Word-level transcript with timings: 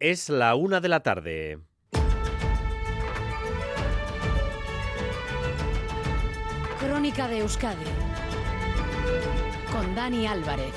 Es 0.00 0.28
la 0.28 0.54
una 0.54 0.80
de 0.80 0.88
la 0.88 1.00
tarde. 1.00 1.58
Crónica 6.78 7.26
de 7.26 7.38
Euskadi 7.40 7.84
con 9.72 9.96
Dani 9.96 10.28
Álvarez. 10.28 10.72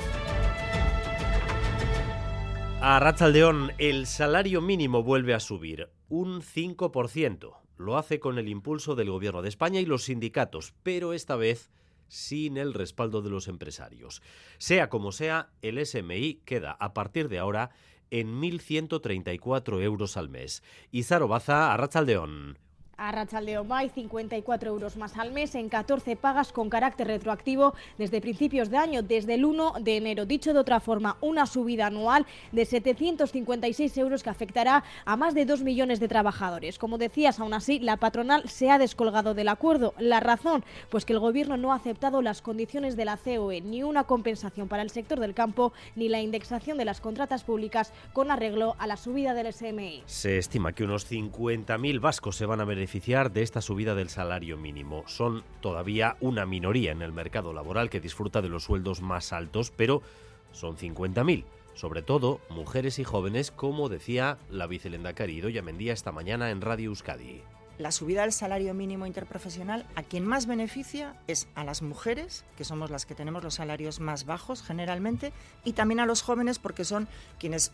A 2.80 2.98
Ratzaldeón, 2.98 3.70
el 3.78 4.06
salario 4.06 4.60
mínimo 4.60 5.04
vuelve 5.04 5.34
a 5.34 5.40
subir 5.40 5.88
un 6.08 6.42
5%. 6.42 7.58
Lo 7.76 7.98
hace 7.98 8.18
con 8.18 8.38
el 8.38 8.48
impulso 8.48 8.96
del 8.96 9.10
Gobierno 9.10 9.40
de 9.40 9.50
España 9.50 9.78
y 9.78 9.86
los 9.86 10.02
sindicatos, 10.02 10.74
pero 10.82 11.12
esta 11.12 11.36
vez 11.36 11.70
sin 12.08 12.56
el 12.56 12.74
respaldo 12.74 13.22
de 13.22 13.30
los 13.30 13.46
empresarios. 13.46 14.20
Sea 14.58 14.88
como 14.88 15.12
sea, 15.12 15.50
el 15.62 15.84
SMI 15.86 16.42
queda 16.44 16.72
a 16.72 16.92
partir 16.92 17.28
de 17.28 17.38
ahora 17.38 17.70
en 18.12 18.40
1.134 18.40 19.82
euros 19.82 20.16
al 20.16 20.28
mes. 20.28 20.62
Izaro 20.92 21.26
Baza, 21.26 21.72
a 21.72 21.76
Ratzaldeón. 21.76 22.58
A 23.02 23.10
Rachaldeón 23.10 23.66
Bay, 23.66 23.88
54 23.88 24.70
euros 24.70 24.96
más 24.96 25.18
al 25.18 25.32
mes 25.32 25.56
en 25.56 25.68
14 25.68 26.14
pagas 26.14 26.52
con 26.52 26.70
carácter 26.70 27.08
retroactivo 27.08 27.74
desde 27.98 28.20
principios 28.20 28.70
de 28.70 28.76
año, 28.76 29.02
desde 29.02 29.34
el 29.34 29.44
1 29.44 29.72
de 29.80 29.96
enero. 29.96 30.24
Dicho 30.24 30.52
de 30.52 30.60
otra 30.60 30.78
forma, 30.78 31.16
una 31.20 31.46
subida 31.46 31.86
anual 31.86 32.26
de 32.52 32.64
756 32.64 33.98
euros 33.98 34.22
que 34.22 34.30
afectará 34.30 34.84
a 35.04 35.16
más 35.16 35.34
de 35.34 35.46
2 35.46 35.64
millones 35.64 35.98
de 35.98 36.06
trabajadores. 36.06 36.78
Como 36.78 36.96
decías, 36.96 37.40
aún 37.40 37.54
así, 37.54 37.80
la 37.80 37.96
patronal 37.96 38.48
se 38.48 38.70
ha 38.70 38.78
descolgado 38.78 39.34
del 39.34 39.48
acuerdo. 39.48 39.94
La 39.98 40.20
razón, 40.20 40.64
pues 40.88 41.04
que 41.04 41.12
el 41.12 41.18
Gobierno 41.18 41.56
no 41.56 41.72
ha 41.72 41.76
aceptado 41.78 42.22
las 42.22 42.40
condiciones 42.40 42.94
de 42.96 43.04
la 43.04 43.16
COE, 43.16 43.62
ni 43.62 43.82
una 43.82 44.04
compensación 44.04 44.68
para 44.68 44.84
el 44.84 44.90
sector 44.90 45.18
del 45.18 45.34
campo, 45.34 45.72
ni 45.96 46.08
la 46.08 46.20
indexación 46.20 46.78
de 46.78 46.84
las 46.84 47.00
contratas 47.00 47.42
públicas 47.42 47.92
con 48.12 48.30
arreglo 48.30 48.76
a 48.78 48.86
la 48.86 48.96
subida 48.96 49.34
del 49.34 49.52
SMI. 49.52 50.04
Se 50.06 50.38
estima 50.38 50.72
que 50.72 50.84
unos 50.84 51.10
50.000 51.10 52.00
vascos 52.00 52.36
se 52.36 52.46
van 52.46 52.60
a 52.60 52.64
beneficiar 52.64 52.91
de 52.92 53.42
esta 53.42 53.62
subida 53.62 53.94
del 53.94 54.10
salario 54.10 54.58
mínimo. 54.58 55.04
Son 55.06 55.44
todavía 55.62 56.16
una 56.20 56.44
minoría 56.44 56.92
en 56.92 57.00
el 57.00 57.10
mercado 57.10 57.54
laboral 57.54 57.88
que 57.88 58.00
disfruta 58.00 58.42
de 58.42 58.50
los 58.50 58.64
sueldos 58.64 59.00
más 59.00 59.32
altos, 59.32 59.72
pero 59.74 60.02
son 60.52 60.76
50.000. 60.76 61.44
Sobre 61.74 62.02
todo 62.02 62.40
mujeres 62.50 62.98
y 62.98 63.04
jóvenes, 63.04 63.50
como 63.50 63.88
decía 63.88 64.36
la 64.50 64.66
vicelendacari 64.66 65.38
Idoya 65.38 65.62
Mendía 65.62 65.94
esta 65.94 66.12
mañana 66.12 66.50
en 66.50 66.60
Radio 66.60 66.90
Euskadi. 66.90 67.40
La 67.78 67.92
subida 67.92 68.22
del 68.22 68.32
salario 68.32 68.74
mínimo 68.74 69.06
interprofesional 69.06 69.86
a 69.94 70.02
quien 70.02 70.26
más 70.26 70.44
beneficia 70.44 71.16
es 71.26 71.48
a 71.54 71.64
las 71.64 71.80
mujeres, 71.80 72.44
que 72.58 72.64
somos 72.64 72.90
las 72.90 73.06
que 73.06 73.14
tenemos 73.14 73.42
los 73.42 73.54
salarios 73.54 74.00
más 74.00 74.26
bajos 74.26 74.62
generalmente, 74.62 75.32
y 75.64 75.72
también 75.72 75.98
a 75.98 76.06
los 76.06 76.20
jóvenes 76.20 76.58
porque 76.58 76.84
son 76.84 77.08
quienes 77.38 77.72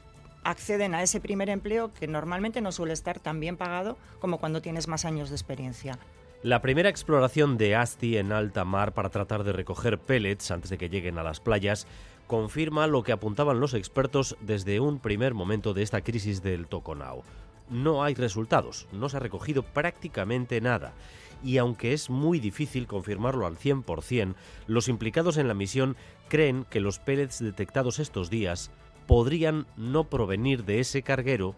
acceden 0.50 0.94
a 0.94 1.02
ese 1.02 1.20
primer 1.20 1.50
empleo 1.50 1.92
que 1.92 2.06
normalmente 2.06 2.60
no 2.60 2.72
suele 2.72 2.94
estar 2.94 3.20
tan 3.20 3.38
bien 3.38 3.56
pagado 3.56 3.98
como 4.18 4.38
cuando 4.38 4.62
tienes 4.62 4.88
más 4.88 5.04
años 5.04 5.28
de 5.28 5.36
experiencia. 5.36 5.98
La 6.42 6.62
primera 6.62 6.88
exploración 6.88 7.58
de 7.58 7.74
Asti 7.74 8.16
en 8.16 8.32
alta 8.32 8.64
mar 8.64 8.94
para 8.94 9.10
tratar 9.10 9.44
de 9.44 9.52
recoger 9.52 9.98
pellets 9.98 10.50
antes 10.50 10.70
de 10.70 10.78
que 10.78 10.88
lleguen 10.88 11.18
a 11.18 11.22
las 11.22 11.40
playas 11.40 11.86
confirma 12.26 12.86
lo 12.86 13.02
que 13.02 13.12
apuntaban 13.12 13.60
los 13.60 13.74
expertos 13.74 14.36
desde 14.40 14.80
un 14.80 15.00
primer 15.00 15.34
momento 15.34 15.74
de 15.74 15.82
esta 15.82 16.02
crisis 16.02 16.42
del 16.42 16.66
Toconao. 16.66 17.24
No 17.70 18.02
hay 18.02 18.14
resultados, 18.14 18.86
no 18.92 19.08
se 19.08 19.16
ha 19.16 19.20
recogido 19.20 19.62
prácticamente 19.62 20.60
nada. 20.60 20.94
Y 21.42 21.58
aunque 21.58 21.92
es 21.92 22.08
muy 22.08 22.40
difícil 22.40 22.86
confirmarlo 22.86 23.46
al 23.46 23.58
100%, 23.58 24.34
los 24.66 24.88
implicados 24.88 25.36
en 25.36 25.48
la 25.48 25.54
misión 25.54 25.96
creen 26.28 26.64
que 26.70 26.80
los 26.80 26.98
pellets 26.98 27.40
detectados 27.40 27.98
estos 27.98 28.30
días 28.30 28.70
podrían 29.08 29.66
no 29.78 30.04
provenir 30.04 30.64
de 30.66 30.80
ese 30.80 31.02
carguero, 31.02 31.56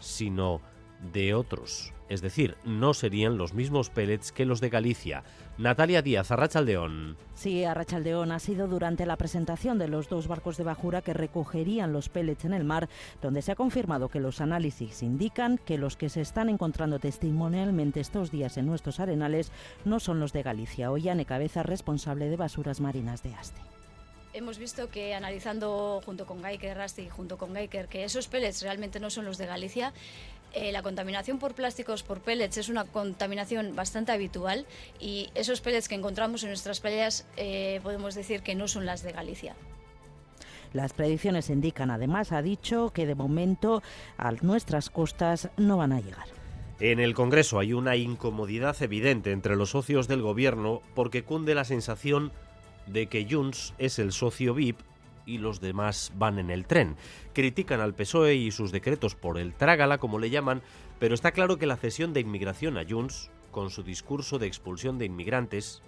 sino 0.00 0.62
de 1.12 1.34
otros. 1.34 1.92
Es 2.08 2.22
decir, 2.22 2.56
no 2.64 2.94
serían 2.94 3.36
los 3.36 3.52
mismos 3.52 3.90
pellets 3.90 4.32
que 4.32 4.46
los 4.46 4.60
de 4.60 4.70
Galicia. 4.70 5.22
Natalia 5.58 6.00
Díaz, 6.00 6.30
Arrachaldeón. 6.30 7.18
Sí, 7.34 7.64
Arrachaldeón 7.64 8.32
ha 8.32 8.38
sido 8.38 8.66
durante 8.66 9.04
la 9.04 9.16
presentación 9.16 9.78
de 9.78 9.88
los 9.88 10.08
dos 10.08 10.26
barcos 10.26 10.56
de 10.56 10.64
bajura 10.64 11.02
que 11.02 11.12
recogerían 11.12 11.92
los 11.92 12.08
pellets 12.08 12.46
en 12.46 12.54
el 12.54 12.64
mar, 12.64 12.88
donde 13.20 13.42
se 13.42 13.52
ha 13.52 13.56
confirmado 13.56 14.08
que 14.08 14.20
los 14.20 14.40
análisis 14.40 15.02
indican 15.02 15.58
que 15.58 15.76
los 15.76 15.96
que 15.96 16.08
se 16.08 16.22
están 16.22 16.48
encontrando 16.48 16.98
testimonialmente 16.98 18.00
estos 18.00 18.30
días 18.30 18.56
en 18.56 18.66
nuestros 18.66 19.00
arenales 19.00 19.52
no 19.84 20.00
son 20.00 20.18
los 20.18 20.32
de 20.32 20.42
Galicia. 20.42 20.90
Ollane 20.90 21.26
Cabeza, 21.26 21.62
responsable 21.62 22.30
de 22.30 22.36
basuras 22.36 22.80
marinas 22.80 23.22
de 23.22 23.34
Aste 23.34 23.60
hemos 24.36 24.58
visto 24.58 24.88
que 24.90 25.14
analizando 25.14 26.00
junto 26.04 26.26
con 26.26 26.42
Geiker, 26.42 26.76
Rasti, 26.76 27.08
junto 27.08 27.38
con 27.38 27.54
Geiker, 27.54 27.88
que 27.88 28.04
esos 28.04 28.28
pellets 28.28 28.62
realmente 28.62 29.00
no 29.00 29.10
son 29.10 29.24
los 29.24 29.38
de 29.38 29.46
Galicia. 29.46 29.92
Eh, 30.52 30.72
la 30.72 30.82
contaminación 30.82 31.38
por 31.38 31.54
plásticos 31.54 32.02
por 32.02 32.20
pellets 32.20 32.56
es 32.58 32.68
una 32.68 32.84
contaminación 32.84 33.74
bastante 33.74 34.12
habitual 34.12 34.66
y 35.00 35.30
esos 35.34 35.60
pellets 35.60 35.88
que 35.88 35.94
encontramos 35.94 36.42
en 36.42 36.50
nuestras 36.50 36.80
playas 36.80 37.26
eh, 37.36 37.80
podemos 37.82 38.14
decir 38.14 38.42
que 38.42 38.54
no 38.54 38.68
son 38.68 38.86
las 38.86 39.02
de 39.02 39.12
Galicia. 39.12 39.56
Las 40.72 40.92
predicciones 40.92 41.48
indican, 41.48 41.90
además, 41.90 42.32
ha 42.32 42.42
dicho 42.42 42.90
que 42.90 43.06
de 43.06 43.14
momento 43.14 43.82
a 44.18 44.32
nuestras 44.32 44.90
costas 44.90 45.48
no 45.56 45.78
van 45.78 45.92
a 45.92 46.00
llegar. 46.00 46.26
En 46.78 47.00
el 47.00 47.14
Congreso 47.14 47.58
hay 47.58 47.72
una 47.72 47.96
incomodidad 47.96 48.76
evidente 48.82 49.32
entre 49.32 49.56
los 49.56 49.70
socios 49.70 50.08
del 50.08 50.20
Gobierno 50.20 50.82
porque 50.94 51.24
cunde 51.24 51.54
la 51.54 51.64
sensación 51.64 52.32
de 52.86 53.06
que 53.06 53.26
Junts 53.28 53.74
es 53.78 53.98
el 53.98 54.12
socio 54.12 54.54
VIP 54.54 54.80
y 55.26 55.38
los 55.38 55.60
demás 55.60 56.12
van 56.16 56.38
en 56.38 56.50
el 56.50 56.66
tren. 56.66 56.96
Critican 57.34 57.80
al 57.80 57.94
PSOE 57.94 58.34
y 58.36 58.50
sus 58.50 58.72
decretos 58.72 59.14
por 59.14 59.38
el 59.38 59.54
trágala, 59.54 59.98
como 59.98 60.18
le 60.18 60.30
llaman, 60.30 60.62
pero 60.98 61.14
está 61.14 61.32
claro 61.32 61.58
que 61.58 61.66
la 61.66 61.76
cesión 61.76 62.12
de 62.12 62.20
inmigración 62.20 62.78
a 62.78 62.84
Junts, 62.88 63.30
con 63.50 63.70
su 63.70 63.82
discurso 63.82 64.38
de 64.38 64.46
expulsión 64.46 64.98
de 64.98 65.06
inmigrantes, 65.06 65.82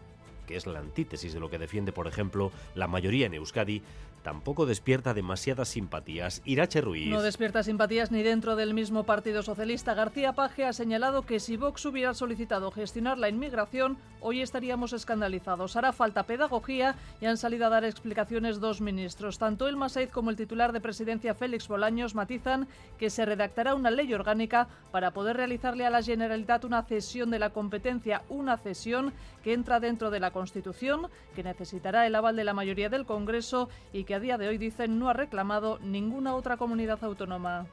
que 0.46 0.56
es 0.56 0.66
la 0.66 0.78
antítesis 0.78 1.34
de 1.34 1.40
lo 1.40 1.50
que 1.50 1.58
defiende, 1.58 1.92
por 1.92 2.06
ejemplo, 2.06 2.50
la 2.74 2.88
mayoría 2.88 3.26
en 3.26 3.34
Euskadi, 3.34 3.82
tampoco 4.22 4.66
despierta 4.66 5.14
demasiadas 5.14 5.68
simpatías. 5.68 6.42
Irache 6.44 6.80
Ruiz. 6.80 7.08
No 7.08 7.22
despierta 7.22 7.62
simpatías 7.62 8.10
ni 8.10 8.22
dentro 8.22 8.56
del 8.56 8.74
mismo 8.74 9.04
Partido 9.04 9.42
Socialista. 9.42 9.94
García 9.94 10.32
Paje 10.32 10.64
ha 10.64 10.72
señalado 10.72 11.22
que 11.22 11.40
si 11.40 11.56
Vox 11.56 11.84
hubiera 11.86 12.14
solicitado 12.14 12.70
gestionar 12.70 13.18
la 13.18 13.28
inmigración, 13.28 13.98
hoy 14.20 14.42
estaríamos 14.42 14.92
escandalizados. 14.92 15.76
Hará 15.76 15.92
falta 15.92 16.24
pedagogía 16.24 16.96
y 17.20 17.26
han 17.26 17.36
salido 17.36 17.66
a 17.66 17.70
dar 17.70 17.84
explicaciones 17.84 18.60
dos 18.60 18.80
ministros. 18.80 19.38
Tanto 19.38 19.68
el 19.68 19.76
Maseiz 19.76 20.10
como 20.10 20.30
el 20.30 20.36
titular 20.36 20.72
de 20.72 20.80
presidencia 20.80 21.34
Félix 21.34 21.68
Bolaños 21.68 22.14
matizan 22.14 22.68
que 22.98 23.10
se 23.10 23.24
redactará 23.24 23.74
una 23.74 23.90
ley 23.90 24.12
orgánica 24.12 24.68
para 24.90 25.12
poder 25.12 25.36
realizarle 25.36 25.86
a 25.86 25.90
la 25.90 26.02
Generalitat 26.02 26.64
una 26.64 26.82
cesión 26.82 27.30
de 27.30 27.38
la 27.38 27.50
competencia, 27.50 28.22
una 28.28 28.56
cesión 28.56 29.12
que 29.42 29.52
entra 29.52 29.80
dentro 29.80 30.10
de 30.10 30.20
la 30.20 30.30
Constitución, 30.30 31.08
que 31.34 31.42
necesitará 31.42 32.06
el 32.06 32.14
aval 32.14 32.36
de 32.36 32.44
la 32.44 32.54
mayoría 32.54 32.88
del 32.88 33.06
Congreso 33.06 33.68
y 33.92 34.04
que 34.04 34.17
a 34.18 34.20
día 34.20 34.36
de 34.36 34.48
hoy 34.48 34.58
dicen 34.58 34.98
no 34.98 35.08
ha 35.08 35.12
reclamado 35.12 35.78
ninguna 35.78 36.34
otra 36.34 36.56
comunidad 36.56 36.98
autónoma. 37.04 37.66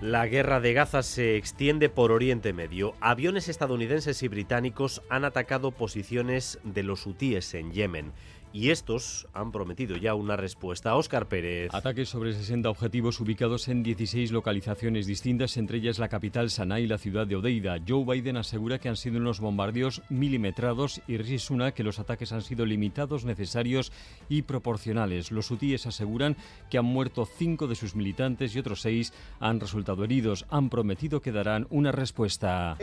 La 0.00 0.26
guerra 0.28 0.60
de 0.60 0.72
Gaza 0.72 1.02
se 1.02 1.36
extiende 1.36 1.88
por 1.88 2.12
Oriente 2.12 2.52
Medio. 2.52 2.94
Aviones 3.00 3.48
estadounidenses 3.48 4.22
y 4.22 4.28
británicos 4.28 5.02
han 5.10 5.24
atacado 5.24 5.72
posiciones 5.72 6.60
de 6.62 6.84
los 6.84 7.04
hutíes 7.04 7.54
en 7.54 7.72
Yemen 7.72 8.12
y 8.52 8.70
estos 8.70 9.28
han 9.32 9.52
prometido 9.52 9.96
ya 9.96 10.14
una 10.14 10.36
respuesta. 10.36 10.96
Óscar 10.96 11.28
Pérez. 11.28 11.70
Ataques 11.74 12.08
sobre 12.08 12.32
60 12.32 12.68
objetivos 12.68 13.20
ubicados 13.20 13.68
en 13.68 13.82
16 13.82 14.32
localizaciones 14.32 15.06
distintas, 15.06 15.56
entre 15.56 15.78
ellas 15.78 15.98
la 15.98 16.08
capital 16.08 16.50
Sanaa 16.50 16.80
y 16.80 16.86
la 16.86 16.98
ciudad 16.98 17.26
de 17.26 17.36
Odeida. 17.36 17.76
Joe 17.86 18.04
Biden 18.04 18.36
asegura 18.36 18.78
que 18.78 18.88
han 18.88 18.96
sido 18.96 19.18
unos 19.18 19.40
bombardeos 19.40 20.02
milimetrados 20.08 21.00
y 21.06 21.16
Rishi 21.16 21.40
que 21.74 21.82
los 21.82 21.98
ataques 21.98 22.32
han 22.32 22.42
sido 22.42 22.64
limitados, 22.64 23.24
necesarios 23.24 23.92
y 24.28 24.42
proporcionales. 24.42 25.30
Los 25.30 25.50
hutíes 25.50 25.86
aseguran 25.86 26.36
que 26.70 26.78
han 26.78 26.84
muerto 26.84 27.26
cinco 27.26 27.66
de 27.66 27.74
sus 27.74 27.94
militantes 27.94 28.54
y 28.54 28.58
otros 28.58 28.82
seis 28.82 29.12
han 29.40 29.60
resultado 29.60 30.04
heridos. 30.04 30.46
Han 30.50 30.70
prometido 30.70 31.20
que 31.20 31.32
darán 31.32 31.66
una 31.70 31.92
respuesta. 31.92 32.76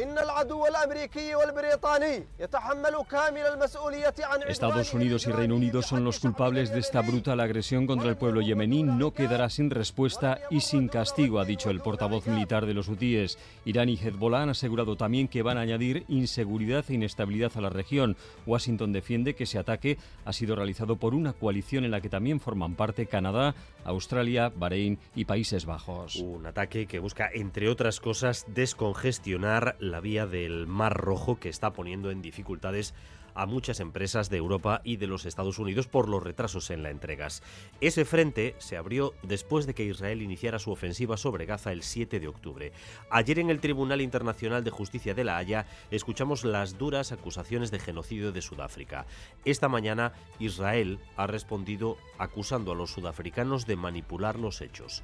Estados 4.47 4.93
Unidos 4.93 5.27
y 5.27 5.31
Reino 5.31 5.56
Unidos 5.57 5.87
son 5.87 6.03
los 6.03 6.19
culpables 6.19 6.71
de 6.71 6.79
esta 6.79 7.01
brutal 7.01 7.39
agresión 7.39 7.87
contra 7.87 8.09
el 8.09 8.15
pueblo 8.15 8.41
yemení. 8.41 8.83
No 8.83 9.11
quedará 9.11 9.49
sin 9.49 9.71
respuesta 9.71 10.39
y 10.51 10.61
sin 10.61 10.87
castigo, 10.87 11.39
ha 11.39 11.45
dicho 11.45 11.71
el 11.71 11.79
portavoz 11.79 12.27
militar 12.27 12.67
de 12.67 12.75
los 12.75 12.87
hutíes. 12.87 13.39
Irán 13.65 13.89
y 13.89 13.97
Hezbollah 13.97 14.43
han 14.43 14.49
asegurado 14.49 14.95
también 14.97 15.27
que 15.27 15.41
van 15.41 15.57
a 15.57 15.61
añadir 15.61 16.05
inseguridad 16.09 16.85
e 16.89 16.93
inestabilidad 16.93 17.53
a 17.55 17.61
la 17.61 17.71
región. 17.71 18.17
Washington 18.45 18.93
defiende 18.93 19.33
que 19.33 19.45
ese 19.45 19.57
ataque 19.57 19.97
ha 20.25 20.31
sido 20.31 20.55
realizado 20.55 20.97
por 20.97 21.15
una 21.15 21.33
coalición 21.33 21.85
en 21.85 21.91
la 21.91 22.01
que 22.01 22.09
también 22.09 22.39
forman 22.39 22.75
parte 22.75 23.07
Canadá, 23.07 23.55
Australia, 23.83 24.51
Bahrein 24.55 24.99
y 25.15 25.25
Países 25.25 25.65
Bajos. 25.65 26.17
Un 26.17 26.45
ataque 26.45 26.85
que 26.85 26.99
busca, 26.99 27.31
entre 27.33 27.67
otras 27.67 27.99
cosas, 27.99 28.45
descongestionar 28.47 29.75
la 29.79 30.01
vía 30.01 30.27
del 30.27 30.67
Mar 30.67 30.95
Rojo 30.95 31.39
que 31.39 31.49
está 31.49 31.73
poniendo 31.73 32.11
en 32.11 32.21
dificultades 32.21 32.93
a 33.37 33.45
muchas 33.45 33.79
empresas 33.79 34.29
de 34.29 34.37
Europa 34.37 34.81
y 34.83 34.97
de 34.97 35.07
los 35.07 35.25
Estados 35.25 35.59
Unidos 35.59 35.87
por 35.87 36.09
los 36.09 36.23
retrasos 36.23 36.69
en 36.71 36.83
las 36.83 36.91
entregas. 36.91 37.43
Ese 37.79 38.03
frente 38.03 38.55
se 38.57 38.77
abrió 38.77 39.13
después 39.23 39.65
de 39.65 39.75
que 39.75 39.85
Israel 39.85 40.21
iniciara 40.21 40.59
su 40.59 40.71
ofensiva 40.71 41.17
sobre 41.17 41.45
Gaza 41.45 41.71
el 41.71 41.83
7 41.83 42.19
de 42.19 42.27
octubre. 42.27 42.71
Ayer 43.09 43.39
en 43.39 43.49
el 43.49 43.61
Tribunal 43.61 44.01
Internacional 44.01 44.63
de 44.63 44.71
Justicia 44.71 45.13
de 45.13 45.23
La 45.23 45.37
Haya 45.37 45.67
escuchamos 45.91 46.43
las 46.43 46.77
duras 46.77 47.11
acusaciones 47.11 47.71
de 47.71 47.79
genocidio 47.79 48.31
de 48.31 48.41
Sudáfrica. 48.41 49.05
Esta 49.45 49.69
mañana 49.69 50.13
Israel 50.39 50.99
ha 51.15 51.27
respondido 51.27 51.97
acusando 52.17 52.71
a 52.71 52.75
los 52.75 52.91
sudafricanos 52.91 53.65
de 53.67 53.75
manipular 53.75 54.39
los 54.39 54.61
hechos. 54.61 55.03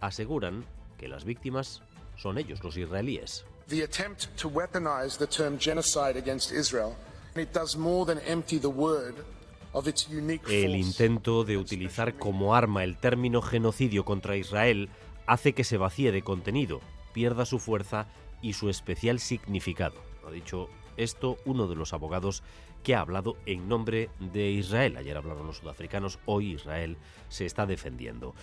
Aseguran 0.00 0.64
que 0.98 1.08
las 1.08 1.24
víctimas 1.24 1.82
son 2.16 2.36
ellos, 2.36 2.62
los 2.62 2.76
israelíes. 2.76 3.44
The 3.68 3.84
attempt 3.84 4.36
to 4.36 4.48
weaponize 4.48 5.16
the 5.16 5.26
term 5.26 5.56
genocide 5.58 6.16
Israel, 6.52 6.96
it 7.36 7.52
does 7.52 7.76
more 7.76 8.04
than 8.06 8.22
empty 8.26 8.58
the 8.58 8.68
word 8.68 9.14
of 9.72 9.86
its 9.86 10.08
unique 10.08 10.42
El 10.48 10.76
intento 10.76 11.44
de 11.44 11.56
utilizar 11.56 12.14
como 12.18 12.54
arma 12.54 12.84
el 12.84 12.96
término 12.96 13.42
genocidio 13.42 14.04
contra 14.04 14.36
Israel 14.36 14.88
hace 15.26 15.52
que 15.52 15.64
se 15.64 15.76
vacíe 15.76 16.12
de 16.12 16.22
contenido, 16.22 16.80
pierda 17.12 17.46
su 17.46 17.58
fuerza 17.58 18.08
y 18.42 18.54
su 18.54 18.68
especial 18.68 19.20
significado. 19.20 19.96
Ha 20.26 20.30
dicho 20.30 20.68
esto 20.96 21.38
uno 21.44 21.66
de 21.66 21.76
los 21.76 21.92
abogados 21.92 22.42
que 22.82 22.94
ha 22.94 23.00
hablado 23.00 23.36
en 23.46 23.68
nombre 23.68 24.10
de 24.18 24.50
Israel. 24.50 24.96
Ayer 24.96 25.16
hablaron 25.16 25.46
los 25.46 25.58
sudafricanos, 25.58 26.18
hoy 26.24 26.52
Israel 26.52 26.96
se 27.28 27.46
está 27.46 27.66
defendiendo. 27.66 28.34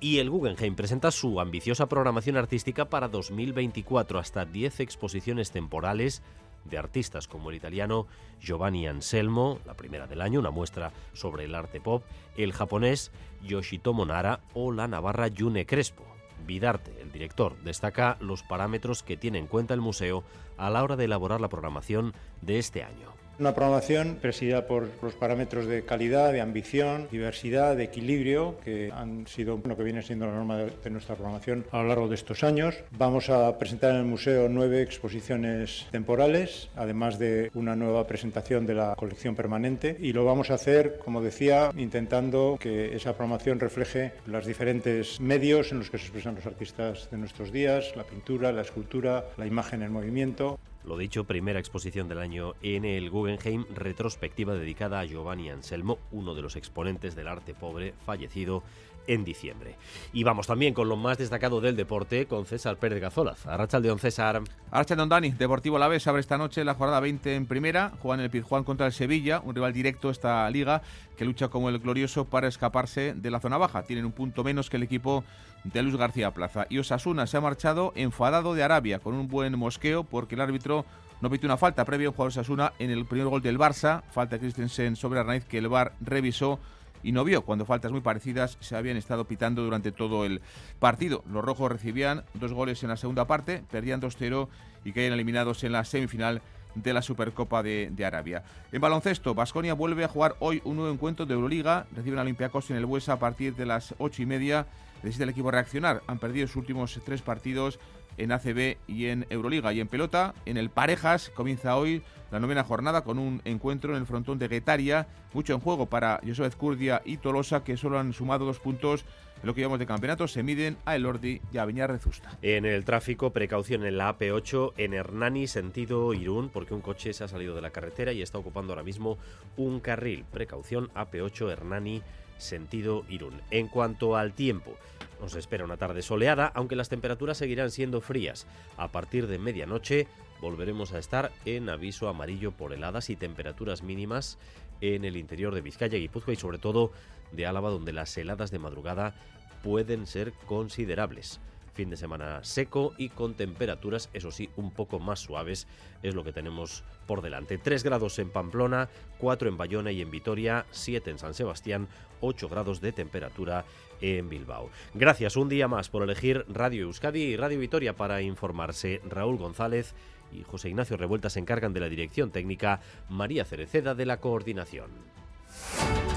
Y 0.00 0.18
el 0.18 0.30
Guggenheim 0.30 0.74
presenta 0.74 1.10
su 1.10 1.40
ambiciosa 1.40 1.88
programación 1.88 2.36
artística 2.36 2.86
para 2.86 3.08
2024, 3.08 4.18
hasta 4.18 4.44
10 4.44 4.80
exposiciones 4.80 5.50
temporales 5.50 6.22
de 6.64 6.78
artistas 6.78 7.28
como 7.28 7.50
el 7.50 7.56
italiano 7.56 8.06
Giovanni 8.40 8.86
Anselmo, 8.86 9.58
la 9.64 9.74
primera 9.74 10.06
del 10.06 10.20
año, 10.20 10.40
una 10.40 10.50
muestra 10.50 10.92
sobre 11.12 11.44
el 11.44 11.54
arte 11.54 11.80
pop, 11.80 12.04
el 12.36 12.52
japonés 12.52 13.12
Yoshitomo 13.42 14.04
Nara 14.04 14.40
o 14.54 14.72
la 14.72 14.88
navarra 14.88 15.28
Yune 15.28 15.66
Crespo. 15.66 16.04
Vidarte, 16.46 17.00
el 17.00 17.12
director, 17.12 17.56
destaca 17.62 18.16
los 18.20 18.42
parámetros 18.42 19.02
que 19.02 19.16
tiene 19.16 19.38
en 19.38 19.46
cuenta 19.46 19.74
el 19.74 19.80
museo 19.80 20.24
a 20.56 20.70
la 20.70 20.82
hora 20.82 20.96
de 20.96 21.04
elaborar 21.04 21.40
la 21.40 21.48
programación 21.48 22.14
de 22.40 22.58
este 22.58 22.82
año. 22.82 23.11
Una 23.38 23.54
programación 23.54 24.18
presidida 24.20 24.66
por 24.66 24.88
los 25.02 25.14
parámetros 25.14 25.66
de 25.66 25.84
calidad, 25.84 26.32
de 26.32 26.40
ambición, 26.40 27.08
diversidad, 27.10 27.76
de 27.76 27.84
equilibrio, 27.84 28.56
que 28.62 28.90
han 28.92 29.26
sido 29.26 29.60
lo 29.64 29.76
que 29.76 29.82
viene 29.82 30.02
siendo 30.02 30.26
la 30.26 30.34
norma 30.34 30.58
de, 30.58 30.90
nuestra 30.90 31.14
programación 31.14 31.64
a 31.70 31.82
lo 31.82 31.88
largo 31.88 32.08
de 32.08 32.14
estos 32.14 32.44
años. 32.44 32.74
Vamos 32.90 33.30
a 33.30 33.58
presentar 33.58 33.92
en 33.92 33.96
el 33.96 34.04
museo 34.04 34.48
nueve 34.48 34.82
exposiciones 34.82 35.86
temporales, 35.90 36.68
además 36.76 37.18
de 37.18 37.50
una 37.54 37.74
nueva 37.74 38.06
presentación 38.06 38.66
de 38.66 38.74
la 38.74 38.94
colección 38.96 39.34
permanente. 39.34 39.96
Y 39.98 40.12
lo 40.12 40.24
vamos 40.24 40.50
a 40.50 40.54
hacer, 40.54 40.98
como 41.02 41.22
decía, 41.22 41.70
intentando 41.76 42.58
que 42.60 42.94
esa 42.94 43.16
programación 43.16 43.58
refleje 43.58 44.12
los 44.26 44.46
diferentes 44.46 45.20
medios 45.20 45.72
en 45.72 45.78
los 45.78 45.90
que 45.90 45.98
se 45.98 46.04
expresan 46.04 46.34
los 46.34 46.46
artistas 46.46 47.08
de 47.10 47.16
nuestros 47.16 47.50
días, 47.50 47.96
la 47.96 48.04
pintura, 48.04 48.52
la 48.52 48.62
escultura, 48.62 49.24
la 49.38 49.46
imagen 49.46 49.82
en 49.82 49.92
movimiento. 49.92 50.58
Lo 50.84 50.96
dicho, 50.96 51.24
primera 51.24 51.60
exposición 51.60 52.08
del 52.08 52.18
año 52.18 52.54
en 52.60 52.84
el 52.84 53.08
Guggenheim, 53.08 53.66
retrospectiva 53.72 54.54
dedicada 54.54 54.98
a 54.98 55.04
Giovanni 55.04 55.48
Anselmo, 55.48 55.98
uno 56.10 56.34
de 56.34 56.42
los 56.42 56.56
exponentes 56.56 57.14
del 57.14 57.28
arte 57.28 57.54
pobre, 57.54 57.94
fallecido 58.04 58.64
en 59.06 59.24
diciembre. 59.24 59.76
Y 60.12 60.24
vamos 60.24 60.46
también 60.46 60.74
con 60.74 60.88
lo 60.88 60.96
más 60.96 61.18
destacado 61.18 61.60
del 61.60 61.76
deporte, 61.76 62.26
con 62.26 62.46
César 62.46 62.76
Pérez 62.76 63.00
Gazolaz. 63.00 63.46
Arrachaldeón, 63.46 63.98
César. 63.98 64.42
Arrachaldeón, 64.70 65.08
Dani. 65.08 65.30
Deportivo 65.30 65.78
La 65.78 65.88
Vez 65.88 66.06
abre 66.06 66.20
esta 66.20 66.38
noche 66.38 66.64
la 66.64 66.74
jornada 66.74 67.00
20 67.00 67.34
en 67.34 67.46
primera. 67.46 67.92
Juegan 68.00 68.20
el 68.20 68.30
Pizjuán 68.30 68.64
contra 68.64 68.86
el 68.86 68.92
Sevilla, 68.92 69.40
un 69.44 69.54
rival 69.54 69.72
directo 69.72 70.10
esta 70.10 70.48
liga 70.50 70.82
que 71.16 71.24
lucha 71.24 71.48
como 71.48 71.68
el 71.68 71.78
glorioso 71.78 72.24
para 72.24 72.48
escaparse 72.48 73.14
de 73.14 73.30
la 73.30 73.40
zona 73.40 73.58
baja. 73.58 73.82
Tienen 73.84 74.04
un 74.04 74.12
punto 74.12 74.44
menos 74.44 74.70
que 74.70 74.76
el 74.76 74.82
equipo 74.82 75.24
de 75.64 75.82
Luis 75.82 75.96
García 75.96 76.32
Plaza. 76.32 76.66
Y 76.68 76.78
Osasuna 76.78 77.26
se 77.26 77.36
ha 77.36 77.40
marchado 77.40 77.92
enfadado 77.94 78.54
de 78.54 78.62
Arabia 78.62 78.98
con 78.98 79.14
un 79.14 79.28
buen 79.28 79.58
mosqueo 79.58 80.04
porque 80.04 80.34
el 80.34 80.40
árbitro 80.40 80.84
no 81.20 81.30
pitió 81.30 81.46
una 81.46 81.56
falta 81.56 81.84
previo 81.84 82.08
al 82.08 82.14
jugador 82.14 82.30
Osasuna 82.30 82.72
en 82.78 82.90
el 82.90 83.06
primer 83.06 83.28
gol 83.28 83.42
del 83.42 83.58
Barça. 83.58 84.02
Falta 84.10 84.38
Christensen 84.38 84.96
sobre 84.96 85.20
Arnaiz 85.20 85.44
que 85.44 85.58
el 85.58 85.68
VAR 85.68 85.92
revisó 86.00 86.58
y 87.02 87.12
no 87.12 87.24
vio 87.24 87.42
cuando 87.42 87.64
faltas 87.64 87.92
muy 87.92 88.00
parecidas 88.00 88.56
se 88.60 88.76
habían 88.76 88.96
estado 88.96 89.26
pitando 89.26 89.62
durante 89.62 89.92
todo 89.92 90.24
el 90.24 90.40
partido. 90.78 91.24
Los 91.30 91.44
rojos 91.44 91.70
recibían 91.70 92.24
dos 92.34 92.52
goles 92.52 92.82
en 92.82 92.90
la 92.90 92.96
segunda 92.96 93.26
parte, 93.26 93.62
perdían 93.70 94.00
2-0 94.00 94.48
y 94.84 94.92
caían 94.92 95.12
eliminados 95.12 95.64
en 95.64 95.72
la 95.72 95.84
semifinal 95.84 96.42
de 96.74 96.92
la 96.92 97.02
Supercopa 97.02 97.62
de, 97.62 98.04
Arabia. 98.04 98.44
En 98.72 98.80
baloncesto, 98.80 99.34
Basconia 99.34 99.74
vuelve 99.74 100.04
a 100.04 100.08
jugar 100.08 100.36
hoy 100.38 100.62
un 100.64 100.76
nuevo 100.76 100.92
encuentro 100.92 101.26
de 101.26 101.34
Euroliga. 101.34 101.86
Reciben 101.94 102.18
a 102.18 102.22
Olympiacos 102.22 102.70
en 102.70 102.76
el 102.76 102.86
Buesa 102.86 103.14
a 103.14 103.18
partir 103.18 103.54
de 103.54 103.66
las 103.66 103.94
ocho 103.98 104.22
y 104.22 104.26
media. 104.26 104.66
Necesita 105.02 105.24
el 105.24 105.30
equipo 105.30 105.50
reaccionar. 105.50 106.02
Han 106.06 106.18
perdido 106.18 106.46
sus 106.46 106.56
últimos 106.56 106.98
tres 107.04 107.22
partidos 107.22 107.78
en 108.16 108.32
ACB 108.32 108.76
y 108.86 109.06
en 109.06 109.26
Euroliga. 109.30 109.72
Y 109.72 109.80
en 109.80 109.88
pelota, 109.88 110.34
en 110.46 110.56
el 110.56 110.70
Parejas, 110.70 111.30
comienza 111.34 111.76
hoy 111.76 112.02
la 112.30 112.40
novena 112.40 112.64
jornada 112.64 113.04
con 113.04 113.18
un 113.18 113.42
encuentro 113.44 113.92
en 113.92 114.00
el 114.00 114.06
frontón 114.06 114.38
de 114.38 114.48
Guetaria. 114.48 115.06
Mucho 115.34 115.54
en 115.54 115.60
juego 115.60 115.86
para 115.86 116.20
José 116.26 116.50
Curdia 116.56 117.02
y 117.04 117.18
Tolosa, 117.18 117.64
que 117.64 117.76
solo 117.76 117.98
han 117.98 118.12
sumado 118.12 118.44
dos 118.46 118.58
puntos 118.58 119.04
en 119.42 119.46
lo 119.46 119.54
que 119.54 119.60
llamamos 119.60 119.80
de 119.80 119.86
campeonato. 119.86 120.28
Se 120.28 120.42
miden 120.42 120.76
a 120.84 120.96
Elordi 120.96 121.40
y 121.52 121.58
a 121.58 121.64
Viñar 121.64 121.90
Rezusta. 121.90 122.38
En 122.42 122.64
el 122.64 122.84
tráfico, 122.84 123.32
precaución 123.32 123.84
en 123.84 123.98
la 123.98 124.16
AP8 124.16 124.72
en 124.76 124.94
Hernani, 124.94 125.46
sentido 125.46 126.14
Irún, 126.14 126.48
porque 126.48 126.74
un 126.74 126.80
coche 126.80 127.12
se 127.12 127.24
ha 127.24 127.28
salido 127.28 127.54
de 127.54 127.60
la 127.60 127.70
carretera 127.70 128.12
y 128.12 128.22
está 128.22 128.38
ocupando 128.38 128.72
ahora 128.72 128.82
mismo 128.82 129.18
un 129.56 129.80
carril. 129.80 130.24
Precaución 130.30 130.90
AP8 130.94 131.50
Hernani, 131.50 132.02
sentido 132.38 133.04
Irún. 133.08 133.40
En 133.50 133.68
cuanto 133.68 134.16
al 134.16 134.32
tiempo, 134.32 134.76
nos 135.22 135.36
espera 135.36 135.64
una 135.64 135.76
tarde 135.76 136.02
soleada, 136.02 136.50
aunque 136.54 136.76
las 136.76 136.88
temperaturas 136.88 137.38
seguirán 137.38 137.70
siendo 137.70 138.00
frías. 138.00 138.46
A 138.76 138.88
partir 138.88 139.28
de 139.28 139.38
medianoche 139.38 140.08
volveremos 140.40 140.92
a 140.92 140.98
estar 140.98 141.30
en 141.44 141.68
aviso 141.68 142.08
amarillo 142.08 142.50
por 142.50 142.72
heladas 142.72 143.08
y 143.08 143.16
temperaturas 143.16 143.82
mínimas 143.82 144.36
en 144.80 145.04
el 145.04 145.16
interior 145.16 145.54
de 145.54 145.60
Vizcaya, 145.60 145.96
Guipúzcoa 145.96 146.34
y 146.34 146.36
sobre 146.36 146.58
todo 146.58 146.90
de 147.30 147.46
Álava, 147.46 147.70
donde 147.70 147.92
las 147.92 148.16
heladas 148.18 148.50
de 148.50 148.58
madrugada 148.58 149.14
pueden 149.62 150.08
ser 150.08 150.32
considerables. 150.46 151.40
Fin 151.72 151.88
de 151.88 151.96
semana 151.96 152.44
seco 152.44 152.92
y 152.98 153.08
con 153.08 153.32
temperaturas, 153.32 154.10
eso 154.12 154.30
sí, 154.30 154.50
un 154.56 154.72
poco 154.72 154.98
más 154.98 155.20
suaves, 155.20 155.66
es 156.02 156.14
lo 156.14 156.22
que 156.22 156.32
tenemos 156.32 156.84
por 157.06 157.22
delante. 157.22 157.56
3 157.56 157.82
grados 157.82 158.18
en 158.18 158.28
Pamplona, 158.28 158.90
4 159.18 159.48
en 159.48 159.56
Bayona 159.56 159.90
y 159.90 160.02
en 160.02 160.10
Vitoria, 160.10 160.66
7 160.70 161.10
en 161.10 161.18
San 161.18 161.32
Sebastián, 161.32 161.88
8 162.20 162.48
grados 162.50 162.82
de 162.82 162.92
temperatura 162.92 163.64
en 164.02 164.28
Bilbao. 164.28 164.70
Gracias 164.92 165.36
un 165.36 165.48
día 165.48 165.68
más 165.68 165.88
por 165.88 166.02
elegir 166.02 166.44
Radio 166.48 166.82
Euskadi 166.82 167.22
y 167.22 167.36
Radio 167.36 167.58
Vitoria 167.58 167.96
para 167.96 168.20
informarse. 168.20 169.00
Raúl 169.08 169.38
González 169.38 169.94
y 170.32 170.42
José 170.42 170.68
Ignacio 170.68 170.96
Revuelta 170.96 171.30
se 171.30 171.40
encargan 171.40 171.72
de 171.72 171.80
la 171.80 171.88
dirección 171.88 172.30
técnica, 172.30 172.80
María 173.08 173.44
Cereceda 173.44 173.94
de 173.94 174.06
la 174.06 174.18
coordinación. 174.18 174.90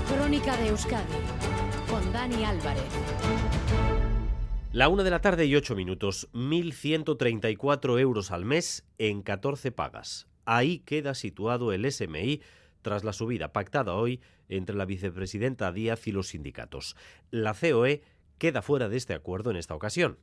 Crónica 0.08 0.58
de 0.58 0.70
Euskadi 0.70 1.04
con 1.90 2.12
Dani 2.12 2.44
Álvarez. 2.44 2.84
La 4.72 4.90
una 4.90 5.04
de 5.04 5.10
la 5.10 5.22
tarde 5.22 5.46
y 5.46 5.56
ocho 5.56 5.76
minutos, 5.76 6.28
1.134 6.34 8.00
euros 8.00 8.32
al 8.32 8.44
mes 8.44 8.86
en 8.98 9.22
14 9.22 9.72
pagas. 9.72 10.28
Ahí 10.46 10.80
queda 10.80 11.14
situado 11.14 11.72
el 11.72 11.90
SMI 11.90 12.42
tras 12.82 13.04
la 13.04 13.14
subida 13.14 13.54
pactada 13.54 13.94
hoy 13.94 14.20
entre 14.50 14.76
la 14.76 14.86
vicepresidenta 14.86 15.72
Díaz 15.72 16.08
y 16.08 16.12
los 16.12 16.30
sindicatos. 16.30 16.96
La 17.32 17.54
COE 17.54 18.04
queda 18.38 18.62
fuera 18.62 18.90
de 18.90 18.98
este 18.98 19.14
acuerdo 19.14 19.52
en 19.52 19.58
esta 19.58 19.76
ocasión. 19.76 20.18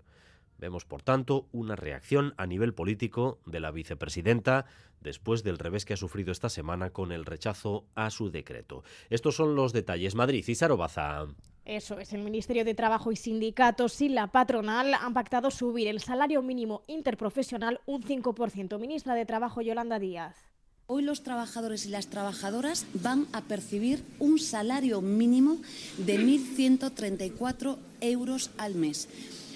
Vemos, 0.58 0.84
por 0.84 1.02
tanto, 1.02 1.48
una 1.50 1.74
reacción 1.74 2.34
a 2.36 2.46
nivel 2.46 2.72
político 2.72 3.40
de 3.46 3.58
la 3.58 3.72
vicepresidenta 3.72 4.66
después 5.00 5.42
del 5.42 5.58
revés 5.58 5.84
que 5.84 5.94
ha 5.94 5.96
sufrido 5.96 6.30
esta 6.30 6.48
semana 6.48 6.90
con 6.90 7.10
el 7.10 7.24
rechazo 7.24 7.84
a 7.96 8.10
su 8.10 8.30
decreto. 8.30 8.84
Estos 9.10 9.34
son 9.34 9.56
los 9.56 9.72
detalles. 9.72 10.14
Madrid 10.14 10.44
y 10.46 10.54
Sarobaza. 10.54 11.26
Eso 11.64 11.98
es, 11.98 12.12
el 12.12 12.22
Ministerio 12.22 12.64
de 12.64 12.74
Trabajo 12.74 13.12
y 13.12 13.16
Sindicatos 13.16 14.00
y 14.02 14.08
la 14.08 14.28
patronal 14.28 14.94
han 14.94 15.14
pactado 15.14 15.50
subir 15.50 15.88
el 15.88 16.00
salario 16.00 16.42
mínimo 16.42 16.82
interprofesional 16.86 17.80
un 17.86 18.02
5%. 18.02 18.78
Ministra 18.78 19.14
de 19.14 19.26
Trabajo 19.26 19.62
Yolanda 19.62 19.98
Díaz. 19.98 20.51
Hoy 20.94 21.02
los 21.02 21.22
trabajadores 21.22 21.86
y 21.86 21.88
las 21.88 22.08
trabajadoras 22.08 22.84
van 22.92 23.26
a 23.32 23.40
percibir 23.40 24.04
un 24.18 24.38
salario 24.38 25.00
mínimo 25.00 25.56
de 25.96 26.20
1.134 26.20 27.78
euros 28.02 28.50
al 28.58 28.74
mes. 28.74 29.08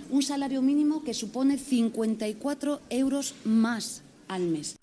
Un 0.08 0.22
salario 0.22 0.62
mínimo 0.62 1.04
que 1.04 1.12
supone 1.12 1.58
54 1.58 2.80
euros 2.88 3.34
más 3.44 4.00
al 4.28 4.44
mes. 4.44 4.78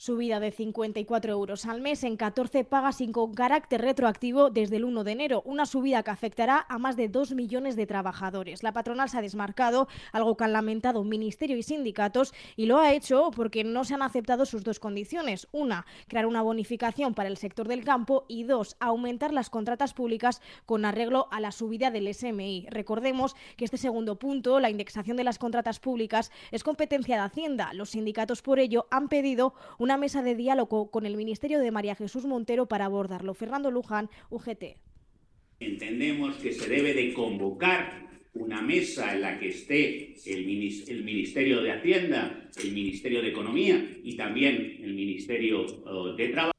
Subida 0.00 0.40
de 0.40 0.50
54 0.50 1.30
euros 1.30 1.66
al 1.66 1.82
mes 1.82 2.04
en 2.04 2.16
14 2.16 2.64
pagas 2.64 3.02
y 3.02 3.12
con 3.12 3.34
carácter 3.34 3.82
retroactivo 3.82 4.48
desde 4.48 4.76
el 4.76 4.86
1 4.86 5.04
de 5.04 5.12
enero. 5.12 5.42
Una 5.44 5.66
subida 5.66 6.02
que 6.02 6.10
afectará 6.10 6.64
a 6.70 6.78
más 6.78 6.96
de 6.96 7.08
2 7.10 7.32
millones 7.34 7.76
de 7.76 7.86
trabajadores. 7.86 8.62
La 8.62 8.72
patronal 8.72 9.10
se 9.10 9.18
ha 9.18 9.20
desmarcado, 9.20 9.88
algo 10.12 10.38
que 10.38 10.44
han 10.44 10.54
lamentado 10.54 11.04
Ministerio 11.04 11.58
y 11.58 11.62
sindicatos, 11.62 12.32
y 12.56 12.64
lo 12.64 12.78
ha 12.78 12.94
hecho 12.94 13.30
porque 13.36 13.62
no 13.62 13.84
se 13.84 13.92
han 13.92 14.00
aceptado 14.00 14.46
sus 14.46 14.64
dos 14.64 14.80
condiciones. 14.80 15.48
Una, 15.52 15.84
crear 16.08 16.24
una 16.24 16.40
bonificación 16.40 17.12
para 17.12 17.28
el 17.28 17.36
sector 17.36 17.68
del 17.68 17.84
campo 17.84 18.24
y 18.26 18.44
dos, 18.44 18.76
aumentar 18.80 19.34
las 19.34 19.50
contratas 19.50 19.92
públicas 19.92 20.40
con 20.64 20.86
arreglo 20.86 21.28
a 21.30 21.40
la 21.40 21.52
subida 21.52 21.90
del 21.90 22.14
SMI. 22.14 22.68
Recordemos 22.70 23.36
que 23.58 23.66
este 23.66 23.76
segundo 23.76 24.18
punto, 24.18 24.60
la 24.60 24.70
indexación 24.70 25.18
de 25.18 25.24
las 25.24 25.38
contratas 25.38 25.78
públicas, 25.78 26.32
es 26.52 26.64
competencia 26.64 27.16
de 27.16 27.22
Hacienda. 27.24 27.74
Los 27.74 27.90
sindicatos 27.90 28.40
por 28.40 28.60
ello 28.60 28.86
han 28.90 29.10
pedido 29.10 29.52
una 29.78 29.89
una 29.90 29.96
mesa 29.96 30.22
de 30.22 30.36
diálogo 30.36 30.88
con 30.88 31.04
el 31.04 31.16
Ministerio 31.16 31.58
de 31.58 31.72
María 31.72 31.96
Jesús 31.96 32.24
Montero 32.24 32.66
para 32.66 32.84
abordarlo. 32.84 33.34
Fernando 33.34 33.72
Luján, 33.72 34.08
UGT. 34.30 34.76
Entendemos 35.58 36.36
que 36.36 36.52
se 36.52 36.68
debe 36.68 36.94
de 36.94 37.12
convocar 37.12 38.06
una 38.32 38.62
mesa 38.62 39.12
en 39.12 39.22
la 39.22 39.40
que 39.40 39.48
esté 39.48 40.14
el, 40.26 40.46
Ministerio 40.46 41.60
de 41.60 41.72
Hacienda, 41.72 42.48
el 42.62 42.70
Ministerio 42.70 43.20
de 43.20 43.30
Economía 43.30 43.84
y 44.04 44.14
también 44.14 44.78
el 44.80 44.94
Ministerio 44.94 45.66
oh, 45.86 46.12
de 46.12 46.28
Trabajo 46.28 46.49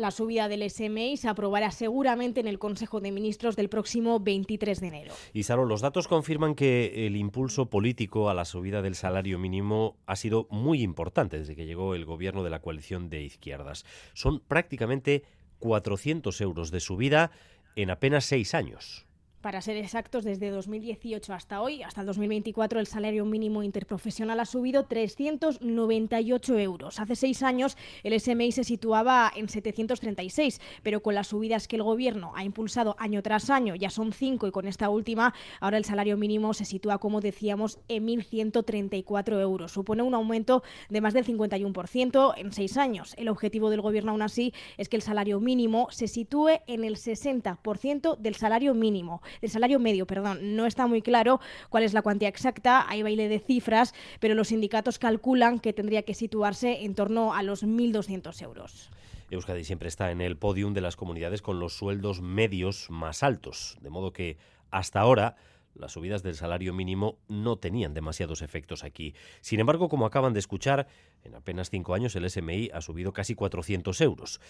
la 0.00 0.10
subida 0.10 0.48
del 0.48 0.68
SMI 0.68 1.16
se 1.16 1.28
aprobará 1.28 1.70
seguramente 1.70 2.40
en 2.40 2.48
el 2.48 2.58
Consejo 2.58 3.00
de 3.00 3.12
Ministros 3.12 3.54
del 3.54 3.68
próximo 3.68 4.18
23 4.18 4.80
de 4.80 4.88
enero. 4.88 5.14
Y 5.32 5.42
Saro, 5.44 5.66
los 5.66 5.82
datos 5.82 6.08
confirman 6.08 6.54
que 6.54 7.06
el 7.06 7.16
impulso 7.16 7.66
político 7.66 8.30
a 8.30 8.34
la 8.34 8.44
subida 8.44 8.82
del 8.82 8.94
salario 8.94 9.38
mínimo 9.38 9.96
ha 10.06 10.16
sido 10.16 10.46
muy 10.50 10.82
importante 10.82 11.38
desde 11.38 11.54
que 11.54 11.66
llegó 11.66 11.94
el 11.94 12.04
gobierno 12.04 12.42
de 12.42 12.50
la 12.50 12.62
coalición 12.62 13.10
de 13.10 13.22
izquierdas. 13.22 13.84
Son 14.14 14.40
prácticamente 14.40 15.22
400 15.58 16.40
euros 16.40 16.70
de 16.70 16.80
subida 16.80 17.30
en 17.76 17.90
apenas 17.90 18.24
seis 18.24 18.54
años. 18.54 19.06
Para 19.40 19.62
ser 19.62 19.78
exactos, 19.78 20.22
desde 20.22 20.50
2018 20.50 21.32
hasta 21.32 21.62
hoy, 21.62 21.82
hasta 21.82 22.02
el 22.02 22.06
2024, 22.08 22.78
el 22.78 22.86
salario 22.86 23.24
mínimo 23.24 23.62
interprofesional 23.62 24.38
ha 24.38 24.44
subido 24.44 24.84
398 24.84 26.58
euros. 26.58 27.00
Hace 27.00 27.16
seis 27.16 27.42
años 27.42 27.78
el 28.02 28.20
SMI 28.20 28.52
se 28.52 28.64
situaba 28.64 29.32
en 29.34 29.48
736, 29.48 30.60
pero 30.82 31.02
con 31.02 31.14
las 31.14 31.28
subidas 31.28 31.68
que 31.68 31.76
el 31.76 31.82
Gobierno 31.82 32.32
ha 32.36 32.44
impulsado 32.44 32.96
año 32.98 33.22
tras 33.22 33.48
año, 33.48 33.74
ya 33.76 33.88
son 33.88 34.12
cinco 34.12 34.46
y 34.46 34.50
con 34.50 34.68
esta 34.68 34.90
última, 34.90 35.32
ahora 35.60 35.78
el 35.78 35.86
salario 35.86 36.18
mínimo 36.18 36.52
se 36.52 36.66
sitúa, 36.66 36.98
como 36.98 37.22
decíamos, 37.22 37.78
en 37.88 38.08
1.134 38.08 39.40
euros. 39.40 39.72
Supone 39.72 40.02
un 40.02 40.12
aumento 40.12 40.62
de 40.90 41.00
más 41.00 41.14
del 41.14 41.24
51% 41.24 42.34
en 42.36 42.52
seis 42.52 42.76
años. 42.76 43.14
El 43.16 43.30
objetivo 43.30 43.70
del 43.70 43.80
Gobierno, 43.80 44.12
aún 44.12 44.20
así, 44.20 44.52
es 44.76 44.90
que 44.90 44.96
el 44.96 45.02
salario 45.02 45.40
mínimo 45.40 45.88
se 45.90 46.08
sitúe 46.08 46.60
en 46.66 46.84
el 46.84 46.96
60% 46.96 48.18
del 48.18 48.34
salario 48.34 48.74
mínimo 48.74 49.22
el 49.40 49.50
salario 49.50 49.78
medio, 49.78 50.06
perdón. 50.06 50.56
No 50.56 50.66
está 50.66 50.86
muy 50.86 51.02
claro 51.02 51.40
cuál 51.68 51.82
es 51.82 51.92
la 51.92 52.02
cuantía 52.02 52.28
exacta, 52.28 52.86
hay 52.88 53.02
baile 53.02 53.28
de 53.28 53.38
cifras, 53.38 53.94
pero 54.20 54.34
los 54.34 54.48
sindicatos 54.48 54.98
calculan 54.98 55.60
que 55.60 55.72
tendría 55.72 56.02
que 56.02 56.14
situarse 56.14 56.84
en 56.84 56.94
torno 56.94 57.34
a 57.34 57.42
los 57.42 57.64
1.200 57.64 58.42
euros. 58.42 58.90
Euskadi 59.30 59.64
siempre 59.64 59.88
está 59.88 60.10
en 60.10 60.20
el 60.20 60.36
podium 60.36 60.74
de 60.74 60.80
las 60.80 60.96
comunidades 60.96 61.40
con 61.40 61.60
los 61.60 61.74
sueldos 61.74 62.20
medios 62.20 62.90
más 62.90 63.22
altos, 63.22 63.78
de 63.80 63.90
modo 63.90 64.12
que 64.12 64.38
hasta 64.70 65.00
ahora 65.00 65.36
las 65.74 65.92
subidas 65.92 66.22
del 66.22 66.34
salario 66.34 66.72
mínimo 66.74 67.18
no 67.28 67.56
tenían 67.56 67.94
demasiados 67.94 68.42
efectos 68.42 68.84
aquí. 68.84 69.14
Sin 69.40 69.60
embargo, 69.60 69.88
como 69.88 70.06
acaban 70.06 70.32
de 70.32 70.40
escuchar, 70.40 70.86
en 71.24 71.34
apenas 71.34 71.70
cinco 71.70 71.94
años 71.94 72.14
el 72.16 72.28
SMI 72.28 72.70
ha 72.72 72.80
subido 72.80 73.12
casi 73.12 73.34
400 73.34 74.00
euros. 74.00 74.40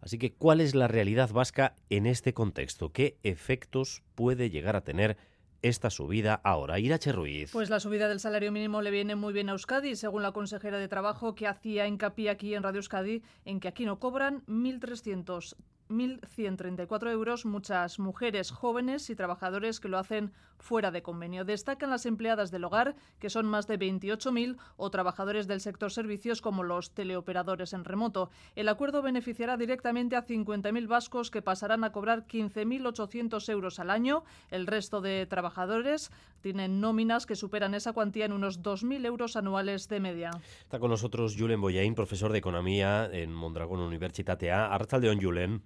Así 0.00 0.18
que, 0.18 0.32
¿cuál 0.32 0.60
es 0.60 0.74
la 0.74 0.88
realidad 0.88 1.30
vasca 1.30 1.74
en 1.90 2.06
este 2.06 2.32
contexto? 2.32 2.92
¿Qué 2.92 3.18
efectos 3.22 4.02
puede 4.14 4.50
llegar 4.50 4.76
a 4.76 4.84
tener 4.84 5.16
esta 5.62 5.90
subida 5.90 6.40
ahora. 6.44 6.78
Irache 6.78 7.12
Ruiz. 7.12 7.50
Pues 7.52 7.70
la 7.70 7.80
subida 7.80 8.08
del 8.08 8.20
salario 8.20 8.52
mínimo 8.52 8.82
le 8.82 8.90
viene 8.90 9.16
muy 9.16 9.32
bien 9.32 9.48
a 9.48 9.52
Euskadi, 9.52 9.96
según 9.96 10.22
la 10.22 10.32
consejera 10.32 10.78
de 10.78 10.88
Trabajo, 10.88 11.34
que 11.34 11.46
hacía 11.46 11.86
hincapié 11.86 12.30
aquí 12.30 12.54
en 12.54 12.62
Radio 12.62 12.78
Euskadi 12.78 13.22
en 13.44 13.60
que 13.60 13.68
aquí 13.68 13.84
no 13.84 13.98
cobran 13.98 14.44
1.300 14.46 15.56
1.134 15.88 17.10
euros 17.10 17.46
muchas 17.46 17.98
mujeres 17.98 18.50
jóvenes 18.50 19.10
y 19.10 19.16
trabajadores 19.16 19.80
que 19.80 19.88
lo 19.88 19.98
hacen 19.98 20.32
fuera 20.58 20.90
de 20.90 21.02
convenio. 21.02 21.44
Destacan 21.44 21.90
las 21.90 22.06
empleadas 22.06 22.50
del 22.50 22.64
hogar, 22.64 22.96
que 23.18 23.30
son 23.30 23.46
más 23.46 23.66
de 23.66 23.78
28.000, 23.78 24.56
o 24.76 24.90
trabajadores 24.90 25.46
del 25.46 25.60
sector 25.60 25.90
servicios 25.90 26.42
como 26.42 26.62
los 26.62 26.92
teleoperadores 26.92 27.72
en 27.72 27.84
remoto. 27.84 28.30
El 28.56 28.68
acuerdo 28.68 29.02
beneficiará 29.02 29.56
directamente 29.56 30.16
a 30.16 30.26
50.000 30.26 30.86
vascos 30.86 31.30
que 31.30 31.42
pasarán 31.42 31.84
a 31.84 31.92
cobrar 31.92 32.26
15.800 32.26 33.48
euros 33.50 33.78
al 33.78 33.90
año. 33.90 34.24
El 34.50 34.66
resto 34.66 35.00
de 35.00 35.26
trabajadores 35.26 36.10
tienen 36.40 36.80
nóminas 36.80 37.26
que 37.26 37.36
superan 37.36 37.74
esa 37.74 37.92
cuantía 37.92 38.24
en 38.24 38.32
unos 38.32 38.62
2.000 38.62 39.06
euros 39.06 39.36
anuales 39.36 39.88
de 39.88 40.00
media. 40.00 40.30
Está 40.60 40.78
con 40.78 40.90
nosotros 40.90 41.36
Julen 41.38 41.60
Boyain, 41.60 41.94
profesor 41.94 42.32
de 42.32 42.38
Economía 42.38 43.08
en 43.12 43.32
Mondragón 43.32 43.80
Universitatea. 43.80 44.66
Arrachaldeón, 44.66 45.20
Julen. 45.20 45.62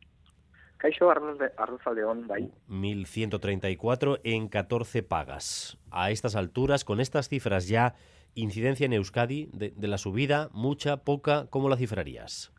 Caixo 0.83 1.09
Arruzaldeón, 1.09 2.27
bai. 2.27 2.51
1.134 2.69 4.21
en 4.25 4.49
14 4.49 5.05
pagas. 5.05 5.79
A 5.93 6.11
estas 6.11 6.35
alturas, 6.35 6.85
con 6.85 6.99
estas 6.99 7.29
cifras 7.29 7.69
ya, 7.69 7.95
incidencia 8.35 8.87
en 8.87 8.93
Euskadi 8.95 9.49
de, 9.53 9.73
la 9.87 9.97
subida, 9.97 10.49
mucha, 10.51 10.97
poca, 11.05 11.47
¿cómo 11.51 11.69
la 11.69 11.77
cifrarías? 11.77 12.53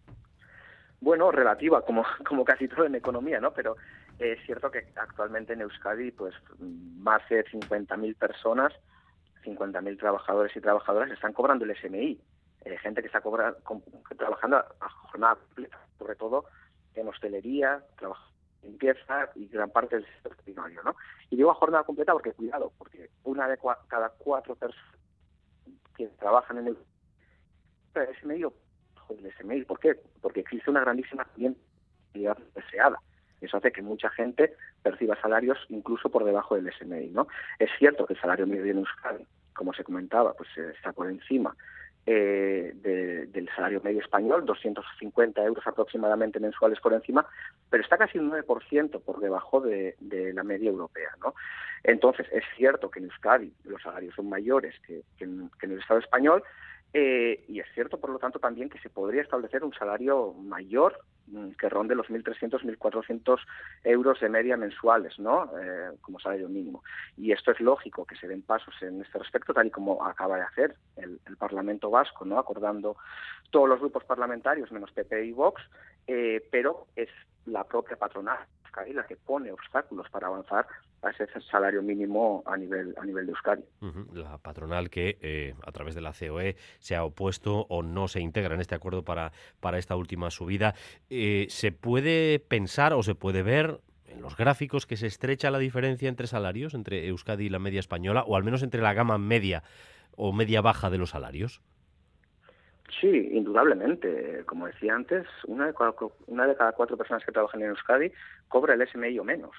Bueno, 1.01 1.31
relativa, 1.31 1.81
como, 1.81 2.05
como 2.25 2.45
casi 2.45 2.69
todo 2.69 2.85
en 2.85 2.95
economía, 2.95 3.41
¿no? 3.41 3.51
Pero 3.51 3.75
es 4.17 4.39
cierto 4.45 4.71
que 4.71 4.87
actualmente 4.95 5.51
en 5.51 5.59
Euskadi, 5.59 6.11
pues 6.11 6.33
más 6.59 7.27
de 7.27 7.43
50.000 7.43 8.15
personas, 8.15 8.71
50.000 9.43 9.99
trabajadores 9.99 10.55
y 10.55 10.61
trabajadoras 10.61 11.11
están 11.11 11.33
cobrando 11.33 11.65
el 11.65 11.75
SMI. 11.75 12.21
Eh, 12.63 12.77
gente 12.77 13.01
que 13.01 13.07
está 13.07 13.19
cobra, 13.19 13.53
trabajando 14.17 14.59
a 14.59 14.89
jornada 15.11 15.35
completa, 15.35 15.77
sobre 15.99 16.15
todo 16.15 16.45
en 17.01 17.07
hostelería, 17.07 17.83
trabajo 17.97 18.33
limpieza 18.63 19.29
y 19.35 19.47
gran 19.47 19.69
parte 19.69 19.97
del 19.97 20.05
sector 20.05 20.35
primario, 20.37 20.81
¿no? 20.83 20.95
Y 21.29 21.35
digo 21.35 21.51
a 21.51 21.55
jornada 21.55 21.83
completa 21.83 22.13
porque, 22.13 22.31
cuidado, 22.31 22.71
porque 22.77 23.09
una 23.23 23.47
de 23.47 23.57
cada 23.87 24.09
cuatro 24.09 24.55
personas 24.55 24.95
que 25.95 26.07
trabajan 26.07 26.57
en 26.59 26.67
el 26.67 26.77
ese 27.95 28.25
medio, 28.25 28.53
joder, 28.95 29.27
ese 29.27 29.43
medio, 29.43 29.67
¿por 29.67 29.79
qué? 29.79 29.95
Porque 30.21 30.39
existe 30.39 30.69
una 30.69 30.81
grandísima 30.81 31.25
cantidad 31.25 32.37
deseada. 32.55 32.99
Eso 33.39 33.57
hace 33.57 33.71
que 33.71 33.81
mucha 33.81 34.09
gente 34.09 34.55
perciba 34.81 35.19
salarios 35.21 35.57
incluso 35.69 36.09
por 36.09 36.23
debajo 36.23 36.55
del 36.55 36.71
SMI, 36.73 37.09
¿no? 37.09 37.27
Es 37.59 37.69
cierto 37.77 38.05
que 38.05 38.13
el 38.13 38.21
salario 38.21 38.47
medio 38.47 38.71
en 38.71 38.79
Euskadi, 38.79 39.27
como 39.53 39.73
se 39.73 39.83
comentaba, 39.83 40.33
pues 40.33 40.49
está 40.57 40.93
por 40.93 41.09
encima 41.09 41.55
eh, 42.05 42.73
del 43.31 43.49
salario 43.55 43.81
medio 43.81 44.01
español, 44.01 44.45
250 44.45 45.43
euros 45.43 45.65
aproximadamente 45.65 46.39
mensuales 46.39 46.79
por 46.79 46.93
encima, 46.93 47.25
pero 47.69 47.83
está 47.83 47.97
casi 47.97 48.17
un 48.19 48.31
9% 48.31 49.01
por 49.01 49.19
debajo 49.19 49.61
de, 49.61 49.95
la 50.33 50.43
media 50.43 50.69
europea. 50.69 51.09
¿no? 51.21 51.33
Entonces, 51.83 52.27
es 52.31 52.43
cierto 52.57 52.91
que 52.91 52.99
en 52.99 53.05
Euskadi 53.05 53.53
los 53.63 53.81
salarios 53.81 54.15
son 54.15 54.29
mayores 54.29 54.75
que 54.85 55.03
en 55.19 55.49
el 55.61 55.79
Estado 55.79 55.99
español, 55.99 56.43
eh, 56.93 57.43
y 57.47 57.59
es 57.59 57.65
cierto, 57.73 57.99
por 57.99 58.11
lo 58.11 58.19
tanto, 58.19 58.37
también 58.37 58.69
que 58.69 58.77
se 58.77 58.89
podría 58.89 59.23
establecer 59.23 59.63
un 59.63 59.73
salario 59.73 60.33
mayor 60.33 60.99
mm, 61.25 61.51
que 61.51 61.67
ronde 61.67 61.95
los 61.95 62.07
1.300, 62.07 62.61
1.400 62.61 63.39
euros 63.83 64.19
de 64.19 64.29
media 64.29 64.57
mensuales, 64.57 65.17
¿no? 65.17 65.49
Eh, 65.59 65.91
como 66.01 66.19
salario 66.19 66.49
mínimo. 66.49 66.83
Y 67.17 67.31
esto 67.31 67.51
es 67.51 67.59
lógico 67.59 68.05
que 68.05 68.15
se 68.15 68.27
den 68.27 68.43
pasos 68.43 68.75
en 68.81 69.01
este 69.01 69.17
respecto, 69.17 69.55
tal 69.55 69.67
y 69.67 69.71
como 69.71 70.05
acaba 70.05 70.37
de 70.37 70.43
hacer 70.43 70.75
el, 70.97 71.19
Parlamento 71.39 71.89
Vasco, 71.89 72.25
¿no? 72.25 72.37
Acordando 72.37 72.95
todos 73.49 73.67
los 73.67 73.79
grupos 73.79 74.03
parlamentarios, 74.05 74.71
menos 74.71 74.91
PP 74.91 75.25
y 75.25 75.31
Vox, 75.31 75.61
eh, 76.07 76.47
pero 76.51 76.87
es 76.95 77.09
la 77.45 77.63
propia 77.63 77.97
patronal 77.97 78.39
la 78.93 79.05
que 79.05 79.15
pone 79.15 79.51
obstáculos 79.51 80.09
para 80.09 80.27
avanzar 80.27 80.67
a 81.01 81.09
ese 81.09 81.27
salario 81.51 81.81
mínimo 81.81 82.43
a 82.45 82.57
nivel 82.57 82.95
a 82.97 83.05
nivel 83.05 83.25
de 83.25 83.31
Euskadi. 83.31 83.63
La 84.13 84.37
patronal 84.37 84.89
que 84.89 85.17
eh, 85.21 85.53
a 85.63 85.71
través 85.71 85.95
de 85.95 86.01
la 86.01 86.13
COE 86.13 86.55
se 86.79 86.95
ha 86.95 87.03
opuesto 87.03 87.65
o 87.69 87.83
no 87.83 88.07
se 88.07 88.19
integra 88.19 88.55
en 88.55 88.61
este 88.61 88.75
acuerdo 88.75 89.03
para, 89.03 89.31
para 89.59 89.77
esta 89.77 89.95
última 89.95 90.31
subida. 90.31 90.73
Eh, 91.09 91.47
¿Se 91.49 91.71
puede 91.71 92.39
pensar 92.39 92.93
o 92.93 93.03
se 93.03 93.15
puede 93.15 93.43
ver 93.43 93.81
en 94.07 94.21
los 94.21 94.37
gráficos 94.37 94.85
que 94.85 94.97
se 94.97 95.07
estrecha 95.07 95.51
la 95.51 95.59
diferencia 95.59 96.09
entre 96.09 96.27
salarios, 96.27 96.73
entre 96.73 97.07
Euskadi 97.07 97.45
y 97.45 97.49
la 97.49 97.59
media 97.59 97.79
española, 97.79 98.23
o 98.25 98.35
al 98.35 98.43
menos 98.43 98.63
entre 98.63 98.81
la 98.81 98.93
gama 98.93 99.17
media 99.17 99.63
o 100.15 100.31
media 100.31 100.61
baja 100.61 100.89
de 100.89 100.97
los 100.97 101.11
salarios? 101.11 101.61
Sí, 103.01 103.29
indudablemente. 103.31 104.43
Como 104.45 104.67
decía 104.67 104.95
antes, 104.95 105.25
una 105.47 105.67
de, 105.67 105.73
cada, 105.73 105.93
una 106.27 106.47
de 106.47 106.55
cada 106.55 106.73
cuatro 106.73 106.95
personas 106.95 107.25
que 107.25 107.31
trabajan 107.31 107.61
en 107.61 107.69
Euskadi 107.69 108.11
cobra 108.53 108.75
el 108.75 108.87
SMI 108.87 109.17
o 109.17 109.23
menos. 109.23 109.55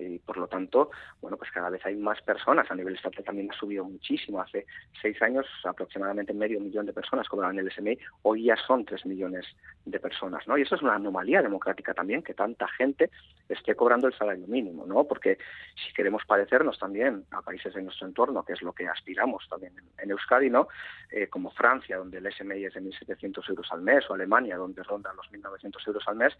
Y 0.00 0.18
por 0.18 0.38
lo 0.38 0.48
tanto, 0.48 0.90
bueno, 1.20 1.36
pues 1.36 1.50
cada 1.50 1.68
vez 1.68 1.84
hay 1.84 1.96
más 1.96 2.20
personas. 2.22 2.70
A 2.70 2.74
nivel 2.74 2.94
estatal 2.94 3.24
también 3.24 3.50
ha 3.50 3.54
subido 3.54 3.84
muchísimo. 3.84 4.40
Hace 4.40 4.64
seis 5.00 5.20
años 5.20 5.46
aproximadamente 5.64 6.32
medio 6.32 6.58
millón 6.60 6.86
de 6.86 6.94
personas 6.94 7.28
cobraban 7.28 7.58
el 7.58 7.70
SMI. 7.70 7.98
Hoy 8.22 8.44
ya 8.44 8.56
son 8.56 8.86
tres 8.86 9.04
millones 9.04 9.44
de 9.84 9.98
personas, 9.98 10.46
¿no? 10.46 10.56
Y 10.56 10.62
eso 10.62 10.76
es 10.76 10.82
una 10.82 10.94
anomalía 10.94 11.42
democrática 11.42 11.92
también, 11.92 12.22
que 12.22 12.32
tanta 12.32 12.68
gente 12.68 13.10
esté 13.48 13.74
cobrando 13.74 14.06
el 14.06 14.14
salario 14.14 14.46
mínimo, 14.46 14.86
¿no? 14.86 15.04
Porque 15.04 15.38
si 15.74 15.92
queremos 15.92 16.24
parecernos 16.24 16.78
también 16.78 17.24
a 17.32 17.42
países 17.42 17.74
de 17.74 17.82
nuestro 17.82 18.06
entorno, 18.06 18.44
que 18.44 18.54
es 18.54 18.62
lo 18.62 18.72
que 18.72 18.88
aspiramos 18.88 19.46
también 19.48 19.74
en, 19.98 20.10
Euskadi, 20.10 20.48
¿no? 20.48 20.68
Eh, 21.10 21.26
como 21.28 21.50
Francia, 21.50 21.98
donde 21.98 22.18
el 22.18 22.32
SMI 22.32 22.64
es 22.64 22.74
de 22.74 22.80
1.700 22.80 23.48
euros 23.50 23.68
al 23.72 23.82
mes, 23.82 24.08
o 24.08 24.14
Alemania, 24.14 24.56
donde 24.56 24.82
ronda 24.82 25.12
los 25.14 25.30
1.900 25.30 25.86
euros 25.86 26.04
al 26.06 26.16
mes, 26.16 26.32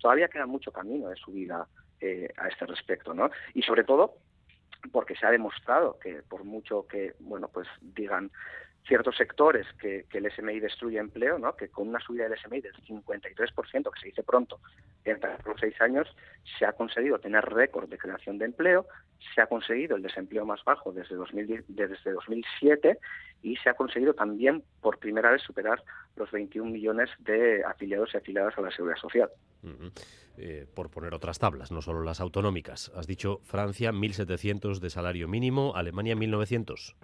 todavía 0.00 0.28
queda 0.28 0.46
mucho 0.46 0.70
camino 0.70 1.08
de 1.08 1.16
eh, 2.00 2.32
a 2.36 2.48
este 2.48 2.66
respecto, 2.66 3.14
¿no? 3.14 3.30
Y 3.54 3.62
sobre 3.62 3.84
todo 3.84 4.16
porque 4.92 5.14
se 5.14 5.26
ha 5.26 5.30
demostrado 5.30 5.98
que 5.98 6.22
por 6.22 6.44
mucho 6.44 6.86
que, 6.86 7.14
bueno, 7.20 7.48
pues 7.48 7.68
digan 7.80 8.30
ciertos 8.86 9.16
sectores 9.16 9.66
que, 9.80 10.06
el 10.12 10.30
SMI 10.30 10.60
destruye 10.60 10.98
empleo, 10.98 11.38
¿no? 11.38 11.54
que 11.54 11.68
con 11.68 11.88
una 11.88 12.00
subida 12.00 12.28
del 12.28 12.38
SMI 12.38 12.60
del 12.60 12.74
53%, 12.74 13.90
que 13.92 14.00
se 14.00 14.06
dice 14.06 14.22
pronto, 14.22 14.60
en 15.04 15.18
los 15.44 15.60
seis 15.60 15.80
años, 15.80 16.08
se 16.58 16.66
ha 16.66 16.72
conseguido 16.72 17.18
tener 17.18 17.44
récord 17.44 17.88
de 17.88 17.98
creación 17.98 18.38
de 18.38 18.46
empleo, 18.46 18.86
se 19.34 19.40
ha 19.40 19.46
conseguido 19.46 19.96
el 19.96 20.02
desempleo 20.02 20.44
más 20.44 20.62
bajo 20.64 20.92
desde, 20.92 21.14
2010, 21.14 21.64
desde 21.68 22.10
2007 22.10 22.98
y 23.42 23.56
se 23.56 23.70
ha 23.70 23.74
conseguido 23.74 24.14
también 24.14 24.62
por 24.80 24.98
primera 24.98 25.30
vez 25.30 25.42
superar 25.42 25.82
los 26.16 26.30
21 26.30 26.70
millones 26.70 27.10
de 27.20 27.64
afiliados 27.64 28.10
y 28.14 28.16
afiliadas 28.16 28.56
a 28.58 28.62
la 28.62 28.70
seguridad 28.70 28.98
social. 28.98 29.30
Eh, 30.36 30.66
por 30.74 30.90
poner 30.90 31.14
otras 31.14 31.38
tablas, 31.38 31.70
no 31.70 31.82
solo 31.82 32.02
las 32.02 32.20
autonómicas. 32.20 32.90
Has 32.94 33.06
dicho 33.06 33.40
Francia 33.44 33.92
1.700 33.92 34.78
de 34.78 34.90
salario 34.90 35.28
mínimo, 35.28 35.76
Alemania 35.76 36.14
1.900. 36.14 36.94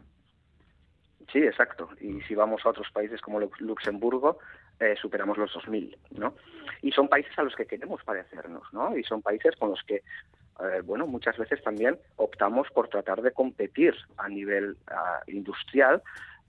Sí, 1.36 1.42
exacto. 1.42 1.90
Y 2.00 2.22
si 2.22 2.34
vamos 2.34 2.64
a 2.64 2.70
otros 2.70 2.90
países 2.90 3.20
como 3.20 3.38
Luxemburgo, 3.58 4.38
eh, 4.80 4.94
superamos 4.98 5.36
los 5.36 5.52
2.000, 5.52 5.94
¿no? 6.12 6.34
Y 6.80 6.92
son 6.92 7.08
países 7.08 7.38
a 7.38 7.42
los 7.42 7.54
que 7.54 7.66
queremos 7.66 8.02
parecernos, 8.04 8.62
¿no? 8.72 8.96
Y 8.96 9.04
son 9.04 9.20
países 9.20 9.54
con 9.56 9.68
los 9.68 9.82
que, 9.82 9.96
eh, 9.96 10.80
bueno, 10.82 11.06
muchas 11.06 11.36
veces 11.36 11.62
también 11.62 11.98
optamos 12.16 12.68
por 12.70 12.88
tratar 12.88 13.20
de 13.20 13.32
competir 13.32 13.94
a 14.16 14.30
nivel 14.30 14.78
ah, 14.86 15.20
industrial 15.26 16.02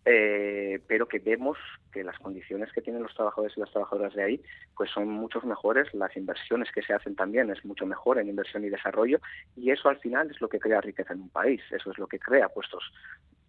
eh, 0.09 0.79
pero 0.87 1.05
que 1.05 1.19
vemos 1.19 1.57
que 1.91 2.01
las 2.01 2.17
condiciones 2.19 2.71
que 2.71 2.79
tienen 2.79 3.03
los 3.03 3.13
trabajadores 3.13 3.57
y 3.57 3.59
las 3.59 3.71
trabajadoras 3.71 4.13
de 4.13 4.23
ahí 4.23 4.41
pues 4.77 4.89
son 4.89 5.09
mucho 5.09 5.41
mejores, 5.41 5.93
las 5.93 6.15
inversiones 6.15 6.71
que 6.71 6.81
se 6.81 6.93
hacen 6.93 7.13
también 7.13 7.49
es 7.49 7.65
mucho 7.65 7.85
mejor 7.85 8.17
en 8.17 8.29
inversión 8.29 8.63
y 8.63 8.69
desarrollo 8.69 9.19
y 9.57 9.69
eso 9.69 9.89
al 9.89 9.99
final 9.99 10.31
es 10.31 10.39
lo 10.39 10.47
que 10.47 10.59
crea 10.59 10.79
riqueza 10.79 11.11
en 11.11 11.23
un 11.23 11.29
país, 11.29 11.61
eso 11.71 11.91
es 11.91 11.97
lo 11.97 12.07
que 12.07 12.19
crea 12.19 12.47
puestos 12.47 12.89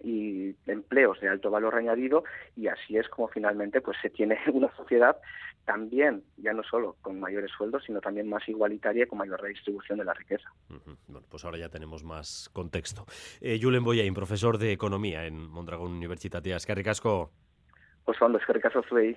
y 0.02 0.54
empleos 0.66 1.20
de 1.20 1.28
alto 1.28 1.50
valor 1.50 1.74
añadido 1.74 2.24
y 2.56 2.68
así 2.68 2.96
es 2.96 3.08
como 3.08 3.28
finalmente 3.28 3.80
pues 3.80 3.96
se 4.00 4.10
tiene 4.10 4.38
una 4.52 4.74
sociedad 4.76 5.16
también 5.64 6.22
ya 6.36 6.52
no 6.52 6.62
solo 6.62 6.96
con 7.02 7.20
mayores 7.20 7.50
sueldos 7.50 7.82
sino 7.84 8.00
también 8.00 8.28
más 8.28 8.48
igualitaria 8.48 9.04
y 9.04 9.06
con 9.06 9.18
mayor 9.18 9.40
redistribución 9.40 9.98
de 9.98 10.04
la 10.04 10.14
riqueza. 10.14 10.50
Bueno, 11.08 11.26
pues 11.28 11.44
ahora 11.44 11.58
ya 11.58 11.68
tenemos 11.68 12.04
más 12.04 12.48
contexto. 12.52 13.04
Eh, 13.40 13.58
Julen 13.60 13.84
Boyain, 13.84 14.14
profesor 14.14 14.58
de 14.58 14.72
economía 14.72 15.26
en 15.26 15.48
Mondragón 15.48 15.92
Universitatea. 15.92 16.56
Es 16.56 16.66
que 16.66 16.72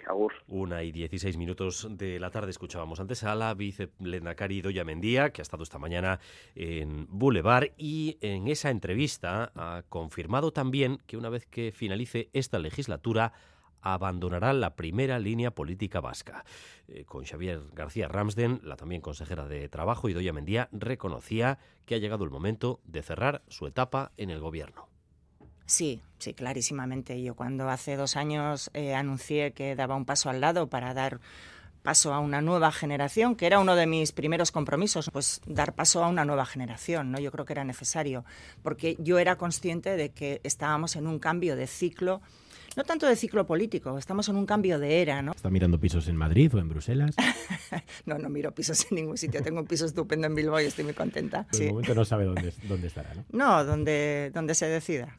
agur. 0.07 0.33
Una 0.48 0.83
y 0.83 0.91
dieciséis 0.91 1.38
minutos 1.38 1.88
de 1.89 2.19
la 2.19 2.29
tarde 2.29 2.51
escuchábamos 2.51 3.00
antes 3.00 3.24
a 3.24 3.36
la 3.36 3.53
vicelendacari 3.53 4.62
Doya 4.62 4.83
Mendía, 4.83 5.31
que 5.31 5.41
ha 5.41 5.43
estado 5.43 5.63
esta 5.63 5.79
mañana 5.79 6.19
en 6.55 7.07
Boulevard, 7.10 7.69
y 7.77 8.17
en 8.21 8.48
esa 8.48 8.69
entrevista 8.69 9.51
ha 9.55 9.83
confirmado 9.89 10.51
también 10.51 11.00
que 11.07 11.17
una 11.17 11.29
vez 11.29 11.45
que 11.45 11.71
finalice 11.71 12.29
esta 12.33 12.60
legislatura 12.60 13.33
abandonará 13.81 14.53
la 14.53 14.75
primera 14.75 15.19
línea 15.19 15.51
política 15.51 16.01
vasca. 16.01 16.45
Eh, 16.88 17.05
con 17.05 17.25
Xavier 17.25 17.62
García 17.74 18.07
Ramsden, 18.07 18.62
la 18.63 18.75
también 18.75 19.01
consejera 19.01 19.48
de 19.48 19.67
Trabajo, 19.69 20.10
y 20.10 20.13
Doya 20.13 20.33
Mendía 20.33 20.69
reconocía 20.71 21.57
que 21.86 21.95
ha 21.95 22.00
llegado 22.00 22.24
el 22.24 22.29
momento 22.29 22.79
de 22.86 23.01
cerrar 23.01 23.41
su 23.48 23.67
etapa 23.67 24.12
en 24.17 24.29
el 24.29 24.39
gobierno. 24.39 24.90
Sí, 25.71 26.01
sí, 26.19 26.33
clarísimamente. 26.33 27.23
Yo 27.23 27.33
cuando 27.33 27.69
hace 27.69 27.95
dos 27.95 28.17
años 28.17 28.69
eh, 28.73 28.93
anuncié 28.93 29.53
que 29.53 29.73
daba 29.73 29.95
un 29.95 30.03
paso 30.03 30.29
al 30.29 30.41
lado 30.41 30.67
para 30.67 30.93
dar 30.93 31.21
paso 31.81 32.13
a 32.13 32.19
una 32.19 32.41
nueva 32.41 32.73
generación, 32.73 33.37
que 33.37 33.45
era 33.45 33.57
uno 33.57 33.77
de 33.77 33.87
mis 33.87 34.11
primeros 34.11 34.51
compromisos, 34.51 35.09
pues 35.13 35.39
dar 35.45 35.73
paso 35.73 36.03
a 36.03 36.09
una 36.09 36.25
nueva 36.25 36.45
generación, 36.45 37.09
¿no? 37.13 37.21
Yo 37.21 37.31
creo 37.31 37.45
que 37.45 37.53
era 37.53 37.63
necesario, 37.63 38.25
porque 38.63 38.97
yo 38.99 39.17
era 39.17 39.37
consciente 39.37 39.95
de 39.95 40.09
que 40.09 40.41
estábamos 40.43 40.97
en 40.97 41.07
un 41.07 41.19
cambio 41.19 41.55
de 41.55 41.67
ciclo 41.67 42.22
no 42.75 42.83
tanto 42.83 43.05
de 43.05 43.15
ciclo 43.15 43.46
político, 43.46 43.98
estamos 43.98 44.27
en 44.27 44.35
un 44.35 44.46
cambio 44.46 44.77
de 44.77 45.01
era, 45.01 45.22
¿no? 45.22 45.31
¿Está 45.31 45.50
mirando 45.50 45.79
pisos 45.79 46.07
en 46.09 46.17
Madrid 46.17 46.53
o 46.53 46.59
en 46.59 46.67
Bruselas? 46.67 47.15
no, 48.05 48.17
no 48.17 48.29
miro 48.29 48.53
pisos 48.53 48.87
en 48.89 48.96
ningún 48.96 49.17
sitio. 49.17 49.41
Tengo 49.41 49.59
un 49.59 49.67
piso 49.67 49.85
estupendo 49.85 50.27
en 50.27 50.35
Bilbao 50.35 50.59
y 50.61 50.65
estoy 50.65 50.85
muy 50.85 50.93
contenta. 50.93 51.46
Por 51.51 51.61
el 51.61 51.69
momento 51.69 51.96
no 51.96 52.05
sabe 52.05 52.25
dónde, 52.25 52.53
dónde 52.69 52.87
estará, 52.87 53.13
¿no? 53.13 53.25
No, 53.31 53.65
donde, 53.65 54.31
donde 54.33 54.55
se 54.55 54.67
decida 54.67 55.17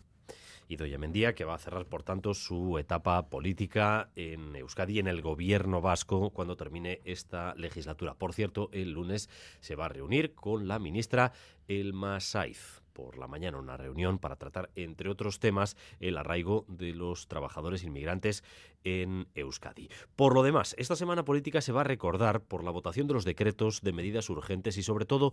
y 0.72 0.98
Mendía, 0.98 1.34
que 1.34 1.44
va 1.44 1.54
a 1.54 1.58
cerrar, 1.58 1.86
por 1.86 2.02
tanto, 2.02 2.32
su 2.34 2.78
etapa 2.78 3.28
política 3.28 4.10
en 4.16 4.56
Euskadi, 4.56 4.98
en 4.98 5.06
el 5.06 5.20
gobierno 5.20 5.80
vasco, 5.80 6.30
cuando 6.30 6.56
termine 6.56 7.00
esta 7.04 7.54
legislatura. 7.56 8.14
Por 8.14 8.32
cierto, 8.32 8.70
el 8.72 8.92
lunes 8.92 9.28
se 9.60 9.76
va 9.76 9.86
a 9.86 9.90
reunir 9.90 10.34
con 10.34 10.68
la 10.68 10.78
ministra 10.78 11.32
Elma 11.68 12.20
Saiz 12.20 12.82
por 12.92 13.16
la 13.16 13.26
mañana 13.26 13.58
una 13.58 13.76
reunión 13.76 14.18
para 14.18 14.36
tratar, 14.36 14.70
entre 14.74 15.08
otros 15.08 15.40
temas, 15.40 15.76
el 16.00 16.18
arraigo 16.18 16.64
de 16.68 16.92
los 16.92 17.26
trabajadores 17.26 17.84
inmigrantes 17.84 18.44
en 18.84 19.28
Euskadi. 19.34 19.88
Por 20.14 20.34
lo 20.34 20.42
demás, 20.42 20.74
esta 20.78 20.96
semana 20.96 21.24
política 21.24 21.60
se 21.60 21.72
va 21.72 21.82
a 21.82 21.84
recordar 21.84 22.42
por 22.42 22.64
la 22.64 22.70
votación 22.70 23.06
de 23.06 23.14
los 23.14 23.24
decretos 23.24 23.80
de 23.80 23.92
medidas 23.92 24.28
urgentes 24.28 24.76
y 24.76 24.82
sobre 24.82 25.06
todo 25.06 25.32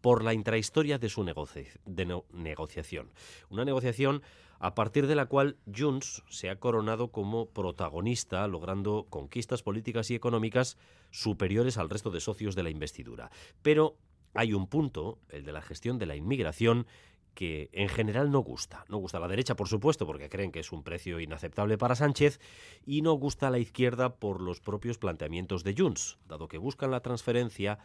por 0.00 0.22
la 0.22 0.34
intrahistoria 0.34 0.98
de 0.98 1.08
su 1.08 1.24
negociación. 1.24 3.10
Una 3.48 3.64
negociación 3.64 4.22
a 4.60 4.74
partir 4.74 5.06
de 5.06 5.14
la 5.14 5.26
cual 5.26 5.56
Junts 5.74 6.22
se 6.28 6.50
ha 6.50 6.60
coronado 6.60 7.10
como 7.10 7.48
protagonista, 7.48 8.46
logrando 8.46 9.06
conquistas 9.08 9.62
políticas 9.62 10.10
y 10.10 10.14
económicas 10.14 10.76
superiores 11.10 11.78
al 11.78 11.88
resto 11.88 12.10
de 12.10 12.20
socios 12.20 12.54
de 12.54 12.62
la 12.62 12.70
investidura. 12.70 13.30
Pero 13.62 13.96
hay 14.34 14.52
un 14.52 14.68
punto, 14.68 15.18
el 15.30 15.44
de 15.44 15.52
la 15.52 15.62
gestión 15.62 15.98
de 15.98 16.06
la 16.06 16.14
inmigración, 16.14 16.86
que 17.34 17.70
en 17.72 17.88
general 17.88 18.30
no 18.30 18.40
gusta. 18.40 18.84
No 18.88 18.98
gusta 18.98 19.16
a 19.16 19.20
la 19.20 19.28
derecha, 19.28 19.56
por 19.56 19.66
supuesto, 19.66 20.06
porque 20.06 20.28
creen 20.28 20.52
que 20.52 20.60
es 20.60 20.72
un 20.72 20.82
precio 20.82 21.20
inaceptable 21.20 21.78
para 21.78 21.94
Sánchez, 21.94 22.38
y 22.84 23.00
no 23.00 23.14
gusta 23.14 23.48
a 23.48 23.50
la 23.50 23.58
izquierda 23.58 24.16
por 24.16 24.42
los 24.42 24.60
propios 24.60 24.98
planteamientos 24.98 25.64
de 25.64 25.74
Junts, 25.76 26.18
dado 26.28 26.48
que 26.48 26.58
buscan 26.58 26.90
la 26.90 27.00
transferencia 27.00 27.78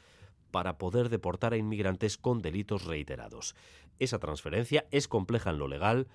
para 0.52 0.78
poder 0.78 1.08
deportar 1.08 1.54
a 1.54 1.58
inmigrantes 1.58 2.18
con 2.18 2.42
delitos 2.42 2.84
reiterados. 2.84 3.56
Esa 3.98 4.20
transferencia 4.20 4.88
es 4.92 5.08
compleja 5.08 5.52
en 5.52 5.60
lo 5.60 5.70
legal, 5.70 6.08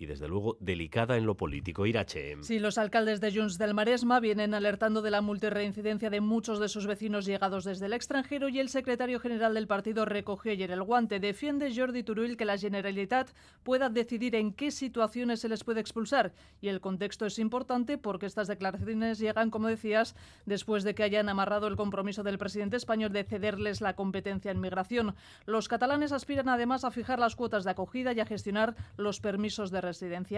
y 0.00 0.06
desde 0.06 0.28
luego 0.28 0.56
delicada 0.60 1.18
en 1.18 1.26
lo 1.26 1.36
político. 1.36 1.84
Irache. 1.84 2.38
Sí, 2.40 2.58
los 2.58 2.78
alcaldes 2.78 3.20
de 3.20 3.32
Junts 3.32 3.58
del 3.58 3.74
Maresma 3.74 4.18
vienen 4.18 4.54
alertando 4.54 5.02
de 5.02 5.10
la 5.10 5.20
multirreincidencia 5.20 6.08
de 6.08 6.22
muchos 6.22 6.58
de 6.58 6.70
sus 6.70 6.86
vecinos 6.86 7.26
llegados 7.26 7.64
desde 7.64 7.84
el 7.84 7.92
extranjero 7.92 8.48
y 8.48 8.60
el 8.60 8.70
secretario 8.70 9.20
general 9.20 9.52
del 9.52 9.66
partido 9.66 10.06
recogió 10.06 10.52
ayer 10.52 10.70
el 10.70 10.82
guante. 10.82 11.20
Defiende 11.20 11.70
Jordi 11.76 12.02
Turull 12.02 12.38
que 12.38 12.46
la 12.46 12.56
Generalitat 12.56 13.28
pueda 13.62 13.90
decidir 13.90 14.34
en 14.36 14.54
qué 14.54 14.70
situaciones 14.70 15.40
se 15.40 15.50
les 15.50 15.64
puede 15.64 15.80
expulsar 15.80 16.32
y 16.62 16.68
el 16.68 16.80
contexto 16.80 17.26
es 17.26 17.38
importante 17.38 17.98
porque 17.98 18.24
estas 18.24 18.48
declaraciones 18.48 19.18
llegan, 19.18 19.50
como 19.50 19.68
decías, 19.68 20.16
después 20.46 20.82
de 20.82 20.94
que 20.94 21.02
hayan 21.02 21.28
amarrado 21.28 21.66
el 21.66 21.76
compromiso 21.76 22.22
del 22.22 22.38
presidente 22.38 22.78
español 22.78 23.12
de 23.12 23.24
cederles 23.24 23.82
la 23.82 23.96
competencia 23.96 24.50
en 24.50 24.62
migración. 24.62 25.14
Los 25.44 25.68
catalanes 25.68 26.12
aspiran 26.12 26.48
además 26.48 26.84
a 26.84 26.90
fijar 26.90 27.18
las 27.18 27.36
cuotas 27.36 27.64
de 27.64 27.72
acogida 27.72 28.14
y 28.14 28.20
a 28.20 28.24
gestionar 28.24 28.76
los 28.96 29.20
permisos 29.20 29.70
de 29.70 29.89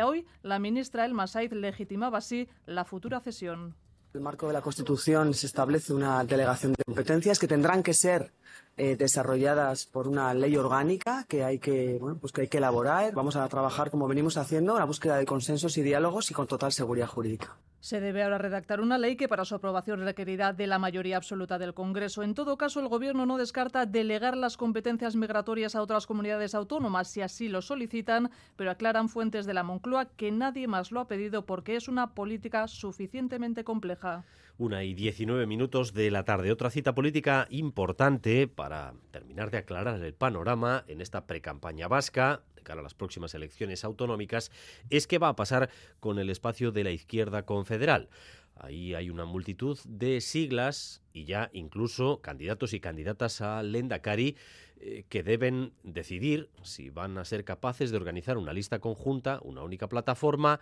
Hoy, 0.04 0.26
la 0.42 0.58
ministra 0.58 1.04
Elma 1.04 1.26
Said 1.26 1.52
legitimaba 1.52 2.18
así 2.18 2.48
la 2.66 2.84
futura 2.84 3.20
cesión. 3.20 3.74
En 4.14 4.18
el 4.18 4.20
marco 4.20 4.46
de 4.46 4.52
la 4.52 4.60
Constitución 4.60 5.32
se 5.34 5.46
establece 5.46 5.92
una 5.92 6.22
delegación 6.24 6.72
de 6.72 6.84
competencias 6.84 7.38
que 7.38 7.48
tendrán 7.48 7.82
que 7.82 7.94
ser 7.94 8.32
eh, 8.76 8.96
desarrolladas 8.96 9.86
por 9.86 10.08
una 10.08 10.32
ley 10.32 10.56
orgánica 10.56 11.24
que 11.28 11.44
hay 11.44 11.58
que, 11.58 12.00
pues 12.20 12.32
que 12.32 12.42
hay 12.42 12.48
que 12.48 12.58
elaborar. 12.58 13.12
Vamos 13.14 13.36
a 13.36 13.48
trabajar 13.48 13.90
como 13.90 14.08
venimos 14.08 14.36
haciendo, 14.36 14.72
en 14.72 14.78
la 14.78 14.84
búsqueda 14.86 15.16
de 15.16 15.26
consensos 15.26 15.76
y 15.76 15.82
diálogos 15.82 16.30
y 16.30 16.34
con 16.34 16.46
total 16.46 16.72
seguridad 16.72 17.06
jurídica. 17.06 17.56
Se 17.80 18.00
debe 18.00 18.22
ahora 18.22 18.38
redactar 18.38 18.80
una 18.80 18.96
ley 18.96 19.16
que 19.16 19.26
para 19.26 19.44
su 19.44 19.56
aprobación 19.56 20.04
requerirá 20.04 20.52
de 20.52 20.68
la 20.68 20.78
mayoría 20.78 21.16
absoluta 21.16 21.58
del 21.58 21.74
Congreso. 21.74 22.22
En 22.22 22.32
todo 22.32 22.56
caso, 22.56 22.78
el 22.78 22.88
Gobierno 22.88 23.26
no 23.26 23.38
descarta 23.38 23.86
delegar 23.86 24.36
las 24.36 24.56
competencias 24.56 25.16
migratorias 25.16 25.74
a 25.74 25.82
otras 25.82 26.06
comunidades 26.06 26.54
autónomas 26.54 27.08
si 27.08 27.22
así 27.22 27.48
lo 27.48 27.60
solicitan, 27.60 28.30
pero 28.56 28.70
aclaran 28.70 29.08
fuentes 29.08 29.46
de 29.46 29.54
la 29.54 29.64
Moncloa 29.64 30.06
que 30.06 30.30
nadie 30.30 30.68
más 30.68 30.92
lo 30.92 31.00
ha 31.00 31.08
pedido 31.08 31.44
porque 31.44 31.74
es 31.74 31.88
una 31.88 32.14
política 32.14 32.68
suficientemente 32.68 33.64
compleja. 33.64 34.24
Una 34.58 34.84
y 34.84 34.94
19 34.94 35.46
minutos 35.46 35.94
de 35.94 36.10
la 36.10 36.24
tarde. 36.24 36.52
Otra 36.52 36.70
cita 36.70 36.94
política 36.94 37.46
importante 37.50 38.46
para 38.46 38.92
terminar 39.10 39.50
de 39.50 39.58
aclarar 39.58 40.02
el 40.02 40.12
panorama 40.12 40.84
en 40.88 41.00
esta 41.00 41.26
precampaña 41.26 41.88
vasca 41.88 42.42
de 42.54 42.62
cara 42.62 42.80
a 42.80 42.82
las 42.82 42.94
próximas 42.94 43.34
elecciones 43.34 43.82
autonómicas 43.82 44.50
es 44.90 45.06
qué 45.06 45.18
va 45.18 45.28
a 45.28 45.36
pasar 45.36 45.70
con 46.00 46.18
el 46.18 46.28
espacio 46.28 46.70
de 46.70 46.84
la 46.84 46.90
izquierda 46.90 47.44
confederal. 47.46 48.10
Ahí 48.54 48.94
hay 48.94 49.08
una 49.08 49.24
multitud 49.24 49.78
de 49.84 50.20
siglas 50.20 51.02
y 51.14 51.24
ya 51.24 51.48
incluso 51.54 52.20
candidatos 52.20 52.74
y 52.74 52.80
candidatas 52.80 53.40
a 53.40 53.62
Lendakari 53.62 54.36
eh, 54.80 55.04
que 55.08 55.22
deben 55.22 55.72
decidir 55.82 56.50
si 56.62 56.90
van 56.90 57.16
a 57.16 57.24
ser 57.24 57.44
capaces 57.44 57.90
de 57.90 57.96
organizar 57.96 58.36
una 58.36 58.52
lista 58.52 58.80
conjunta, 58.80 59.40
una 59.42 59.62
única 59.62 59.88
plataforma 59.88 60.60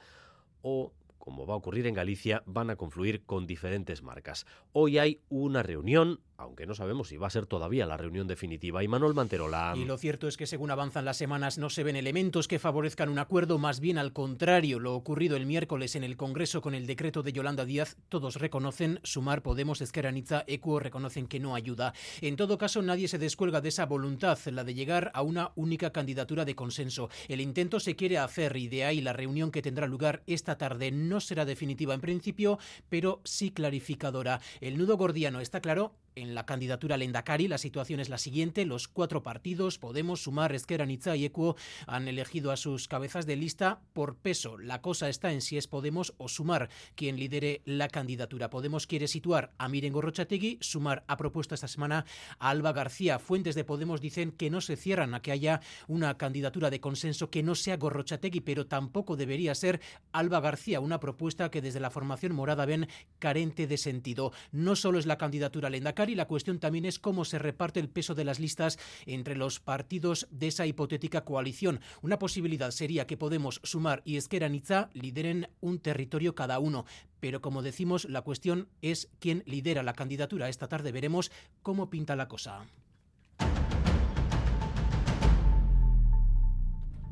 o 0.63 0.93
como 1.21 1.47
va 1.47 1.55
a 1.55 1.59
ocurrir 1.59 1.87
en 1.87 1.95
Galicia, 1.95 2.43
van 2.47 2.71
a 2.71 2.77
confluir 2.77 3.25
con 3.25 3.47
diferentes 3.47 4.03
marcas. 4.03 4.47
Hoy 4.73 4.99
hay 4.99 5.21
una 5.29 5.63
reunión 5.63 6.19
aunque 6.41 6.67
no 6.67 6.75
sabemos 6.75 7.09
si 7.09 7.17
va 7.17 7.27
a 7.27 7.31
ser 7.31 7.47
todavía 7.47 7.87
la 7.87 7.97
reunión 7.97 8.27
definitiva. 8.27 8.83
Y 8.83 8.89
Manuel 8.89 9.15
Manterola. 9.15 9.75
Y 9.77 9.85
lo 9.85 9.99
cierto 9.99 10.27
es 10.27 10.37
que 10.37 10.47
según 10.47 10.71
avanzan 10.71 11.05
las 11.05 11.19
semanas 11.19 11.59
no 11.59 11.71
se 11.71 11.85
ven 11.85 11.97
elementos 11.97 12.49
que 12.49 12.59
favorezcan 12.59 13.09
un 13.09 13.19
acuerdo, 13.19 13.59
más 13.59 13.81
bien 13.81 13.99
al 13.99 14.13
contrario. 14.13 14.79
Lo 14.79 14.95
ocurrido 14.95 15.37
el 15.37 15.47
miércoles 15.47 15.97
en 15.97 16.05
el 16.05 16.17
Congreso 16.17 16.63
con 16.63 16.75
el 16.75 16.87
decreto 16.87 17.23
de 17.23 17.33
Yolanda 17.33 17.65
Díaz, 17.65 17.97
todos 18.09 18.37
reconocen, 18.37 19.01
Sumar, 19.03 19.43
Podemos, 19.43 19.81
Esqueraniza, 19.81 20.45
Ecuo 20.47 20.81
reconocen 20.81 21.27
que 21.27 21.41
no 21.41 21.55
ayuda. 21.55 21.93
En 22.21 22.37
todo 22.37 22.59
caso, 22.59 22.83
nadie 22.83 23.09
se 23.09 23.19
descuelga 23.19 23.61
de 23.61 23.69
esa 23.69 23.87
voluntad, 23.87 24.39
la 24.47 24.65
de 24.65 24.75
llegar 24.75 25.11
a 25.15 25.23
una 25.23 25.53
única 25.57 25.93
candidatura 25.93 26.45
de 26.45 26.55
consenso. 26.55 27.11
El 27.29 27.41
intento 27.41 27.81
se 27.81 27.97
quiere 27.97 28.19
hacer 28.19 28.57
y 28.57 28.69
de 28.69 28.85
ahí 28.85 29.01
la 29.01 29.13
reunión 29.13 29.51
que 29.51 29.63
tendrá 29.63 29.87
lugar 29.87 30.23
esta 30.27 30.57
tarde 30.57 30.91
no 30.91 31.21
será 31.21 31.45
definitiva 31.45 31.95
en 31.95 32.01
principio, 32.01 32.59
pero 32.89 33.21
sí 33.25 33.51
clarificadora. 33.51 34.41
El 34.61 34.79
nudo 34.79 34.97
gordiano 34.97 35.41
está 35.41 35.61
claro 35.61 35.93
en 36.15 36.35
la 36.35 36.47
candidatura 36.47 36.97
Lendakari, 36.97 37.49
la 37.49 37.59
situación 37.59 38.01
es 38.01 38.09
la 38.09 38.19
siguiente. 38.19 38.65
Los 38.65 38.89
cuatro 38.89 39.23
partidos, 39.23 39.79
Podemos, 39.79 40.23
Sumar, 40.23 40.55
Esquerra, 40.55 40.87
Nitza 40.87 41.17
y 41.17 41.25
Equo, 41.25 41.57
han 41.87 42.09
elegido 42.09 42.51
a 42.51 42.57
sus 42.57 42.89
cabezas 42.89 43.27
de 43.27 43.37
lista 43.37 43.81
por 43.93 44.17
peso. 44.17 44.59
La 44.59 44.83
cosa 44.83 45.09
está 45.09 45.33
en 45.33 45.41
si 45.41 45.57
es 45.57 45.67
Podemos 45.67 46.15
o 46.19 46.29
Sumar 46.29 46.69
quien 46.95 47.17
lidere 47.17 47.63
la 47.65 47.89
candidatura. 47.89 48.51
Podemos 48.51 48.87
quiere 48.87 49.09
situar 49.09 49.53
a 49.59 49.69
Miren 49.69 49.93
Gorrochategui, 49.93 50.59
Sumar 50.61 51.05
ha 51.07 51.17
propuesto 51.17 51.55
esta 51.55 51.69
semana 51.69 52.05
a 52.39 52.51
Alba 52.51 52.73
García. 52.73 53.19
Fuentes 53.19 53.55
de 53.55 53.65
Podemos 53.65 54.01
dicen 54.01 54.33
que 54.33 54.51
no 54.51 54.61
se 54.61 54.77
cierran 54.77 55.15
a 55.15 55.23
que 55.23 55.33
haya 55.33 55.61
una 55.89 56.17
candidatura 56.17 56.71
de 56.71 56.81
consenso 56.81 57.31
que 57.31 57.43
no 57.43 57.55
sea 57.55 57.77
Gorrochategui, 57.77 58.41
pero 58.41 58.67
tampoco 58.67 59.17
debería 59.17 59.55
ser 59.55 59.81
Alba 60.13 60.41
García, 60.41 60.81
una 60.81 61.01
propuesta 61.01 61.51
que 61.51 61.63
desde 61.63 61.81
la 61.81 61.91
formación 61.91 62.35
morada 62.35 62.67
ven 62.67 62.89
carente 63.19 63.67
de 63.67 63.79
sentido. 63.79 64.33
No 64.53 64.77
solo 64.77 64.99
es 64.99 65.07
la 65.07 65.19
candidatura 65.19 65.71
Lendakari, 65.71 66.00
y 66.09 66.15
la 66.15 66.27
cuestión 66.27 66.59
también 66.59 66.85
es 66.85 66.99
cómo 66.99 67.25
se 67.25 67.39
reparte 67.39 67.81
el 67.81 67.89
peso 67.89 68.15
de 68.15 68.25
las 68.25 68.41
listas 68.41 68.79
entre 69.07 69.37
los 69.37 69.61
partidos 69.61 70.29
de 70.31 70.49
esa 70.49 70.67
hipotética 70.67 71.25
coalición. 71.25 71.81
Una 72.03 72.19
posibilidad 72.19 72.71
sería 72.71 73.07
que 73.07 73.17
Podemos, 73.17 73.61
Sumar 73.65 74.03
y 74.05 74.17
Esquerra 74.17 74.49
Nizza 74.49 74.91
lideren 74.95 75.49
un 75.61 75.79
territorio 75.81 76.35
cada 76.35 76.59
uno. 76.59 76.87
Pero 77.21 77.41
como 77.41 77.63
decimos, 77.63 78.07
la 78.07 78.23
cuestión 78.23 78.69
es 78.81 79.11
quién 79.19 79.43
lidera 79.47 79.83
la 79.83 79.93
candidatura. 79.93 80.49
Esta 80.49 80.69
tarde 80.69 80.93
veremos 80.93 81.31
cómo 81.63 81.91
pinta 81.91 82.17
la 82.17 82.29
cosa. 82.29 82.67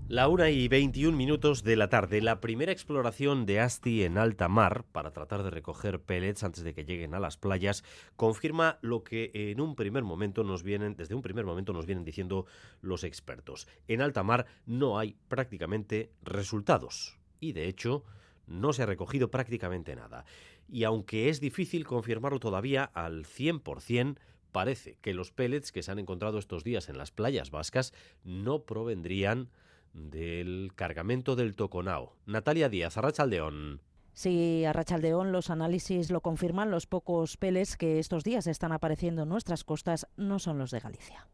La 0.08 0.28
una 0.28 0.48
y 0.48 0.68
21 0.68 1.14
minutos 1.14 1.62
de 1.64 1.76
la 1.76 1.90
tarde, 1.90 2.22
la 2.22 2.40
primera 2.40 2.72
exploración 2.72 3.44
de 3.44 3.60
Asti 3.60 4.04
en 4.04 4.16
alta 4.16 4.48
mar 4.48 4.86
para 4.90 5.12
tratar 5.12 5.42
de 5.42 5.50
recoger 5.50 6.00
pellets 6.00 6.44
antes 6.44 6.64
de 6.64 6.72
que 6.72 6.86
lleguen 6.86 7.12
a 7.12 7.20
las 7.20 7.36
playas 7.36 7.84
confirma 8.16 8.78
lo 8.80 9.04
que 9.04 9.30
en 9.34 9.60
un 9.60 9.76
primer 9.76 10.04
momento 10.04 10.44
nos 10.44 10.62
vienen, 10.62 10.96
desde 10.96 11.14
un 11.14 11.20
primer 11.20 11.44
momento 11.44 11.74
nos 11.74 11.84
vienen 11.84 12.06
diciendo 12.06 12.46
los 12.80 13.04
expertos. 13.04 13.68
En 13.86 14.00
alta 14.00 14.22
mar 14.22 14.46
no 14.64 14.98
hay 14.98 15.18
prácticamente 15.28 16.10
resultados 16.22 17.18
y 17.38 17.52
de 17.52 17.68
hecho 17.68 18.02
no 18.46 18.72
se 18.72 18.84
ha 18.84 18.86
recogido 18.86 19.30
prácticamente 19.30 19.94
nada. 19.94 20.24
Y 20.70 20.84
aunque 20.84 21.28
es 21.28 21.38
difícil 21.38 21.84
confirmarlo 21.84 22.40
todavía 22.40 22.84
al 22.84 23.26
100%, 23.26 24.16
parece 24.52 24.96
que 25.02 25.12
los 25.12 25.32
pellets 25.32 25.70
que 25.70 25.82
se 25.82 25.92
han 25.92 25.98
encontrado 25.98 26.38
estos 26.38 26.64
días 26.64 26.88
en 26.88 26.96
las 26.96 27.10
playas 27.10 27.50
vascas 27.50 27.92
no 28.24 28.62
provendrían 28.62 29.50
del 29.92 30.72
cargamento 30.74 31.36
del 31.36 31.54
Toconao. 31.54 32.16
Natalia 32.26 32.68
Díaz, 32.68 32.96
Arrachaldeón. 32.96 33.80
Sí, 34.12 34.64
Arrachaldeón, 34.64 35.30
los 35.30 35.48
análisis 35.48 36.10
lo 36.10 36.20
confirman. 36.20 36.70
Los 36.70 36.86
pocos 36.86 37.36
peles 37.36 37.76
que 37.76 38.00
estos 38.00 38.24
días 38.24 38.46
están 38.48 38.72
apareciendo 38.72 39.22
en 39.22 39.28
nuestras 39.28 39.62
costas 39.62 40.08
no 40.16 40.38
son 40.40 40.58
los 40.58 40.72
de 40.72 40.80
Galicia. 40.80 41.28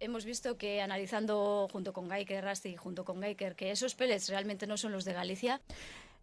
Hemos 0.00 0.24
visto 0.24 0.56
que 0.56 0.80
analizando 0.80 1.66
junto 1.72 1.92
con 1.92 2.08
Geiker, 2.08 2.44
Rasti, 2.44 2.76
junto 2.76 3.04
con 3.04 3.20
Geiker, 3.20 3.56
que 3.56 3.72
esos 3.72 3.96
pellets 3.96 4.28
realmente 4.28 4.68
no 4.68 4.76
son 4.76 4.92
los 4.92 5.04
de 5.04 5.12
Galicia. 5.12 5.60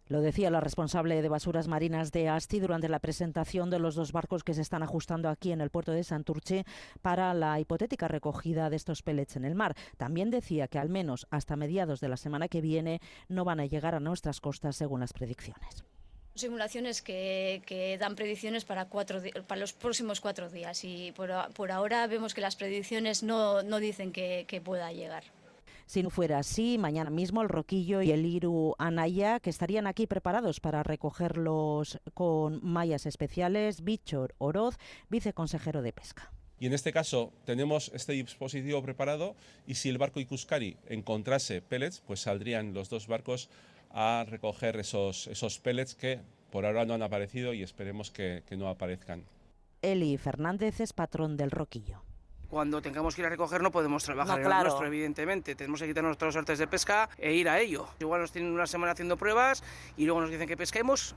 Lo 0.08 0.20
decía 0.20 0.50
la 0.50 0.60
responsable 0.60 1.20
de 1.20 1.28
basuras 1.28 1.66
marinas 1.66 2.12
de 2.12 2.28
Asti 2.28 2.60
durante 2.60 2.88
la 2.88 3.00
presentación 3.00 3.70
de 3.70 3.80
los 3.80 3.96
dos 3.96 4.12
barcos 4.12 4.44
que 4.44 4.54
se 4.54 4.62
están 4.62 4.84
ajustando 4.84 5.28
aquí 5.28 5.50
en 5.50 5.60
el 5.60 5.70
puerto 5.70 5.92
de 5.92 6.04
Santurce 6.04 6.64
para 7.02 7.34
la 7.34 7.58
hipotética 7.58 8.06
recogida 8.06 8.70
de 8.70 8.76
estos 8.76 9.02
pellets 9.02 9.36
en 9.36 9.44
el 9.44 9.56
mar. 9.56 9.74
También 9.96 10.30
decía 10.30 10.68
que 10.68 10.78
al 10.78 10.90
menos 10.90 11.26
hasta 11.30 11.56
mediados 11.56 12.00
de 12.00 12.08
la 12.08 12.16
semana 12.16 12.46
que 12.46 12.60
viene 12.60 13.00
no 13.28 13.44
van 13.44 13.58
a 13.58 13.66
llegar 13.66 13.94
a 13.94 14.00
nuestras 14.00 14.40
costas 14.40 14.76
según 14.76 15.00
las 15.00 15.12
predicciones 15.12 15.84
simulaciones 16.36 17.02
que, 17.02 17.96
dan 17.98 18.14
predicciones 18.14 18.64
para, 18.64 18.86
cuatro, 18.86 19.22
para 19.46 19.58
los 19.58 19.72
próximos 19.72 20.20
cuatro 20.20 20.50
días 20.50 20.84
y 20.84 21.12
por, 21.12 21.32
ahora 21.72 22.06
vemos 22.06 22.34
que 22.34 22.42
las 22.42 22.56
predicciones 22.56 23.22
no, 23.22 23.62
dicen 23.80 24.12
que 24.12 24.62
pueda 24.62 24.92
llegar. 24.92 25.24
Si 25.86 26.02
no 26.02 26.10
fuera 26.10 26.40
así, 26.40 26.78
mañana 26.78 27.10
mismo 27.10 27.42
el 27.42 27.48
Roquillo 27.48 28.02
y 28.02 28.10
el 28.10 28.26
Iru 28.26 28.74
Anaya, 28.76 29.38
que 29.38 29.50
estarían 29.50 29.86
aquí 29.86 30.08
preparados 30.08 30.58
para 30.58 30.82
recogerlos 30.82 32.00
con 32.12 32.58
mallas 32.64 33.06
especiales, 33.06 33.84
Bichor 33.84 34.34
Oroz, 34.38 34.78
viceconsejero 35.10 35.82
de 35.82 35.92
Pesca. 35.92 36.32
Y 36.58 36.66
en 36.66 36.72
este 36.72 36.92
caso 36.92 37.32
tenemos 37.44 37.92
este 37.94 38.14
dispositivo 38.14 38.82
preparado 38.82 39.36
y 39.64 39.74
si 39.74 39.88
el 39.88 39.98
barco 39.98 40.18
Ikuskari 40.18 40.76
encontrase 40.88 41.62
pellets, 41.62 42.00
pues 42.00 42.20
saldrían 42.20 42.74
los 42.74 42.88
dos 42.88 43.06
barcos 43.06 43.48
a 43.90 44.24
recoger 44.28 44.76
esos, 44.80 45.28
esos 45.28 45.60
pellets 45.60 45.94
que 45.94 46.20
por 46.50 46.66
ahora 46.66 46.84
no 46.84 46.94
han 46.94 47.02
aparecido 47.02 47.54
y 47.54 47.62
esperemos 47.62 48.10
que, 48.10 48.42
que 48.48 48.56
no 48.56 48.68
aparezcan. 48.68 49.24
Eli 49.82 50.16
Fernández 50.16 50.80
es 50.80 50.92
patrón 50.92 51.36
del 51.36 51.52
Roquillo 51.52 52.05
cuando 52.48 52.80
tengamos 52.80 53.14
que 53.14 53.22
ir 53.22 53.26
a 53.26 53.30
recoger 53.30 53.62
no 53.62 53.70
podemos 53.70 54.04
trabajar 54.04 54.40
en 54.40 54.48
nuestro, 54.48 54.86
evidentemente. 54.86 55.54
Tenemos 55.54 55.80
que 55.80 55.88
quitar 55.88 56.04
nuestros 56.04 56.36
artes 56.36 56.58
de 56.58 56.66
pesca 56.66 57.08
e 57.18 57.34
ir 57.34 57.48
a 57.48 57.60
ello. 57.60 57.86
Igual 58.00 58.20
nos 58.20 58.32
tienen 58.32 58.52
una 58.52 58.66
semana 58.66 58.92
haciendo 58.92 59.16
pruebas 59.16 59.62
y 59.96 60.04
luego 60.04 60.20
nos 60.20 60.30
dicen 60.30 60.48
que 60.48 60.56
pesquemos. 60.56 61.14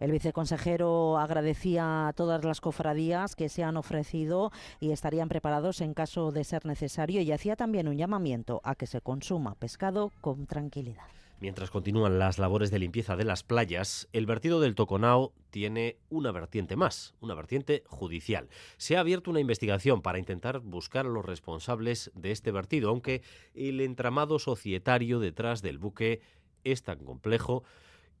El 0.00 0.12
viceconsejero 0.12 1.18
agradecía 1.18 2.08
a 2.08 2.12
todas 2.12 2.44
las 2.44 2.60
cofradías 2.60 3.36
que 3.36 3.48
se 3.48 3.62
han 3.62 3.76
ofrecido 3.76 4.50
y 4.80 4.92
estarían 4.92 5.28
preparados 5.28 5.80
en 5.80 5.94
caso 5.94 6.30
de 6.32 6.44
ser 6.44 6.64
necesario 6.64 7.20
y 7.20 7.32
hacía 7.32 7.56
también 7.56 7.88
un 7.88 7.96
llamamiento 7.96 8.60
a 8.64 8.74
que 8.74 8.86
se 8.86 9.00
consuma 9.00 9.54
pescado 9.54 10.12
con 10.20 10.46
tranquilidad. 10.46 11.17
Mientras 11.40 11.70
continúan 11.70 12.18
las 12.18 12.40
labores 12.40 12.72
de 12.72 12.80
limpieza 12.80 13.14
de 13.14 13.24
las 13.24 13.44
playas, 13.44 14.08
el 14.12 14.26
vertido 14.26 14.60
del 14.60 14.74
Toconao 14.74 15.32
tiene 15.50 15.96
una 16.10 16.32
vertiente 16.32 16.74
más, 16.74 17.14
una 17.20 17.34
vertiente 17.34 17.84
judicial. 17.86 18.48
Se 18.76 18.96
ha 18.96 19.00
abierto 19.00 19.30
una 19.30 19.38
investigación 19.38 20.02
para 20.02 20.18
intentar 20.18 20.58
buscar 20.58 21.06
a 21.06 21.10
los 21.10 21.24
responsables 21.24 22.10
de 22.16 22.32
este 22.32 22.50
vertido, 22.50 22.90
aunque 22.90 23.22
el 23.54 23.80
entramado 23.80 24.40
societario 24.40 25.20
detrás 25.20 25.62
del 25.62 25.78
buque 25.78 26.22
es 26.64 26.82
tan 26.82 27.04
complejo 27.04 27.62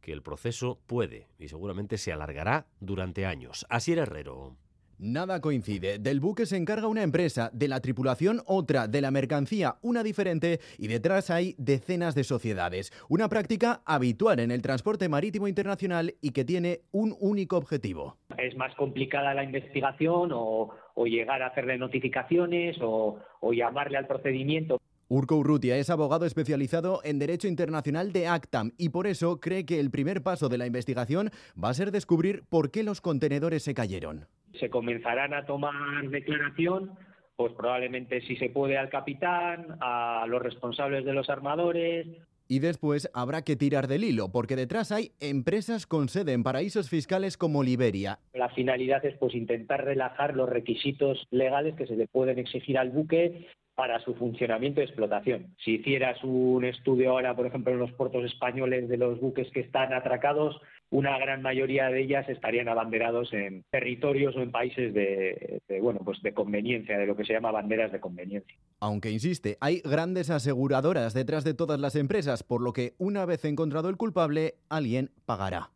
que 0.00 0.12
el 0.12 0.22
proceso 0.22 0.78
puede 0.86 1.26
y 1.40 1.48
seguramente 1.48 1.98
se 1.98 2.12
alargará 2.12 2.68
durante 2.78 3.26
años. 3.26 3.66
Así 3.68 3.92
era 3.92 4.02
Herrero. 4.02 4.56
Nada 5.00 5.40
coincide. 5.40 6.00
Del 6.00 6.18
buque 6.18 6.44
se 6.44 6.56
encarga 6.56 6.88
una 6.88 7.04
empresa, 7.04 7.50
de 7.52 7.68
la 7.68 7.80
tripulación 7.80 8.42
otra, 8.46 8.88
de 8.88 9.00
la 9.00 9.12
mercancía 9.12 9.76
una 9.80 10.02
diferente 10.02 10.58
y 10.76 10.88
detrás 10.88 11.30
hay 11.30 11.54
decenas 11.56 12.16
de 12.16 12.24
sociedades. 12.24 12.92
Una 13.08 13.28
práctica 13.28 13.80
habitual 13.84 14.40
en 14.40 14.50
el 14.50 14.60
transporte 14.60 15.08
marítimo 15.08 15.46
internacional 15.46 16.16
y 16.20 16.32
que 16.32 16.44
tiene 16.44 16.80
un 16.90 17.14
único 17.20 17.56
objetivo. 17.56 18.16
Es 18.36 18.56
más 18.56 18.74
complicada 18.74 19.34
la 19.34 19.44
investigación 19.44 20.30
o, 20.32 20.74
llegar 21.06 21.42
a 21.42 21.46
hacerle 21.46 21.78
notificaciones 21.78 22.76
o, 22.82 23.20
o 23.38 23.52
llamarle 23.52 23.98
al 23.98 24.08
procedimiento. 24.08 24.78
Urco 25.06 25.36
Urrutia 25.36 25.76
es 25.76 25.90
abogado 25.90 26.26
especializado 26.26 27.00
en 27.04 27.20
Derecho 27.20 27.46
Internacional 27.46 28.12
de 28.12 28.26
ACTAM 28.26 28.72
y 28.76 28.88
por 28.88 29.06
eso 29.06 29.38
cree 29.38 29.64
que 29.64 29.78
el 29.78 29.92
primer 29.92 30.24
paso 30.24 30.48
de 30.48 30.58
la 30.58 30.66
investigación 30.66 31.30
va 31.62 31.68
a 31.68 31.74
ser 31.74 31.92
descubrir 31.92 32.42
por 32.48 32.72
qué 32.72 32.82
los 32.82 33.00
contenedores 33.00 33.62
se 33.62 33.74
cayeron 33.74 34.26
se 34.58 34.70
comenzarán 34.70 35.34
a 35.34 35.44
tomar 35.46 36.08
declaración, 36.08 36.92
pues 37.36 37.52
probablemente 37.52 38.20
si 38.22 38.36
se 38.36 38.50
puede 38.50 38.76
al 38.76 38.88
capitán, 38.88 39.78
a 39.80 40.26
los 40.28 40.42
responsables 40.42 41.04
de 41.04 41.12
los 41.12 41.30
armadores. 41.30 42.06
Y 42.48 42.60
después 42.60 43.10
habrá 43.12 43.42
que 43.42 43.56
tirar 43.56 43.86
del 43.88 44.04
hilo, 44.04 44.32
porque 44.32 44.56
detrás 44.56 44.90
hay 44.90 45.12
empresas 45.20 45.86
con 45.86 46.08
sede 46.08 46.32
en 46.32 46.42
paraísos 46.42 46.88
fiscales 46.88 47.36
como 47.36 47.62
Liberia. 47.62 48.18
La 48.32 48.48
finalidad 48.48 49.04
es 49.04 49.16
pues 49.18 49.34
intentar 49.34 49.84
relajar 49.84 50.34
los 50.34 50.48
requisitos 50.48 51.26
legales 51.30 51.74
que 51.76 51.86
se 51.86 51.94
le 51.94 52.08
pueden 52.08 52.38
exigir 52.38 52.78
al 52.78 52.90
buque 52.90 53.46
para 53.78 54.00
su 54.00 54.16
funcionamiento 54.16 54.80
y 54.80 54.84
explotación. 54.84 55.54
Si 55.64 55.74
hicieras 55.74 56.18
un 56.24 56.64
estudio 56.64 57.10
ahora, 57.10 57.36
por 57.36 57.46
ejemplo, 57.46 57.72
en 57.72 57.78
los 57.78 57.92
puertos 57.92 58.24
españoles 58.24 58.88
de 58.88 58.96
los 58.96 59.20
buques 59.20 59.48
que 59.52 59.60
están 59.60 59.92
atracados, 59.92 60.60
una 60.90 61.18
gran 61.18 61.42
mayoría 61.42 61.90
de 61.90 62.02
ellas 62.02 62.28
estarían 62.28 62.68
abanderados 62.68 63.32
en 63.32 63.64
territorios 63.70 64.34
o 64.36 64.40
en 64.40 64.50
países 64.50 64.94
de, 64.94 65.60
bueno, 65.82 66.00
pues 66.04 66.22
de 66.22 66.32
conveniencia, 66.32 66.98
de 66.98 67.06
lo 67.06 67.16
que 67.16 67.24
se 67.24 67.34
llama 67.34 67.50
banderas 67.50 67.92
de 67.92 68.00
conveniencia. 68.00 68.56
Aunque 68.80 69.10
insiste, 69.10 69.58
hay 69.60 69.80
grandes 69.80 70.30
aseguradoras 70.30 71.14
detrás 71.14 71.44
de 71.44 71.54
todas 71.54 71.78
las 71.78 71.94
empresas, 71.96 72.42
por 72.42 72.62
lo 72.62 72.72
que 72.72 72.94
una 72.98 73.26
vez 73.26 73.44
encontrado 73.44 73.88
el 73.88 73.96
culpable, 73.96 74.54
alguien 74.68 75.10
pagará. 75.26 75.70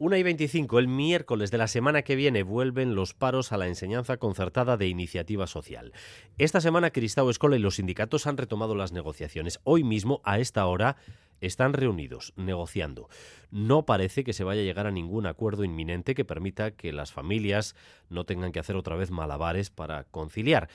1 0.00 0.16
y 0.16 0.22
25, 0.22 0.78
el 0.78 0.86
miércoles 0.86 1.50
de 1.50 1.58
la 1.58 1.66
semana 1.66 2.02
que 2.02 2.14
viene 2.14 2.44
vuelven 2.44 2.94
los 2.94 3.14
paros 3.14 3.50
a 3.50 3.56
la 3.56 3.66
enseñanza 3.66 4.16
concertada 4.16 4.76
de 4.76 4.86
iniciativa 4.86 5.48
social. 5.48 5.92
Esta 6.38 6.60
semana 6.60 6.92
Cristau 6.92 7.28
Escola 7.30 7.56
y 7.56 7.58
los 7.58 7.74
sindicatos 7.74 8.28
han 8.28 8.36
retomado 8.36 8.76
las 8.76 8.92
negociaciones. 8.92 9.58
Hoy 9.64 9.82
mismo, 9.82 10.20
a 10.22 10.38
esta 10.38 10.64
hora, 10.66 10.98
están 11.40 11.72
reunidos, 11.72 12.32
negociando. 12.36 13.08
No 13.50 13.86
parece 13.86 14.22
que 14.22 14.32
se 14.32 14.44
vaya 14.44 14.60
a 14.60 14.64
llegar 14.64 14.86
a 14.86 14.92
ningún 14.92 15.26
acuerdo 15.26 15.64
inminente 15.64 16.14
que 16.14 16.24
permita 16.24 16.70
que 16.70 16.92
las 16.92 17.10
familias 17.10 17.74
no 18.08 18.22
tengan 18.22 18.52
que 18.52 18.60
hacer 18.60 18.76
otra 18.76 18.94
vez 18.94 19.10
malabares 19.10 19.70
para 19.70 20.04
conciliar. 20.04 20.68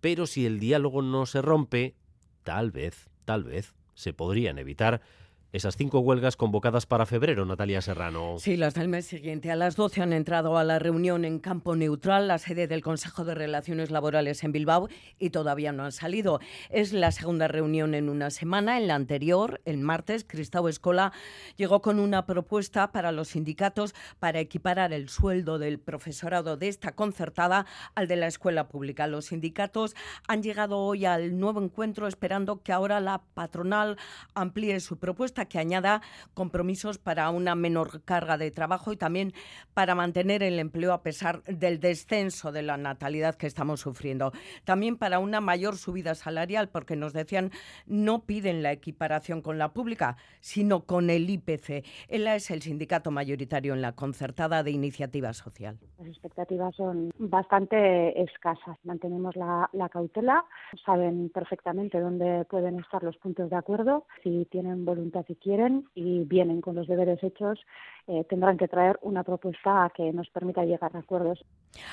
Pero 0.00 0.28
si 0.28 0.46
el 0.46 0.60
diálogo 0.60 1.02
no 1.02 1.26
se 1.26 1.42
rompe, 1.42 1.96
tal 2.44 2.70
vez, 2.70 3.08
tal 3.24 3.42
vez, 3.42 3.74
se 3.94 4.12
podrían 4.12 4.56
evitar 4.56 5.00
esas 5.50 5.76
cinco 5.76 6.00
huelgas 6.00 6.36
convocadas 6.36 6.84
para 6.84 7.06
febrero, 7.06 7.46
Natalia 7.46 7.80
Serrano. 7.80 8.36
Sí, 8.38 8.58
las 8.58 8.74
del 8.74 8.88
mes 8.88 9.06
siguiente. 9.06 9.50
A 9.50 9.56
las 9.56 9.76
12 9.76 10.02
han 10.02 10.12
entrado 10.12 10.58
a 10.58 10.64
la 10.64 10.78
reunión 10.78 11.24
en 11.24 11.38
Campo 11.38 11.74
Neutral, 11.74 12.28
la 12.28 12.36
sede 12.36 12.66
del 12.66 12.82
Consejo 12.82 13.24
de 13.24 13.34
Relaciones 13.34 13.90
Laborales 13.90 14.44
en 14.44 14.52
Bilbao, 14.52 14.88
y 15.18 15.30
todavía 15.30 15.72
no 15.72 15.84
han 15.84 15.92
salido. 15.92 16.40
Es 16.68 16.92
la 16.92 17.12
segunda 17.12 17.48
reunión 17.48 17.94
en 17.94 18.10
una 18.10 18.28
semana. 18.28 18.76
En 18.76 18.88
la 18.88 18.94
anterior, 18.94 19.62
el 19.64 19.78
martes, 19.78 20.24
Cristau 20.24 20.68
Escola 20.68 21.12
llegó 21.56 21.80
con 21.80 21.98
una 21.98 22.26
propuesta 22.26 22.92
para 22.92 23.10
los 23.10 23.28
sindicatos 23.28 23.94
para 24.18 24.40
equiparar 24.40 24.92
el 24.92 25.08
sueldo 25.08 25.58
del 25.58 25.78
profesorado 25.78 26.58
de 26.58 26.68
esta 26.68 26.92
concertada 26.94 27.64
al 27.94 28.06
de 28.06 28.16
la 28.16 28.26
escuela 28.26 28.68
pública. 28.68 29.06
Los 29.06 29.26
sindicatos 29.26 29.96
han 30.26 30.42
llegado 30.42 30.76
hoy 30.78 31.06
al 31.06 31.40
nuevo 31.40 31.62
encuentro 31.62 32.06
esperando 32.06 32.62
que 32.62 32.72
ahora 32.72 33.00
la 33.00 33.22
patronal 33.32 33.96
amplíe 34.34 34.80
su 34.80 34.98
propuesta 34.98 35.37
que 35.46 35.58
añada 35.58 36.02
compromisos 36.34 36.98
para 36.98 37.30
una 37.30 37.54
menor 37.54 38.02
carga 38.02 38.38
de 38.38 38.50
trabajo 38.50 38.92
y 38.92 38.96
también 38.96 39.32
para 39.74 39.94
mantener 39.94 40.42
el 40.42 40.58
empleo 40.58 40.92
a 40.92 41.02
pesar 41.02 41.42
del 41.44 41.80
descenso 41.80 42.52
de 42.52 42.62
la 42.62 42.76
natalidad 42.76 43.34
que 43.34 43.46
estamos 43.46 43.80
sufriendo. 43.80 44.32
También 44.64 44.96
para 44.96 45.18
una 45.18 45.40
mayor 45.40 45.76
subida 45.76 46.14
salarial, 46.14 46.68
porque 46.68 46.96
nos 46.96 47.12
decían 47.12 47.50
no 47.86 48.24
piden 48.24 48.62
la 48.62 48.72
equiparación 48.72 49.42
con 49.42 49.58
la 49.58 49.72
pública, 49.72 50.16
sino 50.40 50.84
con 50.84 51.10
el 51.10 51.28
IPC. 51.28 51.84
ELA 52.08 52.36
es 52.36 52.50
el 52.50 52.62
sindicato 52.62 53.10
mayoritario 53.10 53.74
en 53.74 53.82
la 53.82 53.92
concertada 53.92 54.62
de 54.62 54.70
iniciativa 54.70 55.32
social. 55.32 55.78
Las 55.98 56.08
expectativas 56.08 56.74
son 56.76 57.10
bastante 57.18 58.20
escasas. 58.22 58.78
Mantenemos 58.84 59.36
la, 59.36 59.68
la 59.72 59.88
cautela, 59.88 60.44
saben 60.84 61.30
perfectamente 61.30 62.00
dónde 62.00 62.44
pueden 62.46 62.78
estar 62.80 63.02
los 63.02 63.16
puntos 63.16 63.50
de 63.50 63.56
acuerdo, 63.56 64.06
si 64.22 64.46
tienen 64.46 64.84
voluntad 64.84 65.24
si 65.28 65.36
quieren 65.36 65.84
y 65.94 66.24
vienen 66.24 66.60
con 66.60 66.74
los 66.74 66.88
deberes 66.88 67.22
hechos, 67.22 67.60
eh, 68.08 68.24
tendrán 68.28 68.56
que 68.56 68.68
traer 68.68 68.98
una 69.02 69.22
propuesta 69.22 69.92
que 69.94 70.12
nos 70.14 70.28
permita 70.30 70.64
llegar 70.64 70.96
a 70.96 71.00
acuerdos. 71.00 71.44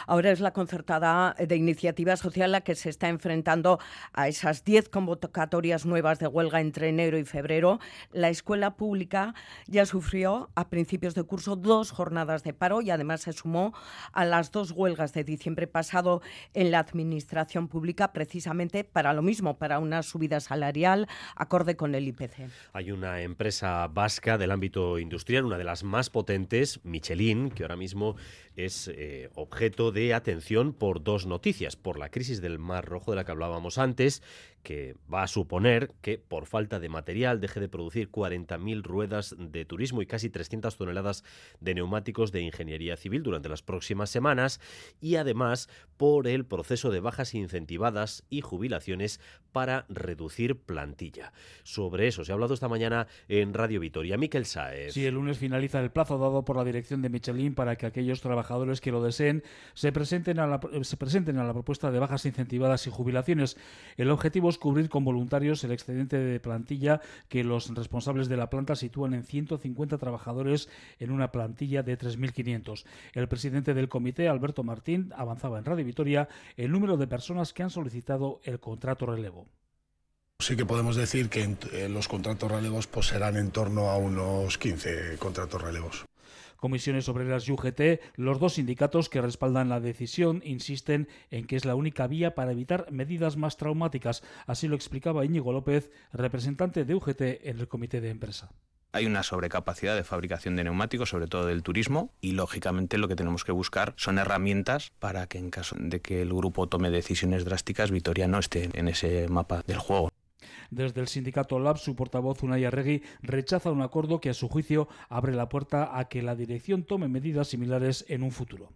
Ahora 0.08 0.32
es 0.32 0.40
la 0.40 0.54
concertada 0.54 1.36
de 1.38 1.56
iniciativa 1.58 2.16
social 2.16 2.54
la 2.54 2.62
que 2.62 2.76
se 2.76 2.90
está 2.90 3.10
enfrentando 3.10 3.80
a 4.14 4.30
esas 4.30 4.64
10 4.64 4.88
convocatorias 4.88 5.86
nuevas 5.86 6.20
de 6.20 6.28
huelga 6.28 6.62
entre 6.62 6.88
enero 6.88 7.18
y 7.18 7.26
febrero. 7.26 7.80
La 8.14 8.30
escuela 8.30 8.78
pública 8.78 9.34
ya 9.68 9.86
sufrió 9.86 10.50
a 10.56 10.70
principios 10.70 11.16
de 11.16 11.24
curso 11.24 11.58
dos 11.58 11.92
jornadas 11.92 12.44
de 12.44 12.54
paro 12.54 12.82
y 12.82 12.92
además 12.92 13.22
se 13.22 13.34
sumó 13.34 13.74
a 14.14 14.24
las 14.24 14.52
dos 14.52 14.72
huelgas 14.72 15.12
de 15.14 15.26
diciembre 15.26 15.68
pasado 15.68 16.22
en 16.54 16.72
la 16.72 16.80
administración 16.80 17.68
pública 17.68 18.14
precisamente 18.14 18.86
para 18.86 19.12
lo 19.12 19.22
mismo, 19.22 19.58
para 19.58 19.80
una 19.80 20.02
subida 20.02 20.40
salarial 20.40 21.08
acorde 21.36 21.76
con 21.76 21.94
el 21.94 22.08
IPC. 22.08 22.50
Hay 22.72 22.92
una 22.92 23.22
empresa 23.22 23.88
vasca 23.88 24.38
del 24.38 24.52
ámbito 24.52 24.98
industrial, 24.98 25.44
una 25.44 25.58
de 25.58 25.66
las 25.66 25.84
potentes, 26.10 26.80
Michelin, 26.84 27.50
que 27.50 27.64
ahora 27.64 27.76
mismo 27.76 28.16
es 28.56 28.88
eh, 28.88 29.30
objeto 29.36 29.92
de 29.92 30.14
atención 30.14 30.74
por 30.74 31.04
dos 31.04 31.26
noticias. 31.26 31.76
Por 31.76 32.00
la 32.00 32.10
crisis 32.10 32.42
del 32.42 32.60
Mar 32.60 32.86
Rojo 32.86 33.12
de 33.12 33.18
la 33.18 33.26
que 33.26 33.32
hablábamos 33.32 33.78
antes, 33.78 34.22
que 34.66 34.96
va 35.14 35.24
a 35.24 35.28
suponer 35.28 35.94
que 36.02 36.18
por 36.18 36.48
falta 36.48 36.80
de 36.82 36.90
material 36.90 37.40
deje 37.40 37.62
de 37.62 37.70
producir 37.70 38.12
40.000 38.12 38.82
ruedas 38.82 39.36
de 39.38 39.64
turismo 39.64 40.02
y 40.02 40.08
casi 40.08 40.30
300 40.30 40.76
toneladas 40.76 41.24
de 41.62 41.76
neumáticos 41.76 42.32
de 42.34 42.42
ingeniería 42.42 42.98
civil 42.98 43.24
durante 43.24 43.48
las 43.48 43.62
próximas 43.62 44.10
semanas 44.10 44.60
y 45.00 45.18
además 45.18 45.70
por 45.98 46.28
el 46.28 46.46
proceso 46.46 46.90
de 46.90 47.00
bajas 47.00 47.36
incentivadas 47.36 48.26
y 48.30 48.42
jubilaciones 48.42 49.22
para 49.52 49.86
reducir 49.88 50.58
plantilla. 50.58 51.32
Sobre 51.64 52.08
eso 52.08 52.26
se 52.26 52.32
ha 52.32 52.34
hablado 52.34 52.56
esta 52.56 52.68
mañana 52.68 53.08
en 53.28 53.54
Radio 53.54 53.80
Vitoria. 53.80 54.18
Miquel 54.18 54.46
Saez. 54.46 54.94
Sí, 54.94 55.06
el 55.06 55.14
lunes 55.14 55.38
finaliza 55.38 55.80
el 55.80 55.92
plazo 55.92 56.18
dado 56.18 56.44
por 56.44 56.58
la 56.58 56.64
dirección 56.64 57.04
de 57.04 57.10
Michelin 57.10 57.54
para 57.54 57.76
que 57.76 57.86
aquellos 57.86 58.22
trabajadores 58.22 58.82
que 58.82 58.92
lo 58.92 59.04
deseen 59.04 59.44
se 59.76 59.92
presenten 59.92 60.40
a 60.40 60.48
la, 60.48 60.60
se 60.82 60.98
presenten 60.98 61.38
a 61.38 61.44
la 61.44 61.54
propuesta 61.54 61.92
de 61.92 62.00
bajas 62.00 62.26
incentivadas 62.26 62.88
y 62.88 62.90
jubilaciones. 62.90 63.58
El 63.96 64.10
objetivo 64.10 64.50
cubrir 64.58 64.90
con 64.90 65.04
voluntarios 65.04 65.64
el 65.64 65.72
excedente 65.72 66.18
de 66.18 66.40
plantilla 66.40 67.02
que 67.30 67.44
los 67.44 67.74
responsables 67.74 68.30
de 68.30 68.38
la 68.38 68.50
planta 68.50 68.76
sitúan 68.76 69.14
en 69.14 69.24
150 69.24 69.98
trabajadores 69.98 70.70
en 71.00 71.12
una 71.12 71.32
plantilla 71.32 71.84
de 71.84 71.98
3.500. 71.98 72.86
El 73.14 73.28
presidente 73.28 73.74
del 73.74 73.90
comité, 73.90 74.28
Alberto 74.28 74.64
Martín, 74.64 75.12
avanzaba 75.16 75.60
en 75.60 75.66
Radio 75.66 75.86
Vitoria 75.86 76.30
el 76.58 76.72
número 76.72 76.98
de 76.98 77.08
personas 77.08 77.54
que 77.54 77.64
han 77.64 77.70
solicitado 77.70 78.40
el 78.44 78.60
contrato 78.60 79.06
relevo. 79.06 79.48
Sí 80.40 80.58
que 80.58 80.66
podemos 80.66 80.96
decir 80.96 81.30
que 81.30 81.56
los 81.90 82.08
contratos 82.08 82.52
relevos 82.52 82.88
pues, 82.88 83.08
serán 83.08 83.38
en 83.38 83.52
torno 83.52 83.90
a 83.90 83.98
unos 83.98 84.58
15 84.58 85.18
contratos 85.18 85.62
relevos. 85.62 86.06
Comisiones 86.58 87.10
Obreras 87.10 87.48
y 87.48 87.52
UGT, 87.52 88.02
los 88.16 88.40
dos 88.40 88.54
sindicatos 88.54 89.10
que 89.10 89.22
respaldan 89.22 89.70
la 89.70 89.80
decisión 89.80 90.42
insisten 90.46 91.08
en 91.32 91.48
que 91.48 91.56
es 91.56 91.66
la 91.66 91.76
única 91.76 92.08
vía 92.08 92.36
para 92.36 92.52
evitar 92.52 92.92
medidas 92.92 93.38
más 93.38 93.58
traumáticas. 93.58 94.24
Así 94.48 94.68
lo 94.68 94.76
explicaba 94.76 95.26
Íñigo 95.26 95.54
López, 95.54 95.92
representante 96.14 96.86
de 96.86 96.96
UGT 96.96 97.22
en 97.44 97.60
el 97.60 97.68
comité 97.68 98.02
de 98.02 98.10
empresa. 98.10 98.50
Hay 98.96 99.06
una 99.06 99.24
sobrecapacidad 99.24 99.94
de 99.94 100.06
fabricación 100.06 100.56
de 100.56 100.64
neumáticos, 100.64 101.10
sobre 101.10 101.28
todo 101.28 101.46
del 101.48 101.64
turismo, 101.64 102.14
y 102.22 102.32
lógicamente 102.32 102.98
lo 102.98 103.10
que 103.10 103.18
tenemos 103.18 103.44
que 103.44 103.52
buscar 103.52 103.94
son 103.98 104.20
herramientas 104.20 104.94
para 105.00 105.28
que 105.28 105.38
en 105.38 105.50
caso 105.50 105.76
de 105.78 106.00
que 106.00 106.22
el 106.22 106.30
grupo 106.30 106.70
tome 106.70 106.90
decisiones 106.90 107.44
drásticas, 107.44 107.92
Vitoria 107.92 108.30
no 108.30 108.40
esté 108.40 108.70
en 108.74 108.88
ese 108.88 109.28
mapa 109.28 109.64
del 109.68 109.80
juego. 109.80 110.15
Desde 110.72 111.02
el 111.02 111.08
sindicato 111.08 111.60
LAB, 111.60 111.78
su 111.78 111.96
portavoz 111.96 112.44
Unai 112.44 112.66
Arregui 112.66 113.04
rechaza 113.22 113.72
un 113.72 113.82
acuerdo 113.82 114.20
que 114.20 114.30
a 114.30 114.34
su 114.34 114.48
juicio 114.48 114.88
abre 115.10 115.34
la 115.34 115.50
puerta 115.50 115.98
a 115.98 116.08
que 116.08 116.22
la 116.22 116.36
dirección 116.36 116.84
tome 116.84 117.08
medidas 117.08 117.50
similares 117.50 118.06
en 118.08 118.24
un 118.24 118.32
futuro. 118.32 118.72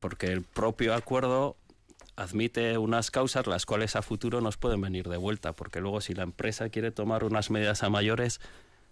Porque 0.00 0.26
el 0.26 0.42
propio 0.42 0.94
acuerdo 0.94 1.56
admite 2.16 2.76
unas 2.78 3.10
causas 3.10 3.46
las 3.46 3.66
cuales 3.66 3.96
a 3.96 4.02
futuro 4.02 4.40
nos 4.40 4.56
pueden 4.56 4.80
venir 4.80 5.08
de 5.08 5.16
vuelta, 5.16 5.54
porque 5.54 5.80
luego 5.80 6.00
si 6.00 6.14
la 6.14 6.22
empresa 6.22 6.68
quiere 6.68 6.90
tomar 6.90 7.24
unas 7.24 7.50
medidas 7.50 7.82
a 7.82 7.90
mayores, 7.90 8.40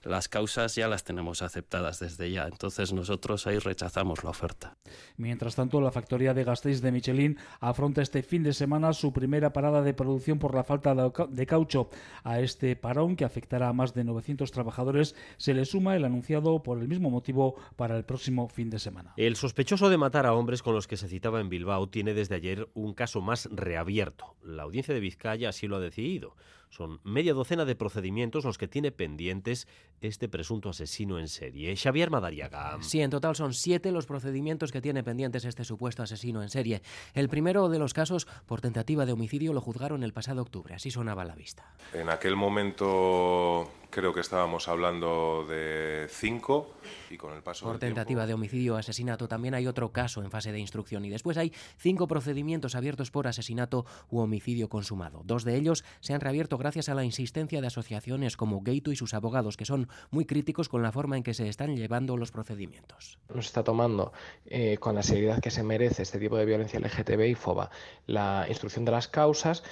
las 0.03 0.29
causas 0.29 0.75
ya 0.75 0.89
las 0.89 1.05
tenemos 1.05 1.43
aceptadas 1.43 1.99
desde 1.99 2.31
ya, 2.31 2.47
entonces 2.47 2.93
nosotros 2.93 3.47
ahí 3.47 3.59
rechazamos 3.59 4.25
la 4.25 4.31
oferta. 4.31 4.77
Mientras 5.17 5.57
tanto, 5.57 5.81
la 5.81 5.91
factoría 5.91 6.35
de 6.35 6.45
Gasteiz 6.45 6.81
de 6.81 6.93
Michelin 6.93 7.39
afronta 7.61 8.03
este 8.03 8.23
fin 8.23 8.43
de 8.43 8.53
semana 8.53 8.93
su 8.93 9.13
primera 9.13 9.53
parada 9.53 9.83
de 9.83 9.95
producción 9.95 10.39
por 10.39 10.55
la 10.55 10.65
falta 10.65 10.95
de 10.95 11.47
caucho. 11.47 11.91
A 12.25 12.41
este 12.41 12.77
parón, 12.77 13.17
que 13.17 13.25
afectará 13.25 13.69
a 13.69 13.73
más 13.73 13.95
de 13.95 14.05
900 14.05 14.51
trabajadores, 14.51 15.15
se 15.37 15.55
le 15.55 15.65
suma 15.65 15.97
el 15.97 16.05
anunciado 16.05 16.63
por 16.63 16.79
el 16.79 16.89
mismo 16.89 17.11
motivo 17.11 17.57
para 17.77 17.97
el 17.97 18.05
próximo 18.05 18.49
fin 18.49 18.71
de 18.71 18.79
semana. 18.79 19.13
El 19.17 19.37
sospechoso 19.37 19.91
de 19.91 19.99
matar 19.99 20.27
a 20.27 20.35
hombres 20.35 20.63
con 20.63 20.75
los 20.75 20.87
que 20.87 20.97
se 20.97 21.09
citaba 21.09 21.41
en 21.41 21.49
Bilbao 21.49 21.89
tiene 21.89 22.15
desde 22.15 22.37
ayer 22.37 22.69
un 22.75 22.95
caso 22.95 23.21
más 23.21 23.49
reabierto. 23.53 24.37
La 24.43 24.63
audiencia 24.63 24.95
de 24.95 25.01
Vizcaya 25.01 25.51
así 25.51 25.67
lo 25.67 25.77
ha 25.77 25.81
decidido. 25.81 26.37
Son 26.71 27.01
media 27.05 27.35
docena 27.35 27.65
de 27.65 27.75
procedimientos 27.75 28.45
los 28.45 28.57
que 28.57 28.69
tiene 28.69 28.93
pendientes 28.93 29.67
este 30.01 30.29
presunto 30.29 30.71
asesino 30.71 31.19
en 31.19 31.29
serie. 31.29 31.77
Xavier 31.77 32.11
Madariaga. 32.11 32.79
Sí, 32.81 33.01
en 33.01 33.11
total 33.11 33.35
son 33.35 33.53
siete 33.55 33.91
los 33.91 34.07
procedimientos 34.07 34.71
que 34.71 34.81
tiene 34.81 35.03
pendientes 35.03 35.45
este 35.45 35.65
supuesto 35.65 36.03
asesino 36.03 36.43
en 36.43 36.49
serie. 36.49 36.83
El 37.13 37.29
primero 37.29 37.69
de 37.69 37.81
los 37.81 37.93
casos 37.93 38.27
por 38.47 38.61
tentativa 38.61 39.05
de 39.05 39.13
homicidio 39.13 39.53
lo 39.53 39.61
juzgaron 39.61 40.05
el 40.05 40.13
pasado 40.13 40.43
octubre. 40.43 40.75
Así 40.75 40.91
sonaba 40.91 41.25
la 41.25 41.35
vista. 41.35 41.75
En 41.93 42.09
aquel 42.09 42.37
momento 42.37 43.69
creo 43.91 44.15
que 44.15 44.21
estábamos 44.21 44.69
hablando 44.69 45.45
de 45.49 46.07
cinco 46.09 46.71
y 47.11 47.17
con 47.17 47.35
el 47.35 47.43
paso 47.43 47.65
Por 47.67 47.79
del 47.79 47.81
tentativa 47.81 48.27
de 48.27 48.35
homicidio 48.35 48.75
o 48.75 48.77
asesinato 48.77 49.29
también 49.29 49.55
hay 49.55 49.67
otro 49.67 49.93
caso 49.93 50.23
en 50.23 50.31
fase 50.31 50.53
de 50.53 50.59
instrucción 50.59 51.05
y 51.05 51.11
después 51.11 51.37
hay 51.37 51.53
cinco 51.77 52.07
procedimientos 52.07 52.75
abiertos 52.75 53.11
por 53.11 53.27
asesinato 53.27 53.85
u 54.09 54.21
homicidio 54.21 54.69
consumado. 54.69 55.23
Dos 55.25 55.45
de 55.45 55.57
ellos 55.57 55.85
se 56.01 56.15
han 56.15 56.21
reabierto 56.21 56.57
gracias 56.59 56.89
a 56.89 56.95
la 56.95 57.05
insistencia 57.05 57.61
de 57.61 57.67
asociaciones 57.67 58.37
como 58.37 58.61
Gaito 58.63 58.93
y 58.93 58.97
sus 58.97 59.15
abogados, 59.15 59.57
que 59.57 59.65
son 59.65 59.89
muy 60.11 60.25
críticos 60.25 60.69
con 60.69 60.83
la 60.83 60.93
forma 60.93 61.17
en 61.17 61.23
que 61.23 61.35
se 61.35 61.49
están 61.49 61.77
llevando 61.77 62.17
los 62.17 62.31
procedimientos. 62.31 63.19
No 63.29 63.43
se 63.43 63.49
está 63.49 63.65
tomando 63.65 64.13
eh, 64.47 64.79
con 64.79 64.95
la 64.95 65.03
seriedad 65.03 65.41
que 65.41 65.51
se 65.51 65.63
merece 65.63 66.03
este 66.03 66.19
tipo 66.19 66.37
de 66.37 66.45
violencia 66.45 66.81
LGTB 66.81 67.27
y 67.27 67.35
FOBA 67.35 67.71
la 68.07 68.47
instrucción 68.49 68.85
de 68.85 68.93
las 68.93 69.09
causas. 69.09 69.63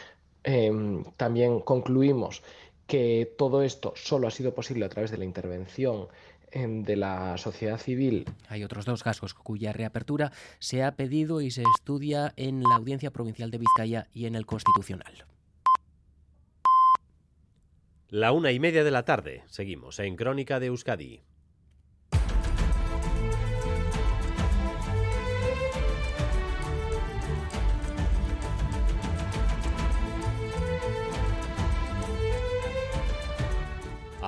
Em, 0.44 1.04
también 1.16 1.60
concluimos 1.60 2.42
que 2.88 3.30
todo 3.36 3.62
esto 3.62 3.92
solo 3.94 4.26
ha 4.26 4.30
sido 4.32 4.54
posible 4.54 4.86
a 4.86 4.88
través 4.88 5.12
de 5.12 5.18
la 5.18 5.24
intervención 5.24 6.08
em, 6.50 6.82
de 6.82 6.96
la 6.96 7.36
sociedad 7.36 7.78
civil. 7.78 8.24
Hay 8.48 8.64
otros 8.64 8.86
dos 8.86 9.02
casos 9.04 9.34
cuya 9.34 9.72
reapertura 9.74 10.32
se 10.58 10.82
ha 10.82 10.96
pedido 10.96 11.42
y 11.42 11.50
se 11.50 11.62
estudia 11.76 12.32
en 12.36 12.62
la 12.62 12.76
Audiencia 12.76 13.12
Provincial 13.12 13.50
de 13.50 13.58
Vizcaya 13.58 14.08
y 14.14 14.24
en 14.24 14.34
el 14.34 14.46
Constitucional. 14.46 15.26
La 18.08 18.32
una 18.32 18.52
y 18.52 18.58
media 18.58 18.84
de 18.84 18.90
la 18.90 19.04
tarde. 19.04 19.44
Seguimos 19.48 19.98
en 19.98 20.16
Crónica 20.16 20.58
de 20.58 20.68
Euskadi. 20.68 21.20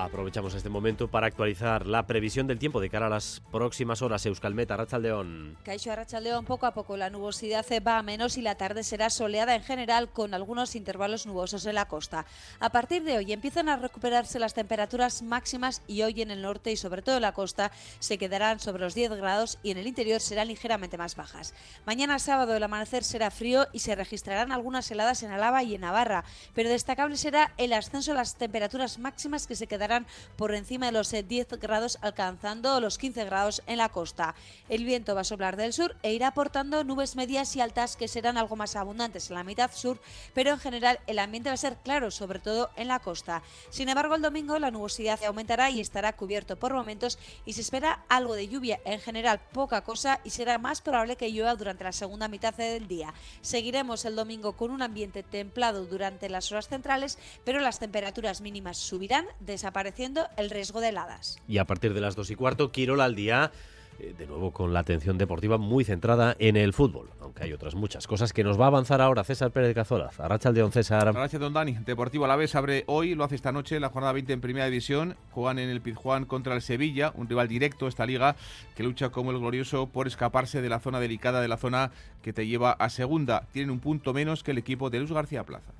Aprovechamos 0.04 0.54
este 0.54 0.70
momento 0.70 1.08
para 1.08 1.26
actualizar 1.26 1.86
la 1.86 2.06
previsión 2.06 2.46
del 2.46 2.58
tiempo 2.58 2.80
de 2.80 2.88
cara 2.88 3.06
a 3.06 3.10
las 3.10 3.42
próximas 3.52 4.00
horas. 4.00 4.24
Euskalmeta, 4.24 4.76
Rachaldeón. 4.76 5.58
Caixo 5.62 5.92
Arrachaldeón, 5.92 6.46
poco 6.46 6.64
a 6.64 6.72
poco 6.72 6.96
la 6.96 7.10
nubosidad 7.10 7.66
va 7.86 7.98
a 7.98 8.02
menos 8.02 8.38
y 8.38 8.42
la 8.42 8.54
tarde 8.54 8.82
será 8.82 9.10
soleada 9.10 9.54
en 9.54 9.62
general 9.62 10.08
con 10.08 10.32
algunos 10.32 10.74
intervalos 10.74 11.26
nubosos 11.26 11.66
en 11.66 11.74
la 11.74 11.86
costa. 11.86 12.24
A 12.60 12.70
partir 12.70 13.04
de 13.04 13.18
hoy 13.18 13.32
empiezan 13.32 13.68
a 13.68 13.76
recuperarse 13.76 14.38
las 14.38 14.54
temperaturas 14.54 15.20
máximas 15.22 15.82
y 15.86 16.02
hoy 16.02 16.22
en 16.22 16.30
el 16.30 16.40
norte 16.40 16.72
y 16.72 16.76
sobre 16.76 17.02
todo 17.02 17.16
en 17.16 17.22
la 17.22 17.32
costa 17.32 17.70
se 17.98 18.16
quedarán 18.16 18.58
sobre 18.58 18.82
los 18.82 18.94
10 18.94 19.12
grados 19.12 19.58
y 19.62 19.70
en 19.70 19.78
el 19.78 19.86
interior 19.86 20.20
serán 20.20 20.48
ligeramente 20.48 20.96
más 20.96 21.14
bajas. 21.14 21.52
Mañana 21.84 22.18
sábado 22.18 22.56
el 22.56 22.62
amanecer 22.62 23.04
será 23.04 23.30
frío 23.30 23.66
y 23.72 23.80
se 23.80 23.94
registrarán 23.94 24.50
algunas 24.50 24.90
heladas 24.90 25.22
en 25.22 25.30
Alaba 25.30 25.62
y 25.62 25.74
en 25.74 25.82
Navarra, 25.82 26.24
pero 26.54 26.70
destacable 26.70 27.16
será 27.16 27.52
el 27.58 27.74
ascenso 27.74 28.12
de 28.12 28.16
las 28.16 28.36
temperaturas 28.36 28.98
máximas 28.98 29.46
que 29.46 29.56
se 29.56 29.66
quedarán 29.66 29.89
por 30.36 30.54
encima 30.54 30.86
de 30.86 30.92
los 30.92 31.10
10 31.10 31.32
eh, 31.32 31.56
grados, 31.56 31.98
alcanzando 32.00 32.80
los 32.80 32.98
15 32.98 33.24
grados 33.24 33.62
en 33.66 33.78
la 33.78 33.88
costa. 33.88 34.34
El 34.68 34.84
viento 34.84 35.14
va 35.14 35.22
a 35.22 35.24
soplar 35.24 35.56
del 35.56 35.72
sur 35.72 35.96
e 36.02 36.12
irá 36.12 36.28
aportando 36.28 36.84
nubes 36.84 37.16
medias 37.16 37.56
y 37.56 37.60
altas 37.60 37.96
que 37.96 38.08
serán 38.08 38.38
algo 38.38 38.56
más 38.56 38.76
abundantes 38.76 39.30
en 39.30 39.36
la 39.36 39.44
mitad 39.44 39.72
sur, 39.72 40.00
pero 40.34 40.50
en 40.50 40.58
general 40.58 41.00
el 41.06 41.18
ambiente 41.18 41.50
va 41.50 41.54
a 41.54 41.58
ser 41.58 41.76
claro, 41.82 42.10
sobre 42.10 42.38
todo 42.38 42.70
en 42.76 42.88
la 42.88 43.00
costa. 43.00 43.42
Sin 43.70 43.88
embargo, 43.88 44.14
el 44.14 44.22
domingo 44.22 44.58
la 44.58 44.70
nubosidad 44.70 45.22
aumentará 45.24 45.70
y 45.70 45.80
estará 45.80 46.12
cubierto 46.12 46.56
por 46.56 46.72
momentos 46.72 47.18
y 47.44 47.54
se 47.54 47.62
espera 47.62 48.04
algo 48.08 48.34
de 48.34 48.48
lluvia, 48.48 48.80
en 48.84 49.00
general 49.00 49.40
poca 49.52 49.82
cosa 49.82 50.20
y 50.24 50.30
será 50.30 50.58
más 50.58 50.80
probable 50.80 51.16
que 51.16 51.32
llueva 51.32 51.56
durante 51.56 51.84
la 51.84 51.92
segunda 51.92 52.28
mitad 52.28 52.54
del 52.54 52.86
día. 52.86 53.12
Seguiremos 53.40 54.04
el 54.04 54.14
domingo 54.14 54.52
con 54.52 54.70
un 54.70 54.82
ambiente 54.82 55.22
templado 55.22 55.86
durante 55.86 56.28
las 56.28 56.52
horas 56.52 56.68
centrales, 56.68 57.18
pero 57.44 57.58
las 57.60 57.78
temperaturas 57.78 58.40
mínimas 58.40 58.76
subirán, 58.76 59.26
desaparecerán 59.40 59.79
apareciendo 59.80 60.28
el 60.36 60.50
riesgo 60.50 60.82
de 60.82 60.90
heladas. 60.90 61.38
Y 61.48 61.56
a 61.56 61.64
partir 61.64 61.94
de 61.94 62.02
las 62.02 62.14
dos 62.14 62.30
y 62.30 62.34
cuarto, 62.34 62.70
Quirola 62.70 63.04
al 63.04 63.14
día 63.14 63.50
eh, 63.98 64.14
de 64.18 64.26
nuevo 64.26 64.50
con 64.50 64.74
la 64.74 64.80
atención 64.80 65.16
deportiva 65.16 65.56
muy 65.56 65.84
centrada 65.84 66.36
en 66.38 66.58
el 66.58 66.74
fútbol, 66.74 67.08
aunque 67.18 67.44
hay 67.44 67.54
otras 67.54 67.74
muchas 67.74 68.06
cosas 68.06 68.34
que 68.34 68.44
nos 68.44 68.60
va 68.60 68.64
a 68.64 68.68
avanzar 68.68 69.00
ahora 69.00 69.24
César 69.24 69.52
Pérez 69.52 69.74
Cazola. 69.74 70.10
Arracha 70.18 70.50
el 70.50 70.56
León 70.56 70.70
César. 70.70 71.10
Gracias, 71.14 71.40
don 71.40 71.54
Dani. 71.54 71.78
Deportivo 71.86 72.26
a 72.26 72.28
la 72.28 72.36
vez 72.36 72.54
abre 72.56 72.84
hoy, 72.88 73.14
lo 73.14 73.24
hace 73.24 73.36
esta 73.36 73.52
noche, 73.52 73.80
la 73.80 73.88
jornada 73.88 74.12
20 74.12 74.34
en 74.34 74.42
Primera 74.42 74.66
División. 74.66 75.16
Juegan 75.30 75.58
en 75.58 75.70
el 75.70 75.80
Pizjuán 75.80 76.26
contra 76.26 76.54
el 76.54 76.60
Sevilla, 76.60 77.14
un 77.14 77.26
rival 77.26 77.48
directo 77.48 77.88
esta 77.88 78.04
liga 78.04 78.36
que 78.76 78.82
lucha 78.82 79.08
como 79.08 79.30
el 79.30 79.38
glorioso 79.38 79.86
por 79.86 80.06
escaparse 80.06 80.60
de 80.60 80.68
la 80.68 80.80
zona 80.80 81.00
delicada 81.00 81.40
de 81.40 81.48
la 81.48 81.56
zona 81.56 81.90
que 82.20 82.34
te 82.34 82.46
lleva 82.46 82.72
a 82.72 82.90
segunda. 82.90 83.46
Tienen 83.50 83.70
un 83.70 83.80
punto 83.80 84.12
menos 84.12 84.42
que 84.42 84.50
el 84.50 84.58
equipo 84.58 84.90
de 84.90 85.00
Luz 85.00 85.12
García 85.12 85.44
Plaza. 85.44 85.72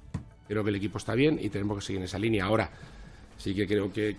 Creo 0.49 0.65
que 0.65 0.71
el 0.71 0.77
equipo 0.77 0.97
está 0.97 1.15
bien 1.15 1.39
y 1.41 1.51
tenemos 1.51 1.79
que 1.79 1.85
seguir 1.85 1.99
en 1.99 2.07
esa 2.07 2.19
línea. 2.19 2.47
Ahora, 2.47 2.71
sí 3.41 3.55
que 3.55 3.67
creo 3.67 3.91
que, 3.91 4.17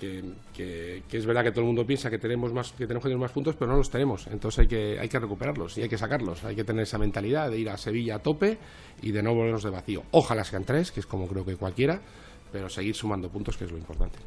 que, 0.52 1.04
es 1.12 1.26
verdad 1.28 1.44
que 1.44 1.52
todo 1.52 1.62
el 1.62 1.68
mundo 1.68 1.86
piensa 1.86 2.10
que 2.10 2.18
tenemos 2.18 2.52
más 2.52 2.72
que 2.72 2.88
tenemos 2.88 3.04
que 3.04 3.10
tener 3.10 3.22
más 3.22 3.32
puntos 3.32 3.56
pero 3.56 3.70
no 3.70 3.78
los 3.78 3.92
tenemos 3.92 4.26
entonces 4.26 4.60
hay 4.60 4.68
que 4.68 5.00
hay 5.00 5.08
que 5.08 5.20
recuperarlos 5.20 5.78
y 5.78 5.84
hay 5.84 5.90
que 5.90 5.98
sacarlos 5.98 6.44
hay 6.44 6.56
que 6.56 6.64
tener 6.64 6.84
esa 6.84 6.98
mentalidad 6.98 7.52
de 7.52 7.60
ir 7.60 7.70
a 7.70 7.78
Sevilla 7.78 8.16
a 8.16 8.20
tope 8.20 8.58
y 9.04 9.12
de 9.12 9.22
no 9.22 9.36
volvernos 9.36 9.62
de 9.62 9.70
vacío 9.70 10.04
ojalá 10.10 10.44
sean 10.44 10.64
tres 10.64 10.92
que 10.92 11.02
es 11.02 11.06
como 11.06 11.28
creo 11.28 11.46
que 11.46 11.56
cualquiera 11.56 12.02
pero 12.52 12.68
seguir 12.68 12.96
sumando 12.96 13.30
puntos 13.30 13.58
que 13.58 13.66
es 13.66 13.72
lo 13.72 13.78
importante 13.78 14.18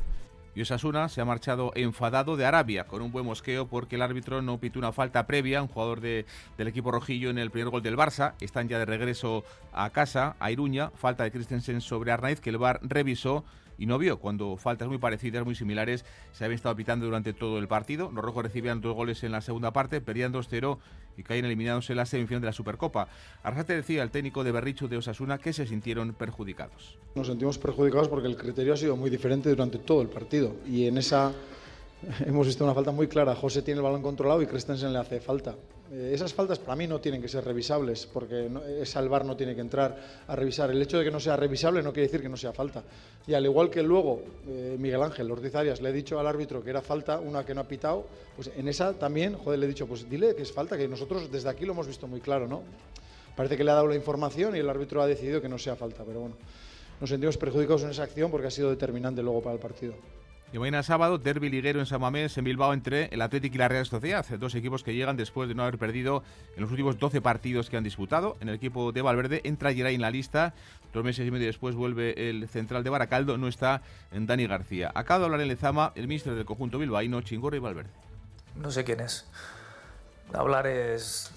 y 0.54 0.62
Osasuna 0.62 1.08
se 1.08 1.20
ha 1.20 1.24
marchado 1.24 1.72
enfadado 1.74 2.36
de 2.36 2.46
Arabia 2.46 2.84
con 2.84 3.02
un 3.02 3.10
buen 3.10 3.26
mosqueo 3.26 3.66
porque 3.66 3.96
el 3.96 4.02
árbitro 4.02 4.40
no 4.40 4.58
pitó 4.58 4.78
una 4.78 4.92
falta 4.92 5.26
previa, 5.26 5.60
un 5.60 5.66
jugador 5.66 6.00
de, 6.00 6.26
del 6.56 6.68
equipo 6.68 6.92
rojillo 6.92 7.30
en 7.30 7.38
el 7.38 7.50
primer 7.50 7.70
gol 7.70 7.82
del 7.82 7.96
Barça. 7.96 8.34
Están 8.40 8.68
ya 8.68 8.78
de 8.78 8.84
regreso 8.84 9.42
a 9.72 9.90
casa, 9.90 10.36
a 10.38 10.52
Iruña. 10.52 10.90
Falta 10.90 11.24
de 11.24 11.32
Christensen 11.32 11.80
sobre 11.80 12.12
Arnaiz 12.12 12.40
que 12.40 12.50
el 12.50 12.58
VAR 12.58 12.78
revisó 12.82 13.44
y 13.78 13.86
no 13.86 13.98
vio 13.98 14.18
cuando 14.18 14.56
faltas 14.56 14.88
muy 14.88 14.98
parecidas, 14.98 15.44
muy 15.44 15.54
similares, 15.54 16.04
se 16.32 16.44
habían 16.44 16.56
estado 16.56 16.76
pitando 16.76 17.06
durante 17.06 17.32
todo 17.32 17.58
el 17.58 17.68
partido. 17.68 18.10
Los 18.12 18.24
rojos 18.24 18.44
recibían 18.44 18.80
dos 18.80 18.94
goles 18.94 19.22
en 19.24 19.32
la 19.32 19.40
segunda 19.40 19.72
parte, 19.72 20.00
perdían 20.00 20.32
2-0 20.32 20.78
y 21.16 21.22
caían 21.22 21.44
eliminados 21.44 21.90
en 21.90 21.96
la 21.96 22.06
semifinal 22.06 22.40
de 22.40 22.46
la 22.46 22.52
Supercopa. 22.52 23.08
Arrasate 23.42 23.74
decía 23.74 24.02
el 24.02 24.10
técnico 24.10 24.44
de 24.44 24.52
Berrichu 24.52 24.88
de 24.88 24.96
Osasuna 24.96 25.38
que 25.38 25.52
se 25.52 25.66
sintieron 25.66 26.14
perjudicados. 26.14 26.98
Nos 27.14 27.26
sentimos 27.26 27.58
perjudicados 27.58 28.08
porque 28.08 28.28
el 28.28 28.36
criterio 28.36 28.74
ha 28.74 28.76
sido 28.76 28.96
muy 28.96 29.10
diferente 29.10 29.48
durante 29.48 29.78
todo 29.78 30.02
el 30.02 30.08
partido 30.08 30.56
y 30.66 30.86
en 30.86 30.98
esa 30.98 31.32
hemos 32.26 32.46
visto 32.46 32.64
una 32.64 32.74
falta 32.74 32.90
muy 32.90 33.08
clara. 33.08 33.34
José 33.34 33.62
tiene 33.62 33.78
el 33.78 33.84
balón 33.84 34.02
controlado 34.02 34.42
y 34.42 34.46
Christensen 34.46 34.92
le 34.92 34.98
hace 34.98 35.20
falta. 35.20 35.54
Eh, 35.92 36.10
esas 36.12 36.32
faltas 36.32 36.58
para 36.58 36.76
mí 36.76 36.86
no 36.86 37.00
tienen 37.00 37.20
que 37.20 37.28
ser 37.28 37.44
revisables, 37.44 38.06
porque 38.06 38.48
no, 38.50 38.62
esa 38.62 39.00
el 39.00 39.08
VAR 39.08 39.24
no 39.24 39.36
tiene 39.36 39.54
que 39.54 39.60
entrar 39.60 39.96
a 40.26 40.36
revisar. 40.36 40.70
El 40.70 40.80
hecho 40.80 40.98
de 40.98 41.04
que 41.04 41.10
no 41.10 41.20
sea 41.20 41.36
revisable 41.36 41.82
no 41.82 41.92
quiere 41.92 42.08
decir 42.08 42.22
que 42.22 42.28
no 42.28 42.36
sea 42.36 42.52
falta. 42.52 42.82
Y 43.26 43.34
al 43.34 43.44
igual 43.44 43.70
que 43.70 43.82
luego 43.82 44.22
eh, 44.46 44.76
Miguel 44.78 45.02
Ángel 45.02 45.30
Ortiz 45.30 45.54
Arias 45.54 45.80
le 45.80 45.90
he 45.90 45.92
dicho 45.92 46.18
al 46.18 46.26
árbitro 46.26 46.62
que 46.62 46.70
era 46.70 46.82
falta, 46.82 47.18
una 47.18 47.44
que 47.44 47.54
no 47.54 47.60
ha 47.60 47.68
pitado, 47.68 48.06
pues 48.36 48.50
en 48.56 48.68
esa 48.68 48.92
también, 48.94 49.36
joder, 49.36 49.58
le 49.58 49.66
he 49.66 49.68
dicho, 49.68 49.86
pues 49.86 50.08
dile 50.08 50.34
que 50.34 50.42
es 50.42 50.52
falta, 50.52 50.76
que 50.76 50.88
nosotros 50.88 51.30
desde 51.30 51.48
aquí 51.48 51.64
lo 51.64 51.72
hemos 51.72 51.86
visto 51.86 52.06
muy 52.06 52.20
claro, 52.20 52.46
¿no? 52.48 52.62
Parece 53.36 53.56
que 53.56 53.64
le 53.64 53.70
ha 53.70 53.74
dado 53.74 53.88
la 53.88 53.96
información 53.96 54.54
y 54.54 54.60
el 54.60 54.68
árbitro 54.68 55.02
ha 55.02 55.06
decidido 55.06 55.40
que 55.40 55.48
no 55.48 55.58
sea 55.58 55.74
falta, 55.74 56.04
pero 56.04 56.20
bueno, 56.20 56.36
nos 57.00 57.10
sentimos 57.10 57.36
perjudicados 57.36 57.82
en 57.82 57.90
esa 57.90 58.04
acción 58.04 58.30
porque 58.30 58.46
ha 58.46 58.50
sido 58.50 58.70
determinante 58.70 59.22
luego 59.22 59.42
para 59.42 59.54
el 59.54 59.60
partido. 59.60 59.94
Y 60.52 60.58
mañana 60.58 60.84
sábado, 60.84 61.18
derby 61.18 61.50
liguero 61.50 61.80
en 61.80 61.86
San 61.86 62.00
Mamés, 62.00 62.38
en 62.38 62.44
Bilbao, 62.44 62.72
entre 62.72 63.06
el 63.06 63.22
Atlético 63.22 63.56
y 63.56 63.58
la 63.58 63.68
Real 63.68 63.86
Sociedad. 63.86 64.24
Dos 64.38 64.54
equipos 64.54 64.84
que 64.84 64.94
llegan 64.94 65.16
después 65.16 65.48
de 65.48 65.54
no 65.56 65.62
haber 65.62 65.78
perdido 65.78 66.22
en 66.54 66.62
los 66.62 66.70
últimos 66.70 66.98
12 66.98 67.20
partidos 67.20 67.70
que 67.70 67.76
han 67.76 67.82
disputado. 67.82 68.36
En 68.40 68.48
el 68.48 68.54
equipo 68.54 68.92
de 68.92 69.02
Valverde 69.02 69.40
entra 69.42 69.74
Geray 69.74 69.96
en 69.96 70.00
la 70.00 70.10
lista. 70.10 70.54
Dos 70.92 71.02
meses 71.02 71.26
y 71.26 71.30
medio 71.32 71.46
después 71.46 71.74
vuelve 71.74 72.30
el 72.30 72.48
central 72.48 72.84
de 72.84 72.90
Baracaldo. 72.90 73.36
No 73.36 73.48
está 73.48 73.82
en 74.12 74.26
Dani 74.26 74.46
García. 74.46 74.92
Acaba 74.94 75.18
de 75.18 75.24
hablar 75.24 75.40
en 75.40 75.48
Lezama 75.48 75.92
el 75.96 76.06
ministro 76.06 76.36
del 76.36 76.44
conjunto 76.44 76.78
bilbaíno, 76.78 77.20
Chingorro 77.22 77.56
y 77.56 77.60
Valverde. 77.60 77.90
No 78.54 78.70
sé 78.70 78.84
quién 78.84 79.00
es. 79.00 79.26
Hablar 80.32 80.68
es, 80.68 81.32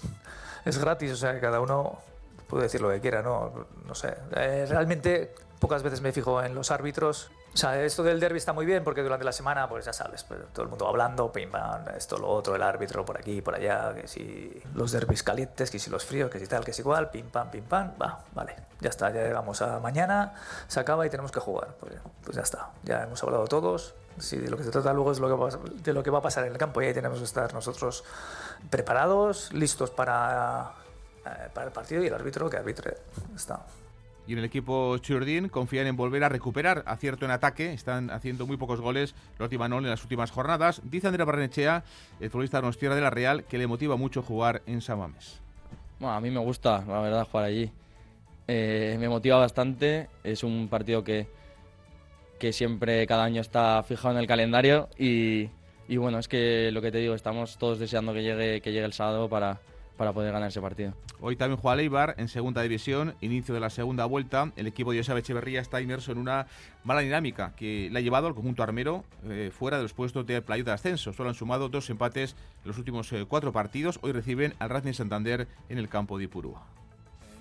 es 0.64 0.78
gratis, 0.78 1.10
o 1.10 1.16
sea, 1.16 1.34
que 1.34 1.40
cada 1.40 1.60
uno 1.60 1.98
puede 2.46 2.64
decir 2.64 2.80
lo 2.80 2.90
que 2.90 3.00
quiera, 3.00 3.22
¿no? 3.22 3.66
No 3.84 3.94
sé. 3.96 4.14
Eh, 4.36 4.64
realmente 4.68 5.34
pocas 5.58 5.82
veces 5.82 6.00
me 6.00 6.12
fijo 6.12 6.42
en 6.42 6.54
los 6.54 6.70
árbitros 6.70 7.32
o 7.52 7.56
sea, 7.56 7.82
esto 7.82 8.02
del 8.02 8.20
derby 8.20 8.38
está 8.38 8.52
muy 8.52 8.66
bien 8.66 8.84
porque 8.84 9.02
durante 9.02 9.24
la 9.24 9.32
semana, 9.32 9.68
pues 9.68 9.84
ya 9.84 9.92
sabes, 9.92 10.22
pues, 10.24 10.40
todo 10.52 10.62
el 10.62 10.68
mundo 10.68 10.86
hablando, 10.86 11.32
pim 11.32 11.50
pam, 11.50 11.88
esto, 11.96 12.16
lo 12.18 12.28
otro, 12.28 12.54
el 12.54 12.62
árbitro 12.62 13.04
por 13.04 13.18
aquí, 13.18 13.40
por 13.42 13.54
allá, 13.54 13.94
que 13.94 14.06
si 14.06 14.62
los 14.74 14.92
derbis 14.92 15.22
calientes, 15.22 15.70
que 15.70 15.78
si 15.78 15.90
los 15.90 16.04
fríos, 16.04 16.30
que 16.30 16.38
si 16.38 16.46
tal, 16.46 16.64
que 16.64 16.72
si 16.72 16.82
igual, 16.82 17.10
pim 17.10 17.28
pam, 17.28 17.50
pim 17.50 17.64
pam, 17.64 17.92
va, 18.00 18.20
vale, 18.32 18.54
ya 18.80 18.90
está, 18.90 19.10
ya 19.10 19.22
llegamos 19.22 19.60
a 19.62 19.80
mañana, 19.80 20.34
se 20.68 20.78
acaba 20.78 21.06
y 21.06 21.10
tenemos 21.10 21.32
que 21.32 21.40
jugar. 21.40 21.74
Pues, 21.80 21.94
pues 22.22 22.36
ya 22.36 22.42
está, 22.42 22.70
ya 22.84 23.02
hemos 23.02 23.22
hablado 23.22 23.46
todos. 23.46 23.94
Si 24.18 24.36
de 24.36 24.50
lo 24.50 24.56
que 24.56 24.64
se 24.64 24.70
trata 24.70 24.92
luego 24.92 25.12
es 25.12 25.20
lo 25.20 25.28
que 25.28 25.82
de 25.82 25.92
lo 25.92 26.02
que 26.02 26.10
va 26.10 26.18
a 26.18 26.22
pasar 26.22 26.44
en 26.44 26.52
el 26.52 26.58
campo 26.58 26.82
y 26.82 26.86
ahí 26.86 26.94
tenemos 26.94 27.18
que 27.18 27.24
estar 27.24 27.54
nosotros 27.54 28.04
preparados, 28.68 29.52
listos 29.52 29.90
para, 29.90 30.72
eh, 31.24 31.48
para 31.54 31.68
el 31.68 31.72
partido 31.72 32.02
y 32.02 32.08
el 32.08 32.14
árbitro 32.14 32.50
que 32.50 32.56
arbitre. 32.56 32.96
Está 33.34 33.60
y 34.28 34.34
en 34.34 34.40
el 34.40 34.44
equipo 34.44 34.98
Churdin 34.98 35.48
confían 35.48 35.86
en 35.86 35.96
volver 35.96 36.22
a 36.22 36.28
recuperar 36.28 36.84
acierto 36.86 37.24
en 37.24 37.30
ataque. 37.30 37.72
Están 37.72 38.10
haciendo 38.10 38.46
muy 38.46 38.58
pocos 38.58 38.78
goles 38.78 39.14
los 39.38 39.50
en 39.50 39.88
las 39.88 40.02
últimas 40.02 40.30
jornadas. 40.30 40.82
Dice 40.84 41.06
Andrea 41.06 41.24
Barrenechea, 41.24 41.82
el 42.20 42.28
futbolista 42.28 42.60
Tierra 42.72 42.94
de 42.94 43.00
la 43.00 43.08
Real, 43.08 43.44
que 43.44 43.56
le 43.56 43.66
motiva 43.66 43.96
mucho 43.96 44.22
jugar 44.22 44.60
en 44.66 44.82
Samames. 44.82 45.40
Bueno, 45.98 46.14
a 46.14 46.20
mí 46.20 46.30
me 46.30 46.40
gusta, 46.40 46.84
la 46.86 47.00
verdad, 47.00 47.26
jugar 47.26 47.46
allí. 47.46 47.72
Eh, 48.46 48.98
me 49.00 49.08
motiva 49.08 49.38
bastante. 49.38 50.10
Es 50.22 50.44
un 50.44 50.68
partido 50.68 51.02
que, 51.02 51.26
que 52.38 52.52
siempre 52.52 53.06
cada 53.06 53.24
año 53.24 53.40
está 53.40 53.82
fijado 53.82 54.12
en 54.12 54.20
el 54.20 54.26
calendario 54.26 54.90
y, 54.98 55.48
y 55.88 55.96
bueno, 55.96 56.18
es 56.18 56.28
que 56.28 56.70
lo 56.70 56.82
que 56.82 56.92
te 56.92 56.98
digo, 56.98 57.14
estamos 57.14 57.56
todos 57.56 57.78
deseando 57.78 58.12
que 58.12 58.22
llegue, 58.22 58.60
que 58.60 58.72
llegue 58.72 58.84
el 58.84 58.92
sábado 58.92 59.30
para, 59.30 59.58
para 59.98 60.12
poder 60.12 60.32
ganar 60.32 60.48
ese 60.48 60.62
partido. 60.62 60.94
Hoy 61.20 61.36
también 61.36 61.60
juega 61.60 61.76
Leibar 61.76 62.14
en 62.16 62.28
segunda 62.28 62.62
división, 62.62 63.16
inicio 63.20 63.52
de 63.52 63.60
la 63.60 63.68
segunda 63.68 64.06
vuelta. 64.06 64.52
El 64.56 64.68
equipo 64.68 64.92
de 64.92 64.98
Joseba 64.98 65.18
Echeverría 65.18 65.60
está 65.60 65.80
inmerso 65.80 66.12
en 66.12 66.18
una 66.18 66.46
mala 66.84 67.00
dinámica 67.00 67.52
que 67.56 67.90
le 67.90 67.98
ha 67.98 68.02
llevado 68.02 68.28
al 68.28 68.34
conjunto 68.34 68.62
armero 68.62 69.04
eh, 69.24 69.50
fuera 69.52 69.76
de 69.76 69.82
los 69.82 69.92
puestos 69.92 70.24
de 70.24 70.40
playo 70.40 70.64
de 70.64 70.70
ascenso. 70.70 71.12
Solo 71.12 71.28
han 71.28 71.34
sumado 71.34 71.68
dos 71.68 71.90
empates 71.90 72.36
en 72.62 72.68
los 72.68 72.78
últimos 72.78 73.12
eh, 73.12 73.26
cuatro 73.28 73.52
partidos. 73.52 73.98
Hoy 74.02 74.12
reciben 74.12 74.54
al 74.60 74.70
Racing 74.70 74.92
Santander 74.92 75.48
en 75.68 75.78
el 75.78 75.88
campo 75.88 76.16
de 76.16 76.24
Ipurúa. 76.24 76.62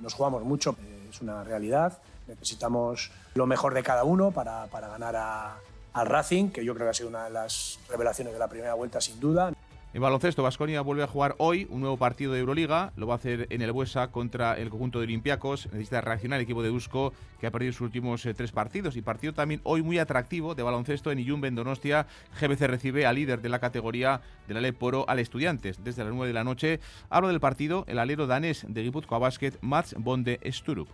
Nos 0.01 0.15
jugamos 0.15 0.43
mucho, 0.43 0.75
es 1.09 1.21
una 1.21 1.43
realidad. 1.43 1.99
Necesitamos 2.27 3.11
lo 3.35 3.45
mejor 3.45 3.75
de 3.75 3.83
cada 3.83 4.03
uno 4.03 4.31
para, 4.31 4.65
para 4.65 4.87
ganar 4.87 5.15
a, 5.15 5.57
al 5.93 6.07
Racing, 6.07 6.49
que 6.49 6.65
yo 6.65 6.73
creo 6.73 6.87
que 6.87 6.91
ha 6.91 6.93
sido 6.93 7.09
una 7.09 7.25
de 7.25 7.29
las 7.29 7.79
revelaciones 7.87 8.33
de 8.33 8.39
la 8.39 8.47
primera 8.47 8.73
vuelta 8.73 8.99
sin 8.99 9.19
duda. 9.19 9.53
En 9.93 10.01
baloncesto, 10.01 10.43
Vasconia 10.43 10.81
vuelve 10.81 11.03
a 11.03 11.07
jugar 11.07 11.35
hoy 11.37 11.65
un 11.69 11.79
nuevo 11.79 11.95
partido 11.95 12.33
de 12.33 12.41
Euroliga. 12.41 12.91
Lo 12.97 13.07
va 13.07 13.13
a 13.13 13.17
hacer 13.17 13.47
en 13.49 13.61
el 13.61 13.71
Buesa 13.71 14.11
contra 14.11 14.57
el 14.57 14.69
conjunto 14.69 14.99
de 14.99 15.05
Olympiacos. 15.05 15.67
Necesita 15.67 16.01
reaccionar 16.01 16.39
el 16.39 16.43
equipo 16.43 16.61
de 16.61 16.67
Eusko, 16.67 17.13
que 17.39 17.47
ha 17.47 17.51
perdido 17.51 17.71
sus 17.71 17.81
últimos 17.81 18.25
eh, 18.25 18.33
tres 18.33 18.51
partidos. 18.51 18.97
Y 18.97 19.01
partido 19.01 19.33
también 19.33 19.61
hoy 19.63 19.81
muy 19.81 19.97
atractivo 19.97 20.55
de 20.55 20.63
baloncesto 20.63 21.09
en 21.09 21.19
Iyumbe, 21.19 21.47
en 21.47 21.55
Donostia. 21.55 22.05
GBC 22.39 22.67
recibe 22.67 23.05
al 23.05 23.15
líder 23.15 23.41
de 23.41 23.47
la 23.47 23.59
categoría 23.59 24.19
de 24.47 24.53
la 24.53 24.61
Leporo, 24.61 25.05
al 25.07 25.19
Estudiantes, 25.19 25.81
desde 25.81 26.03
las 26.03 26.13
9 26.13 26.27
de 26.27 26.33
la 26.33 26.43
noche. 26.43 26.79
Hablo 27.09 27.29
del 27.29 27.39
partido, 27.39 27.85
el 27.87 27.97
alero 27.97 28.27
danés 28.27 28.65
de 28.67 28.83
Guipúzcoa 28.83 29.19
Basket, 29.19 29.53
Mats 29.61 29.95
Bonde 29.97 30.41
Sturup. 30.47 30.89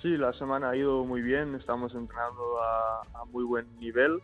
Sí, 0.00 0.16
la 0.16 0.32
semana 0.34 0.70
ha 0.70 0.76
ido 0.76 1.04
muy 1.04 1.20
bien. 1.20 1.56
Estamos 1.56 1.92
entrenando 1.94 2.62
a 2.62 3.24
muy 3.32 3.42
buen 3.42 3.66
nivel 3.80 4.20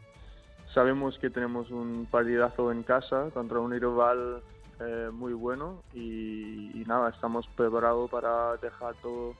sabemos 0.74 1.18
que 1.18 1.30
tenemos 1.30 1.70
un 1.70 2.06
partidazo 2.10 2.72
en 2.72 2.82
casa 2.82 3.30
contra 3.32 3.60
un 3.60 3.70
rival 3.70 4.42
eh, 4.80 5.08
muy 5.12 5.32
bueno 5.32 5.82
y, 5.94 6.82
nada, 6.86 7.10
estamos 7.10 7.46
preparados 7.56 8.10
para 8.10 8.56
dejar 8.56 8.94
todo 9.00 9.34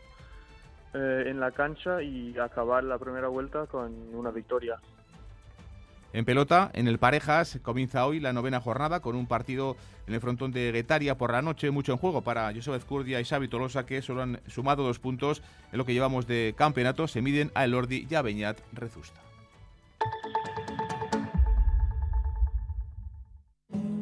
eh, 0.95 1.24
en 1.26 1.41
la 1.41 1.51
cancha 1.51 2.01
y 2.03 2.39
acabar 2.39 2.85
la 2.85 2.99
primera 2.99 3.28
vuelta 3.28 3.66
con 3.66 3.93
una 4.14 4.30
victoria. 4.30 4.78
En 6.12 6.24
pelota, 6.24 6.70
en 6.74 6.87
el 6.87 6.99
Parejas, 6.99 7.59
comienza 7.62 8.07
hoy 8.07 8.20
la 8.20 8.32
novena 8.32 8.61
jornada 8.61 9.01
con 9.01 9.16
un 9.16 9.26
partido 9.26 9.76
en 10.07 10.14
el 10.14 10.20
frontón 10.20 10.53
de 10.53 10.70
Guetaria 10.70 11.18
por 11.18 11.32
la 11.32 11.43
noche, 11.43 11.72
mucho 11.72 11.91
en 11.91 11.99
juego 11.99 12.22
para 12.22 12.55
Josep 12.55 12.74
Ezcurdia 12.74 13.20
y 13.20 13.24
Xavi 13.24 13.49
Tolosa, 13.49 13.85
que 13.85 14.01
solo 14.01 14.22
han 14.22 14.41
sumado 14.47 14.85
dos 14.85 15.01
puntos 15.01 15.43
en 15.72 15.78
lo 15.78 15.85
que 15.85 15.93
llevamos 15.93 16.28
de 16.28 16.55
campeonato. 16.57 17.09
Se 17.09 17.20
miden 17.20 17.51
a 17.57 17.64
Elordi 17.64 18.07
y 18.09 18.14
a 18.14 18.22
Beñat 18.22 18.61
Rezusta. 18.72 19.24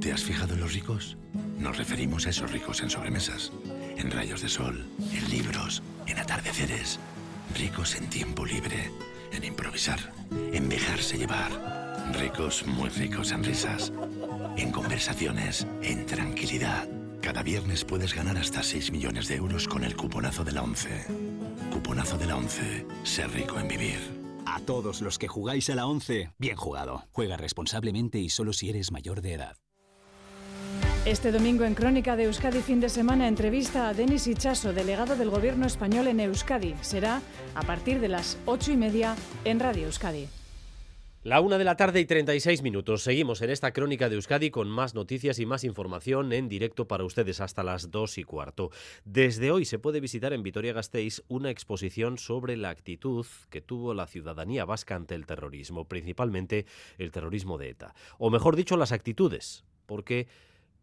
¿Te 0.03 0.13
has 0.13 0.25
fijado 0.25 0.55
en 0.55 0.61
los 0.61 0.75
ricos? 0.75 1.17
Nos 1.61 1.79
referimos 1.79 2.27
a 2.27 2.31
esos 2.31 2.51
ricos 2.51 2.83
en 2.83 2.91
sobremesas, 2.91 3.53
en 3.97 4.11
rayos 4.11 4.43
de 4.43 4.49
sol, 4.49 4.85
en 5.13 5.31
libros, 5.31 5.81
en 6.09 6.19
atardeceres. 6.19 6.99
Ricos 7.57 7.95
en 7.95 8.11
tiempo 8.11 8.45
libre, 8.45 8.91
en 9.31 9.45
improvisar, 9.45 10.13
en 10.53 10.69
dejarse 10.69 11.19
llevar. 11.19 11.53
Ricos, 12.15 12.67
muy 12.67 12.89
ricos 12.89 13.31
en 13.31 13.45
risas, 13.45 13.93
en 14.57 14.73
conversaciones, 14.73 15.69
en 15.83 16.05
tranquilidad. 16.05 16.89
Cada 17.21 17.45
viernes 17.45 17.85
puedes 17.85 18.13
ganar 18.13 18.37
hasta 18.39 18.65
6 18.65 18.91
millones 18.91 19.29
de 19.29 19.37
euros 19.37 19.69
con 19.69 19.85
el 19.85 19.95
cuponazo 19.97 20.43
de 20.43 20.51
la 20.51 20.65
11. 20.65 20.89
Cuponazo 21.71 22.19
de 22.19 22.27
la 22.27 22.37
11. 22.39 22.87
Ser 23.05 23.31
rico 23.31 23.61
en 23.61 23.69
vivir. 23.69 24.01
A 24.47 24.59
todos 24.59 25.01
los 25.01 25.17
que 25.21 25.29
jugáis 25.29 25.71
a 25.71 25.77
la 25.77 25.87
11, 25.87 26.33
bien 26.39 26.57
jugado. 26.57 27.05
Juega 27.13 27.37
responsablemente 27.37 28.19
y 28.19 28.31
solo 28.31 28.53
si 28.53 28.69
eres 28.69 28.91
mayor 28.91 29.23
de 29.23 29.35
edad. 29.35 29.63
Este 31.05 31.33
domingo 31.33 31.65
en 31.65 31.75
Crónica 31.75 32.15
de 32.15 32.25
Euskadi 32.25 32.61
fin 32.61 32.79
de 32.79 32.89
semana 32.89 33.27
entrevista 33.27 33.89
a 33.89 33.93
Denis 33.93 34.29
Ichaso, 34.29 34.73
delegado 34.73 35.17
del 35.17 35.31
Gobierno 35.31 35.67
español 35.67 36.07
en 36.07 36.21
Euskadi. 36.21 36.77
Será 36.81 37.21
a 37.57 37.63
partir 37.63 37.99
de 37.99 38.07
las 38.07 38.39
ocho 38.47 38.71
y 38.71 38.77
media 38.77 39.17
en 39.45 39.59
Radio 39.59 39.87
Euskadi. 39.87 40.29
La 41.25 41.41
una 41.41 41.59
de 41.59 41.65
la 41.65 41.77
tarde 41.77 41.99
y 41.99 42.05
36 42.05 42.63
minutos. 42.63 43.03
Seguimos 43.03 43.43
en 43.43 43.51
esta 43.51 43.73
crónica 43.73 44.09
de 44.09 44.15
Euskadi 44.15 44.53
con 44.53 44.69
más 44.69 44.95
noticias 44.95 45.41
y 45.41 45.47
más 45.47 45.65
información 45.65 46.33
en 46.33 46.49
directo 46.49 46.87
para 46.87 47.03
ustedes 47.03 47.41
hasta 47.41 47.65
las 47.65 47.91
dos 47.91 48.17
y 48.17 48.23
cuarto. 48.23 48.71
Desde 49.05 49.51
hoy 49.51 49.65
se 49.65 49.81
puede 49.81 49.99
visitar 49.99 50.33
en 50.33 50.45
Vitoria-Gasteiz 50.45 51.25
una 51.27 51.51
exposición 51.51 52.17
sobre 52.17 52.57
la 52.57 52.71
actitud 52.71 53.27
que 53.51 53.61
tuvo 53.61 53.93
la 53.93 54.07
ciudadanía 54.07 54.65
vasca 54.65 54.95
ante 54.95 55.17
el 55.17 55.27
terrorismo, 55.27 55.89
principalmente 55.89 56.65
el 56.97 57.11
terrorismo 57.11 57.59
de 57.59 57.71
ETA. 57.71 57.93
O 58.19 58.31
mejor 58.31 58.55
dicho, 58.55 58.77
las 58.77 58.93
actitudes, 58.93 59.65
porque 59.87 60.29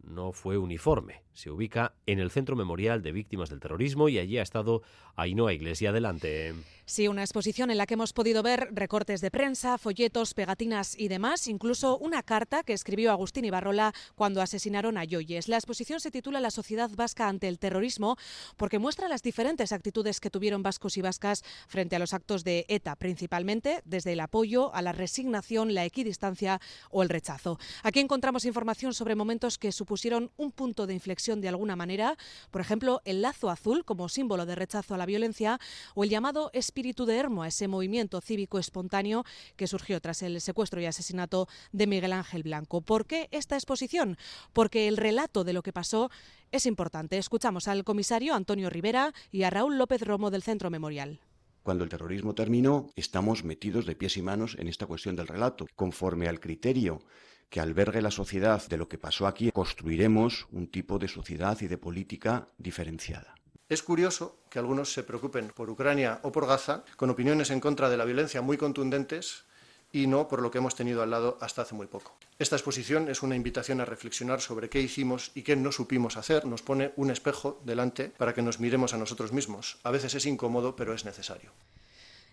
no 0.04 0.32
fue 0.32 0.58
uniforme. 0.58 1.24
Se 1.40 1.50
ubica 1.50 1.94
en 2.06 2.20
el 2.20 2.32
Centro 2.32 2.58
Memorial 2.58 3.02
de 3.02 3.14
Víctimas 3.14 3.50
del 3.50 3.62
Terrorismo 3.62 4.10
y 4.10 4.20
allí 4.20 4.38
ha 4.38 4.42
estado 4.42 4.82
Ainhoa 5.16 5.54
Iglesia. 5.54 5.92
Adelante. 5.92 6.54
Sí, 6.84 7.08
una 7.08 7.22
exposición 7.22 7.70
en 7.70 7.78
la 7.78 7.86
que 7.86 7.94
hemos 7.94 8.14
podido 8.14 8.42
ver 8.42 8.68
recortes 8.72 9.22
de 9.22 9.30
prensa, 9.32 9.78
folletos, 9.78 10.34
pegatinas 10.34 11.00
y 11.00 11.08
demás, 11.08 11.48
incluso 11.48 11.98
una 12.00 12.24
carta 12.24 12.64
que 12.64 12.74
escribió 12.74 13.12
Agustín 13.12 13.46
Ibarrola 13.46 13.94
cuando 14.16 14.42
asesinaron 14.42 14.98
a 14.98 15.04
Yoyes. 15.04 15.48
La 15.48 15.58
exposición 15.58 16.00
se 16.00 16.10
titula 16.10 16.42
La 16.42 16.50
sociedad 16.50 16.90
vasca 16.90 17.30
ante 17.30 17.48
el 17.48 17.60
terrorismo 17.60 18.18
porque 18.58 18.80
muestra 18.80 19.08
las 19.08 19.22
diferentes 19.22 19.72
actitudes 19.72 20.20
que 20.20 20.32
tuvieron 20.32 20.64
vascos 20.64 20.98
y 20.98 21.02
vascas 21.02 21.44
frente 21.68 21.96
a 21.96 22.00
los 22.00 22.16
actos 22.16 22.44
de 22.44 22.66
ETA, 22.68 22.96
principalmente 22.96 23.82
desde 23.86 24.14
el 24.14 24.20
apoyo 24.20 24.74
a 24.74 24.82
la 24.82 24.92
resignación, 24.92 25.76
la 25.76 25.86
equidistancia 25.86 26.60
o 26.90 27.04
el 27.04 27.10
rechazo. 27.10 27.60
Aquí 27.84 28.00
encontramos 28.00 28.46
información 28.46 28.96
sobre 28.96 29.16
momentos 29.16 29.60
que 29.60 29.72
supusieron 29.72 30.32
un 30.38 30.52
punto 30.52 30.88
de 30.88 30.96
inflexión 30.96 31.29
de 31.36 31.50
alguna 31.50 31.76
manera, 31.76 32.18
por 32.52 32.62
ejemplo, 32.62 33.02
el 33.06 33.22
lazo 33.22 33.50
azul 33.50 33.86
como 33.86 34.10
símbolo 34.10 34.46
de 34.46 34.56
rechazo 34.56 34.96
a 34.96 34.98
la 34.98 35.06
violencia 35.06 35.60
o 35.96 36.04
el 36.04 36.10
llamado 36.10 36.50
espíritu 36.54 37.06
de 37.06 37.18
Hermo, 37.18 37.46
ese 37.46 37.68
movimiento 37.68 38.22
cívico 38.22 38.60
espontáneo 38.60 39.24
que 39.56 39.68
surgió 39.68 40.02
tras 40.02 40.22
el 40.24 40.42
secuestro 40.42 40.82
y 40.82 40.86
asesinato 40.86 41.48
de 41.72 41.88
Miguel 41.88 42.14
Ángel 42.14 42.44
Blanco. 42.44 42.82
¿Por 42.82 43.06
qué 43.06 43.30
esta 43.32 43.56
exposición? 43.56 44.18
Porque 44.54 44.88
el 44.88 44.98
relato 44.98 45.44
de 45.44 45.54
lo 45.54 45.62
que 45.62 45.74
pasó 45.74 46.10
es 46.52 46.66
importante. 46.66 47.18
Escuchamos 47.18 47.68
al 47.68 47.84
comisario 47.84 48.34
Antonio 48.34 48.70
Rivera 48.70 49.14
y 49.32 49.44
a 49.44 49.50
Raúl 49.50 49.78
López 49.78 50.02
Romo 50.02 50.32
del 50.32 50.44
Centro 50.44 50.70
Memorial. 50.70 51.20
Cuando 51.64 51.84
el 51.84 51.90
terrorismo 51.90 52.34
terminó, 52.34 52.88
estamos 52.96 53.44
metidos 53.44 53.86
de 53.86 53.96
pies 53.96 54.18
y 54.18 54.22
manos 54.22 54.56
en 54.58 54.68
esta 54.68 54.88
cuestión 54.88 55.16
del 55.16 55.28
relato, 55.28 55.68
conforme 55.76 56.28
al 56.28 56.40
criterio 56.40 57.02
que 57.50 57.60
albergue 57.60 58.02
la 58.02 58.12
sociedad 58.12 58.66
de 58.68 58.78
lo 58.78 58.88
que 58.88 58.98
pasó 58.98 59.28
aquí, 59.28 59.52
construiremos 59.52 60.48
un 60.52 60.68
tipo 60.68 61.00
de 61.00 61.08
sociedad 61.08 61.58
y 61.62 61.68
de 61.68 61.78
política 61.78 62.48
diferenciada. 62.58 63.36
Es 63.70 63.84
curioso 63.84 64.40
que 64.50 64.60
algunos 64.60 64.94
se 64.94 65.04
preocupen 65.04 65.50
por 65.50 65.70
Ucrania 65.70 66.20
o 66.24 66.32
por 66.32 66.48
Gaza 66.48 66.84
con 66.96 67.10
opiniones 67.10 67.52
en 67.52 67.60
contra 67.60 67.90
de 67.90 67.98
la 67.98 68.06
violencia 68.06 68.42
muy 68.42 68.58
contundentes 68.58 69.46
y 69.92 70.08
no 70.08 70.28
por 70.28 70.42
lo 70.42 70.52
que 70.52 70.60
hemos 70.60 70.76
tenido 70.76 71.02
al 71.02 71.12
lado 71.12 71.38
hasta 71.42 71.64
hace 71.64 71.76
muy 71.76 71.88
poco. 71.88 72.18
Esta 72.38 72.56
exposición 72.56 73.10
es 73.10 73.24
una 73.24 73.36
invitación 73.36 73.82
a 73.82 73.86
reflexionar 73.86 74.42
sobre 74.42 74.70
qué 74.70 74.82
hicimos 74.82 75.32
y 75.36 75.44
qué 75.44 75.56
no 75.56 75.72
supimos 75.72 76.18
hacer. 76.18 76.46
Nos 76.46 76.62
pone 76.62 76.94
un 76.96 77.12
espejo 77.12 77.62
delante 77.64 78.10
para 78.10 78.34
que 78.34 78.42
nos 78.42 78.60
miremos 78.60 78.94
a 78.94 78.98
nosotros 78.98 79.34
mismos. 79.34 79.78
A 79.84 79.92
veces 79.92 80.16
es 80.16 80.26
incómodo, 80.26 80.76
pero 80.76 80.94
es 80.94 81.06
necesario. 81.06 81.52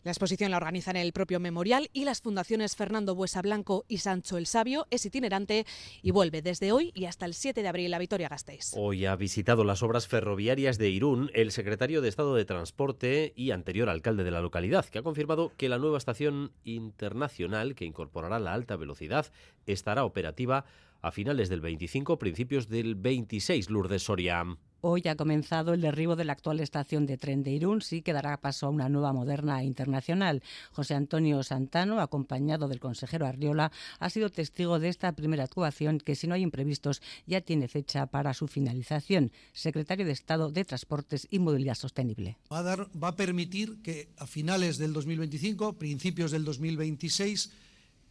La 0.07 0.13
exposición 0.13 0.53
la 0.53 0.59
organizan 0.59 0.95
el 0.95 1.13
propio 1.13 1.41
memorial 1.41 1.91
y 1.93 2.05
las 2.05 2.23
fundaciones 2.23 2.77
Fernando 2.77 3.17
Buesa 3.17 3.43
Blanco 3.43 3.85
y 3.89 3.99
Sancho 3.99 4.39
el 4.39 4.47
Sabio. 4.47 4.87
Es 4.93 5.05
itinerante 5.05 5.67
y 6.01 6.13
vuelve 6.13 6.43
desde 6.43 6.71
hoy 6.71 6.93
y 6.95 7.07
hasta 7.07 7.27
el 7.27 7.35
7 7.35 7.61
de 7.61 7.67
abril 7.67 7.93
a 7.93 7.99
Vitoria-Gasteiz. 7.99 8.75
Hoy 8.77 9.05
ha 9.05 9.17
visitado 9.17 9.65
las 9.65 9.83
obras 9.83 10.07
ferroviarias 10.07 10.79
de 10.79 10.91
Irún 10.91 11.33
el 11.35 11.51
secretario 11.51 12.03
de 12.03 12.09
Estado 12.09 12.37
de 12.37 12.45
Transporte 12.45 13.33
y 13.35 13.51
anterior 13.51 13.89
alcalde 13.89 14.23
de 14.23 14.31
la 14.31 14.41
localidad, 14.41 14.85
que 14.85 15.01
ha 15.01 15.03
confirmado 15.03 15.51
que 15.57 15.69
la 15.69 15.79
nueva 15.79 15.99
estación 15.99 16.53
internacional 16.63 17.75
que 17.75 17.85
incorporará 17.85 18.39
la 18.39 18.55
alta 18.55 18.77
velocidad 18.77 19.27
estará 19.67 20.05
operativa 20.05 20.67
a 21.03 21.11
finales 21.11 21.49
del 21.49 21.63
25, 21.63 22.17
principios 22.21 22.69
del 22.69 22.95
26, 22.95 23.71
Lourdes 23.71 24.05
Soria. 24.05 24.45
Hoy 24.89 25.03
ha 25.09 25.17
comenzado 25.17 25.75
el 25.75 25.81
derribo 25.81 26.15
de 26.15 26.25
la 26.25 26.35
actual 26.35 26.61
estación 26.61 27.07
de 27.07 27.19
tren 27.19 27.43
de 27.43 27.51
Irún, 27.51 27.83
sí 27.83 28.03
que 28.03 28.13
dará 28.13 28.41
paso 28.41 28.67
a 28.67 28.71
una 28.71 28.89
nueva 28.89 29.13
moderna 29.13 29.65
internacional. 29.65 30.45
José 30.71 30.95
Antonio 30.95 31.43
Santano, 31.43 31.99
acompañado 31.99 32.69
del 32.69 32.79
consejero 32.79 33.27
Arriola, 33.27 33.73
ha 33.99 34.11
sido 34.11 34.31
testigo 34.31 34.79
de 34.79 34.89
esta 34.89 35.11
primera 35.11 35.43
actuación 35.43 35.99
que, 35.99 36.15
si 36.15 36.29
no 36.29 36.35
hay 36.35 36.43
imprevistos, 36.43 37.03
ya 37.27 37.41
tiene 37.41 37.67
fecha 37.67 38.07
para 38.07 38.33
su 38.33 38.47
finalización. 38.47 39.33
Secretario 39.53 40.07
de 40.07 40.13
Estado 40.13 40.53
de 40.53 40.65
Transportes 40.65 41.27
y 41.33 41.41
Movilidad 41.41 41.75
Sostenible. 41.75 42.39
Va 42.53 42.61
a, 42.61 42.63
dar, 42.63 42.89
va 42.97 43.09
a 43.09 43.17
permitir 43.17 43.83
que 43.83 44.11
a 44.19 44.29
finales 44.29 44.79
del 44.79 44.93
2025, 44.93 45.73
principios 45.73 46.31
del 46.31 46.45
2026, 46.45 47.51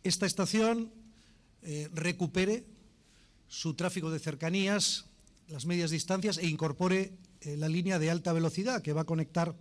esta 0.04 0.26
estación 0.26 0.92
eh, 1.62 1.88
recupere 1.94 2.66
su 3.48 3.76
tráfico 3.76 4.12
de 4.12 4.20
cercanías, 4.20 5.06
las 5.48 5.66
medias 5.66 5.92
distancias 5.92 6.38
e 6.38 6.48
incorpore 6.48 7.14
eh, 7.42 7.58
la 7.58 7.70
línea 7.70 8.00
de 8.00 8.10
alta 8.10 8.34
velocidad 8.34 8.82
que 8.82 8.94
va 8.94 9.02
a 9.02 9.06
conectar 9.06 9.56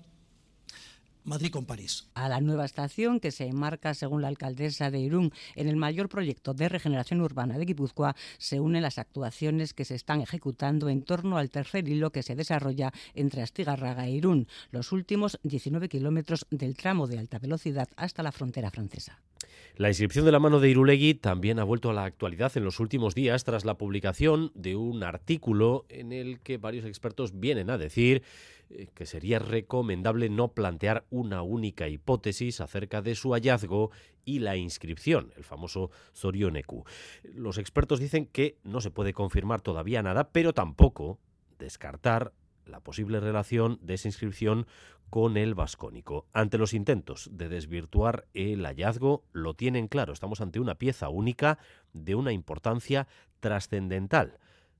Madrid 1.24 1.50
con 1.50 1.64
París. 1.64 2.06
A 2.14 2.28
la 2.28 2.40
nueva 2.40 2.66
estación, 2.66 3.18
que 3.18 3.30
se 3.30 3.46
enmarca, 3.46 3.94
según 3.94 4.22
la 4.22 4.28
alcaldesa 4.28 4.90
de 4.90 5.00
Irún, 5.00 5.32
en 5.56 5.68
el 5.68 5.76
mayor 5.76 6.08
proyecto 6.08 6.52
de 6.52 6.68
regeneración 6.68 7.22
urbana 7.22 7.58
de 7.58 7.64
Guipúzcoa, 7.64 8.14
se 8.38 8.60
unen 8.60 8.82
las 8.82 8.98
actuaciones 8.98 9.72
que 9.72 9.84
se 9.84 9.94
están 9.94 10.20
ejecutando 10.20 10.88
en 10.88 11.02
torno 11.02 11.38
al 11.38 11.50
tercer 11.50 11.88
hilo 11.88 12.10
que 12.10 12.22
se 12.22 12.36
desarrolla 12.36 12.92
entre 13.14 13.42
Astigarraga 13.42 14.06
e 14.06 14.12
Irún, 14.12 14.48
los 14.70 14.92
últimos 14.92 15.38
19 15.42 15.88
kilómetros 15.88 16.46
del 16.50 16.76
tramo 16.76 17.06
de 17.06 17.18
alta 17.18 17.38
velocidad 17.38 17.88
hasta 17.96 18.22
la 18.22 18.32
frontera 18.32 18.70
francesa. 18.70 19.20
La 19.76 19.88
inscripción 19.88 20.24
de 20.24 20.30
la 20.30 20.38
mano 20.38 20.60
de 20.60 20.70
Irulegui 20.70 21.14
también 21.14 21.58
ha 21.58 21.64
vuelto 21.64 21.90
a 21.90 21.94
la 21.94 22.04
actualidad 22.04 22.52
en 22.56 22.64
los 22.64 22.78
últimos 22.78 23.14
días 23.16 23.42
tras 23.42 23.64
la 23.64 23.76
publicación 23.76 24.52
de 24.54 24.76
un 24.76 25.02
artículo 25.02 25.84
en 25.88 26.12
el 26.12 26.38
que 26.40 26.58
varios 26.58 26.84
expertos 26.84 27.40
vienen 27.40 27.70
a 27.70 27.78
decir 27.78 28.22
que 28.94 29.06
sería 29.06 29.38
recomendable 29.38 30.28
no 30.28 30.52
plantear 30.52 31.04
una 31.10 31.42
única 31.42 31.88
hipótesis 31.88 32.60
acerca 32.60 33.02
de 33.02 33.14
su 33.14 33.30
hallazgo 33.30 33.90
y 34.24 34.38
la 34.40 34.56
inscripción, 34.56 35.32
el 35.36 35.44
famoso 35.44 35.90
Zorioneku. 36.14 36.84
Los 37.22 37.58
expertos 37.58 38.00
dicen 38.00 38.26
que 38.26 38.58
no 38.64 38.80
se 38.80 38.90
puede 38.90 39.12
confirmar 39.12 39.60
todavía 39.60 40.02
nada, 40.02 40.30
pero 40.30 40.52
tampoco 40.52 41.18
descartar 41.58 42.32
la 42.66 42.80
posible 42.80 43.20
relación 43.20 43.78
de 43.82 43.94
esa 43.94 44.08
inscripción 44.08 44.66
con 45.10 45.36
el 45.36 45.54
vascónico. 45.54 46.26
Ante 46.32 46.58
los 46.58 46.74
intentos 46.74 47.30
de 47.32 47.48
desvirtuar 47.48 48.26
el 48.34 48.64
hallazgo, 48.64 49.24
lo 49.32 49.54
tienen 49.54 49.86
claro, 49.86 50.12
estamos 50.12 50.40
ante 50.40 50.60
una 50.60 50.76
pieza 50.76 51.08
única 51.08 51.58
de 51.92 52.14
una 52.14 52.32
importancia 52.32 53.06
trascendental. 53.40 54.38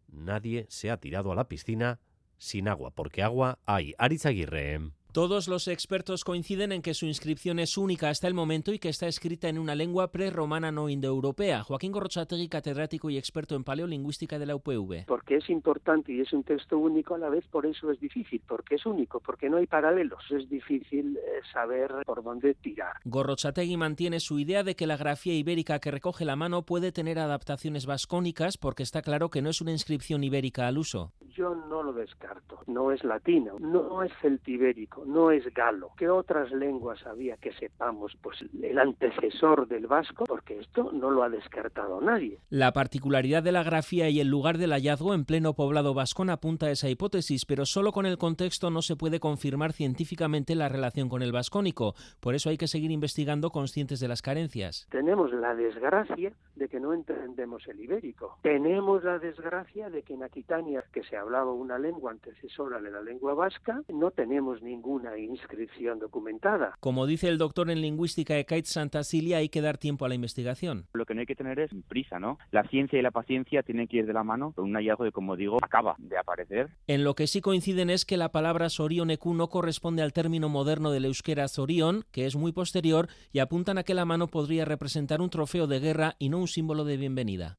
Nadie 0.08 0.66
se 0.68 0.90
ha 0.90 0.96
tirado 0.96 1.30
a 1.30 1.34
la 1.34 1.48
piscina 1.48 2.00
sin 2.38 2.68
agua, 2.68 2.90
porque 2.90 3.22
agua 3.22 3.58
hay. 3.66 3.94
Aritz 3.98 4.26
Aguirre. 4.26 4.80
Todos 5.14 5.46
los 5.46 5.68
expertos 5.68 6.24
coinciden 6.24 6.72
en 6.72 6.82
que 6.82 6.92
su 6.92 7.06
inscripción 7.06 7.60
es 7.60 7.78
única 7.78 8.08
hasta 8.08 8.26
el 8.26 8.34
momento 8.34 8.72
y 8.72 8.80
que 8.80 8.88
está 8.88 9.06
escrita 9.06 9.48
en 9.48 9.60
una 9.60 9.76
lengua 9.76 10.10
prerromana 10.10 10.72
no 10.72 10.88
indoeuropea. 10.88 11.62
Joaquín 11.62 11.92
Gorrochategui, 11.92 12.48
catedrático 12.48 13.08
y 13.10 13.16
experto 13.16 13.54
en 13.54 13.62
paleolingüística 13.62 14.40
de 14.40 14.46
la 14.46 14.56
UPV. 14.56 15.04
Porque 15.06 15.36
es 15.36 15.48
importante 15.50 16.12
y 16.12 16.20
es 16.20 16.32
un 16.32 16.42
texto 16.42 16.78
único 16.78 17.14
a 17.14 17.18
la 17.18 17.28
vez, 17.28 17.46
por 17.46 17.64
eso 17.64 17.92
es 17.92 18.00
difícil, 18.00 18.42
porque 18.44 18.74
es 18.74 18.86
único, 18.86 19.20
porque 19.20 19.48
no 19.48 19.58
hay 19.58 19.68
paralelos. 19.68 20.28
Es 20.32 20.48
difícil 20.48 21.16
eh, 21.16 21.20
saber 21.52 21.92
por 22.04 22.24
dónde 22.24 22.54
tirar. 22.54 22.96
Gorrochategui 23.04 23.76
mantiene 23.76 24.18
su 24.18 24.40
idea 24.40 24.64
de 24.64 24.74
que 24.74 24.88
la 24.88 24.96
grafía 24.96 25.34
ibérica 25.34 25.78
que 25.78 25.92
recoge 25.92 26.24
la 26.24 26.34
mano 26.34 26.62
puede 26.62 26.90
tener 26.90 27.20
adaptaciones 27.20 27.86
vascónicas 27.86 28.58
porque 28.58 28.82
está 28.82 29.00
claro 29.00 29.30
que 29.30 29.42
no 29.42 29.50
es 29.50 29.60
una 29.60 29.70
inscripción 29.70 30.24
ibérica 30.24 30.66
al 30.66 30.76
uso. 30.76 31.12
Yo 31.36 31.54
no 31.54 31.84
lo 31.84 31.92
descarto. 31.92 32.58
No 32.66 32.90
es 32.90 33.04
latino, 33.04 33.56
no 33.60 34.02
es 34.02 34.12
celtibérico 34.20 35.03
no 35.04 35.30
es 35.30 35.44
galo. 35.54 35.90
¿Qué 35.96 36.08
otras 36.08 36.50
lenguas 36.52 37.04
había 37.06 37.36
que 37.36 37.52
sepamos? 37.52 38.16
Pues 38.22 38.38
el 38.62 38.78
antecesor 38.78 39.68
del 39.68 39.86
vasco, 39.86 40.24
porque 40.24 40.60
esto 40.60 40.90
no 40.92 41.10
lo 41.10 41.22
ha 41.22 41.28
descartado 41.28 42.00
nadie. 42.00 42.38
La 42.50 42.72
particularidad 42.72 43.42
de 43.42 43.52
la 43.52 43.62
grafía 43.62 44.08
y 44.08 44.20
el 44.20 44.28
lugar 44.28 44.58
del 44.58 44.72
hallazgo 44.72 45.14
en 45.14 45.24
pleno 45.24 45.54
poblado 45.54 45.94
vascón 45.94 46.30
apunta 46.30 46.66
a 46.66 46.70
esa 46.70 46.88
hipótesis, 46.88 47.44
pero 47.46 47.66
solo 47.66 47.92
con 47.92 48.06
el 48.06 48.18
contexto 48.18 48.70
no 48.70 48.82
se 48.82 48.96
puede 48.96 49.20
confirmar 49.20 49.72
científicamente 49.72 50.54
la 50.54 50.68
relación 50.68 51.08
con 51.08 51.22
el 51.22 51.32
vascónico. 51.32 51.94
Por 52.20 52.34
eso 52.34 52.50
hay 52.50 52.56
que 52.56 52.68
seguir 52.68 52.90
investigando 52.90 53.50
conscientes 53.50 54.00
de 54.00 54.08
las 54.08 54.22
carencias. 54.22 54.86
Tenemos 54.90 55.32
la 55.32 55.54
desgracia 55.54 56.32
de 56.56 56.68
que 56.68 56.80
no 56.80 56.92
entendemos 56.92 57.66
el 57.68 57.80
ibérico. 57.80 58.38
Tenemos 58.42 59.02
la 59.04 59.18
desgracia 59.18 59.90
de 59.90 60.02
que 60.02 60.14
en 60.14 60.22
Aquitania, 60.22 60.84
que 60.92 61.02
se 61.04 61.16
hablaba 61.16 61.52
una 61.52 61.78
lengua 61.78 62.12
antecesora 62.12 62.80
de 62.80 62.90
la 62.90 63.02
lengua 63.02 63.34
vasca, 63.34 63.82
no 63.88 64.10
tenemos 64.10 64.62
ningún 64.62 64.93
una 64.94 65.18
inscripción 65.18 65.98
documentada. 65.98 66.74
Como 66.80 67.06
dice 67.06 67.28
el 67.28 67.38
doctor 67.38 67.70
en 67.70 67.80
lingüística 67.80 68.34
Santa 68.34 68.64
Santacilia, 68.64 69.38
hay 69.38 69.48
que 69.48 69.60
dar 69.60 69.78
tiempo 69.78 70.04
a 70.04 70.08
la 70.08 70.14
investigación. 70.14 70.86
Lo 70.92 71.04
que 71.04 71.14
no 71.14 71.20
hay 71.20 71.26
que 71.26 71.34
tener 71.34 71.58
es 71.58 71.70
prisa, 71.88 72.18
¿no? 72.18 72.38
La 72.50 72.62
ciencia 72.68 72.98
y 72.98 73.02
la 73.02 73.10
paciencia 73.10 73.62
tienen 73.62 73.88
que 73.88 73.98
ir 73.98 74.06
de 74.06 74.12
la 74.12 74.24
mano 74.24 74.52
con 74.52 74.66
un 74.66 74.74
hallazgo 74.74 75.04
que, 75.04 75.12
como 75.12 75.36
digo, 75.36 75.58
acaba 75.62 75.96
de 75.98 76.16
aparecer. 76.16 76.70
En 76.86 77.04
lo 77.04 77.14
que 77.14 77.26
sí 77.26 77.40
coinciden 77.40 77.90
es 77.90 78.04
que 78.04 78.16
la 78.16 78.30
palabra 78.30 78.68
sorioneku 78.68 79.34
no 79.34 79.48
corresponde 79.48 80.02
al 80.02 80.12
término 80.12 80.48
moderno 80.48 80.90
del 80.90 81.06
euskera 81.06 81.48
sorion, 81.48 82.04
que 82.12 82.26
es 82.26 82.36
muy 82.36 82.52
posterior, 82.52 83.08
y 83.32 83.40
apuntan 83.40 83.78
a 83.78 83.82
que 83.82 83.94
la 83.94 84.04
mano 84.04 84.28
podría 84.28 84.64
representar 84.64 85.20
un 85.20 85.30
trofeo 85.30 85.66
de 85.66 85.80
guerra 85.80 86.14
y 86.18 86.28
no 86.28 86.38
un 86.38 86.48
símbolo 86.48 86.84
de 86.84 86.96
bienvenida. 86.96 87.58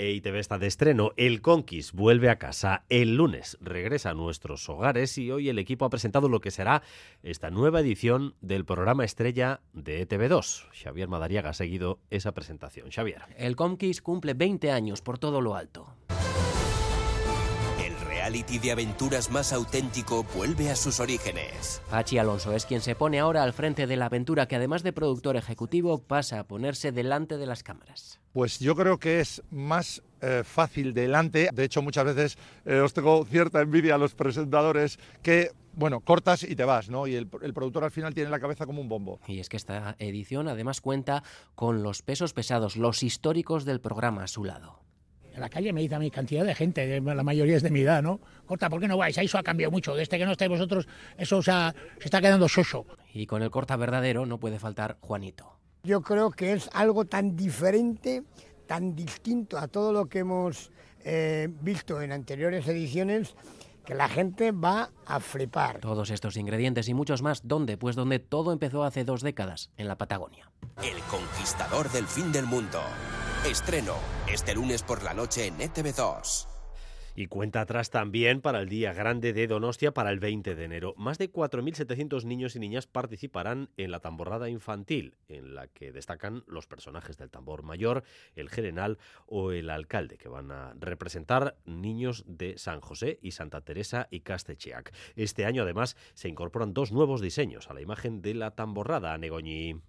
EITV 0.00 0.36
está 0.36 0.58
de 0.58 0.66
estreno. 0.66 1.12
El 1.16 1.42
Conquist 1.42 1.94
vuelve 1.94 2.30
a 2.30 2.38
casa 2.38 2.84
el 2.88 3.16
lunes. 3.16 3.58
Regresa 3.60 4.10
a 4.10 4.14
nuestros 4.14 4.66
hogares 4.70 5.18
y 5.18 5.30
hoy 5.30 5.50
el 5.50 5.58
equipo 5.58 5.84
ha 5.84 5.90
presentado 5.90 6.30
lo 6.30 6.40
que 6.40 6.50
será 6.50 6.82
esta 7.22 7.50
nueva 7.50 7.80
edición 7.80 8.34
del 8.40 8.64
programa 8.64 9.04
estrella 9.04 9.60
de 9.74 10.08
ETV2. 10.08 10.68
Xavier 10.72 11.08
Madariaga 11.08 11.50
ha 11.50 11.54
seguido 11.54 12.00
esa 12.08 12.32
presentación. 12.32 12.90
Xavier. 12.90 13.22
El 13.36 13.56
Conquist 13.56 14.00
cumple 14.00 14.32
20 14.32 14.70
años 14.70 15.02
por 15.02 15.18
todo 15.18 15.42
lo 15.42 15.54
alto 15.54 15.94
reality 18.30 18.58
de 18.58 18.70
aventuras 18.70 19.30
más 19.30 19.52
auténtico 19.52 20.24
vuelve 20.36 20.70
a 20.70 20.76
sus 20.76 21.00
orígenes. 21.00 21.82
Pachi 21.90 22.18
Alonso 22.18 22.52
es 22.52 22.64
quien 22.64 22.80
se 22.80 22.94
pone 22.94 23.18
ahora 23.18 23.42
al 23.42 23.52
frente 23.52 23.88
de 23.88 23.96
la 23.96 24.06
aventura 24.06 24.46
que 24.46 24.54
además 24.54 24.84
de 24.84 24.92
productor 24.92 25.36
ejecutivo 25.36 25.98
pasa 25.98 26.38
a 26.38 26.44
ponerse 26.44 26.92
delante 26.92 27.38
de 27.38 27.46
las 27.46 27.64
cámaras. 27.64 28.20
Pues 28.32 28.60
yo 28.60 28.76
creo 28.76 28.98
que 28.98 29.18
es 29.18 29.42
más 29.50 30.02
eh, 30.20 30.42
fácil 30.44 30.94
delante. 30.94 31.48
De 31.52 31.64
hecho, 31.64 31.82
muchas 31.82 32.04
veces 32.04 32.38
eh, 32.64 32.78
os 32.78 32.92
tengo 32.92 33.24
cierta 33.24 33.62
envidia 33.62 33.96
a 33.96 33.98
los 33.98 34.14
presentadores 34.14 34.98
que 35.22 35.50
bueno, 35.72 36.00
cortas 36.00 36.44
y 36.44 36.54
te 36.54 36.64
vas, 36.64 36.88
¿no? 36.88 37.06
Y 37.06 37.14
el, 37.14 37.28
el, 37.42 37.54
productor 37.54 37.84
al 37.84 37.92
final 37.92 38.12
tiene 38.12 38.28
la 38.28 38.40
cabeza 38.40 38.66
como 38.66 38.80
un 38.80 38.88
bombo. 38.88 39.20
Y 39.26 39.38
es 39.38 39.48
que 39.48 39.56
esta 39.56 39.96
edición 39.98 40.48
además 40.48 40.80
cuenta 40.80 41.22
con 41.54 41.82
los 41.82 42.02
pesos 42.02 42.32
pesados, 42.32 42.76
los 42.76 43.02
históricos 43.02 43.64
del 43.64 43.80
programa 43.80 44.24
a 44.24 44.28
su 44.28 44.44
lado. 44.44 44.80
En 45.40 45.44
la 45.44 45.48
calle 45.48 45.72
me 45.72 45.80
dice 45.80 45.94
a 45.94 45.98
mi 45.98 46.10
cantidad 46.10 46.44
de 46.44 46.54
gente, 46.54 47.00
la 47.00 47.22
mayoría 47.22 47.56
es 47.56 47.62
de 47.62 47.70
mi 47.70 47.80
edad, 47.80 48.02
¿no? 48.02 48.20
Corta, 48.44 48.68
¿por 48.68 48.78
qué 48.78 48.86
no 48.86 48.98
vais? 48.98 49.16
Eso 49.16 49.38
ha 49.38 49.42
cambiado 49.42 49.70
mucho. 49.70 49.94
Desde 49.94 50.18
que 50.18 50.26
no 50.26 50.32
estáis 50.32 50.50
vosotros, 50.50 50.86
eso 51.16 51.40
se 51.40 51.50
está 51.98 52.20
quedando 52.20 52.46
soso. 52.46 52.84
Y 53.14 53.24
con 53.24 53.42
el 53.42 53.50
corta 53.50 53.74
verdadero 53.76 54.26
no 54.26 54.38
puede 54.38 54.58
faltar 54.58 54.98
Juanito. 55.00 55.56
Yo 55.82 56.02
creo 56.02 56.30
que 56.30 56.52
es 56.52 56.68
algo 56.74 57.06
tan 57.06 57.36
diferente, 57.36 58.22
tan 58.66 58.94
distinto 58.94 59.56
a 59.56 59.66
todo 59.66 59.94
lo 59.94 60.10
que 60.10 60.18
hemos 60.18 60.72
eh, 61.06 61.48
visto 61.62 62.02
en 62.02 62.12
anteriores 62.12 62.68
ediciones 62.68 63.34
que 63.86 63.94
la 63.94 64.10
gente 64.10 64.52
va 64.52 64.90
a 65.06 65.20
flipar. 65.20 65.78
Todos 65.78 66.10
estos 66.10 66.36
ingredientes 66.36 66.86
y 66.90 66.92
muchos 66.92 67.22
más, 67.22 67.48
¿dónde? 67.48 67.78
Pues 67.78 67.96
donde 67.96 68.18
todo 68.18 68.52
empezó 68.52 68.84
hace 68.84 69.04
dos 69.04 69.22
décadas, 69.22 69.70
en 69.78 69.88
la 69.88 69.96
Patagonia. 69.96 70.50
El 70.82 71.00
conquistador 71.04 71.90
del 71.92 72.04
fin 72.04 72.30
del 72.30 72.44
mundo. 72.44 72.82
Estreno 73.44 73.94
este 74.30 74.54
lunes 74.54 74.82
por 74.82 75.02
la 75.02 75.14
noche 75.14 75.46
en 75.46 75.56
ETV2. 75.56 76.46
Y 77.16 77.26
cuenta 77.26 77.62
atrás 77.62 77.88
también 77.88 78.42
para 78.42 78.60
el 78.60 78.68
Día 78.68 78.92
Grande 78.92 79.32
de 79.32 79.46
Donostia 79.46 79.92
para 79.94 80.10
el 80.10 80.20
20 80.20 80.54
de 80.54 80.62
enero. 80.62 80.94
Más 80.98 81.16
de 81.16 81.32
4.700 81.32 82.24
niños 82.24 82.54
y 82.54 82.58
niñas 82.58 82.86
participarán 82.86 83.70
en 83.78 83.92
la 83.92 84.00
tamborrada 84.00 84.50
infantil, 84.50 85.16
en 85.26 85.54
la 85.54 85.68
que 85.68 85.90
destacan 85.90 86.44
los 86.46 86.66
personajes 86.66 87.16
del 87.16 87.30
tambor 87.30 87.62
mayor, 87.62 88.04
el 88.36 88.50
general 88.50 88.98
o 89.26 89.52
el 89.52 89.70
alcalde, 89.70 90.18
que 90.18 90.28
van 90.28 90.52
a 90.52 90.74
representar 90.78 91.56
niños 91.64 92.24
de 92.26 92.58
San 92.58 92.82
José 92.82 93.18
y 93.22 93.30
Santa 93.30 93.62
Teresa 93.62 94.06
y 94.10 94.20
Castecheac. 94.20 94.92
Este 95.16 95.46
año 95.46 95.62
además 95.62 95.96
se 96.12 96.28
incorporan 96.28 96.74
dos 96.74 96.92
nuevos 96.92 97.22
diseños 97.22 97.70
a 97.70 97.74
la 97.74 97.80
imagen 97.80 98.20
de 98.20 98.34
la 98.34 98.50
tamborrada, 98.50 99.16
Negoñi. 99.16 99.80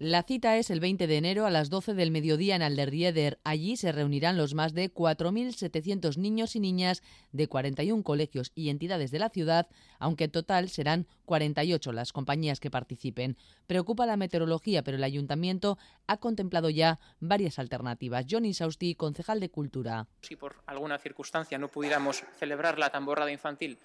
La 0.00 0.24
cita 0.24 0.56
es 0.56 0.70
el 0.70 0.80
20 0.80 1.06
de 1.06 1.16
enero 1.16 1.46
a 1.46 1.50
las 1.50 1.70
12 1.70 1.94
del 1.94 2.10
mediodía 2.10 2.56
en 2.56 2.62
Alderrieder. 2.62 3.38
Allí 3.44 3.76
se 3.76 3.92
reunirán 3.92 4.36
los 4.36 4.52
más 4.52 4.74
de 4.74 4.92
4.700 4.92 6.16
niños 6.16 6.56
y 6.56 6.60
niñas 6.60 7.00
de 7.30 7.46
41 7.46 8.02
colegios 8.02 8.50
y 8.56 8.70
entidades 8.70 9.12
de 9.12 9.20
la 9.20 9.30
ciudad, 9.30 9.68
aunque 10.00 10.24
en 10.24 10.32
total 10.32 10.68
serán 10.68 11.06
48 11.26 11.92
las 11.92 12.12
compañías 12.12 12.58
que 12.58 12.72
participen. 12.72 13.36
Preocupa 13.68 14.04
la 14.04 14.16
meteorología, 14.16 14.82
pero 14.82 14.96
el 14.96 15.04
ayuntamiento 15.04 15.78
ha 16.08 16.16
contemplado 16.16 16.70
ya 16.70 16.98
varias 17.20 17.60
alternativas. 17.60 18.26
Johnny 18.28 18.52
Sausti, 18.52 18.96
concejal 18.96 19.38
de 19.38 19.50
Cultura. 19.50 20.08
Si 20.22 20.34
por 20.34 20.56
alguna 20.66 20.98
circunstancia 20.98 21.56
no 21.56 21.68
pudiéramos 21.68 22.24
celebrar 22.36 22.80
la 22.80 22.90
tamborrada 22.90 23.30
infantil 23.30 23.78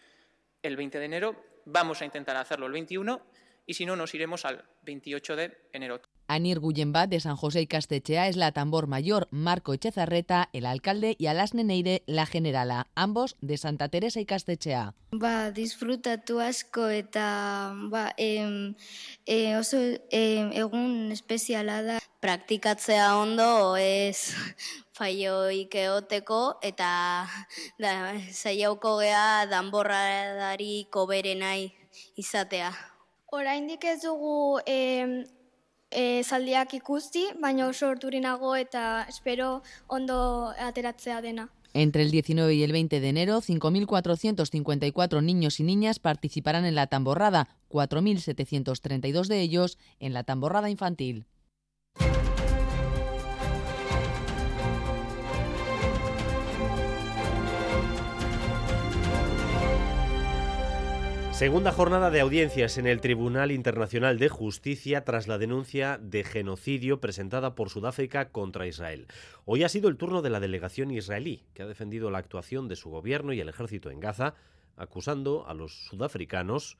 el 0.63 0.75
20 0.75 0.97
de 0.97 1.05
enero, 1.05 1.35
vamos 1.65 2.01
a 2.01 2.05
intentar 2.05 2.35
hacerlo 2.35 2.65
el 2.65 2.71
21 2.71 3.21
y 3.69 3.75
si 3.75 3.85
no, 3.85 3.95
nos 3.95 4.15
iremos 4.15 4.45
al 4.45 4.65
28 4.81 5.35
de 5.35 5.55
enero. 5.73 6.01
Anir 6.27 6.59
Gullenbat 6.59 7.07
de 7.07 7.19
San 7.19 7.35
José 7.35 7.61
y 7.61 7.67
Castechea 7.67 8.27
es 8.27 8.35
la 8.35 8.51
tambor 8.51 8.87
mayor, 8.87 9.27
Marco 9.29 9.75
Echezarreta, 9.75 10.49
el 10.53 10.65
alcalde, 10.65 11.15
y 11.19 11.27
Alasne 11.27 11.63
Neire, 11.63 12.01
la 12.07 12.25
generala, 12.25 12.87
ambos 12.95 13.37
de 13.41 13.57
Santa 13.57 13.87
Teresa 13.87 14.19
y 14.19 14.25
Castechea. 14.25 14.95
Ba, 15.11 15.51
disfrutatu 15.51 16.39
asko 16.39 16.87
eta 16.89 17.75
ba, 17.91 18.15
em, 18.17 18.73
e, 19.27 19.55
oso 19.55 19.77
em, 20.09 20.49
egun 20.57 21.11
espeziala 21.11 21.83
da. 21.83 21.99
Praktikatzea 22.25 23.17
ondo 23.17 23.77
ez 23.77 24.33
faioik 24.97 25.75
eoteko 25.75 26.57
eta 26.65 26.89
da, 27.77 28.17
zaiauko 28.33 28.97
gea 29.05 29.45
danborradari 29.45 30.87
koberenai 30.89 31.69
izatea. 32.17 32.73
Oraindik 33.31 33.83
ez 33.85 34.01
dugu 34.01 34.59
e, 34.65 35.25
e, 35.91 36.23
zaldiak 36.23 36.73
ikusti, 36.73 37.27
baina 37.41 37.67
oso 37.69 37.89
ordurinago 37.93 38.55
eta 38.57 39.05
espero 39.07 39.61
ondo 39.87 40.49
ateratzea 40.57 41.21
dena. 41.21 41.49
Entre 41.73 42.01
el 42.01 42.09
19 42.09 42.55
y 42.55 42.63
el 42.63 42.71
20 42.71 42.99
de 42.99 43.09
enero, 43.09 43.41
5.454 43.41 45.23
niños 45.23 45.59
y 45.59 45.63
niñas 45.63 45.99
participarán 45.99 46.65
en 46.65 46.73
la 46.73 46.87
tamborrada, 46.87 47.47
4.732 47.69 49.27
de 49.27 49.41
ellos 49.41 49.77
en 49.99 50.13
la 50.13 50.23
tamborrada 50.23 50.71
infantil. 50.71 51.27
Segunda 61.39 61.71
jornada 61.71 62.11
de 62.11 62.19
audiencias 62.19 62.77
en 62.77 62.85
el 62.85 62.99
Tribunal 62.99 63.53
Internacional 63.53 64.19
de 64.19 64.27
Justicia 64.27 65.05
tras 65.05 65.29
la 65.29 65.37
denuncia 65.37 65.97
de 65.97 66.25
genocidio 66.25 66.99
presentada 66.99 67.55
por 67.55 67.69
Sudáfrica 67.69 68.27
contra 68.27 68.67
Israel. 68.67 69.07
Hoy 69.45 69.63
ha 69.63 69.69
sido 69.69 69.87
el 69.87 69.95
turno 69.95 70.21
de 70.21 70.31
la 70.31 70.41
delegación 70.41 70.91
israelí, 70.91 71.45
que 71.53 71.63
ha 71.63 71.65
defendido 71.65 72.11
la 72.11 72.17
actuación 72.17 72.67
de 72.67 72.75
su 72.75 72.89
gobierno 72.89 73.31
y 73.31 73.39
el 73.39 73.47
ejército 73.47 73.89
en 73.89 74.01
Gaza, 74.01 74.35
acusando 74.75 75.47
a 75.47 75.53
los 75.53 75.85
sudafricanos 75.85 76.77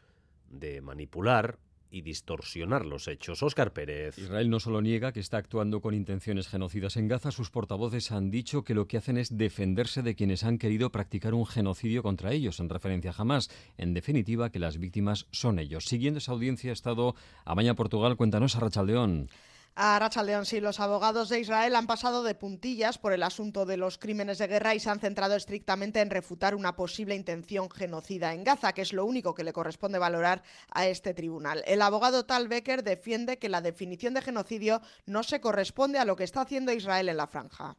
de 0.49 0.81
manipular 0.81 1.57
y 1.91 2.01
distorsionar 2.01 2.85
los 2.85 3.07
hechos. 3.07 3.43
Óscar 3.43 3.73
Pérez. 3.73 4.17
Israel 4.17 4.49
no 4.49 4.59
solo 4.59 4.81
niega 4.81 5.11
que 5.11 5.19
está 5.19 5.37
actuando 5.37 5.81
con 5.81 5.93
intenciones 5.93 6.47
genocidas 6.47 6.97
en 6.97 7.07
Gaza, 7.07 7.31
sus 7.31 7.49
portavoces 7.49 8.11
han 8.11 8.31
dicho 8.31 8.63
que 8.63 8.73
lo 8.73 8.87
que 8.87 8.97
hacen 8.97 9.17
es 9.17 9.37
defenderse 9.37 10.01
de 10.01 10.15
quienes 10.15 10.43
han 10.43 10.57
querido 10.57 10.91
practicar 10.91 11.33
un 11.33 11.45
genocidio 11.45 12.03
contra 12.03 12.31
ellos, 12.31 12.59
en 12.59 12.69
referencia 12.69 13.13
a. 13.13 13.49
En 13.77 13.93
definitiva, 13.93 14.49
que 14.49 14.59
las 14.59 14.77
víctimas 14.77 15.27
son 15.31 15.59
ellos. 15.59 15.85
Siguiendo 15.85 16.19
esa 16.19 16.31
audiencia 16.31 16.71
ha 16.71 16.73
estado 16.73 17.15
Amaña 17.45 17.75
Portugal. 17.75 18.15
Cuéntanos 18.17 18.55
a 18.55 18.59
Rachaldeón. 18.59 19.29
A 19.75 19.97
Rachaldeón, 19.97 20.45
sí, 20.45 20.59
los 20.59 20.79
abogados 20.81 21.29
de 21.29 21.39
Israel 21.39 21.75
han 21.75 21.87
pasado 21.87 22.23
de 22.23 22.35
puntillas 22.35 22.97
por 22.97 23.13
el 23.13 23.23
asunto 23.23 23.65
de 23.65 23.77
los 23.77 23.97
crímenes 23.97 24.37
de 24.37 24.47
guerra 24.47 24.75
y 24.75 24.79
se 24.79 24.89
han 24.89 24.99
centrado 24.99 25.35
estrictamente 25.35 26.01
en 26.01 26.09
refutar 26.09 26.53
una 26.53 26.75
posible 26.75 27.15
intención 27.15 27.69
genocida 27.69 28.33
en 28.33 28.43
Gaza, 28.43 28.73
que 28.73 28.81
es 28.81 28.91
lo 28.91 29.05
único 29.05 29.33
que 29.33 29.45
le 29.45 29.53
corresponde 29.53 29.97
valorar 29.97 30.43
a 30.71 30.87
este 30.87 31.13
tribunal. 31.13 31.63
El 31.65 31.81
abogado 31.81 32.25
Tal 32.25 32.49
Becker 32.49 32.83
defiende 32.83 33.39
que 33.39 33.47
la 33.47 33.61
definición 33.61 34.13
de 34.13 34.21
genocidio 34.21 34.81
no 35.05 35.23
se 35.23 35.39
corresponde 35.39 35.97
a 35.97 36.05
lo 36.05 36.15
que 36.17 36.25
está 36.25 36.41
haciendo 36.41 36.73
Israel 36.73 37.07
en 37.07 37.17
la 37.17 37.27
franja. 37.27 37.77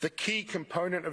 The 0.00 0.10
key 0.10 0.44
component 0.44 1.06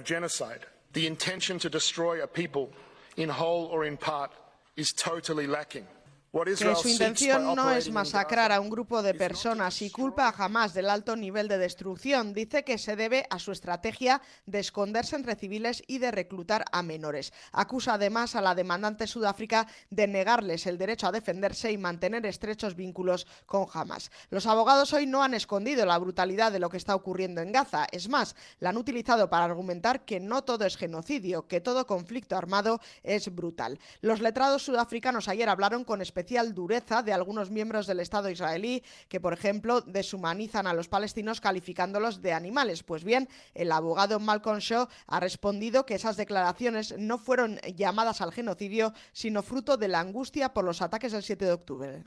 que 6.30 6.76
su 6.76 6.88
intención 6.88 7.54
no 7.54 7.70
es 7.70 7.90
masacrar 7.90 8.52
a 8.52 8.60
un 8.60 8.68
grupo 8.68 9.02
de 9.02 9.14
personas 9.14 9.80
y 9.80 9.90
culpa 9.90 10.28
a 10.28 10.44
Hamas 10.44 10.74
del 10.74 10.90
alto 10.90 11.16
nivel 11.16 11.48
de 11.48 11.56
destrucción. 11.56 12.34
Dice 12.34 12.64
que 12.64 12.76
se 12.76 12.96
debe 12.96 13.26
a 13.30 13.38
su 13.38 13.50
estrategia 13.50 14.20
de 14.44 14.58
esconderse 14.58 15.16
entre 15.16 15.36
civiles 15.36 15.82
y 15.86 15.98
de 15.98 16.10
reclutar 16.10 16.66
a 16.70 16.82
menores. 16.82 17.32
Acusa 17.52 17.94
además 17.94 18.34
a 18.34 18.42
la 18.42 18.54
demandante 18.54 19.06
Sudáfrica 19.06 19.66
de 19.88 20.06
negarles 20.06 20.66
el 20.66 20.76
derecho 20.76 21.06
a 21.06 21.12
defenderse 21.12 21.72
y 21.72 21.78
mantener 21.78 22.26
estrechos 22.26 22.76
vínculos 22.76 23.26
con 23.46 23.66
Hamas. 23.72 24.10
Los 24.28 24.46
abogados 24.46 24.92
hoy 24.92 25.06
no 25.06 25.22
han 25.22 25.32
escondido 25.32 25.86
la 25.86 25.98
brutalidad 25.98 26.52
de 26.52 26.58
lo 26.58 26.68
que 26.68 26.76
está 26.76 26.94
ocurriendo 26.94 27.40
en 27.40 27.52
Gaza. 27.52 27.86
Es 27.90 28.08
más, 28.08 28.36
la 28.60 28.68
han 28.68 28.76
utilizado 28.76 29.30
para 29.30 29.46
argumentar 29.46 30.04
que 30.04 30.20
no 30.20 30.44
todo 30.44 30.66
es 30.66 30.76
genocidio, 30.76 31.46
que 31.46 31.62
todo 31.62 31.86
conflicto 31.86 32.36
armado 32.36 32.80
es 33.02 33.34
brutal. 33.34 33.78
Los 34.02 34.20
letrados 34.20 34.62
sudafricanos 34.62 35.28
ayer 35.28 35.48
hablaron 35.48 35.84
con 35.84 36.02
especial 36.28 36.52
dureza 36.54 37.02
de 37.02 37.14
algunos 37.14 37.50
miembros 37.50 37.86
del 37.86 38.00
Estado 38.00 38.28
israelí 38.28 38.82
que, 39.08 39.18
por 39.18 39.32
ejemplo, 39.32 39.80
deshumanizan 39.80 40.66
a 40.66 40.74
los 40.74 40.86
palestinos 40.86 41.40
calificándolos 41.40 42.20
de 42.20 42.34
animales. 42.34 42.82
Pues 42.82 43.02
bien, 43.02 43.30
el 43.54 43.72
abogado 43.72 44.20
Malcolm 44.20 44.58
Shaw 44.58 44.88
ha 45.06 45.20
respondido 45.20 45.86
que 45.86 45.94
esas 45.94 46.18
declaraciones 46.18 46.94
no 46.98 47.16
fueron 47.16 47.58
llamadas 47.74 48.20
al 48.20 48.32
genocidio, 48.32 48.92
sino 49.14 49.42
fruto 49.42 49.78
de 49.78 49.88
la 49.88 50.00
angustia 50.00 50.52
por 50.52 50.64
los 50.64 50.82
ataques 50.82 51.12
del 51.12 51.22
7 51.22 51.46
de 51.46 51.52
octubre. 51.52 52.04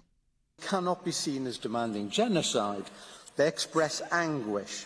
Cannot 0.69 1.03
be 1.03 1.11
seen 1.11 1.47
as 1.47 1.59
demanding 1.59 2.11
genocide. 2.11 2.85
They 3.35 3.47
express 3.47 4.03
anguish 4.11 4.85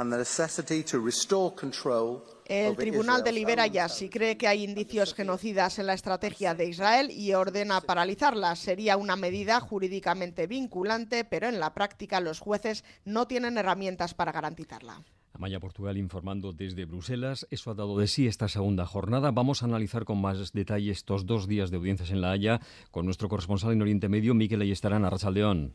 and 0.00 0.12
the 0.12 0.18
necessity 0.18 0.82
to 0.82 0.98
restore 1.00 1.54
control 1.54 2.24
el 2.48 2.76
tribunal 2.76 3.22
delibera 3.22 3.66
ya 3.66 3.90
si 3.90 4.08
cree 4.08 4.38
que 4.38 4.48
hay 4.48 4.64
indicios 4.64 5.12
genocidas 5.12 5.78
en 5.78 5.86
la 5.86 5.92
estrategia 5.92 6.54
de 6.54 6.66
Israel 6.66 7.10
y 7.10 7.34
ordena 7.34 7.82
paralizarla. 7.82 8.56
Sería 8.56 8.96
una 8.96 9.16
medida 9.16 9.60
jurídicamente 9.60 10.46
vinculante, 10.46 11.26
pero 11.26 11.46
en 11.48 11.60
la 11.60 11.74
práctica 11.74 12.20
los 12.20 12.40
jueces 12.40 12.84
no 13.04 13.26
tienen 13.26 13.58
herramientas 13.58 14.14
para 14.14 14.32
garantizarla. 14.32 15.02
Amaya 15.34 15.60
Portugal 15.60 15.98
informando 15.98 16.54
desde 16.54 16.86
Bruselas. 16.86 17.46
Eso 17.50 17.70
ha 17.70 17.74
dado 17.74 17.98
de 17.98 18.06
sí 18.06 18.26
esta 18.26 18.48
segunda 18.48 18.86
jornada. 18.86 19.30
Vamos 19.30 19.62
a 19.62 19.66
analizar 19.66 20.06
con 20.06 20.18
más 20.18 20.52
detalle 20.52 20.90
estos 20.90 21.26
dos 21.26 21.46
días 21.48 21.70
de 21.70 21.76
audiencias 21.76 22.10
en 22.10 22.22
La 22.22 22.30
Haya 22.30 22.60
con 22.90 23.04
nuestro 23.04 23.28
corresponsal 23.28 23.72
en 23.72 23.82
Oriente 23.82 24.08
Medio, 24.08 24.32
Miquel 24.32 24.62
Ayestarán, 24.62 25.04
Arrachaldeón. 25.04 25.74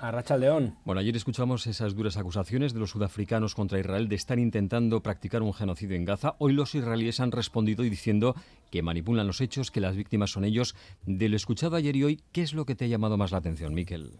A 0.00 0.12
Rachel 0.12 0.40
León. 0.40 0.76
Bueno, 0.84 1.00
ayer 1.00 1.16
escuchamos 1.16 1.66
esas 1.66 1.96
duras 1.96 2.16
acusaciones 2.16 2.72
de 2.72 2.78
los 2.78 2.90
sudafricanos 2.90 3.56
contra 3.56 3.80
Israel 3.80 4.08
de 4.08 4.14
estar 4.14 4.38
intentando 4.38 5.02
practicar 5.02 5.42
un 5.42 5.52
genocidio 5.52 5.96
en 5.96 6.04
Gaza. 6.04 6.36
Hoy 6.38 6.52
los 6.52 6.76
israelíes 6.76 7.18
han 7.18 7.32
respondido 7.32 7.82
diciendo 7.82 8.36
que 8.70 8.80
manipulan 8.80 9.26
los 9.26 9.40
hechos, 9.40 9.72
que 9.72 9.80
las 9.80 9.96
víctimas 9.96 10.30
son 10.30 10.44
ellos. 10.44 10.76
De 11.04 11.28
lo 11.28 11.34
escuchado 11.34 11.74
ayer 11.74 11.96
y 11.96 12.04
hoy, 12.04 12.20
¿qué 12.30 12.42
es 12.42 12.54
lo 12.54 12.64
que 12.64 12.76
te 12.76 12.84
ha 12.84 12.88
llamado 12.88 13.16
más 13.16 13.32
la 13.32 13.38
atención, 13.38 13.74
Miquel? 13.74 14.12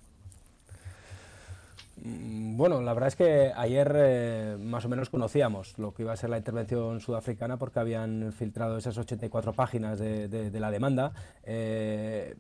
Mm, 2.03 2.57
bueno, 2.57 2.83
la 2.83 2.93
verdad 2.93 3.09
es 3.09 3.17
que 3.17 3.53
ayer 3.55 3.93
eh, 3.95 4.57
más 4.61 4.85
o 4.85 4.89
menos 4.89 5.11
conocíamos 5.11 5.79
lo 5.79 5.95
que 5.95 6.03
iba 6.03 6.13
a 6.13 6.17
ser 6.17 6.31
la 6.31 6.39
intervención 6.39 7.01
sudafricana 7.01 7.57
porque 7.57 7.79
habían 7.79 8.33
filtrado 8.33 8.79
esas 8.79 8.99
84 8.99 9.53
páginas 9.53 10.01
de, 10.01 10.51
la 10.59 10.73
demanda. 10.73 11.13
Eh, 11.45 12.35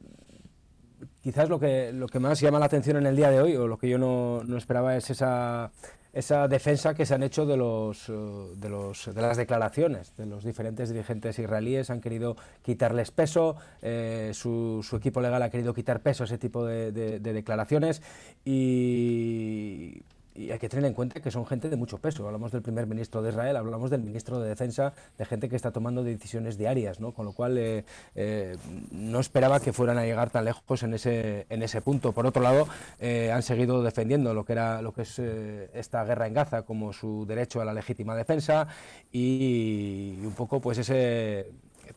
quizás 1.22 1.48
lo 1.48 1.58
que, 1.58 1.92
lo 1.92 2.06
que 2.06 2.18
más 2.18 2.40
llama 2.40 2.58
la 2.58 2.66
atención 2.66 2.96
en 2.96 3.06
el 3.06 3.16
día 3.16 3.30
de 3.30 3.40
hoy, 3.40 3.56
o 3.56 3.66
lo 3.66 3.78
que 3.78 3.88
yo 3.88 3.98
no, 3.98 4.42
no 4.44 4.56
esperaba, 4.56 4.96
es 4.96 5.10
esa, 5.10 5.70
esa 6.12 6.48
defensa 6.48 6.94
que 6.94 7.06
se 7.06 7.14
han 7.14 7.22
hecho 7.22 7.46
de, 7.46 7.56
los, 7.56 8.08
eh, 8.08 8.12
de, 8.56 8.68
los, 8.68 9.14
de 9.14 9.22
las 9.22 9.36
declaraciones 9.36 10.16
de 10.16 10.26
los 10.26 10.44
diferentes 10.44 10.90
dirigentes 10.90 11.38
israelíes. 11.38 11.90
Han 11.90 12.00
querido 12.00 12.36
quitarles 12.62 13.10
peso, 13.10 13.56
eh, 13.82 14.30
su, 14.34 14.80
su, 14.82 14.96
equipo 14.96 15.20
legal 15.20 15.42
ha 15.42 15.50
querido 15.50 15.74
quitar 15.74 16.00
peso 16.00 16.24
a 16.24 16.26
ese 16.26 16.38
tipo 16.38 16.64
de, 16.64 16.92
de 16.92 17.32
declaraciones 17.32 18.02
y 18.44 20.02
y 20.38 20.52
hay 20.52 20.58
que 20.58 20.68
tener 20.68 20.84
en 20.84 20.94
cuenta 20.94 21.20
que 21.20 21.32
son 21.32 21.44
gente 21.44 21.68
de 21.68 21.76
mucho 21.76 21.98
peso. 21.98 22.24
Hablamos 22.24 22.52
del 22.52 22.62
primer 22.62 22.86
ministro 22.86 23.22
de 23.22 23.30
Israel, 23.30 23.56
hablamos 23.56 23.90
del 23.90 24.02
ministro 24.02 24.38
de 24.38 24.48
Defensa, 24.48 24.92
de 25.18 25.24
gente 25.24 25.48
que 25.48 25.56
está 25.56 25.72
tomando 25.72 26.04
decisiones 26.04 26.56
diarias, 26.56 27.00
¿no? 27.00 27.12
con 27.12 27.26
lo 27.26 27.32
cual 27.32 27.58
eh, 27.58 27.84
eh, 28.14 28.56
no 28.92 29.18
esperaba 29.18 29.58
que 29.58 29.72
fueran 29.72 29.98
a 29.98 30.04
llegar 30.04 30.30
tan 30.30 30.44
lejos 30.44 30.84
en 30.84 30.94
ese, 30.94 31.46
en 31.50 31.64
ese 31.64 31.82
punto. 31.82 32.12
Por 32.12 32.24
otro 32.24 32.40
lado, 32.40 32.68
eh, 33.00 33.32
han 33.32 33.42
seguido 33.42 33.82
defendiendo 33.82 34.32
lo 34.32 34.44
que, 34.44 34.52
era, 34.52 34.80
lo 34.80 34.92
que 34.92 35.02
es 35.02 35.18
esta 35.18 36.04
guerra 36.04 36.28
en 36.28 36.34
Gaza 36.34 36.62
como 36.62 36.92
su 36.92 37.26
derecho 37.26 37.60
a 37.60 37.64
la 37.64 37.74
legítima 37.74 38.14
defensa 38.14 38.68
y, 39.10 40.18
un 40.22 40.34
poco 40.34 40.60
pues 40.60 40.78
ese 40.78 41.50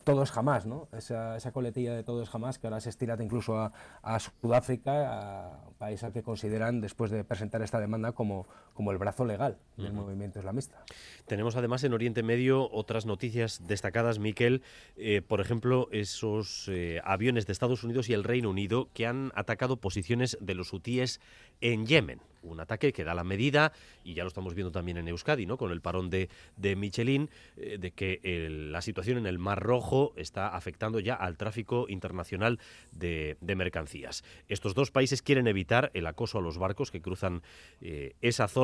todo 0.04 0.22
es 0.22 0.30
jamás, 0.30 0.66
¿no? 0.66 0.88
Esa, 0.92 1.38
coletilla 1.52 1.94
de 1.94 2.02
todo 2.02 2.22
es 2.22 2.28
jamás 2.28 2.58
que 2.58 2.66
ahora 2.66 2.80
se 2.80 2.90
estira 2.90 3.16
incluso 3.20 3.58
a, 3.58 3.72
a 4.02 4.18
Sudáfrica, 4.18 4.92
a 5.08 5.72
al 5.80 6.12
que 6.12 6.22
consideran, 6.22 6.80
después 6.80 7.10
de 7.10 7.24
presentar 7.24 7.60
esta 7.62 7.80
demanda, 7.80 8.12
como, 8.12 8.46
como 8.74 8.92
el 8.92 8.98
brazo 8.98 9.24
legal 9.24 9.58
del 9.76 9.92
movimiento 9.92 10.38
islamista. 10.38 10.84
Tenemos 11.26 11.56
además 11.56 11.82
en 11.84 11.92
Oriente 11.92 12.22
Medio 12.22 12.70
otras 12.70 13.06
noticias 13.06 13.66
destacadas, 13.66 14.18
Miquel, 14.18 14.62
eh, 14.96 15.22
por 15.26 15.40
ejemplo, 15.40 15.88
esos 15.92 16.68
eh, 16.68 17.00
aviones 17.04 17.46
de 17.46 17.52
Estados 17.52 17.84
Unidos 17.84 18.08
y 18.08 18.14
el 18.14 18.24
Reino 18.24 18.50
Unido 18.50 18.88
que 18.92 19.06
han 19.06 19.32
atacado 19.34 19.76
posiciones 19.76 20.36
de 20.40 20.54
los 20.54 20.72
hutíes 20.72 21.20
en 21.60 21.86
Yemen. 21.86 22.20
Un 22.42 22.58
ataque 22.58 22.92
que 22.92 23.04
da 23.04 23.14
la 23.14 23.22
medida, 23.22 23.72
y 24.02 24.14
ya 24.14 24.24
lo 24.24 24.28
estamos 24.28 24.54
viendo 24.54 24.72
también 24.72 24.96
en 24.96 25.06
Euskadi, 25.06 25.46
¿no? 25.46 25.56
con 25.56 25.70
el 25.70 25.80
parón 25.80 26.10
de, 26.10 26.28
de 26.56 26.74
Michelin, 26.74 27.30
eh, 27.56 27.78
de 27.78 27.92
que 27.92 28.20
la 28.50 28.82
situación 28.82 29.16
en 29.18 29.26
el 29.26 29.38
Mar 29.38 29.62
Rojo 29.62 30.12
está 30.16 30.48
afectando 30.48 30.98
ya 30.98 31.14
al 31.14 31.36
tráfico 31.36 31.86
internacional 31.88 32.58
de, 32.90 33.36
mercancías. 33.40 34.24
Estos 34.48 34.74
dos 34.74 34.90
países 34.90 35.22
quieren 35.22 35.46
evitar 35.46 35.92
el 35.94 36.06
acoso 36.06 36.38
a 36.38 36.42
los 36.42 36.58
barcos 36.58 36.90
que 36.90 37.00
cruzan 37.00 37.42
esa 37.80 38.48
zona. 38.48 38.61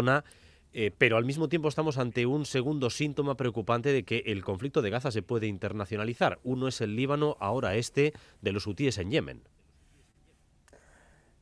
Eh, 0.72 0.92
pero 0.96 1.16
al 1.16 1.24
mismo 1.24 1.48
tiempo 1.48 1.68
estamos 1.68 1.96
ante 1.98 2.26
un 2.26 2.44
segundo 2.44 2.90
síntoma 2.90 3.36
preocupante 3.36 3.92
de 3.92 4.04
que 4.04 4.22
el 4.26 4.44
conflicto 4.44 4.82
de 4.82 4.90
Gaza 4.90 5.10
se 5.10 5.22
puede 5.22 5.46
internacionalizar. 5.46 6.38
Uno 6.44 6.68
es 6.68 6.80
el 6.80 6.94
Líbano, 6.94 7.36
ahora 7.40 7.74
este 7.74 8.12
de 8.42 8.52
los 8.52 8.66
hutíes 8.66 8.98
en 8.98 9.10
Yemen. 9.10 9.42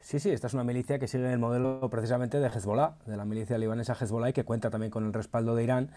Sí, 0.00 0.20
sí, 0.20 0.30
esta 0.30 0.46
es 0.46 0.54
una 0.54 0.62
milicia 0.62 1.00
que 1.00 1.08
sigue 1.08 1.32
el 1.32 1.40
modelo 1.40 1.88
precisamente 1.90 2.38
de 2.38 2.46
Hezbollah, 2.46 2.94
de 3.06 3.16
la 3.16 3.24
milicia 3.24 3.58
libanesa 3.58 3.96
Hezbollah 4.00 4.28
y 4.28 4.32
que 4.32 4.44
cuenta 4.44 4.70
también 4.70 4.92
con 4.92 5.04
el 5.04 5.12
respaldo 5.12 5.56
de 5.56 5.64
Irán 5.64 5.90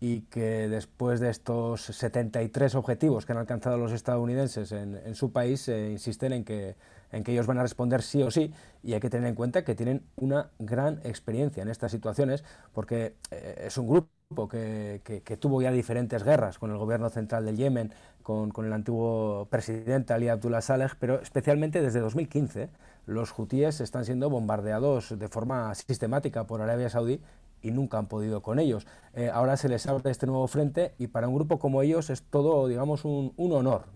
y 0.00 0.22
que 0.22 0.68
después 0.68 1.20
de 1.20 1.30
estos 1.30 1.82
73 1.82 2.74
objetivos 2.74 3.24
que 3.24 3.32
han 3.32 3.38
alcanzado 3.38 3.78
los 3.78 3.92
estadounidenses 3.92 4.72
en, 4.72 5.14
su 5.14 5.32
país, 5.32 5.68
eh, 5.68 5.90
insisten 5.90 6.32
en 6.32 6.44
que, 6.44 6.76
en 7.12 7.24
que 7.24 7.32
ellos 7.32 7.46
van 7.46 7.58
a 7.58 7.62
responder 7.62 8.02
sí 8.02 8.22
o 8.22 8.30
sí 8.30 8.52
y 8.82 8.92
hay 8.92 9.00
que 9.00 9.08
tener 9.08 9.28
en 9.28 9.34
cuenta 9.34 9.64
que 9.64 9.74
tienen 9.74 10.02
una 10.16 10.50
gran 10.58 11.00
experiencia 11.04 11.62
en 11.62 11.68
estas 11.68 11.92
situaciones 11.92 12.44
porque 12.74 13.14
eh, 13.30 13.64
es 13.66 13.78
un 13.78 13.88
grupo 13.88 14.48
que, 14.48 15.00
que, 15.24 15.36
tuvo 15.36 15.62
ya 15.62 15.70
diferentes 15.70 16.24
guerras 16.24 16.58
con 16.58 16.72
el 16.72 16.76
gobierno 16.76 17.08
central 17.10 17.46
del 17.46 17.56
Yemen, 17.56 17.94
con, 18.22 18.50
con 18.50 18.66
el 18.66 18.72
antiguo 18.72 19.46
presidente 19.48 20.12
Ali 20.12 20.28
Abdullah 20.28 20.60
Saleh, 20.60 20.90
pero 20.98 21.20
especialmente 21.22 21.80
desde 21.80 22.00
2015 22.00 22.68
los 23.06 23.32
hutíes 23.38 23.80
están 23.80 24.04
siendo 24.04 24.28
bombardeados 24.28 25.16
de 25.16 25.28
forma 25.28 25.72
sistemática 25.76 26.44
por 26.44 26.60
Arabia 26.60 26.90
Saudí 26.90 27.20
y 27.66 27.72
nunca 27.72 27.98
han 27.98 28.06
podido 28.06 28.42
con 28.42 28.58
ellos. 28.58 28.86
Eh, 29.14 29.28
ahora 29.32 29.56
se 29.56 29.68
les 29.68 29.86
abre 29.86 30.10
este 30.10 30.26
nuevo 30.26 30.46
frente 30.46 30.94
y 30.98 31.08
para 31.08 31.26
un 31.26 31.34
grupo 31.34 31.58
como 31.58 31.82
ellos 31.82 32.10
es 32.10 32.22
todo, 32.22 32.68
digamos, 32.68 33.04
un, 33.04 33.32
honor 33.36 33.86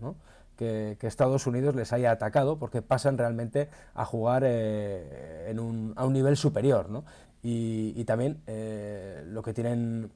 que, 0.57 0.97
Estados 1.01 1.47
Unidos 1.47 1.75
les 1.75 1.93
haya 1.93 2.11
atacado 2.11 2.59
porque 2.59 2.81
pasan 2.81 3.17
realmente 3.17 3.69
a 3.95 4.05
jugar 4.05 4.43
eh, 4.45 5.47
en 5.49 5.59
un, 5.59 5.93
a 5.95 6.05
un 6.05 6.13
nivel 6.13 6.35
superior. 6.35 7.03
Y, 7.43 8.03
también 8.03 8.41
eh, 8.45 9.23
lo, 9.25 9.41
que 9.41 9.53
tienen, 9.53 10.11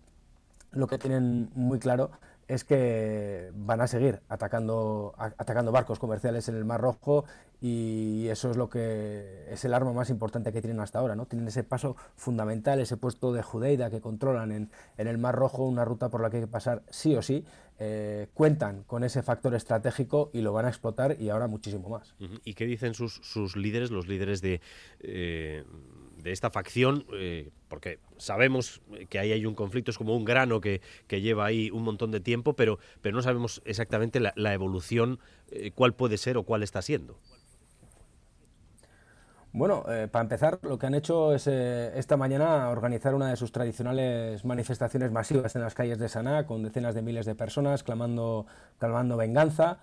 lo 0.72 0.88
que 0.88 0.98
tienen 0.98 1.50
muy 1.56 1.80
claro 1.80 2.12
es 2.48 2.64
que 2.64 3.52
van 3.56 3.82
a 3.82 3.88
seguir 3.88 4.22
atacando, 4.30 5.14
atacando 5.18 5.72
barcos 5.72 6.00
comerciales 6.00 6.48
en 6.50 6.56
el 6.56 6.66
Mar 6.66 6.82
Rojo 6.82 7.26
y 7.62 8.28
eso 8.28 8.52
es 8.52 8.58
lo 8.58 8.70
que 8.70 9.48
es 9.50 9.66
el 9.66 9.74
arma 9.74 9.94
más 9.94 10.10
importante 10.10 10.52
que 10.52 10.62
tienen 10.62 10.80
hasta 10.80 11.00
ahora, 11.00 11.16
¿no? 11.16 11.26
Tienen 11.26 11.48
ese 11.48 11.64
paso 11.64 11.96
fundamental, 12.16 12.80
ese 12.80 12.98
puesto 12.98 13.34
de 13.34 13.42
Judeida 13.42 13.90
que 13.90 14.02
controlan 14.02 14.52
en, 14.52 14.70
en 14.98 15.08
el 15.08 15.18
Mar 15.18 15.36
Rojo, 15.36 15.64
una 15.64 15.86
ruta 15.86 16.10
por 16.10 16.22
la 16.22 16.30
que 16.30 16.38
hay 16.38 16.44
que 16.44 16.48
pasar 16.48 16.84
sí 16.90 17.16
o 17.16 17.22
sí, 17.22 17.46
eh, 17.78 18.28
cuentan 18.34 18.84
con 18.84 19.04
ese 19.04 19.22
factor 19.22 19.54
estratégico 19.54 20.30
y 20.32 20.42
lo 20.42 20.54
van 20.54 20.66
a 20.66 20.70
explotar 20.70 21.20
y 21.20 21.30
ahora 21.30 21.48
muchísimo 21.48 21.90
más. 21.90 22.16
¿Y 22.20 22.54
qué 22.54 22.66
dicen 22.66 22.94
sus, 22.94 23.16
sus 23.16 23.58
líderes, 23.58 23.92
los 23.92 24.08
líderes 24.08 24.42
de... 24.42 24.62
Eh, 25.00 25.66
de 26.26 26.32
esta 26.32 26.50
facción, 26.50 27.06
eh, 27.14 27.52
porque 27.68 28.00
sabemos 28.18 28.82
que 29.10 29.20
ahí 29.20 29.32
hay 29.32 29.46
un 29.46 29.54
conflicto, 29.54 29.92
es 29.92 29.98
como 30.00 30.16
un 30.18 30.26
grano 30.26 30.60
que, 30.60 30.82
lleva 31.08 31.46
ahí 31.46 31.70
un 31.70 31.84
montón 31.84 32.10
de 32.10 32.20
tiempo, 32.20 32.54
pero, 32.54 32.80
pero 33.02 33.16
no 33.16 33.22
sabemos 33.22 33.62
exactamente 33.64 34.20
la, 34.20 34.54
evolución, 34.54 35.20
eh, 35.52 35.70
cuál 35.76 35.94
puede 35.94 36.18
ser 36.18 36.38
o 36.38 36.44
cuál 36.44 36.64
está 36.64 36.82
siendo. 36.82 37.20
Bueno, 39.54 39.86
eh, 39.88 40.08
para 40.12 40.24
empezar, 40.24 40.58
lo 40.64 40.80
que 40.80 40.88
han 40.88 40.96
hecho 40.96 41.32
es 41.32 41.46
esta 41.46 42.18
mañana 42.18 42.70
organizar 42.70 43.14
una 43.14 43.30
de 43.30 43.36
sus 43.36 43.52
tradicionales 43.52 44.44
manifestaciones 44.46 45.12
masivas 45.12 45.56
en 45.56 45.62
las 45.62 45.76
calles 45.76 46.00
de 46.00 46.10
Sanaa, 46.10 46.48
con 46.48 46.64
decenas 46.64 46.96
de 46.96 47.04
miles 47.04 47.28
de 47.28 47.36
personas 47.36 47.84
clamando, 47.84 48.48
clamando 48.80 49.16
venganza 49.16 49.78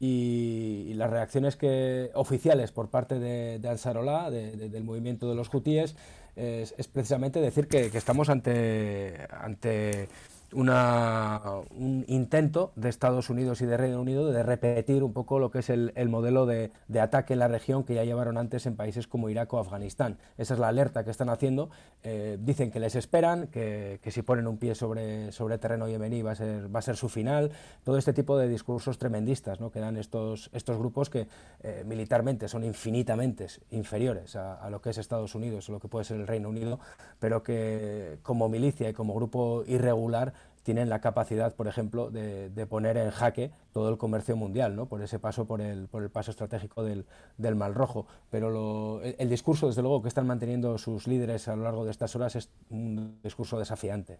y, 0.00 0.92
las 0.94 1.10
reacciones 1.10 1.56
que, 1.56 2.10
oficiales 2.14 2.72
por 2.72 2.88
parte 2.88 3.18
de, 3.18 3.58
de 3.58 3.68
Ansarolá, 3.68 4.30
del 4.30 4.84
movimiento 4.84 5.28
de 5.28 5.34
los 5.34 5.52
hutíes, 5.52 5.96
es, 6.36 6.88
precisamente 6.88 7.40
decir 7.40 7.68
que, 7.68 7.86
estamos 7.86 8.28
ante 8.28 10.08
una, 10.52 11.40
un 11.70 12.04
intento 12.08 12.72
de 12.74 12.88
Estados 12.88 13.28
Unidos 13.28 13.60
y 13.60 13.66
de 13.66 13.76
Reino 13.76 14.00
Unido 14.00 14.30
de 14.30 14.42
repetir 14.42 15.04
un 15.04 15.12
poco 15.12 15.38
lo 15.38 15.50
que 15.50 15.58
es 15.58 15.68
el, 15.70 15.92
modelo 16.08 16.46
de, 16.46 16.70
ataque 17.00 17.34
en 17.34 17.40
la 17.40 17.48
región 17.48 17.84
que 17.84 17.94
ya 17.94 18.04
llevaron 18.04 18.38
antes 18.38 18.66
en 18.66 18.74
países 18.74 19.06
como 19.06 19.28
Irak 19.28 19.52
o 19.52 19.58
Afganistán. 19.58 20.18
Esa 20.38 20.54
es 20.54 20.60
la 20.60 20.68
alerta 20.68 21.04
que 21.04 21.10
están 21.10 21.28
haciendo. 21.28 21.70
Eh, 22.02 22.38
dicen 22.40 22.70
que 22.70 22.80
les 22.80 22.94
esperan, 22.94 23.48
que, 23.48 24.00
si 24.08 24.22
ponen 24.22 24.46
un 24.46 24.56
pie 24.56 24.74
sobre, 24.74 25.32
sobre 25.32 25.58
terreno 25.58 25.86
yemení 25.86 26.22
va 26.22 26.32
a, 26.32 26.34
ser, 26.34 26.74
va 26.74 26.78
a 26.78 26.82
ser 26.82 26.96
su 26.96 27.08
final. 27.08 27.52
Todo 27.84 27.98
este 27.98 28.12
tipo 28.12 28.38
de 28.38 28.48
discursos 28.48 28.98
tremendistas 28.98 29.60
¿no? 29.60 29.70
que 29.70 29.80
dan 29.80 29.96
estos, 29.96 30.50
estos 30.54 30.78
grupos 30.78 31.10
que 31.10 31.28
eh, 31.62 31.84
militarmente 31.86 32.48
son 32.48 32.64
infinitamente 32.64 33.46
inferiores 33.70 34.34
a, 34.36 34.54
a 34.54 34.70
lo 34.70 34.80
que 34.80 34.90
es 34.90 34.98
Estados 34.98 35.34
Unidos 35.34 35.68
o 35.68 35.72
lo 35.72 35.80
que 35.80 35.88
puede 35.88 36.04
ser 36.04 36.18
el 36.18 36.26
Reino 36.26 36.48
Unido, 36.48 36.80
pero 37.20 37.42
que 37.42 38.18
como 38.22 38.48
milicia 38.48 38.88
y 38.88 38.92
como 38.94 39.14
grupo 39.14 39.62
irregular 39.66 40.32
tienen 40.68 40.90
la 40.90 41.00
capacidad, 41.00 41.56
por 41.56 41.66
ejemplo, 41.66 42.10
de, 42.10 42.66
poner 42.68 42.98
en 42.98 43.10
jaque 43.10 43.50
todo 43.72 43.88
el 43.88 43.96
comercio 43.96 44.36
mundial, 44.36 44.76
¿no? 44.76 44.86
por 44.86 45.00
ese 45.00 45.18
paso, 45.18 45.46
por 45.46 45.62
el, 45.62 45.88
por 45.88 46.02
el 46.02 46.10
paso 46.10 46.30
estratégico 46.30 46.84
del, 46.84 47.06
del 47.38 47.54
Mal 47.54 47.74
Rojo. 47.74 48.06
Pero 48.28 49.00
el, 49.02 49.30
discurso, 49.30 49.68
desde 49.68 49.80
luego, 49.80 50.02
que 50.02 50.08
están 50.08 50.26
manteniendo 50.26 50.76
sus 50.76 51.06
líderes 51.06 51.48
a 51.48 51.56
lo 51.56 51.62
largo 51.62 51.86
de 51.86 51.90
estas 51.90 52.14
horas 52.16 52.36
es 52.36 52.50
un 52.68 53.18
discurso 53.22 53.58
desafiante. 53.58 54.18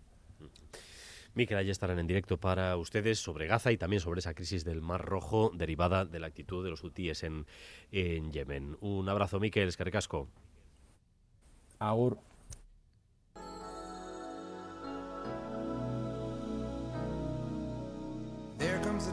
Miquel, 1.34 1.58
allí 1.58 1.68
estarán 1.68 1.98
en 1.98 2.06
directo 2.06 2.38
para 2.38 2.78
ustedes 2.78 3.18
sobre 3.18 3.46
Gaza 3.46 3.70
y 3.70 3.76
también 3.76 4.00
sobre 4.00 4.20
esa 4.20 4.32
crisis 4.32 4.64
del 4.64 4.80
Mar 4.80 5.04
Rojo 5.04 5.50
derivada 5.54 6.06
de 6.06 6.18
la 6.18 6.28
actitud 6.28 6.64
de 6.64 6.70
los 6.70 6.82
hutíes 6.82 7.24
en, 7.24 7.44
en 7.92 8.32
Yemen. 8.32 8.78
Un 8.80 9.06
abrazo, 9.10 9.38
Miquel, 9.38 9.68
Escaricasco. 9.68 10.28
Agur. 11.78 12.16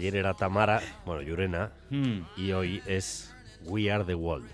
Ayer 0.00 0.16
era 0.16 0.32
Tamara, 0.32 0.80
bueno, 1.04 1.20
Yurena, 1.20 1.72
hmm. 1.90 2.20
y 2.38 2.52
hoy 2.52 2.82
es 2.86 3.34
We 3.66 3.92
Are 3.92 4.02
the 4.02 4.14
World. 4.14 4.48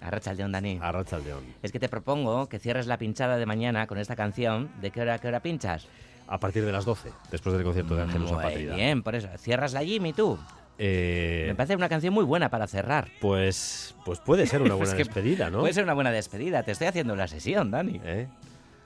Arrachaldeón, 0.00 0.50
Dani. 0.50 0.78
Arrachaldeón. 0.80 1.44
Es 1.62 1.72
que 1.72 1.78
te 1.78 1.90
propongo 1.90 2.48
que 2.48 2.58
cierres 2.58 2.86
la 2.86 2.96
pinchada 2.96 3.36
de 3.36 3.44
mañana 3.44 3.86
con 3.86 3.98
esta 3.98 4.16
canción. 4.16 4.70
¿De 4.80 4.90
qué 4.90 5.02
hora, 5.02 5.18
qué 5.18 5.28
hora 5.28 5.40
pinchas? 5.40 5.86
A 6.26 6.40
partir 6.40 6.64
de 6.64 6.72
las 6.72 6.86
12, 6.86 7.12
después 7.30 7.54
del 7.54 7.64
concierto 7.64 7.96
de 7.96 8.02
Ángelos 8.04 8.32
Muy 8.32 8.64
bien, 8.64 9.02
por 9.02 9.14
eso. 9.14 9.28
¿Cierras 9.36 9.74
la 9.74 9.84
Jimmy 9.84 10.14
tú? 10.14 10.38
Eh, 10.78 11.44
Me 11.48 11.54
parece 11.54 11.76
una 11.76 11.90
canción 11.90 12.14
muy 12.14 12.24
buena 12.24 12.48
para 12.48 12.66
cerrar. 12.66 13.08
Pues, 13.20 13.94
pues 14.06 14.20
puede 14.20 14.46
ser 14.46 14.62
una 14.62 14.74
buena 14.74 14.94
despedida, 14.94 15.50
¿no? 15.50 15.60
Puede 15.60 15.74
ser 15.74 15.84
una 15.84 15.92
buena 15.92 16.12
despedida. 16.12 16.62
Te 16.62 16.72
estoy 16.72 16.86
haciendo 16.86 17.14
la 17.14 17.28
sesión, 17.28 17.70
Dani. 17.70 18.00
¿Eh? 18.06 18.26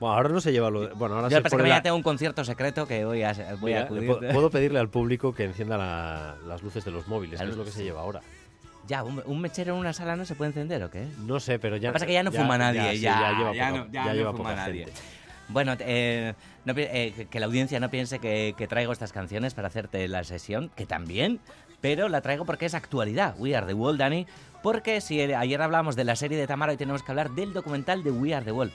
Bueno, 0.03 0.17
ahora 0.17 0.31
no 0.31 0.41
se 0.41 0.51
lleva 0.51 0.69
lo. 0.69 0.93
Bueno, 0.97 1.15
ahora 1.15 1.29
Yo 1.29 1.37
se 1.37 1.57
que 1.57 1.81
tengo 1.81 1.95
un 1.95 2.03
concierto 2.03 2.45
secreto 2.45 2.89
que 2.89 3.05
voy 3.05 3.23
a, 3.23 3.37
voy 3.61 3.75
a 3.75 3.83
acudir. 3.83 4.11
Puedo 4.33 4.51
pedirle 4.51 4.81
al 4.81 4.89
público 4.89 5.33
que 5.33 5.45
encienda 5.45 5.79
las 6.45 6.61
luces 6.61 6.85
de 6.85 6.91
los 6.91 7.07
móviles, 7.07 7.41
que 7.41 7.47
es 7.47 7.57
lo 7.57 7.65
que 7.65 7.71
se 7.71 7.85
lleva 7.85 8.01
ahora. 8.01 8.21
Ya, 8.89 9.05
un, 9.05 9.41
mechero 9.41 9.75
en 9.75 9.79
una 9.79 9.93
sala 9.93 10.17
no 10.17 10.25
se 10.25 10.35
puede 10.35 10.49
encender 10.49 10.83
o 10.83 10.91
qué? 10.91 11.07
No 11.19 11.39
sé, 11.39 11.61
pero 11.61 11.77
ya. 11.77 11.91
Lo 11.91 11.93
que 11.93 11.93
pasa 11.93 12.05
es 12.05 12.09
que 12.09 12.15
ya 12.15 12.25
no 12.25 12.33
fuma 12.33 12.59
nadie, 12.59 12.99
ya, 12.99 13.33
ya, 13.55 13.71
no, 13.71 13.93
ya 13.93 14.13
lleva 14.13 14.33
fuma 14.33 14.57
nadie. 14.57 14.89
Bueno, 15.47 15.77
eh, 15.79 16.35
eh, 16.67 17.27
que 17.31 17.39
la 17.39 17.47
audiencia 17.47 17.79
no 17.79 17.89
piense 17.89 18.19
que, 18.19 18.67
traigo 18.69 18.91
estas 18.91 19.13
canciones 19.13 19.55
para 19.55 19.69
hacerte 19.69 20.09
la 20.09 20.25
sesión, 20.25 20.73
que 20.75 20.85
también, 20.85 21.39
pero 21.81 22.09
la 22.09 22.23
traigo 22.23 22.45
porque 22.45 22.67
es 22.67 22.75
actualidad. 22.75 23.37
We 23.39 23.55
Are 23.55 23.69
the 23.69 23.75
World, 23.75 24.01
Dani. 24.01 24.27
Porque 24.65 25.01
si 25.01 25.21
ayer 25.21 25.63
hablamos 25.63 25.95
de 25.95 26.03
la 26.03 26.17
serie 26.17 26.39
de 26.39 26.49
Tamara, 26.49 26.73
hoy 26.73 26.79
tenemos 26.79 27.05
que 27.05 27.13
hablar 27.13 27.31
del 27.31 27.53
documental 27.53 28.03
de 28.03 28.11
We 28.11 28.35
Are 28.35 28.45
the 28.45 28.51
World. 28.51 28.73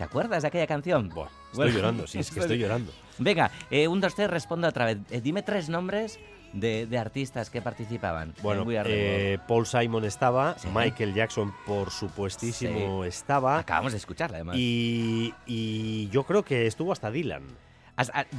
¿Te 0.00 0.04
acuerdas 0.04 0.40
de 0.40 0.48
aquella 0.48 0.66
canción? 0.66 1.10
estoy 1.52 1.72
llorando, 1.72 2.06
sí, 2.06 2.20
es 2.20 2.30
que 2.30 2.40
estoy 2.40 2.56
llorando. 2.56 2.90
Venga, 3.18 3.50
eh, 3.70 3.86
un, 3.86 4.00
dos, 4.00 4.14
tres, 4.14 4.30
respondo 4.30 4.66
otra 4.66 4.86
vez. 4.86 5.22
dime 5.22 5.42
tres 5.42 5.68
nombres 5.68 6.18
de, 6.54 6.88
artistas 6.96 7.50
que 7.50 7.60
participaban. 7.60 8.32
Bueno, 8.42 8.64
eh, 8.66 9.36
Paul 9.46 9.66
Simon 9.66 10.06
estaba, 10.06 10.56
Michael 10.74 11.12
Jackson, 11.12 11.52
por 11.66 11.90
supuestísimo, 11.90 13.04
estaba. 13.04 13.58
Acabamos 13.58 13.92
de 13.92 13.98
escucharla, 13.98 14.38
además. 14.38 14.56
Y, 14.58 16.08
yo 16.10 16.22
creo 16.24 16.46
que 16.46 16.66
estuvo 16.66 16.92
hasta 16.92 17.10
Dylan. 17.10 17.42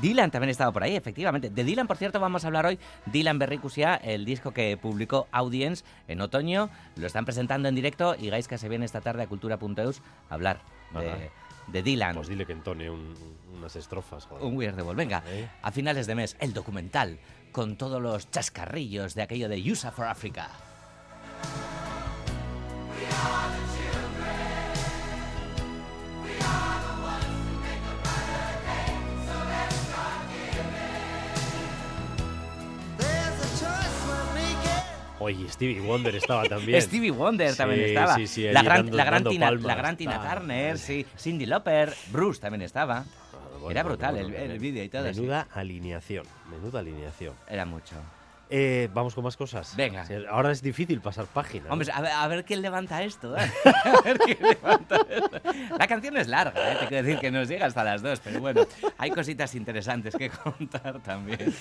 Dylan 0.01 0.31
también 0.31 0.49
estaba 0.49 0.71
por 0.71 0.81
ahí, 0.81 0.95
efectivamente. 0.95 1.51
De 1.51 1.63
Dylan, 1.63 1.85
por 1.85 1.97
cierto, 1.97 2.19
vamos 2.19 2.43
a 2.43 2.47
hablar 2.47 2.65
hoy. 2.65 2.79
Dylan 3.05 3.37
Berricusia, 3.37 3.97
el 3.97 4.25
disco 4.25 4.49
que 4.49 4.77
publicó 4.77 5.27
Audience 5.31 5.85
en 6.07 6.21
otoño. 6.21 6.71
Lo 6.95 7.05
están 7.05 7.25
presentando 7.25 7.69
en 7.69 7.75
directo 7.75 8.15
y 8.19 8.31
Gaisca 8.31 8.57
se 8.57 8.67
viene 8.67 8.85
esta 8.85 9.01
tarde 9.01 9.21
a 9.21 9.27
cultura.eus 9.27 10.01
a 10.27 10.33
hablar 10.33 10.61
de, 10.99 11.31
Dylan. 11.71 12.15
Pues 12.15 12.27
dile 12.27 12.45
que 12.45 12.53
entone 12.53 12.89
unas 12.89 13.75
estrofas. 13.75 14.27
Un 14.39 14.57
Weird 14.57 14.75
the 14.75 14.83
Venga, 14.93 15.23
¿Eh? 15.27 15.49
a 15.61 15.71
finales 15.71 16.07
de 16.07 16.15
mes, 16.15 16.35
el 16.39 16.53
documental 16.53 17.19
con 17.51 17.77
todos 17.77 18.01
los 18.01 18.29
chascarrillos 18.31 19.15
de 19.15 19.21
aquello 19.21 19.49
de 19.49 19.71
USA 19.71 19.91
for 19.91 20.05
Africa. 20.05 20.49
Oye, 35.21 35.47
Stevie 35.49 35.79
Wonder 35.81 36.15
estaba 36.15 36.43
también. 36.45 36.81
Stevie 36.81 37.11
Wonder 37.11 37.55
también 37.55 37.81
estaba. 37.81 38.15
Sí, 38.15 38.25
sí, 38.25 38.43
la, 38.51 38.63
gran, 38.63 38.95
la, 38.95 39.05
gran 39.05 39.23
Tina, 39.23 39.51
la, 39.51 39.75
gran, 39.75 39.95
Tina, 39.95 40.19
Turner, 40.19 40.79
sí. 40.79 41.05
Cindy 41.15 41.45
Lauper, 41.45 41.93
Bruce 42.11 42.41
también 42.41 42.63
estaba. 42.63 43.05
Era 43.69 43.83
brutal 43.83 44.17
el, 44.17 44.57
vídeo 44.59 44.83
y 44.83 44.89
todo. 44.89 45.03
Menuda 45.03 45.47
alineación, 45.53 46.25
menuda 46.49 46.79
alineación. 46.79 47.35
Era 47.47 47.65
mucho. 47.65 47.95
Eh, 48.49 48.89
vamos 48.93 49.13
con 49.13 49.23
más 49.23 49.37
cosas. 49.37 49.75
Venga. 49.77 50.05
Ahora 50.29 50.51
es 50.51 50.61
difícil 50.61 50.99
pasar 50.99 51.25
página. 51.25 51.71
Hombre, 51.71 51.89
a, 51.93 52.27
ver, 52.27 52.43
quién 52.43 52.61
levanta 52.63 53.03
esto. 53.03 53.37
¿eh? 53.37 53.49
a 53.65 54.01
ver 54.01 54.17
quién 54.17 54.39
levanta 54.41 54.97
esto. 55.07 55.39
La 55.77 55.87
canción 55.87 56.17
es 56.17 56.27
larga, 56.27 56.73
¿eh? 56.73 56.77
te 56.81 56.87
quiero 56.87 57.03
decir 57.03 57.19
que 57.21 57.31
nos 57.31 57.47
llega 57.47 57.67
hasta 57.67 57.83
las 57.83 58.01
dos, 58.01 58.19
pero 58.19 58.41
bueno, 58.41 58.65
hay 58.97 59.11
cositas 59.11 59.53
interesantes 59.53 60.15
que 60.15 60.29
contar 60.43 60.99
también. 60.99 61.53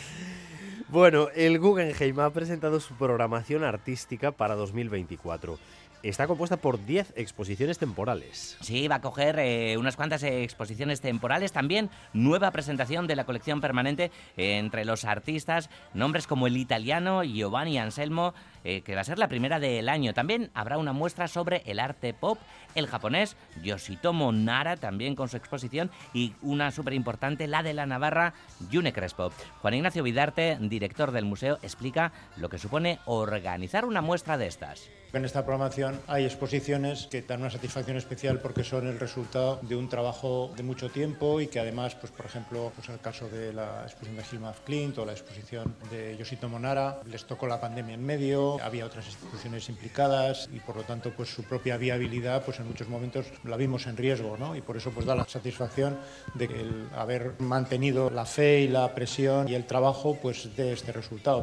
Bueno, 0.91 1.29
el 1.37 1.61
Guggenheim 1.61 2.19
ha 2.19 2.31
presentado 2.31 2.81
su 2.81 2.95
programación 2.95 3.63
artística 3.63 4.33
para 4.33 4.57
2024 4.57 5.57
está 6.03 6.27
compuesta 6.27 6.57
por 6.57 6.85
10 6.85 7.13
exposiciones 7.17 7.79
temporales. 7.79 8.57
Sí, 8.61 8.89
va 8.89 8.97
a 8.97 9.01
coger 9.01 9.39
eh, 9.39 9.77
unas 9.77 9.97
cuantas 9.97 10.23
exposiciones 10.23 11.01
temporales. 11.01 11.53
También 11.53 11.91
nueva 12.13 12.51
presentación 12.51 13.07
de 13.07 13.17
la 13.17 13.25
colección 13.25 13.61
permanente 13.61 14.11
entre 14.37 14.85
los 14.85 15.05
artistas, 15.05 15.69
nombres 15.95 16.27
como 16.27 16.47
el 16.47 16.57
italiano 16.57 17.23
Giovanni 17.23 17.79
Anselmo, 17.79 18.35
eh, 18.65 18.83
que 18.83 18.95
va 18.95 19.01
a 19.01 19.05
ser 19.05 19.19
la 19.19 19.29
primera 19.29 19.59
del 19.59 19.89
año. 19.89 20.15
También 20.15 20.51
habrá 20.55 20.79
una 20.79 20.93
muestra 20.93 21.29
sobre 21.29 21.63
el 21.67 21.81
arte 21.81 22.15
pop, 22.15 22.39
el 22.75 22.87
japonés 22.87 23.37
Yoshitomo 23.63 24.33
Nara, 24.33 24.77
también 24.77 25.15
con 25.15 25.29
su 25.29 25.37
exposición, 25.37 25.91
y 26.13 26.35
una 26.43 26.71
súper 26.71 26.95
importante, 26.95 27.47
la 27.47 27.63
de 27.63 27.75
la 27.75 27.87
Navarra, 27.87 28.35
Yune 28.71 28.93
Crespo. 28.93 29.33
Juan 29.61 29.75
Ignacio 29.75 30.03
Vidarte, 30.03 30.59
director 30.61 31.13
del 31.13 31.25
museo, 31.25 31.59
explica 31.63 32.13
lo 32.37 32.49
que 32.49 32.59
supone 32.59 32.99
organizar 33.07 33.85
una 33.85 34.01
muestra 34.01 34.39
de 34.39 34.47
estas. 34.47 34.91
En 35.13 35.25
esta 35.25 35.45
programación 35.45 36.01
hay 36.07 36.25
exposiciones 36.25 37.09
que 37.11 37.23
dan 37.23 37.41
una 37.41 37.51
satisfacción 37.51 37.97
especial 37.97 38.39
porque 38.39 38.63
son 38.63 38.87
el 38.87 39.01
resultado 39.01 39.59
de 39.63 39.75
un 39.75 39.89
trabajo 39.89 40.53
de 40.57 40.63
mucho 40.63 40.89
tiempo 40.89 41.41
y 41.41 41.49
que 41.49 41.59
además, 41.59 41.97
pues 41.97 42.13
por 42.13 42.27
ejemplo, 42.27 42.71
pues 42.77 42.89
el 42.91 43.01
caso 43.01 43.29
de 43.29 43.53
la 43.53 43.83
exposición 43.83 44.17
de 44.17 44.25
Hilma 44.31 44.55
Clint 44.65 44.99
o 44.99 45.05
la 45.05 45.11
exposición 45.11 45.75
de 45.91 46.17
Yoshitomo 46.17 46.61
Nara, 46.61 47.01
les 47.07 47.25
tocó 47.25 47.49
la 47.49 47.61
pandemia 47.61 47.95
en 47.95 48.05
medio, 48.05 48.50
había 48.63 48.87
otras 48.87 49.07
instituciones 49.07 49.69
implicadas 49.69 50.49
y 50.53 50.61
por 50.61 50.77
lo 50.77 50.83
tanto 50.83 51.13
pues 51.17 51.29
su 51.29 51.45
propia 51.45 51.77
viabilidad 51.77 52.45
pues 52.45 52.59
en 52.61 52.67
muchos 52.67 52.89
momentos 52.89 53.27
la 53.45 53.57
vimos 53.57 53.87
en 53.87 53.97
riesgo, 53.97 54.37
¿no? 54.37 54.57
Y 54.57 54.61
por 54.61 54.77
eso 54.77 54.91
pues 54.91 55.07
da 55.07 55.15
la 55.15 55.27
satisfacción 55.27 55.99
de 56.35 56.47
el 56.47 56.89
haber 56.95 57.35
mantenido 57.39 58.11
la 58.11 58.25
fe 58.25 58.61
y 58.61 58.69
la 58.69 58.95
presión 58.95 59.49
y 59.49 59.55
el 59.55 59.67
trabajo 59.67 60.19
pues 60.21 60.55
de 60.57 60.73
este 60.73 60.93
resultado. 60.93 61.43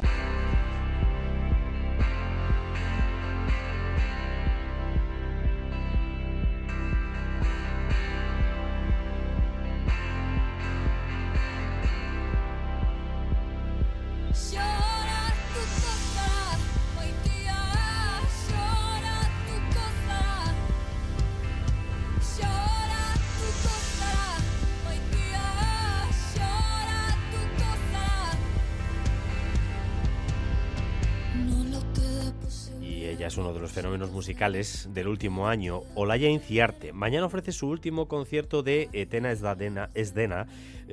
Musicales 34.18 34.88
del 34.92 35.06
último 35.06 35.46
año, 35.46 35.82
Olaya 35.94 36.28
Inciarte. 36.28 36.92
Mañana 36.92 37.26
ofrece 37.26 37.52
su 37.52 37.68
último 37.68 38.08
concierto 38.08 38.64
de 38.64 38.88
Etena 38.92 39.30
Esdena, 39.30 39.90
eh, 39.94 40.00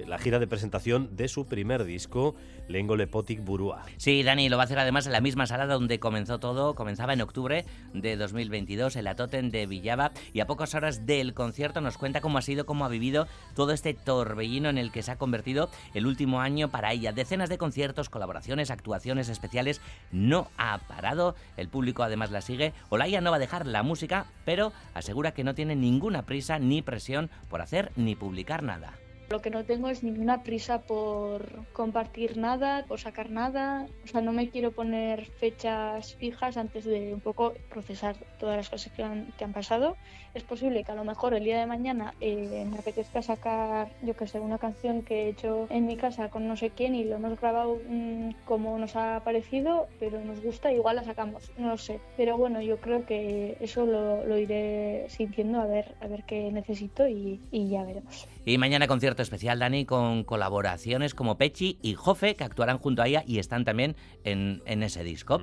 la 0.06 0.18
gira 0.18 0.39
de 0.39 0.48
presentación 0.48 1.16
de 1.16 1.28
su 1.28 1.46
primer 1.48 1.86
disco, 1.86 2.36
Lengo 2.68 2.96
Lepotic 2.96 3.43
Burua. 3.43 3.84
Sí, 3.98 4.24
Dani, 4.24 4.50
lo 4.50 4.58
va 4.58 4.64
a 4.64 4.66
hacer 4.66 4.80
además 4.80 5.06
en 5.06 5.14
la 5.14 5.22
misma 5.22 5.48
sala 5.48 5.68
donde 5.68 6.00
comenzó 6.00 6.39
todo. 6.39 6.76
Comenzaba 6.76 7.14
en 7.14 7.22
octubre 7.22 7.66
de 7.93 8.18
2022, 8.18 8.96
en 8.96 9.06
la 9.06 9.16
Totem 9.16 9.50
de 9.50 9.66
Villaba. 9.66 10.12
Y 10.34 10.41
a 10.41 10.48
pocas 10.48 10.76
horas 10.76 11.06
del 11.06 11.34
concierto 11.34 11.82
nos 11.82 11.98
cuenta 11.98 12.22
cómo 12.22 12.38
ha 12.38 12.41
sido, 12.41 12.66
cómo 12.66 12.86
ha 12.86 12.89
vivido 12.89 13.28
todo 13.56 13.72
este 13.72 13.93
torbellino 13.93 14.70
en 14.70 14.78
el 14.78 14.91
que 14.91 15.04
se 15.04 15.12
ha 15.12 15.18
convertido 15.18 15.70
el 15.93 16.08
último 16.08 16.41
año 16.41 16.70
para 16.70 16.91
ella. 16.91 17.14
Decenas 17.14 17.50
de 17.50 17.58
conciertos, 17.58 18.10
colaboraciones, 18.10 18.72
actuaciones 18.72 19.30
especiales. 19.30 19.82
No 20.12 20.50
ha 20.58 20.80
parado. 20.80 21.36
El 21.56 21.70
público 21.70 22.04
además 22.04 22.32
la 22.32 22.41
sigue. 22.41 22.74
Olaya 22.89 23.22
no 23.22 23.32
va 23.32 23.38
a 23.38 23.39
dejar 23.39 23.66
la 23.66 23.84
música, 23.84 24.26
pero 24.43 24.74
asegura 24.93 25.34
que 25.34 25.43
no 25.43 25.56
tiene 25.56 25.76
ninguna 25.76 26.26
prisa 26.26 26.60
ni 26.60 26.82
presión 26.82 27.30
por 27.50 27.62
hacer 27.62 27.91
ni 27.96 28.16
publicar 28.16 28.64
nada. 28.64 28.93
Lo 29.30 29.41
que 29.41 29.49
no 29.49 29.65
tengo 29.65 29.89
es 29.89 30.03
ninguna 30.03 30.43
prisa 30.43 30.84
por 30.84 31.65
compartir 31.73 32.38
nada, 32.38 32.86
por 32.88 32.99
sacar 32.99 33.32
nada. 33.32 33.88
O 34.03 34.07
sea, 34.07 34.21
no 34.21 34.32
me 34.32 34.49
quiero 34.49 34.71
poner 34.71 35.26
fechas 35.26 36.15
fijas 36.15 36.57
antes 36.57 36.86
de 36.86 37.13
un 37.13 37.21
poco 37.21 37.53
procesar 37.69 38.15
todas 38.39 38.57
las 38.57 38.69
cosas 38.69 38.91
que 38.93 39.03
han, 39.03 39.32
que 39.38 39.43
han 39.43 39.53
pasado. 39.53 39.97
Es 40.36 40.43
posible 40.43 40.83
que 40.83 40.91
a 40.91 40.95
lo 40.95 41.05
mejor 41.05 41.33
el 41.33 41.45
día 41.45 41.59
de 41.59 41.65
mañana 41.65 42.13
eh, 42.19 42.67
me 42.69 42.77
apetezca 42.77 43.21
sacar, 43.21 43.89
yo 44.03 44.15
que 44.17 44.27
sé, 44.27 44.41
una 44.41 44.57
canción 44.57 45.01
que 45.01 45.23
he 45.23 45.29
hecho 45.29 45.65
en 45.69 45.86
mi 45.88 45.95
casa 45.95 46.29
con 46.29 46.45
no 46.45 46.57
sé 46.57 46.71
quién 46.71 46.93
y 46.93 47.05
lo 47.05 47.15
hemos 47.15 47.39
grabado 47.39 47.79
mm, 47.88 48.31
como 48.43 48.77
nos 48.77 48.97
ha 48.97 49.21
parecido, 49.23 49.88
pero 49.97 50.19
nos 50.19 50.41
gusta, 50.41 50.73
igual 50.73 50.97
la 50.97 51.05
sacamos, 51.05 51.51
no 51.57 51.69
lo 51.69 51.77
sé. 51.77 52.01
Pero 52.17 52.38
bueno, 52.38 52.61
yo 52.61 52.81
creo 52.81 53.05
que 53.05 53.57
eso 53.61 53.86
lo, 53.86 54.25
lo 54.25 54.38
iré 54.38 55.05
sintiendo 55.07 55.61
a 55.61 55.67
ver, 55.67 55.95
a 56.01 56.07
ver 56.07 56.25
qué 56.25 56.51
necesito 56.51 57.07
y, 57.07 57.39
y 57.51 57.69
ya 57.69 57.86
veremos. 57.86 58.27
Y 58.45 58.59
mañana 58.59 58.88
concierto 58.88 59.23
especial, 59.23 59.57
Dani, 59.57 59.86
con 59.86 60.23
colaboraciones 60.23 61.15
como 61.15 61.38
Pechi 61.38 61.79
y 61.81 61.95
Jofe, 61.95 62.36
que 62.36 62.43
actuarán 62.43 62.77
junto 62.77 63.01
a 63.01 63.07
ella 63.07 63.23
y 63.25 63.39
están 63.39 63.65
también 63.65 63.95
en, 64.23 64.61
ese 64.83 65.03
disco. 65.03 65.41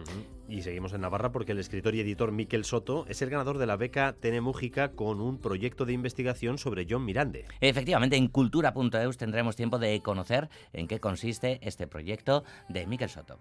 Y 0.53 0.61
seguimos 0.61 0.93
en 0.93 1.01
Navarra 1.01 1.33
porque 1.33 1.53
el 1.53 1.59
escritor 1.59 1.95
y 1.95 2.01
editor 2.01 2.31
Miquel 2.31 2.67
Soto 2.67 3.07
es 3.09 3.23
el 3.23 3.31
ganador 3.31 3.57
de 3.57 3.65
la 3.65 3.79
beca 3.79 4.15
Tene 4.21 4.43
Mújica 4.43 4.91
con 4.91 5.23
un 5.23 5.39
proyecto 5.39 5.87
de 5.87 5.95
investigación 5.95 6.59
sobre 6.59 6.87
John 6.87 7.07
Mirande. 7.07 7.47
Efectivamente, 7.63 8.17
en 8.17 8.29
cultura.eus 8.29 9.17
tendremos 9.17 9.57
tiempo 9.57 9.79
de 9.79 9.99
conocer 10.03 10.51
en 10.75 10.89
qué 10.89 11.01
consiste 11.01 11.59
este 11.63 11.87
proyecto 11.87 12.45
de 12.69 12.87
Miquel 12.87 13.09
Soto. 13.09 13.39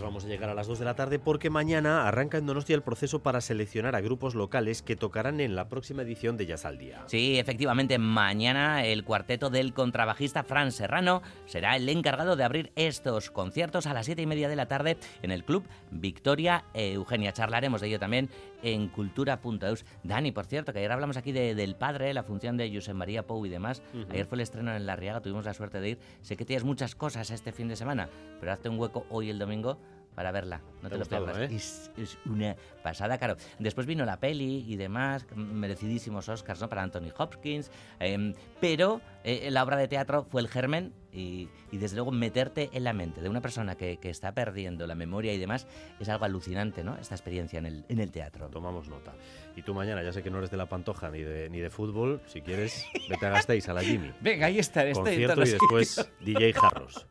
Vamos 0.00 0.24
a 0.24 0.28
llegar 0.28 0.48
a 0.48 0.54
las 0.54 0.66
2 0.66 0.78
de 0.78 0.84
la 0.86 0.94
tarde 0.94 1.18
porque 1.18 1.50
mañana 1.50 2.08
arranca 2.08 2.38
en 2.38 2.46
Donostia 2.46 2.74
el 2.74 2.82
proceso 2.82 3.22
para 3.22 3.42
seleccionar 3.42 3.94
a 3.94 4.00
grupos 4.00 4.34
locales 4.34 4.80
que 4.80 4.96
tocarán 4.96 5.40
en 5.40 5.54
la 5.54 5.68
próxima 5.68 6.02
edición 6.02 6.38
de 6.38 6.46
Jazz 6.46 6.64
al 6.64 6.78
Día. 6.78 7.02
Sí, 7.08 7.38
efectivamente, 7.38 7.98
mañana 7.98 8.86
el 8.86 9.04
cuarteto 9.04 9.50
del 9.50 9.74
contrabajista 9.74 10.44
Fran 10.44 10.72
Serrano 10.72 11.20
será 11.44 11.76
el 11.76 11.88
encargado 11.88 12.36
de 12.36 12.44
abrir 12.44 12.72
estos 12.76 13.30
conciertos 13.30 13.86
a 13.86 13.92
las 13.92 14.06
7 14.06 14.22
y 14.22 14.26
media 14.26 14.48
de 14.48 14.56
la 14.56 14.66
tarde 14.66 14.96
en 15.20 15.32
el 15.32 15.44
Club 15.44 15.64
Victoria 15.90 16.64
Eugenia. 16.72 17.32
Charlaremos 17.32 17.80
de 17.80 17.88
ello 17.88 17.98
también 17.98 18.30
en 18.62 18.88
cultura.eus. 18.88 19.84
Dani, 20.02 20.32
por 20.32 20.46
cierto, 20.46 20.72
que 20.72 20.78
ayer 20.78 20.92
hablamos 20.92 21.16
aquí 21.16 21.32
del 21.32 21.74
padre, 21.76 22.14
la 22.14 22.22
función 22.22 22.56
de 22.56 22.72
José 22.72 22.94
María 22.94 23.26
Pou 23.26 23.44
y 23.44 23.48
demás. 23.48 23.82
Ayer 24.10 24.26
fue 24.26 24.36
el 24.36 24.42
estreno 24.42 24.74
en 24.74 24.86
La 24.86 24.96
Riaga, 24.96 25.20
tuvimos 25.20 25.44
la 25.44 25.54
suerte 25.54 25.80
de 25.80 25.90
ir. 25.90 25.98
Sé 26.20 26.36
que 26.36 26.44
tienes 26.44 26.64
muchas 26.64 26.94
cosas 26.94 27.30
este 27.30 27.52
fin 27.52 27.68
de 27.68 27.76
semana, 27.76 28.08
pero 28.40 28.52
hazte 28.52 28.68
un 28.68 28.78
hueco 28.78 29.06
hoy 29.10 29.30
el 29.30 29.38
domingo 29.38 29.78
para 30.14 30.32
verla. 30.32 30.60
No 30.82 30.90
te, 30.90 30.98
lo 30.98 31.04
pierdas. 31.04 31.38
¿eh? 31.38 31.48
Es, 31.54 32.18
una 32.26 32.56
pasada, 32.82 33.18
claro. 33.18 33.36
Después 33.58 33.86
vino 33.86 34.04
la 34.04 34.18
peli 34.18 34.64
y 34.66 34.76
demás, 34.76 35.26
merecidísimos 35.34 36.28
Oscars 36.28 36.60
¿no? 36.60 36.68
para 36.68 36.82
Anthony 36.82 37.12
Hopkins. 37.16 37.70
Em, 38.00 38.34
pero 38.60 39.00
eh, 39.24 39.50
la 39.50 39.62
obra 39.62 39.76
de 39.76 39.88
teatro 39.88 40.24
fue 40.24 40.40
el 40.40 40.48
germen 40.48 40.92
y, 41.12 41.48
desde 41.70 41.96
luego 41.96 42.10
meterte 42.10 42.70
en 42.72 42.84
la 42.84 42.92
mente 42.92 43.20
de 43.20 43.28
una 43.28 43.40
persona 43.40 43.76
que, 43.76 43.98
está 44.02 44.32
perdiendo 44.32 44.86
la 44.86 44.94
memoria 44.94 45.32
y 45.32 45.38
demás 45.38 45.66
es 46.00 46.08
algo 46.08 46.24
alucinante, 46.24 46.82
¿no? 46.84 46.96
Esta 46.96 47.14
experiencia 47.14 47.58
en 47.58 47.66
el, 47.66 47.84
en 47.88 48.00
el 48.00 48.10
teatro. 48.10 48.48
Tomamos 48.48 48.88
nota. 48.88 49.12
Y 49.56 49.62
tú 49.62 49.74
mañana, 49.74 50.02
ya 50.02 50.12
sé 50.12 50.22
que 50.22 50.30
no 50.30 50.38
eres 50.38 50.50
de 50.50 50.56
la 50.56 50.66
pantoja 50.66 51.10
ni 51.10 51.22
de, 51.22 51.48
ni 51.50 51.60
de 51.60 51.70
fútbol, 51.70 52.20
si 52.26 52.40
quieres, 52.40 52.86
vete 53.08 53.26
a 53.26 53.30
Gasteiz, 53.30 53.68
a 53.68 53.74
la 53.74 53.82
Jimmy. 53.82 54.12
Venga, 54.20 54.46
ahí 54.46 54.58
está. 54.58 54.84
Este 54.84 55.02
Concierto 55.02 55.42
y 55.42 55.50
después 55.50 56.10
DJ 56.20 56.52
Jarros. 56.54 57.06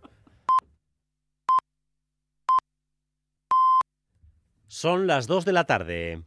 Son 4.73 5.05
las 5.05 5.27
2 5.27 5.43
de 5.43 5.51
la 5.51 5.65
tarde. 5.65 6.23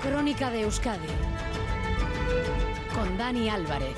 Crónica 0.00 0.50
de 0.50 0.62
Euskadi 0.62 1.06
con 2.94 3.18
Dani 3.18 3.50
Álvarez. 3.50 3.96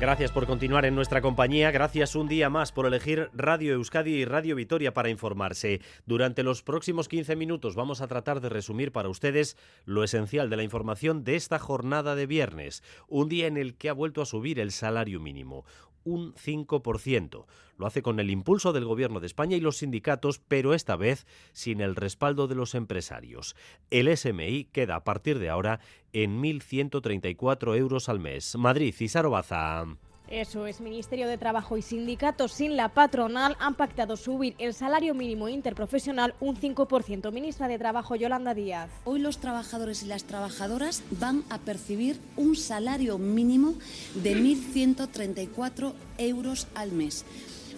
Gracias 0.00 0.32
por 0.32 0.46
continuar 0.46 0.86
en 0.86 0.94
nuestra 0.94 1.20
compañía. 1.20 1.70
Gracias 1.70 2.14
un 2.16 2.26
día 2.26 2.48
más 2.48 2.72
por 2.72 2.86
elegir 2.86 3.28
Radio 3.34 3.74
Euskadi 3.74 4.12
y 4.12 4.24
Radio 4.24 4.56
Vitoria 4.56 4.94
para 4.94 5.10
informarse. 5.10 5.82
Durante 6.06 6.42
los 6.42 6.62
próximos 6.62 7.06
15 7.06 7.36
minutos 7.36 7.74
vamos 7.74 8.00
a 8.00 8.06
tratar 8.06 8.40
de 8.40 8.48
resumir 8.48 8.92
para 8.92 9.10
ustedes 9.10 9.58
lo 9.84 10.02
esencial 10.02 10.48
de 10.48 10.56
la 10.56 10.62
información 10.62 11.22
de 11.22 11.36
esta 11.36 11.58
jornada 11.58 12.14
de 12.14 12.24
viernes, 12.24 12.82
un 13.08 13.28
día 13.28 13.46
en 13.46 13.58
el 13.58 13.76
que 13.76 13.90
ha 13.90 13.92
vuelto 13.92 14.22
a 14.22 14.26
subir 14.26 14.58
el 14.58 14.72
salario 14.72 15.20
mínimo 15.20 15.66
un 16.04 16.34
5%. 16.34 17.46
Lo 17.76 17.86
hace 17.86 18.02
con 18.02 18.20
el 18.20 18.30
impulso 18.30 18.72
del 18.72 18.84
Gobierno 18.84 19.20
de 19.20 19.26
España 19.26 19.56
y 19.56 19.60
los 19.60 19.78
sindicatos, 19.78 20.38
pero 20.38 20.74
esta 20.74 20.96
vez 20.96 21.26
sin 21.52 21.80
el 21.80 21.96
respaldo 21.96 22.46
de 22.46 22.54
los 22.54 22.74
empresarios. 22.74 23.56
El 23.90 24.14
SMI 24.16 24.64
queda 24.66 24.96
a 24.96 25.04
partir 25.04 25.38
de 25.38 25.48
ahora 25.48 25.80
en 26.12 26.42
1.134 26.42 27.76
euros 27.76 28.08
al 28.08 28.20
mes. 28.20 28.56
Madrid, 28.56 28.94
Cisaro 28.94 29.30
Baza. 29.30 29.86
Eso 30.30 30.64
es, 30.66 30.80
Ministerio 30.80 31.26
de 31.26 31.38
Trabajo 31.38 31.76
y 31.76 31.82
sindicatos 31.82 32.52
sin 32.52 32.76
la 32.76 32.90
patronal 32.90 33.56
han 33.58 33.74
pactado 33.74 34.16
subir 34.16 34.54
el 34.58 34.74
salario 34.74 35.12
mínimo 35.12 35.48
interprofesional 35.48 36.36
un 36.38 36.54
5%. 36.56 37.32
Ministra 37.32 37.66
de 37.66 37.78
Trabajo 37.78 38.14
Yolanda 38.14 38.54
Díaz. 38.54 38.90
Hoy 39.04 39.18
los 39.18 39.38
trabajadores 39.38 40.04
y 40.04 40.06
las 40.06 40.22
trabajadoras 40.22 41.02
van 41.18 41.42
a 41.50 41.58
percibir 41.58 42.20
un 42.36 42.54
salario 42.54 43.18
mínimo 43.18 43.74
de 44.22 44.36
1.134 44.36 45.94
euros 46.18 46.68
al 46.76 46.92
mes. 46.92 47.24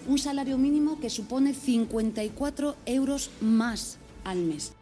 Un 0.05 0.19
salario 0.19 0.59
mínimo 0.59 0.99
que 0.99 1.09
supone 1.09 1.55
54 1.55 2.75
euros 2.85 3.31
más 3.41 3.97
al 4.23 4.37
mes 4.37 4.73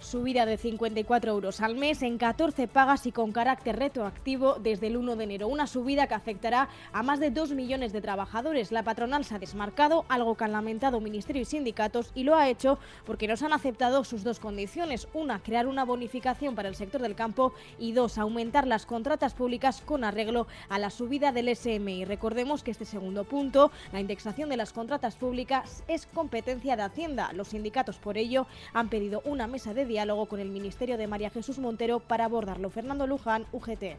subida 0.00 0.46
de 0.46 0.56
54 0.56 1.30
euros 1.30 1.60
al 1.60 1.76
mes 1.76 2.02
en 2.02 2.18
14 2.18 2.66
pagas 2.68 3.06
y 3.06 3.12
con 3.12 3.32
carácter 3.32 3.78
retroactivo 3.78 4.54
desde 4.54 4.88
el 4.88 4.96
1 4.96 5.16
de 5.16 5.24
enero. 5.24 5.48
Una 5.48 5.66
subida 5.66 6.06
que 6.06 6.14
afectará 6.14 6.68
a 6.92 7.02
más 7.02 7.20
de 7.20 7.30
2 7.30 7.52
millones 7.52 7.92
de 7.92 8.00
trabajadores. 8.00 8.72
La 8.72 8.82
patronal 8.82 9.24
se 9.24 9.34
ha 9.34 9.38
desmarcado, 9.38 10.04
algo 10.08 10.36
que 10.36 10.44
han 10.44 10.52
lamentado 10.52 11.00
Ministerio 11.00 11.42
y 11.42 11.44
sindicatos, 11.44 12.10
y 12.14 12.24
lo 12.24 12.34
ha 12.34 12.48
hecho 12.48 12.78
porque 13.04 13.28
nos 13.28 13.42
han 13.42 13.52
aceptado 13.52 14.04
sus 14.04 14.24
dos 14.24 14.40
condiciones. 14.40 15.06
Una, 15.12 15.42
crear 15.42 15.66
una 15.66 15.84
bonificación 15.84 16.54
para 16.54 16.68
el 16.68 16.74
sector 16.74 17.02
del 17.02 17.14
campo 17.14 17.52
y 17.78 17.92
dos, 17.92 18.18
aumentar 18.18 18.66
las 18.66 18.86
contratas 18.86 19.34
públicas 19.34 19.82
con 19.84 20.04
arreglo 20.04 20.46
a 20.68 20.78
la 20.78 20.90
subida 20.90 21.32
del 21.32 21.54
SMI. 21.54 22.04
Recordemos 22.06 22.62
que 22.62 22.70
este 22.70 22.84
segundo 22.84 23.24
punto, 23.24 23.70
la 23.92 24.00
indexación 24.00 24.48
de 24.48 24.56
las 24.56 24.72
contratas 24.72 25.16
públicas, 25.16 25.84
es 25.88 26.06
competencia 26.06 26.76
de 26.76 26.82
Hacienda. 26.82 27.32
Los 27.34 27.48
sindicatos 27.48 27.98
por 27.98 28.16
ello 28.16 28.46
han 28.72 28.88
pedido 28.88 29.22
una 29.24 29.46
mesa 29.46 29.74
de 29.74 29.84
diálogo 29.90 30.26
con 30.26 30.40
el 30.40 30.48
Ministerio 30.48 30.96
de 30.96 31.08
María 31.08 31.30
Jesús 31.30 31.58
Montero 31.58 31.98
para 31.98 32.24
abordarlo. 32.24 32.70
Fernando 32.70 33.06
Luján, 33.06 33.44
UGT. 33.52 33.96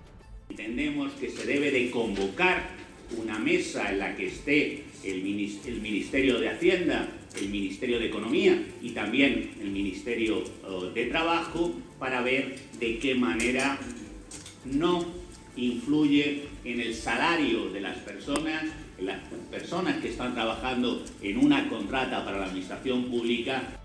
Entendemos 0.49 1.11
que 1.13 1.29
se 1.29 1.45
debe 1.45 1.69
de 1.69 1.91
convocar 1.91 2.69
una 3.17 3.37
mesa 3.37 3.91
en 3.91 3.99
la 3.99 4.15
que 4.15 4.27
esté 4.27 4.85
el, 5.03 5.21
Ministerio 5.21 6.39
de 6.39 6.49
Hacienda, 6.49 7.09
el 7.37 7.49
Ministerio 7.49 7.99
de 7.99 8.07
Economía 8.07 8.57
y 8.81 8.91
también 8.91 9.51
el 9.59 9.71
Ministerio 9.71 10.43
oh, 10.65 10.85
de 10.85 11.05
Trabajo 11.07 11.73
para 11.99 12.21
ver 12.21 12.57
de 12.79 12.97
qué 12.99 13.15
manera 13.15 13.77
no 14.63 15.05
influye 15.57 16.43
en 16.63 16.79
el 16.79 16.95
salario 16.95 17.69
de 17.69 17.81
las 17.81 17.97
personas, 17.97 18.63
las 18.99 19.19
personas 19.49 20.01
que 20.01 20.09
están 20.09 20.33
trabajando 20.33 21.03
en 21.21 21.37
una 21.37 21.67
contrata 21.67 22.23
para 22.23 22.39
la 22.39 22.45
administración 22.45 23.05
pública 23.05 23.80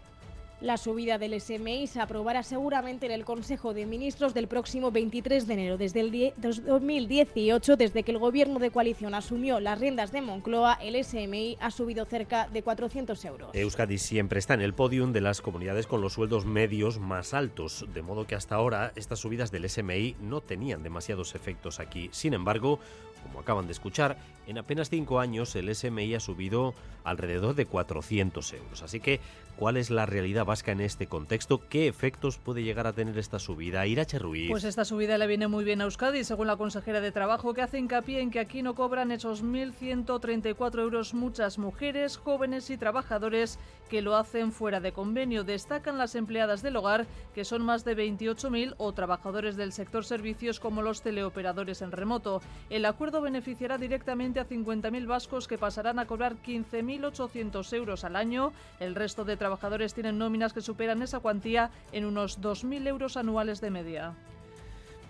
la 0.60 0.76
subida 0.76 1.18
del 1.18 1.38
SMI 1.40 1.86
se 1.86 2.00
aprobará 2.00 2.42
seguramente 2.42 3.06
en 3.06 3.12
el 3.12 3.24
Consejo 3.24 3.74
de 3.74 3.84
Ministros 3.86 4.32
del 4.32 4.48
próximo 4.48 4.90
23 4.90 5.46
de 5.46 5.54
enero. 5.54 5.76
Desde 5.76 6.00
el 6.00 6.32
2018, 6.36 7.76
desde 7.76 8.02
que 8.02 8.12
el 8.12 8.18
gobierno 8.18 8.58
de 8.58 8.70
coalición 8.70 9.14
asumió 9.14 9.60
las 9.60 9.78
riendas 9.78 10.12
de 10.12 10.22
Moncloa, 10.22 10.78
el 10.82 11.02
SMI 11.04 11.58
ha 11.60 11.70
subido 11.70 12.04
cerca 12.06 12.48
de 12.48 12.62
400 12.62 13.24
euros. 13.26 13.50
Euskadi 13.54 13.98
siempre 13.98 14.38
está 14.38 14.54
en 14.54 14.62
el 14.62 14.74
podium 14.74 15.12
de 15.12 15.20
las 15.20 15.42
comunidades 15.42 15.86
con 15.86 16.00
los 16.00 16.14
sueldos 16.14 16.46
medios 16.46 16.98
más 16.98 17.34
altos, 17.34 17.84
de 17.92 18.02
modo 18.02 18.26
que 18.26 18.34
hasta 18.34 18.54
ahora 18.54 18.92
estas 18.96 19.18
subidas 19.18 19.50
del 19.50 19.68
SMI 19.68 20.16
no 20.20 20.40
tenían 20.40 20.82
demasiados 20.82 21.34
efectos 21.34 21.80
aquí. 21.80 22.08
Sin 22.12 22.32
embargo, 22.32 22.80
como 23.22 23.40
acaban 23.40 23.66
de 23.66 23.72
escuchar, 23.72 24.16
en 24.46 24.58
apenas 24.58 24.90
cinco 24.90 25.20
años 25.20 25.54
el 25.56 25.74
SMI 25.74 26.14
ha 26.14 26.20
subido 26.20 26.74
alrededor 27.04 27.54
de 27.54 27.66
400 27.66 28.52
euros. 28.54 28.82
Así 28.82 29.00
que, 29.00 29.20
¿cuál 29.56 29.76
es 29.76 29.90
la 29.90 30.06
realidad 30.06 30.44
vasca 30.44 30.72
en 30.72 30.80
este 30.80 31.06
contexto? 31.06 31.68
¿Qué 31.68 31.88
efectos 31.88 32.38
puede 32.38 32.62
llegar 32.62 32.86
a 32.86 32.92
tener 32.92 33.16
esta 33.18 33.38
subida? 33.38 33.86
Irache 33.86 34.18
Ruiz. 34.18 34.50
Pues 34.50 34.64
esta 34.64 34.84
subida 34.84 35.18
le 35.18 35.26
viene 35.26 35.46
muy 35.48 35.64
bien 35.64 35.80
a 35.80 35.84
Euskadi, 35.84 36.24
según 36.24 36.48
la 36.48 36.56
consejera 36.56 37.00
de 37.00 37.12
Trabajo, 37.12 37.54
que 37.54 37.62
hace 37.62 37.78
hincapié 37.78 38.20
en 38.20 38.30
que 38.30 38.40
aquí 38.40 38.62
no 38.62 38.74
cobran 38.74 39.12
esos 39.12 39.44
1.134 39.44 40.80
euros 40.80 41.14
muchas 41.14 41.58
mujeres, 41.58 42.16
jóvenes 42.16 42.70
y 42.70 42.76
trabajadores 42.76 43.58
que 43.88 44.02
lo 44.02 44.16
hacen 44.16 44.52
fuera 44.52 44.80
de 44.80 44.92
convenio. 44.92 45.44
Destacan 45.44 45.98
las 45.98 46.14
empleadas 46.14 46.62
del 46.62 46.76
hogar, 46.76 47.06
que 47.34 47.44
son 47.44 47.62
más 47.62 47.84
de 47.84 47.96
28.000, 47.96 48.74
o 48.78 48.92
trabajadores 48.92 49.56
del 49.56 49.72
sector 49.72 50.04
servicios 50.04 50.58
como 50.58 50.82
los 50.82 51.02
teleoperadores 51.02 51.82
en 51.82 51.92
remoto. 51.92 52.42
El 52.68 52.84
acuerdo 52.84 53.20
beneficiará 53.20 53.78
directamente 53.78 54.35
a 54.40 54.48
50.000 54.48 55.06
vascos 55.06 55.48
que 55.48 55.58
pasarán 55.58 55.98
a 55.98 56.06
cobrar 56.06 56.36
15.800 56.36 57.72
euros 57.74 58.04
al 58.04 58.16
año. 58.16 58.52
El 58.80 58.94
resto 58.94 59.24
de 59.24 59.36
trabajadores 59.36 59.94
tienen 59.94 60.18
nóminas 60.18 60.52
que 60.52 60.60
superan 60.60 61.02
esa 61.02 61.20
cuantía 61.20 61.70
en 61.92 62.04
unos 62.04 62.40
2.000 62.40 62.86
euros 62.86 63.16
anuales 63.16 63.60
de 63.60 63.70
media. 63.70 64.14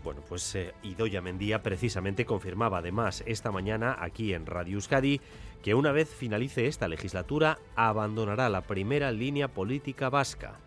Bueno, 0.05 0.21
pues 0.29 0.55
eh, 0.55 0.73
Idoya 0.85 1.21
Mendía 1.21 1.63
precisamente 1.63 2.25
confirmaba 2.25 2.79
además 2.79 3.25
esta 3.27 3.51
mañana 3.51 3.97
aquí 3.99 4.35
en 4.35 4.47
Radio 4.47 4.75
Euskadi 4.75 5.21
que 5.63 5.75
una 5.75 5.91
vez 5.91 6.09
finalice 6.09 6.69
esta 6.69 6.87
legislatura 6.87 7.59
abandonará 7.75 8.49
la 8.49 8.61
primera 8.61 9.11
línea 9.11 9.49
política 9.49 10.09
vasca. 10.09 10.61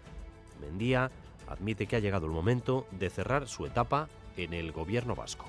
Mendía 0.59 1.09
admite 1.47 1.87
que 1.87 1.95
ha 1.95 1.99
llegado 1.99 2.25
el 2.25 2.33
momento 2.33 2.85
de 2.91 3.09
cerrar 3.09 3.47
su 3.47 3.65
etapa 3.65 4.09
en 4.35 4.53
el 4.53 4.73
gobierno 4.73 5.15
vasco. 5.15 5.45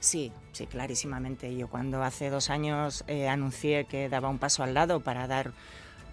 Sí, 0.00 0.32
sí, 0.52 0.66
clarísimamente. 0.66 1.56
Yo 1.56 1.68
cuando 1.68 2.02
hace 2.02 2.30
dos 2.30 2.50
años 2.50 3.04
eh, 3.08 3.28
anuncié 3.28 3.84
que 3.84 4.08
daba 4.08 4.28
un 4.28 4.38
paso 4.38 4.62
al 4.62 4.74
lado 4.74 5.00
para 5.00 5.26
dar 5.26 5.52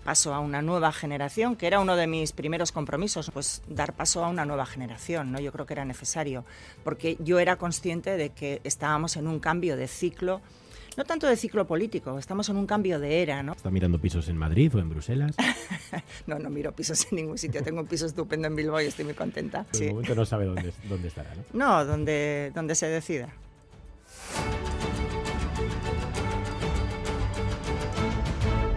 paso 0.04 0.34
a 0.36 0.40
una 0.40 0.62
nueva 0.62 0.92
generación, 0.92 1.56
que 1.56 1.66
era 1.66 1.80
uno 1.80 1.96
de 1.96 2.06
mis 2.06 2.32
primeros 2.32 2.72
compromisos, 2.72 3.32
pues 3.32 3.64
dar 3.68 3.94
paso 3.94 4.24
a 4.24 4.30
una 4.30 4.46
nueva 4.46 4.66
generación, 4.68 5.32
¿no? 5.32 5.40
Yo 5.40 5.52
creo 5.52 5.66
que 5.66 5.74
era 5.74 5.84
necesario, 5.84 6.46
porque 6.84 7.18
yo 7.20 7.40
era 7.40 7.56
consciente 7.56 8.16
de 8.16 8.30
que 8.30 8.62
estábamos 8.64 9.18
en 9.18 9.28
un 9.28 9.40
cambio 9.40 9.76
de 9.76 9.88
ciclo 9.88 10.42
no 10.98 11.04
tanto 11.04 11.28
de 11.28 11.36
ciclo 11.36 11.68
político, 11.68 12.18
estamos 12.18 12.48
en 12.48 12.56
un 12.56 12.66
cambio 12.66 13.00
de 13.00 13.22
era, 13.22 13.44
¿no? 13.44 13.52
¿Está 13.54 13.70
mirando 13.70 14.00
pisos 14.00 14.30
en 14.30 14.38
Madrid 14.38 14.74
o 14.76 14.80
en 14.80 14.90
Bruselas? 14.90 15.36
no, 16.28 16.40
no 16.40 16.50
miro 16.50 16.72
pisos 16.72 17.08
en 17.12 17.18
ningún 17.18 17.38
sitio. 17.38 17.62
Tengo 17.64 17.82
un 17.82 17.88
piso 17.88 18.06
estupendo 18.06 18.48
en 18.48 18.56
Bilbao 18.56 18.82
y 18.82 18.86
estoy 18.86 19.04
muy 19.04 19.14
contenta. 19.14 19.66
En 19.74 19.90
momento 19.90 20.16
no 20.16 20.26
sabe 20.26 20.46
dónde, 20.46 20.74
dónde 20.88 21.10
estará, 21.10 21.36
¿no? 21.36 21.44
No, 21.52 21.86
donde, 21.86 22.52
donde 22.56 22.76
se 22.76 22.88
decida. 22.88 23.28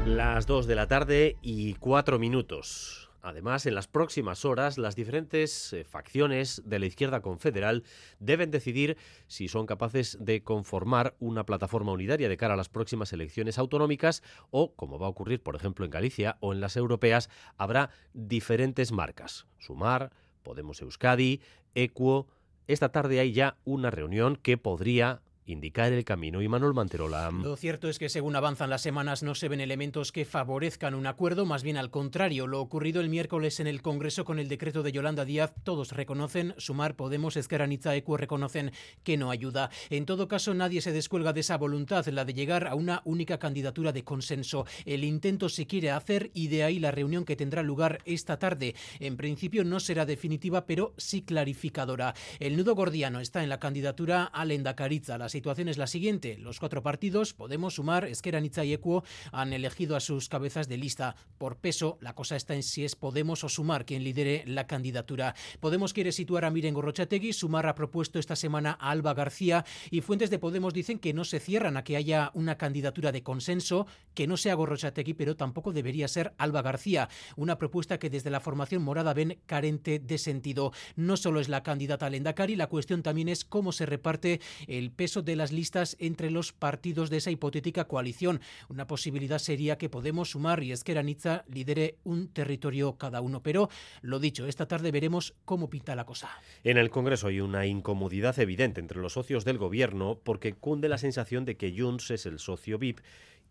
Las 0.07 0.47
2 0.47 0.67
de 0.67 0.75
la 0.75 0.89
tarde 0.89 1.37
y 1.43 1.75
4 1.75 2.19
minutos. 2.19 3.09
Además, 3.21 3.67
en 3.67 3.75
las 3.75 3.89
próximas 3.89 4.45
horas, 4.45 4.79
las 4.79 4.97
diferentes 4.97 5.73
eh, 5.73 5.85
facciones 5.85 6.63
de 6.65 6.79
la 6.79 6.87
izquierda 6.87 7.21
confederal 7.21 7.85
deben 8.21 8.51
decidir 8.51 8.97
si 9.27 9.49
son 9.49 9.67
capaces 9.67 10.17
de 10.21 10.43
conformar 10.43 11.15
una 11.19 11.45
plataforma 11.45 11.93
unitaria 11.93 12.29
de 12.29 12.37
cara 12.37 12.55
a 12.55 12.57
las 12.57 12.69
próximas 12.69 13.13
elecciones 13.13 13.59
autonómicas 13.59 14.23
o, 14.51 14.73
como 14.75 14.99
va 14.99 15.07
a 15.07 15.11
ocurrir, 15.11 15.43
por 15.43 15.57
ejemplo, 15.57 15.85
en 15.85 15.91
Galicia 15.91 16.39
o 16.41 16.53
en 16.53 16.61
las 16.61 16.77
europeas, 16.77 17.29
habrá 17.57 17.91
diferentes 18.15 18.93
marcas. 18.93 19.47
Sumar, 19.59 20.11
Podemos 20.43 20.81
Euskadi, 20.81 21.43
Equo. 21.75 22.29
Esta 22.67 22.91
tarde 22.91 23.21
hay 23.21 23.33
ya 23.33 23.59
una 23.65 23.91
reunión 23.91 24.37
que 24.37 24.57
podría 24.57 25.21
indicar 25.49 25.93
el 25.93 26.05
camino. 26.05 26.43
Y 26.43 26.49
Manuel 26.49 26.75
Manterola. 26.75 27.31
Lo 27.31 27.57
cierto 27.57 27.89
es 27.89 27.99
que 27.99 28.09
según 28.09 28.37
avanzan 28.37 28.71
las 28.71 28.83
semanas 28.83 29.23
no 29.23 29.35
se 29.35 29.49
ven 29.49 29.61
elementos 29.61 30.13
que 30.13 30.25
favorezcan 30.25 30.95
un 30.95 31.07
acuerdo, 31.07 31.47
más 31.47 31.63
bien 31.63 31.77
al 31.77 31.91
contrario. 31.91 32.47
Lo 32.47 32.61
ocurrido 32.61 33.01
el 33.01 33.09
miércoles 33.09 33.61
en 33.61 33.67
el 33.67 33.83
Congreso 33.83 34.25
con 34.25 34.39
el 34.39 34.49
decreto 34.49 34.83
de 34.83 34.93
Yolanda 34.93 35.25
Díaz, 35.25 35.55
todos 35.65 35.93
reconocen, 35.93 36.55
Sumar, 36.59 36.97
Podemos, 36.97 37.37
Esquerra 37.37 37.69
Equo 37.69 38.17
reconocen 38.17 38.73
que 39.03 39.17
no 39.17 39.31
ayuda. 39.31 39.71
En 39.91 40.07
todo 40.07 40.29
caso, 40.29 40.55
nadie 40.55 40.81
se 40.81 40.93
descuelga 40.93 41.33
de 41.33 41.41
esa 41.41 41.57
voluntad, 41.57 42.07
la 42.09 42.25
de 42.25 42.35
llegar 42.35 42.67
a 42.67 42.75
una 42.75 43.03
única 43.05 43.39
candidatura 43.39 43.93
de 43.93 44.05
consenso. 44.05 44.67
El 44.85 45.05
intento 45.05 45.49
se 45.49 45.67
quiere 45.67 45.91
hacer 45.91 46.31
y 46.35 46.49
de 46.49 46.65
ahí 46.65 46.79
la 46.79 46.91
reunión 46.91 47.25
que 47.25 47.37
tendrá 47.37 47.63
lugar 47.63 48.01
esta 48.05 48.39
tarde. 48.39 48.75
En 49.01 49.17
principio 49.17 49.65
no 49.65 49.81
será 49.81 50.07
definitiva, 50.07 50.67
pero 50.67 50.95
sí 50.97 51.23
clarificadora. 51.23 52.15
El 52.39 52.57
nudo 52.57 52.75
gordiano 52.75 53.21
está 53.21 53.43
en 53.43 53.49
la 53.49 53.59
candidatura 53.59 54.25
al 54.25 54.51
Endacariza, 54.51 55.19
la 55.19 55.29
situación 55.39 55.69
es 55.69 55.79
la 55.79 55.87
siguiente. 55.87 56.37
Los 56.37 56.59
cuatro 56.59 56.83
partidos, 56.83 57.33
Podemos, 57.33 57.75
Sumar, 57.75 58.05
Esquerra, 58.07 58.41
y 58.41 58.73
Equo, 58.73 59.05
han 59.31 59.53
elegido 59.53 59.95
a 59.95 60.01
sus 60.01 60.29
cabezas 60.29 60.69
de 60.69 60.77
lista. 60.77 61.15
Por 61.39 61.59
peso, 61.59 61.97
la 62.01 62.17
cosa 62.17 62.35
está 62.35 62.57
en 62.57 62.65
si 62.65 62.85
es 62.85 62.97
Podemos 62.97 63.45
o 63.45 63.49
Sumar 63.49 63.85
quien 63.85 64.03
lidere 64.03 64.43
la 64.47 64.67
candidatura. 64.67 65.37
Podemos 65.61 65.93
quiere 65.93 66.11
situar 66.11 66.45
a 66.45 66.51
Miren 66.51 66.75
Gorrochategui, 66.75 67.33
Sumar 67.33 67.69
ha 67.69 67.77
propuesto 67.77 68.19
esta 68.19 68.35
semana 68.35 68.77
a 68.81 68.91
Alba 68.91 69.15
García 69.15 69.65
y 69.93 70.01
fuentes 70.01 70.29
de 70.31 70.41
Podemos 70.41 70.75
dicen 70.75 70.99
que 70.99 71.15
no 71.15 71.25
se 71.25 71.39
cierran 71.39 71.77
a 71.77 71.85
que 71.85 71.97
haya 71.97 72.33
una 72.35 72.59
candidatura 72.59 73.13
de 73.13 73.23
consenso, 73.23 73.87
que 74.15 74.27
no 74.27 74.37
sea 74.37 74.55
Gorrochategui, 74.55 75.15
pero 75.15 75.37
tampoco 75.37 75.73
debería 75.73 76.09
ser 76.09 76.35
Alba 76.37 76.63
García. 76.63 77.09
Una 77.37 77.59
propuesta 77.59 78.01
que 78.01 78.11
desde 78.11 78.31
la 78.31 78.41
formación 78.41 78.83
morada 78.83 79.15
ven 79.15 79.39
carente 79.47 80.01
de 80.01 80.19
sentido. 80.19 80.73
No 80.97 81.17
solo 81.17 81.39
es 81.39 81.49
la 81.49 81.63
candidata 81.63 82.07
al 82.07 82.17
Endacari, 82.17 82.57
la 82.57 82.67
cuestión 82.67 83.05
también 83.05 83.29
es 83.29 83.45
cómo 83.45 83.71
se 83.71 83.87
reparte 83.87 84.41
el 84.67 84.91
peso 84.91 85.23
de 85.23 85.28
las 85.37 85.53
listas 85.53 85.97
entre 85.99 86.31
los 86.31 86.53
partidos 86.53 87.11
de 87.11 87.17
esa 87.19 87.31
hipotética 87.31 87.87
coalición. 87.87 88.41
Una 88.69 88.87
posibilidad 88.87 89.39
sería 89.39 89.79
que 89.79 89.89
Podemos 89.89 90.31
sumar 90.31 90.63
y 90.63 90.73
Esquerra 90.73 91.03
lidere 91.49 91.97
un 92.05 92.29
territorio 92.29 92.97
cada 92.97 93.21
uno. 93.21 93.43
Pero 93.43 93.69
lo 94.03 94.19
dicho, 94.19 94.47
esta 94.47 94.67
tarde 94.67 94.91
veremos 94.91 95.35
cómo 95.45 95.71
pinta 95.71 95.95
la 95.95 96.05
cosa. 96.05 96.31
En 96.65 96.79
el 96.79 96.91
Congreso 96.91 97.29
hay 97.29 97.41
una 97.41 97.67
incomodidad 97.67 98.39
evidente 98.39 98.81
entre 98.81 99.01
los 99.01 99.15
socios 99.15 99.45
del 99.45 99.59
gobierno 99.59 100.21
porque 100.23 100.53
cunde 100.53 100.89
la 100.89 100.99
sensación 100.99 101.45
de 101.45 101.57
que 101.57 101.75
Junts 101.77 102.11
es 102.11 102.27
el 102.27 102.39
socio 102.39 102.79
VIP 102.79 103.01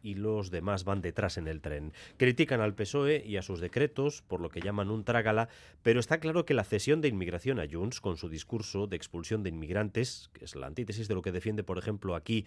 y 0.01 0.15
los 0.15 0.51
demás 0.51 0.83
van 0.83 1.01
detrás 1.01 1.37
en 1.37 1.47
el 1.47 1.61
tren. 1.61 1.93
Critican 2.17 2.61
al 2.61 2.75
PSOE 2.75 3.23
y 3.25 3.37
a 3.37 3.41
sus 3.41 3.59
decretos 3.59 4.21
por 4.21 4.41
lo 4.41 4.49
que 4.49 4.61
llaman 4.61 4.89
un 4.89 5.03
trágala, 5.03 5.49
pero 5.83 5.99
está 5.99 6.19
claro 6.19 6.45
que 6.45 6.53
la 6.53 6.63
cesión 6.63 7.01
de 7.01 7.07
inmigración 7.07 7.59
a 7.59 7.67
Junts 7.69 8.01
con 8.01 8.17
su 8.17 8.29
discurso 8.29 8.87
de 8.87 8.95
expulsión 8.95 9.43
de 9.43 9.49
inmigrantes, 9.49 10.29
que 10.33 10.45
es 10.45 10.55
la 10.55 10.67
antítesis 10.67 11.07
de 11.07 11.15
lo 11.15 11.21
que 11.21 11.31
defiende, 11.31 11.63
por 11.63 11.77
ejemplo, 11.77 12.15
aquí 12.15 12.45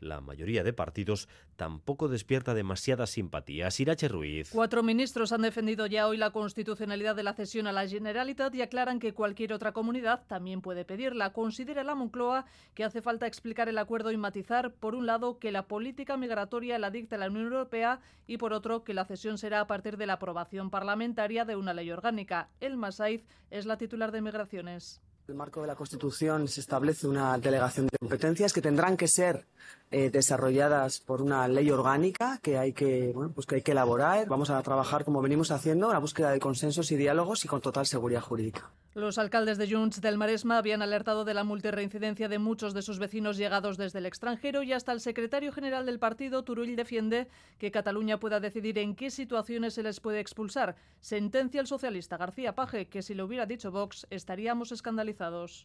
la 0.00 0.20
mayoría 0.20 0.64
de 0.64 0.72
partidos 0.72 1.28
tampoco 1.56 2.08
despierta 2.08 2.54
demasiada 2.54 3.06
simpatía. 3.06 3.70
Sirache 3.70 4.08
Ruiz. 4.08 4.50
Cuatro 4.52 4.82
ministros 4.82 5.32
han 5.32 5.42
defendido 5.42 5.86
ya 5.86 6.08
hoy 6.08 6.16
la 6.16 6.30
constitucionalidad 6.30 7.14
de 7.14 7.22
la 7.22 7.34
cesión 7.34 7.66
a 7.66 7.72
la 7.72 7.86
Generalitat 7.86 8.54
y 8.54 8.62
aclaran 8.62 8.98
que 8.98 9.14
cualquier 9.14 9.52
otra 9.52 9.72
comunidad 9.72 10.22
también 10.26 10.62
puede 10.62 10.84
pedirla. 10.84 11.32
Considera 11.32 11.84
la 11.84 11.94
Moncloa 11.94 12.46
que 12.74 12.84
hace 12.84 13.02
falta 13.02 13.26
explicar 13.26 13.68
el 13.68 13.78
acuerdo 13.78 14.10
y 14.10 14.16
matizar, 14.16 14.72
por 14.72 14.94
un 14.94 15.06
lado, 15.06 15.38
que 15.38 15.52
la 15.52 15.68
política 15.68 16.16
migratoria 16.16 16.78
la 16.78 16.90
dicta 16.90 17.18
la 17.18 17.28
Unión 17.28 17.44
Europea 17.44 18.00
y, 18.26 18.38
por 18.38 18.52
otro, 18.52 18.84
que 18.84 18.94
la 18.94 19.04
cesión 19.04 19.38
será 19.38 19.60
a 19.60 19.66
partir 19.66 19.96
de 19.96 20.06
la 20.06 20.14
aprobación 20.14 20.70
parlamentaria 20.70 21.44
de 21.44 21.56
una 21.56 21.74
ley 21.74 21.90
orgánica. 21.90 22.48
El 22.60 22.76
Masaiz 22.76 23.24
es 23.50 23.66
la 23.66 23.76
titular 23.76 24.12
de 24.12 24.22
Migraciones. 24.22 25.00
En 25.26 25.32
el 25.34 25.38
marco 25.38 25.60
de 25.60 25.68
la 25.68 25.76
Constitución 25.76 26.48
se 26.48 26.60
establece 26.60 27.06
una 27.06 27.38
delegación 27.38 27.86
de 27.86 27.98
competencias 27.98 28.52
que 28.52 28.60
tendrán 28.60 28.96
que 28.96 29.06
ser 29.06 29.46
eh, 29.92 30.10
desarrolladas 30.10 31.00
por 31.00 31.20
una 31.20 31.48
ley 31.48 31.70
orgánica 31.70 32.38
que 32.42 32.58
hay 32.58 32.72
que, 32.72 33.12
bueno, 33.12 33.32
pues 33.34 33.46
que 33.46 33.56
hay 33.56 33.62
que 33.62 33.72
elaborar. 33.72 34.28
Vamos 34.28 34.50
a 34.50 34.62
trabajar 34.62 35.04
como 35.04 35.20
venimos 35.20 35.50
haciendo, 35.50 35.86
en 35.86 35.94
la 35.94 35.98
búsqueda 35.98 36.30
de 36.30 36.38
consensos 36.38 36.92
y 36.92 36.96
diálogos 36.96 37.44
y 37.44 37.48
con 37.48 37.60
total 37.60 37.86
seguridad 37.86 38.20
jurídica. 38.20 38.70
Los 38.94 39.18
alcaldes 39.18 39.56
de 39.56 39.70
Junts 39.70 40.00
del 40.00 40.18
Maresma 40.18 40.58
habían 40.58 40.82
alertado 40.82 41.24
de 41.24 41.32
la 41.32 41.44
multirreincidencia 41.44 42.28
de 42.28 42.38
muchos 42.40 42.74
de 42.74 42.82
sus 42.82 42.98
vecinos 42.98 43.36
llegados 43.36 43.76
desde 43.76 44.00
el 44.00 44.06
extranjero 44.06 44.64
y 44.64 44.72
hasta 44.72 44.90
el 44.90 45.00
secretario 45.00 45.52
general 45.52 45.86
del 45.86 46.00
partido, 46.00 46.42
Turull, 46.42 46.74
defiende 46.74 47.28
que 47.58 47.70
Cataluña 47.70 48.18
pueda 48.18 48.40
decidir 48.40 48.78
en 48.78 48.96
qué 48.96 49.10
situaciones 49.10 49.74
se 49.74 49.84
les 49.84 50.00
puede 50.00 50.18
expulsar. 50.18 50.74
Sentencia 51.00 51.60
el 51.60 51.68
socialista 51.68 52.16
García 52.16 52.54
Paje 52.54 52.88
que 52.88 53.02
si 53.02 53.14
lo 53.14 53.26
hubiera 53.26 53.46
dicho 53.46 53.70
Vox 53.70 54.06
estaríamos 54.10 54.72
escandalizados. 54.72 55.64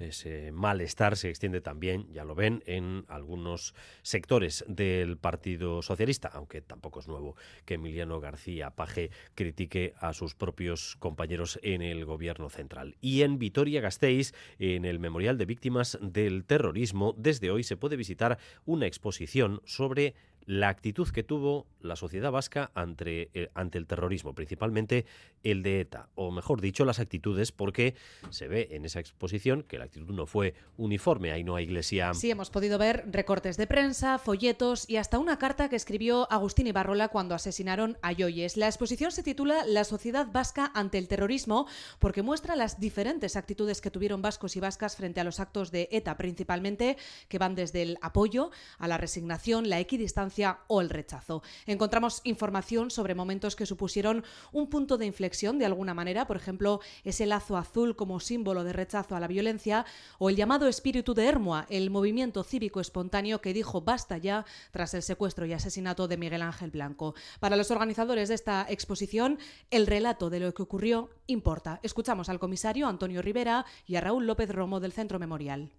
Ese 0.00 0.52
malestar 0.52 1.16
se 1.16 1.28
extiende 1.28 1.60
también, 1.60 2.06
ya 2.12 2.24
lo 2.24 2.34
ven, 2.34 2.62
en 2.66 3.04
algunos 3.08 3.74
sectores 4.02 4.64
del 4.66 5.18
Partido 5.18 5.82
Socialista, 5.82 6.28
aunque 6.32 6.62
tampoco 6.62 7.00
es 7.00 7.08
nuevo 7.08 7.36
que 7.64 7.74
Emiliano 7.74 8.20
García 8.20 8.70
Paje 8.70 9.10
critique 9.34 9.94
a 9.98 10.12
sus 10.12 10.34
propios 10.34 10.96
compañeros 10.96 11.58
en 11.62 11.82
el 11.82 12.04
gobierno 12.04 12.48
central. 12.48 12.96
Y 13.00 13.22
en 13.22 13.38
Vitoria-Gasteiz, 13.38 14.32
en 14.58 14.84
el 14.84 14.98
Memorial 14.98 15.38
de 15.38 15.46
Víctimas 15.46 15.98
del 16.00 16.44
Terrorismo, 16.44 17.14
desde 17.16 17.50
hoy 17.50 17.62
se 17.62 17.76
puede 17.76 17.96
visitar 17.96 18.38
una 18.64 18.86
exposición 18.86 19.60
sobre 19.64 20.14
la 20.46 20.68
actitud 20.68 21.08
que 21.08 21.22
tuvo 21.22 21.66
la 21.80 21.96
sociedad 21.96 22.30
vasca 22.30 22.70
ante, 22.74 23.30
eh, 23.34 23.50
ante 23.54 23.78
el 23.78 23.86
terrorismo, 23.86 24.34
principalmente 24.34 25.06
el 25.42 25.62
de 25.62 25.80
ETA, 25.80 26.08
o 26.14 26.30
mejor 26.30 26.60
dicho, 26.60 26.84
las 26.84 27.00
actitudes, 27.00 27.52
porque 27.52 27.94
se 28.30 28.48
ve 28.48 28.68
en 28.72 28.84
esa 28.84 29.00
exposición 29.00 29.62
que 29.62 29.78
la 29.78 29.84
actitud 29.84 30.14
no 30.14 30.26
fue 30.26 30.54
uniforme, 30.76 31.32
ahí 31.32 31.42
no 31.44 31.56
hay 31.56 31.64
iglesia. 31.64 32.14
Sí, 32.14 32.30
hemos 32.30 32.50
podido 32.50 32.78
ver 32.78 33.04
recortes 33.10 33.56
de 33.56 33.66
prensa, 33.66 34.18
folletos 34.18 34.88
y 34.88 34.96
hasta 34.96 35.18
una 35.18 35.38
carta 35.38 35.68
que 35.68 35.76
escribió 35.76 36.30
Agustín 36.30 36.66
Ibarrola 36.66 37.08
cuando 37.08 37.34
asesinaron 37.34 37.98
a 38.02 38.12
Yoyes. 38.12 38.56
La 38.56 38.66
exposición 38.66 39.10
se 39.12 39.22
titula 39.22 39.64
La 39.66 39.84
sociedad 39.84 40.28
vasca 40.30 40.70
ante 40.74 40.98
el 40.98 41.08
terrorismo 41.08 41.66
porque 41.98 42.22
muestra 42.22 42.56
las 42.56 42.78
diferentes 42.78 43.36
actitudes 43.36 43.80
que 43.80 43.90
tuvieron 43.90 44.22
vascos 44.22 44.56
y 44.56 44.60
vascas 44.60 44.96
frente 44.96 45.20
a 45.20 45.24
los 45.24 45.40
actos 45.40 45.70
de 45.70 45.88
ETA, 45.90 46.16
principalmente 46.16 46.96
que 47.28 47.38
van 47.38 47.54
desde 47.54 47.82
el 47.82 47.98
apoyo 48.00 48.50
a 48.78 48.88
la 48.88 48.98
resignación, 48.98 49.68
la 49.68 49.80
equidistancia 49.80 50.31
o 50.68 50.80
el 50.80 50.90
rechazo. 50.90 51.42
Encontramos 51.66 52.20
información 52.24 52.90
sobre 52.90 53.14
momentos 53.14 53.56
que 53.56 53.66
supusieron 53.66 54.24
un 54.52 54.68
punto 54.68 54.96
de 54.96 55.06
inflexión 55.06 55.58
de 55.58 55.66
alguna 55.66 55.94
manera, 55.94 56.26
por 56.26 56.36
ejemplo, 56.36 56.80
ese 57.04 57.26
lazo 57.26 57.56
azul 57.56 57.96
como 57.96 58.20
símbolo 58.20 58.64
de 58.64 58.72
rechazo 58.72 59.14
a 59.14 59.20
la 59.20 59.28
violencia 59.28 59.84
o 60.18 60.30
el 60.30 60.36
llamado 60.36 60.68
espíritu 60.68 61.14
de 61.14 61.26
Hermoa, 61.26 61.66
el 61.68 61.90
movimiento 61.90 62.44
cívico 62.44 62.80
espontáneo 62.80 63.40
que 63.40 63.52
dijo 63.52 63.82
basta 63.82 64.16
ya 64.18 64.46
tras 64.70 64.94
el 64.94 65.02
secuestro 65.02 65.46
y 65.46 65.52
asesinato 65.52 66.08
de 66.08 66.16
Miguel 66.16 66.42
Ángel 66.42 66.70
Blanco. 66.70 67.14
Para 67.40 67.56
los 67.56 67.70
organizadores 67.70 68.28
de 68.28 68.34
esta 68.34 68.66
exposición, 68.68 69.38
el 69.70 69.86
relato 69.86 70.30
de 70.30 70.40
lo 70.40 70.54
que 70.54 70.62
ocurrió 70.62 71.10
importa. 71.26 71.80
Escuchamos 71.82 72.28
al 72.28 72.38
comisario 72.38 72.88
Antonio 72.88 73.22
Rivera 73.22 73.66
y 73.86 73.96
a 73.96 74.00
Raúl 74.00 74.26
López 74.26 74.50
Romo 74.50 74.80
del 74.80 74.92
Centro 74.92 75.18
Memorial. 75.18 75.70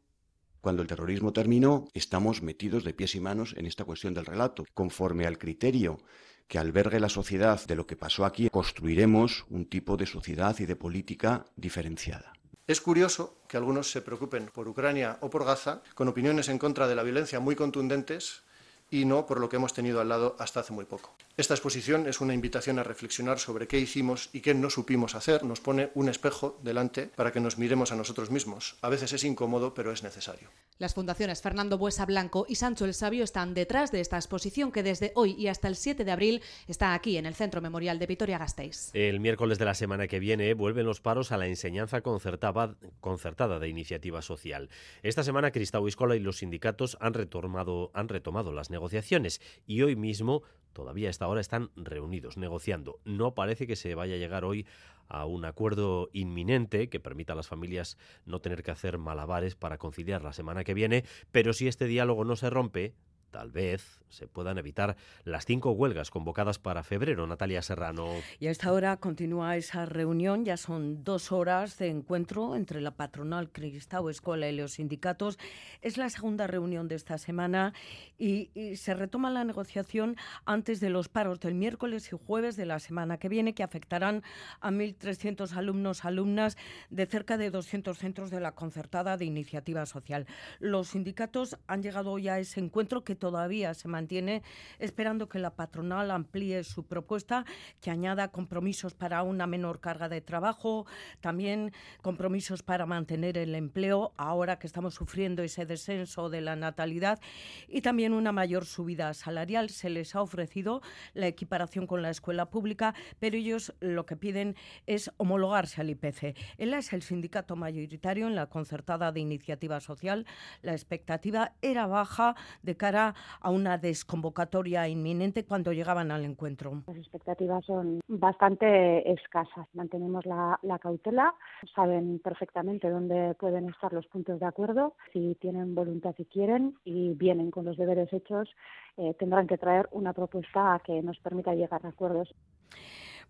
Cuando 0.63 0.81
el 0.81 0.87
terrorismo 0.87 1.33
terminó, 1.33 1.89
estamos 1.93 2.41
metidos 2.41 2.85
de 2.85 2.93
pies 2.93 3.15
y 3.15 3.19
manos 3.19 3.53
en 3.57 3.65
esta 3.65 3.83
cuestión 3.83 4.13
del 4.13 4.25
relato. 4.25 4.63
Conforme 4.73 5.27
al 5.27 5.37
criterio 5.37 5.99
que 6.47 6.57
albergue 6.57 7.01
la 7.01 7.09
sociedad 7.09 7.59
de 7.65 7.75
lo 7.75 7.85
que 7.85 7.97
pasó 7.97 8.23
aquí, 8.23 8.49
construiremos 8.49 9.45
un 9.49 9.65
tipo 9.65 9.97
de 9.97 10.05
sociedad 10.05 10.57
y 10.59 10.65
de 10.65 10.77
política 10.77 11.43
diferenciada. 11.57 12.31
Es 12.65 12.79
curioso 12.79 13.39
que 13.49 13.57
algunos 13.57 13.91
se 13.91 14.01
preocupen 14.01 14.49
por 14.53 14.69
Ucrania 14.69 15.17
o 15.19 15.29
por 15.29 15.43
Gaza 15.43 15.83
con 15.95 16.07
opiniones 16.07 16.47
en 16.47 16.59
contra 16.59 16.87
de 16.87 16.95
la 16.95 17.03
violencia 17.03 17.41
muy 17.41 17.57
contundentes 17.57 18.43
y 18.89 19.03
no 19.03 19.25
por 19.25 19.41
lo 19.41 19.49
que 19.49 19.57
hemos 19.57 19.73
tenido 19.73 19.99
al 19.99 20.07
lado 20.07 20.37
hasta 20.39 20.61
hace 20.61 20.71
muy 20.71 20.85
poco. 20.85 21.13
Esta 21.35 21.55
exposición 21.55 22.05
es 22.05 22.21
una 22.21 22.35
invitación 22.35 22.77
a 22.77 22.83
reflexionar 22.83 23.39
sobre 23.39 23.67
qué 23.67 23.79
hicimos 23.79 24.29
y 24.33 24.41
qué 24.41 24.53
no 24.53 24.69
supimos 24.69 25.15
hacer. 25.15 25.43
Nos 25.43 25.61
pone 25.61 25.89
un 25.95 26.07
espejo 26.07 26.59
delante 26.61 27.07
para 27.07 27.31
que 27.31 27.39
nos 27.39 27.57
miremos 27.57 27.91
a 27.91 27.95
nosotros 27.95 28.29
mismos. 28.29 28.77
A 28.83 28.89
veces 28.89 29.13
es 29.13 29.23
incómodo, 29.23 29.73
pero 29.73 29.91
es 29.91 30.03
necesario. 30.03 30.49
Las 30.77 30.93
fundaciones 30.93 31.41
Fernando 31.41 31.79
Buesa 31.79 32.05
Blanco 32.05 32.45
y 32.47 32.53
Sancho 32.53 32.85
el 32.85 32.93
Sabio 32.93 33.23
están 33.23 33.55
detrás 33.55 33.91
de 33.91 33.99
esta 33.99 34.17
exposición 34.17 34.71
que 34.71 34.83
desde 34.83 35.11
hoy 35.15 35.31
y 35.31 35.47
hasta 35.47 35.67
el 35.67 35.75
7 35.75 36.05
de 36.05 36.11
abril 36.11 36.41
está 36.67 36.93
aquí 36.93 37.17
en 37.17 37.25
el 37.25 37.33
Centro 37.33 37.61
Memorial 37.61 37.97
de 37.97 38.05
Vitoria-Gasteiz. 38.05 38.91
El 38.93 39.19
miércoles 39.19 39.57
de 39.57 39.65
la 39.65 39.73
semana 39.73 40.07
que 40.07 40.19
viene 40.19 40.53
vuelven 40.53 40.85
los 40.85 41.01
paros 41.01 41.31
a 41.31 41.37
la 41.37 41.47
enseñanza 41.47 42.01
concertada, 42.01 42.75
concertada 43.01 43.57
de 43.57 43.69
iniciativa 43.69 44.21
social. 44.21 44.69
Esta 45.01 45.23
semana 45.23 45.49
Cristau 45.49 45.87
Escola 45.87 46.15
y 46.15 46.19
los 46.19 46.37
sindicatos 46.37 46.95
han 46.99 47.15
retomado, 47.15 47.89
han 47.95 48.07
retomado 48.07 48.51
las 48.51 48.69
negociaciones 48.69 49.41
y 49.65 49.81
hoy 49.81 49.95
mismo 49.95 50.43
todavía 50.73 51.07
a 51.07 51.11
esta 51.11 51.27
hora 51.27 51.41
están 51.41 51.69
reunidos, 51.75 52.37
negociando. 52.37 52.99
No 53.05 53.33
parece 53.33 53.67
que 53.67 53.75
se 53.75 53.95
vaya 53.95 54.15
a 54.15 54.17
llegar 54.17 54.43
hoy 54.43 54.65
a 55.07 55.25
un 55.25 55.45
acuerdo 55.45 56.09
inminente 56.13 56.89
que 56.89 56.99
permita 56.99 57.33
a 57.33 57.35
las 57.35 57.47
familias 57.47 57.97
no 58.25 58.41
tener 58.41 58.63
que 58.63 58.71
hacer 58.71 58.97
malabares 58.97 59.55
para 59.55 59.77
conciliar 59.77 60.23
la 60.23 60.33
semana 60.33 60.63
que 60.63 60.73
viene, 60.73 61.05
pero 61.31 61.53
si 61.53 61.67
este 61.67 61.85
diálogo 61.85 62.25
no 62.25 62.35
se 62.35 62.49
rompe, 62.49 62.93
tal 63.33 63.51
vez 63.51 63.99
se 64.09 64.27
puedan 64.27 64.59
evitar 64.59 64.95
las 65.23 65.45
cinco 65.45 65.71
huelgas 65.71 66.11
convocadas 66.11 66.59
para 66.59 66.83
febrero. 66.83 67.25
Natalia 67.25 67.63
Serrano. 67.63 68.07
Y 68.39 68.45
a 68.45 68.51
esta 68.51 68.71
hora 68.71 68.95
continúa 68.97 69.57
esa 69.57 69.87
reunión. 69.87 70.45
Ya 70.45 70.55
son 70.55 71.03
dos 71.03 71.31
horas 71.31 71.79
de 71.79 71.87
encuentro 71.89 72.55
entre 72.55 72.79
la 72.79 72.91
patronal 72.91 73.51
Cristau 73.51 74.09
Escuela 74.09 74.47
y 74.47 74.55
los 74.55 74.73
sindicatos. 74.73 75.39
Es 75.81 75.97
la 75.97 76.11
segunda 76.11 76.45
reunión 76.45 76.87
de 76.87 76.93
esta 76.93 77.17
semana 77.17 77.73
y, 78.19 78.51
y, 78.53 78.75
se 78.75 78.93
retoma 78.93 79.31
la 79.31 79.43
negociación 79.43 80.15
antes 80.45 80.79
de 80.79 80.91
los 80.91 81.09
paros 81.09 81.39
del 81.39 81.55
miércoles 81.55 82.13
y 82.13 82.15
jueves 82.15 82.55
de 82.55 82.67
la 82.67 82.79
semana 82.79 83.17
que 83.17 83.29
viene, 83.29 83.55
que 83.55 83.63
afectarán 83.63 84.21
a 84.61 84.69
1.300 84.69 85.53
alumnos, 85.53 86.05
alumnas 86.05 86.55
de 86.91 87.07
cerca 87.07 87.37
de 87.37 87.49
200 87.49 87.97
centros 87.97 88.29
de 88.29 88.39
la 88.39 88.51
concertada 88.51 89.17
de 89.17 89.25
iniciativa 89.25 89.87
social. 89.87 90.27
Los 90.59 90.89
sindicatos 90.89 91.57
han 91.65 91.81
llegado 91.81 92.19
ya 92.19 92.35
a 92.35 92.39
ese 92.39 92.59
encuentro 92.59 93.03
que 93.03 93.22
todavía 93.23 93.73
se 93.73 93.87
mantiene 93.87 94.43
esperando 94.79 95.29
que 95.29 95.39
la 95.39 95.55
patronal 95.55 96.11
amplíe 96.11 96.65
su 96.65 96.85
propuesta, 96.85 97.45
que 97.79 97.89
añada 97.89 98.27
compromisos 98.27 98.95
para 98.95 99.23
una 99.23 99.47
menor 99.47 99.79
carga 99.79 100.09
de 100.09 100.19
trabajo, 100.19 100.85
también 101.21 101.71
compromisos 102.01 102.63
para 102.63 102.85
mantener 102.85 103.37
el 103.37 103.55
empleo 103.55 104.11
ahora 104.17 104.59
que 104.59 104.67
estamos 104.67 104.95
sufriendo 104.95 105.41
ese 105.41 105.65
descenso 105.65 106.29
de 106.29 106.41
la 106.41 106.57
natalidad 106.57 107.21
y 107.69 107.79
también 107.79 108.11
una 108.11 108.33
mayor 108.33 108.65
subida 108.65 109.13
salarial. 109.13 109.69
Se 109.69 109.89
les 109.89 110.15
ha 110.15 110.21
ofrecido 110.21 110.81
la 111.13 111.27
equiparación 111.27 111.87
con 111.87 112.01
la 112.01 112.09
escuela 112.09 112.49
pública, 112.49 112.93
pero 113.19 113.37
ellos 113.37 113.73
lo 113.79 114.05
que 114.05 114.17
piden 114.17 114.57
es 114.85 115.11
homologarse 115.15 115.79
al 115.79 115.91
IPC. 115.91 116.35
Él 116.57 116.73
es 116.73 116.91
el 116.91 117.03
sindicato 117.03 117.55
mayoritario 117.55 118.27
en 118.27 118.35
la 118.35 118.47
concertada 118.47 119.13
de 119.13 119.21
iniciativa 119.21 119.79
social. 119.79 120.25
La 120.61 120.73
expectativa 120.73 121.53
era 121.61 121.87
baja 121.87 122.35
de 122.61 122.75
cara 122.75 123.12
a 123.41 123.49
una 123.49 123.77
desconvocatoria 123.77 124.87
inminente 124.87 125.45
cuando 125.45 125.73
llegaban 125.73 126.11
al 126.11 126.25
encuentro? 126.25 126.83
Las 126.87 126.97
expectativas 126.97 127.65
son 127.65 127.99
bastante 128.07 129.11
escasas. 129.11 129.67
Mantenemos 129.73 130.25
la, 130.25 130.59
la 130.61 130.79
cautela, 130.79 131.35
saben 131.75 132.19
perfectamente 132.19 132.89
dónde 132.89 133.35
pueden 133.35 133.69
estar 133.69 133.93
los 133.93 134.07
puntos 134.07 134.39
de 134.39 134.45
acuerdo. 134.45 134.95
Si 135.11 135.35
tienen 135.39 135.75
voluntad 135.75 136.15
y 136.17 136.25
quieren 136.25 136.75
y 136.83 137.13
vienen 137.13 137.51
con 137.51 137.65
los 137.65 137.77
deberes 137.77 138.11
hechos, 138.13 138.49
eh, 138.97 139.13
tendrán 139.17 139.47
que 139.47 139.57
traer 139.57 139.87
una 139.91 140.13
propuesta 140.13 140.81
que 140.85 141.01
nos 141.01 141.17
permita 141.19 141.53
llegar 141.55 141.85
a 141.85 141.89
acuerdos. 141.89 142.33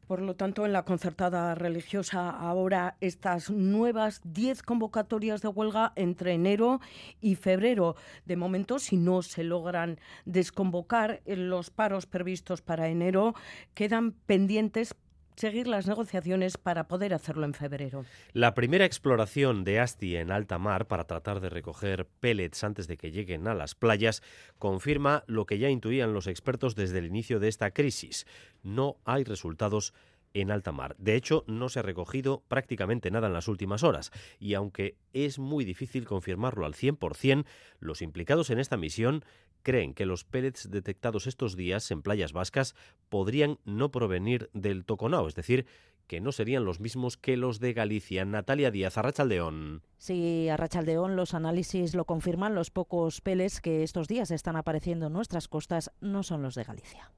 Por 0.07 0.21
lo 0.21 0.35
tanto, 0.35 0.65
en 0.65 0.73
la 0.73 0.83
concertada 0.83 1.55
religiosa 1.55 2.29
ahora 2.29 2.97
estas 2.99 3.49
nuevas 3.49 4.19
10 4.25 4.61
convocatorias 4.61 5.41
de 5.41 5.47
huelga 5.47 5.93
entre 5.95 6.33
enero 6.33 6.81
y 7.21 7.35
febrero. 7.35 7.95
De 8.25 8.35
momento, 8.35 8.79
si 8.79 8.97
no 8.97 9.21
se 9.21 9.43
logran 9.43 9.99
desconvocar 10.25 11.21
los 11.25 11.69
paros 11.69 12.05
previstos 12.05 12.61
para 12.61 12.89
enero, 12.89 13.33
quedan 13.73 14.11
pendientes 14.11 14.93
seguir 15.35 15.67
las 15.67 15.87
negociaciones 15.87 16.57
para 16.57 16.87
poder 16.87 17.13
hacerlo 17.13 17.45
en 17.45 17.53
febrero. 17.53 18.05
La 18.33 18.53
primera 18.53 18.85
exploración 18.85 19.63
de 19.63 19.79
Asti 19.79 20.15
en 20.15 20.31
alta 20.31 20.57
mar 20.57 20.87
para 20.87 21.05
tratar 21.05 21.39
de 21.39 21.49
recoger 21.49 22.07
pellets 22.19 22.63
antes 22.63 22.87
de 22.87 22.97
que 22.97 23.11
lleguen 23.11 23.47
a 23.47 23.53
las 23.53 23.75
playas 23.75 24.21
confirma 24.57 25.23
lo 25.27 25.45
que 25.45 25.57
ya 25.57 25.69
intuían 25.69 26.13
los 26.13 26.27
expertos 26.27 26.75
desde 26.75 26.99
el 26.99 27.05
inicio 27.05 27.39
de 27.39 27.47
esta 27.47 27.71
crisis. 27.71 28.25
No 28.63 28.97
hay 29.05 29.23
resultados 29.23 29.93
en 30.33 30.51
alta 30.51 30.71
mar. 30.71 30.95
De 30.97 31.15
hecho, 31.15 31.43
no 31.47 31.69
se 31.69 31.79
ha 31.79 31.83
recogido 31.83 32.43
prácticamente 32.47 33.11
nada 33.11 33.27
en 33.27 33.33
las 33.33 33.47
últimas 33.47 33.83
horas 33.83 34.11
y 34.39 34.55
aunque 34.55 34.97
es 35.13 35.39
muy 35.39 35.63
difícil 35.63 36.05
confirmarlo 36.05 36.65
al 36.65 36.73
100%, 36.73 37.45
los 37.79 38.01
implicados 38.01 38.49
en 38.49 38.59
esta 38.59 38.77
misión 38.77 39.23
creen 39.63 39.93
que 39.93 40.05
los 40.05 40.23
pellets 40.23 40.69
detectados 40.69 41.25
estos 41.25 41.55
días 41.55 41.89
en 41.91 42.01
playas 42.01 42.33
vascas 42.33 42.75
podrían 43.09 43.57
no 43.65 43.91
provenir 43.91 44.49
del 44.53 44.85
Toconao, 44.85 45.27
es 45.27 45.35
decir, 45.35 45.65
que 46.07 46.19
no 46.19 46.31
serían 46.31 46.65
los 46.65 46.79
mismos 46.79 47.17
que 47.17 47.37
los 47.37 47.59
de 47.59 47.73
Galicia. 47.73 48.25
Natalia 48.25 48.71
Díaz, 48.71 48.97
Arrachaldeón. 48.97 49.81
Sí, 49.97 50.49
Arrachaldeón, 50.49 51.15
los 51.15 51.33
análisis 51.33 51.95
lo 51.95 52.05
confirman. 52.05 52.55
Los 52.55 52.69
pocos 52.69 53.21
pellets 53.21 53.61
que 53.61 53.83
estos 53.83 54.07
días 54.07 54.29
están 54.31 54.55
apareciendo 54.55 55.07
en 55.07 55.13
nuestras 55.13 55.47
costas 55.47 55.91
no 56.01 56.23
son 56.23 56.41
los 56.41 56.55
de 56.55 56.65
Galicia. 56.65 57.11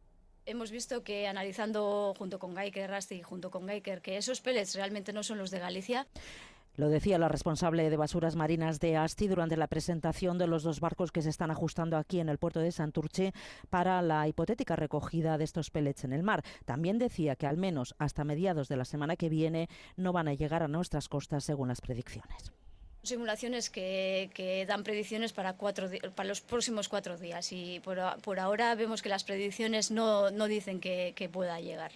Hemos 0.45 0.69
visto 0.69 1.03
que 1.03 1.27
analizando 1.27 2.13
junto 2.15 2.38
con 2.38 2.55
Geiker, 2.55 2.88
Rasti, 2.88 3.23
junto 3.23 3.49
con 3.49 3.67
Geiker, 3.67 4.03
que 4.03 4.17
esos 4.17 4.41
pellets 4.41 4.76
realmente 4.76 5.11
no 5.11 5.23
son 5.23 5.39
los 5.39 5.49
de 5.49 5.57
Galicia. 5.57 6.07
Lo 6.77 6.89
decía 6.89 7.18
la 7.18 7.30
responsable 7.30 7.89
de 7.89 7.97
basuras 7.97 8.35
marinas 8.35 8.80
de 8.80 8.97
Asti 8.97 9.27
durante 9.27 9.56
la 9.56 9.68
presentación 9.68 10.38
de 10.38 10.47
los 10.47 10.64
dos 10.64 10.80
barcos 10.80 11.11
que 11.11 11.22
se 11.22 11.30
están 11.30 11.52
ajustando 11.52 11.95
aquí 11.97 12.19
en 12.19 12.27
el 12.27 12.38
puerto 12.38 12.60
de 12.60 12.72
Santurce 12.72 13.34
para 13.69 14.02
la 14.02 14.27
hipotética 14.27 14.76
recogida 14.76 15.38
de 15.38 15.45
estos 15.45 15.72
pellets 15.72 16.03
en 16.03 16.11
el 16.14 16.23
mar. 16.23 16.43
También 16.65 16.97
decía 16.97 17.35
que 17.35 17.47
al 17.47 17.57
menos 17.57 17.95
hasta 17.97 18.26
mediados 18.26 18.68
de 18.68 18.77
la 18.77 18.85
semana 18.85 19.15
que 19.15 19.30
viene 19.30 19.69
no 19.95 20.11
van 20.11 20.27
a 20.27 20.34
llegar 20.34 20.64
a 20.64 20.68
nuestras 20.68 21.07
costas 21.07 21.43
según 21.43 21.69
las 21.69 21.81
predicciones 21.81 22.52
simulaciones 23.06 23.69
que, 23.69 24.65
dan 24.68 24.84
predicciones 24.84 25.31
para, 25.31 25.53
cuatro, 25.53 25.89
para 26.15 26.27
los 26.27 26.41
próximos 26.41 26.89
cuatro 26.89 27.18
días 27.18 27.52
y 27.52 27.80
por, 27.81 27.99
ahora 28.39 28.73
vemos 28.76 29.03
que 29.03 29.10
las 29.10 29.23
predicciones 29.23 29.91
no, 29.91 30.31
dicen 30.47 30.80
que 30.80 31.30
pueda 31.31 31.60
llegar. 31.60 31.91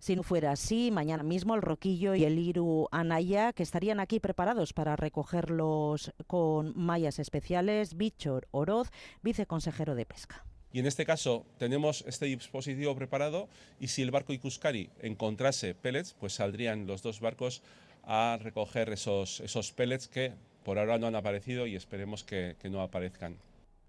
Si 0.00 0.16
no 0.16 0.22
fuera 0.22 0.52
así, 0.52 0.90
mañana 0.90 1.22
mismo 1.22 1.54
el 1.54 1.60
Roquillo 1.60 2.14
y 2.14 2.24
el 2.24 2.38
Iru 2.38 2.88
Anaya, 2.90 3.52
que 3.52 3.62
estarían 3.62 4.00
aquí 4.00 4.18
preparados 4.18 4.72
para 4.72 4.96
recogerlos 4.96 6.14
con 6.26 6.72
mallas 6.74 7.18
especiales, 7.18 7.98
Bichor 7.98 8.48
Oroz, 8.50 8.88
viceconsejero 9.22 9.94
de 9.94 10.06
Pesca. 10.06 10.46
Y 10.72 10.78
en 10.78 10.86
este 10.86 11.04
caso 11.04 11.44
tenemos 11.58 12.02
este 12.06 12.24
dispositivo 12.24 12.96
preparado 12.96 13.50
y 13.78 13.88
si 13.88 14.00
el 14.00 14.10
barco 14.10 14.32
Ikuskari 14.32 14.88
encontrase 15.02 15.74
pellets, 15.74 16.14
pues 16.14 16.32
saldrían 16.32 16.86
los 16.86 17.02
dos 17.02 17.20
barcos 17.20 17.62
a 18.02 18.38
recoger 18.40 18.88
esos, 18.88 19.40
esos 19.40 19.70
pellets 19.72 20.08
que 20.08 20.32
por 20.64 20.78
ahora 20.78 20.96
no 20.96 21.08
han 21.08 21.16
aparecido 21.16 21.66
y 21.66 21.76
esperemos 21.76 22.24
que, 22.24 22.56
que 22.58 22.70
no 22.70 22.80
aparezcan. 22.80 23.36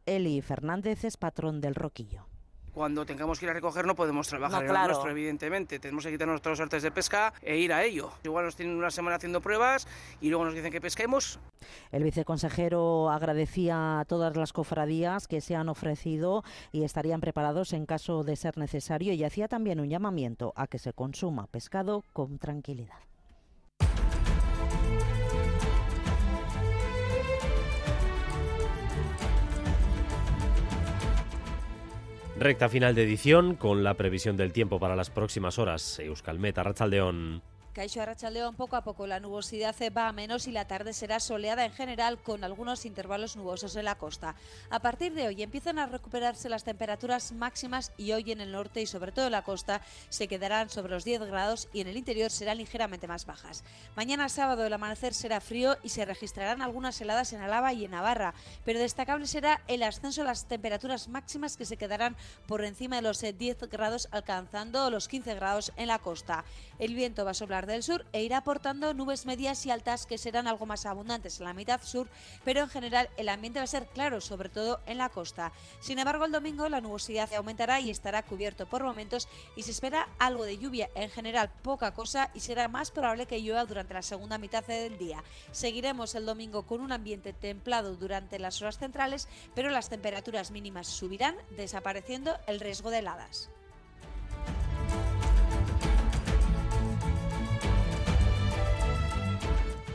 Eli 0.06 0.42
Fernández 0.42 1.06
es 1.06 1.16
patrón 1.16 1.62
del 1.62 1.76
Roquillo 1.76 2.26
cuando 2.74 3.06
tengamos 3.06 3.40
que 3.40 3.46
ir 3.46 3.52
a 3.52 3.54
recoger 3.54 3.86
no 3.86 3.96
podemos 3.96 4.28
trabajar 4.28 4.64
no, 4.64 4.70
claro. 4.70 4.86
en 4.86 4.92
nuestro, 4.92 5.12
evidentemente. 5.12 5.80
Tenemos 5.80 6.06
que 6.06 6.12
quitar 6.12 6.28
nuestros 6.28 6.60
artes 6.60 6.84
de 6.84 6.92
pesca 6.92 7.34
e 7.42 7.58
ir 7.58 7.74
a 7.74 7.84
ello. 7.84 8.12
Igual 8.24 8.46
nos 8.46 8.56
tienen 8.56 8.76
una 8.76 8.92
semana 8.92 9.18
haciendo 9.18 9.42
pruebas 9.42 9.88
y 10.20 10.30
luego 10.30 10.46
nos 10.46 10.54
dicen 10.54 10.72
que 10.72 10.82
pesquemos. 10.82 11.40
El 11.92 12.04
viceconsejero 12.04 13.10
agradecía 13.10 14.00
a 14.00 14.06
todas 14.06 14.36
las 14.36 14.54
cofradías 14.54 15.28
que 15.28 15.42
se 15.42 15.56
han 15.56 15.70
ofrecido 15.70 16.44
y 16.72 16.84
estarían 16.84 17.22
preparados 17.22 17.74
en 17.74 17.86
caso 17.86 18.24
de 18.24 18.36
ser 18.36 18.58
necesario 18.58 19.14
y 19.14 19.24
hacía 19.24 19.48
también 19.48 19.80
un 19.80 19.90
llamamiento 19.90 20.54
a 20.56 20.68
que 20.68 20.80
se 20.80 20.94
consuma 20.94 21.48
pescado 21.48 22.04
con 22.14 22.40
tranquilidad. 22.40 23.11
Recta 32.42 32.70
final 32.70 32.96
de 32.96 33.04
edición 33.04 33.54
con 33.54 33.84
la 33.84 33.94
previsión 33.94 34.36
del 34.36 34.52
tiempo 34.52 34.80
para 34.80 34.96
las 34.96 35.12
próximas 35.12 35.60
horas. 35.60 36.00
Euskalmet, 36.00 36.58
Rachaldeón. 36.58 37.44
Caixo 37.74 38.02
Arrachaldeón, 38.02 38.56
poco 38.56 38.76
a 38.76 38.84
poco 38.84 39.08
la 39.08 39.22
nubosidad 39.22 39.74
va 39.96 40.10
a 40.10 40.12
menos 40.12 40.46
y 40.48 40.52
la 40.52 40.68
tarde 40.68 40.92
será 40.92 41.22
soleada 41.22 41.64
en 41.64 41.72
general 41.72 42.22
con 42.22 42.44
algunos 42.44 42.86
intervalos 42.86 43.38
nubosos 43.38 43.78
en 43.78 43.86
la 43.86 43.96
costa. 43.96 44.36
A 44.70 44.80
partir 44.80 45.14
de 45.14 45.28
hoy 45.28 45.42
empiezan 45.42 45.80
a 45.80 45.86
recuperarse 45.86 46.50
las 46.50 46.66
temperaturas 46.66 47.32
máximas 47.32 47.94
y 47.96 48.12
hoy 48.12 48.30
en 48.34 48.42
el 48.42 48.52
norte 48.52 48.82
y 48.82 48.88
sobre 48.88 49.14
todo 49.14 49.28
en 49.28 49.32
la 49.32 49.44
costa 49.44 49.82
se 50.10 50.28
quedarán 50.28 50.70
sobre 50.70 50.92
los 50.92 51.06
10 51.06 51.22
grados 51.22 51.70
y 51.72 51.80
en 51.80 51.88
el 51.88 51.96
interior 51.96 52.30
serán 52.30 52.58
ligeramente 52.58 53.08
más 53.08 53.26
bajas. 53.26 53.64
Mañana 53.96 54.28
sábado 54.28 54.66
el 54.66 54.74
amanecer 54.74 55.14
será 55.14 55.40
frío 55.40 55.78
y 55.82 55.90
se 55.90 56.04
registrarán 56.04 56.62
algunas 56.62 57.00
heladas 57.00 57.32
en 57.32 57.40
Alaba 57.40 57.72
y 57.72 57.86
en 57.86 57.92
Navarra, 57.92 58.34
pero 58.66 58.80
destacable 58.80 59.28
será 59.28 59.62
el 59.70 59.84
ascenso 59.84 60.22
de 60.22 60.28
las 60.28 60.46
temperaturas 60.46 61.08
máximas 61.08 61.56
que 61.56 61.66
se 61.66 61.78
quedarán 61.78 62.18
por 62.48 62.66
encima 62.66 62.98
de 62.98 63.04
los 63.04 63.22
10 63.22 63.60
grados 63.70 64.10
alcanzando 64.12 64.90
los 64.90 65.08
15 65.08 65.36
grados 65.36 65.72
en 65.78 65.88
la 65.88 66.00
costa. 66.00 66.44
El 66.78 66.96
viento 66.96 67.24
va 67.24 67.32
a 67.32 67.34
soplar 67.34 67.61
del 67.66 67.84
sur 67.84 68.06
e 68.14 68.24
irá 68.24 68.38
aportando 68.38 68.94
nubes 68.94 69.26
medias 69.26 69.66
y 69.66 69.72
altas 69.72 70.06
que 70.06 70.18
serán 70.18 70.48
algo 70.48 70.66
más 70.66 70.86
abundantes 70.86 71.40
en 71.40 71.46
la 71.46 71.54
mitad 71.54 71.82
sur, 71.84 72.08
pero 72.44 72.62
en 72.62 72.70
general 72.70 73.10
el 73.18 73.30
ambiente 73.30 73.60
va 73.60 73.64
a 73.64 73.68
ser 73.68 73.88
claro, 73.88 74.22
sobre 74.22 74.50
todo 74.50 74.80
en 74.86 74.98
la 74.98 75.10
costa. 75.10 75.52
Sin 75.80 76.00
embargo, 76.00 76.26
el 76.26 76.32
domingo 76.32 76.70
la 76.70 76.82
nubosidad 76.82 77.34
aumentará 77.34 77.80
y 77.80 77.90
estará 77.90 78.24
cubierto 78.24 78.66
por 78.66 78.84
momentos 78.84 79.28
y 79.56 79.64
se 79.64 79.72
espera 79.72 80.08
algo 80.20 80.46
de 80.46 80.58
lluvia, 80.58 80.90
en 80.96 81.10
general 81.10 81.52
poca 81.62 81.94
cosa 81.94 82.32
y 82.34 82.40
será 82.40 82.68
más 82.68 82.92
probable 82.92 83.26
que 83.26 83.42
llueva 83.42 83.66
durante 83.66 83.94
la 83.94 84.02
segunda 84.02 84.38
mitad 84.38 84.64
del 84.64 84.98
día. 84.98 85.24
Seguiremos 85.52 86.16
el 86.16 86.26
domingo 86.26 86.64
con 86.64 86.82
un 86.82 86.92
ambiente 86.92 87.34
templado 87.34 87.96
durante 87.96 88.40
las 88.40 88.62
horas 88.62 88.78
centrales, 88.78 89.28
pero 89.56 89.70
las 89.70 89.90
temperaturas 89.90 90.52
mínimas 90.52 90.88
subirán, 90.88 91.36
desapareciendo 91.58 92.38
el 92.48 92.60
riesgo 92.60 92.90
de 92.90 93.00
heladas. 93.00 93.50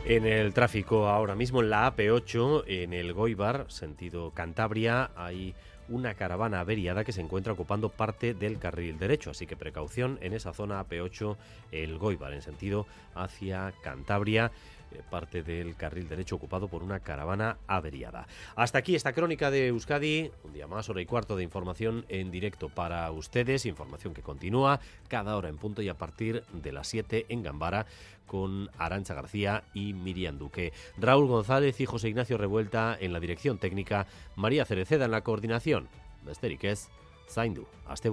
En 0.09 0.25
el 0.25 0.53
tráfico 0.53 1.09
ahora 1.09 1.35
mismo 1.35 1.61
en 1.61 1.69
la 1.69 1.93
AP8, 1.93 2.63
en 2.67 2.93
el 2.93 3.11
Goibar, 3.11 3.65
sentido 3.67 4.31
Cantabria, 4.31 5.11
hay 5.17 5.53
una 5.89 6.13
caravana 6.13 6.61
averiada 6.61 7.03
que 7.03 7.11
se 7.11 7.19
encuentra 7.19 7.51
ocupando 7.51 7.89
parte 7.89 8.33
del 8.33 8.57
carril 8.57 8.97
derecho. 8.97 9.31
Así 9.31 9.45
que 9.45 9.57
precaución 9.57 10.17
en 10.21 10.31
esa 10.31 10.53
zona 10.53 10.81
AP8, 10.81 11.35
el 11.73 11.97
Goibar, 11.97 12.31
en 12.31 12.41
sentido 12.41 12.87
hacia 13.15 13.73
Cantabria. 13.83 14.53
Parte 15.03 15.43
del 15.43 15.75
carril 15.75 16.07
derecho 16.09 16.35
ocupado 16.35 16.67
por 16.67 16.83
una 16.83 16.99
caravana 16.99 17.57
averiada. 17.67 18.27
Hasta 18.55 18.79
aquí 18.79 18.95
esta 18.95 19.13
crónica 19.13 19.51
de 19.51 19.67
Euskadi, 19.67 20.31
un 20.43 20.53
día 20.53 20.67
más, 20.67 20.89
hora 20.89 21.01
y 21.01 21.05
cuarto 21.05 21.35
de 21.35 21.43
información 21.43 22.05
en 22.09 22.31
directo 22.31 22.69
para 22.69 23.09
ustedes, 23.11 23.65
información 23.65 24.13
que 24.13 24.21
continúa 24.21 24.79
cada 25.07 25.35
hora 25.37 25.49
en 25.49 25.57
punto 25.57 25.81
y 25.81 25.89
a 25.89 25.97
partir 25.97 26.43
de 26.51 26.71
las 26.71 26.87
7 26.87 27.25
en 27.29 27.43
Gambara 27.43 27.85
con 28.27 28.69
Arancha 28.77 29.13
García 29.13 29.63
y 29.73 29.93
Miriam 29.93 30.37
Duque. 30.37 30.73
Raúl 30.97 31.27
González 31.27 31.79
y 31.79 31.85
José 31.85 32.09
Ignacio 32.09 32.37
Revuelta 32.37 32.97
en 32.99 33.13
la 33.13 33.19
dirección 33.19 33.57
técnica, 33.57 34.05
María 34.35 34.65
Cereceda 34.65 35.05
en 35.05 35.11
la 35.11 35.21
coordinación. 35.21 35.87
Besteriquez, 36.25 36.89
Zaindu, 37.29 37.65
Aste 37.87 38.11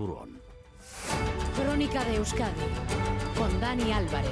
Crónica 1.57 2.05
de 2.05 2.17
Euskadi 2.17 2.53
con 3.37 3.61
Dani 3.61 3.93
Álvarez. 3.93 4.31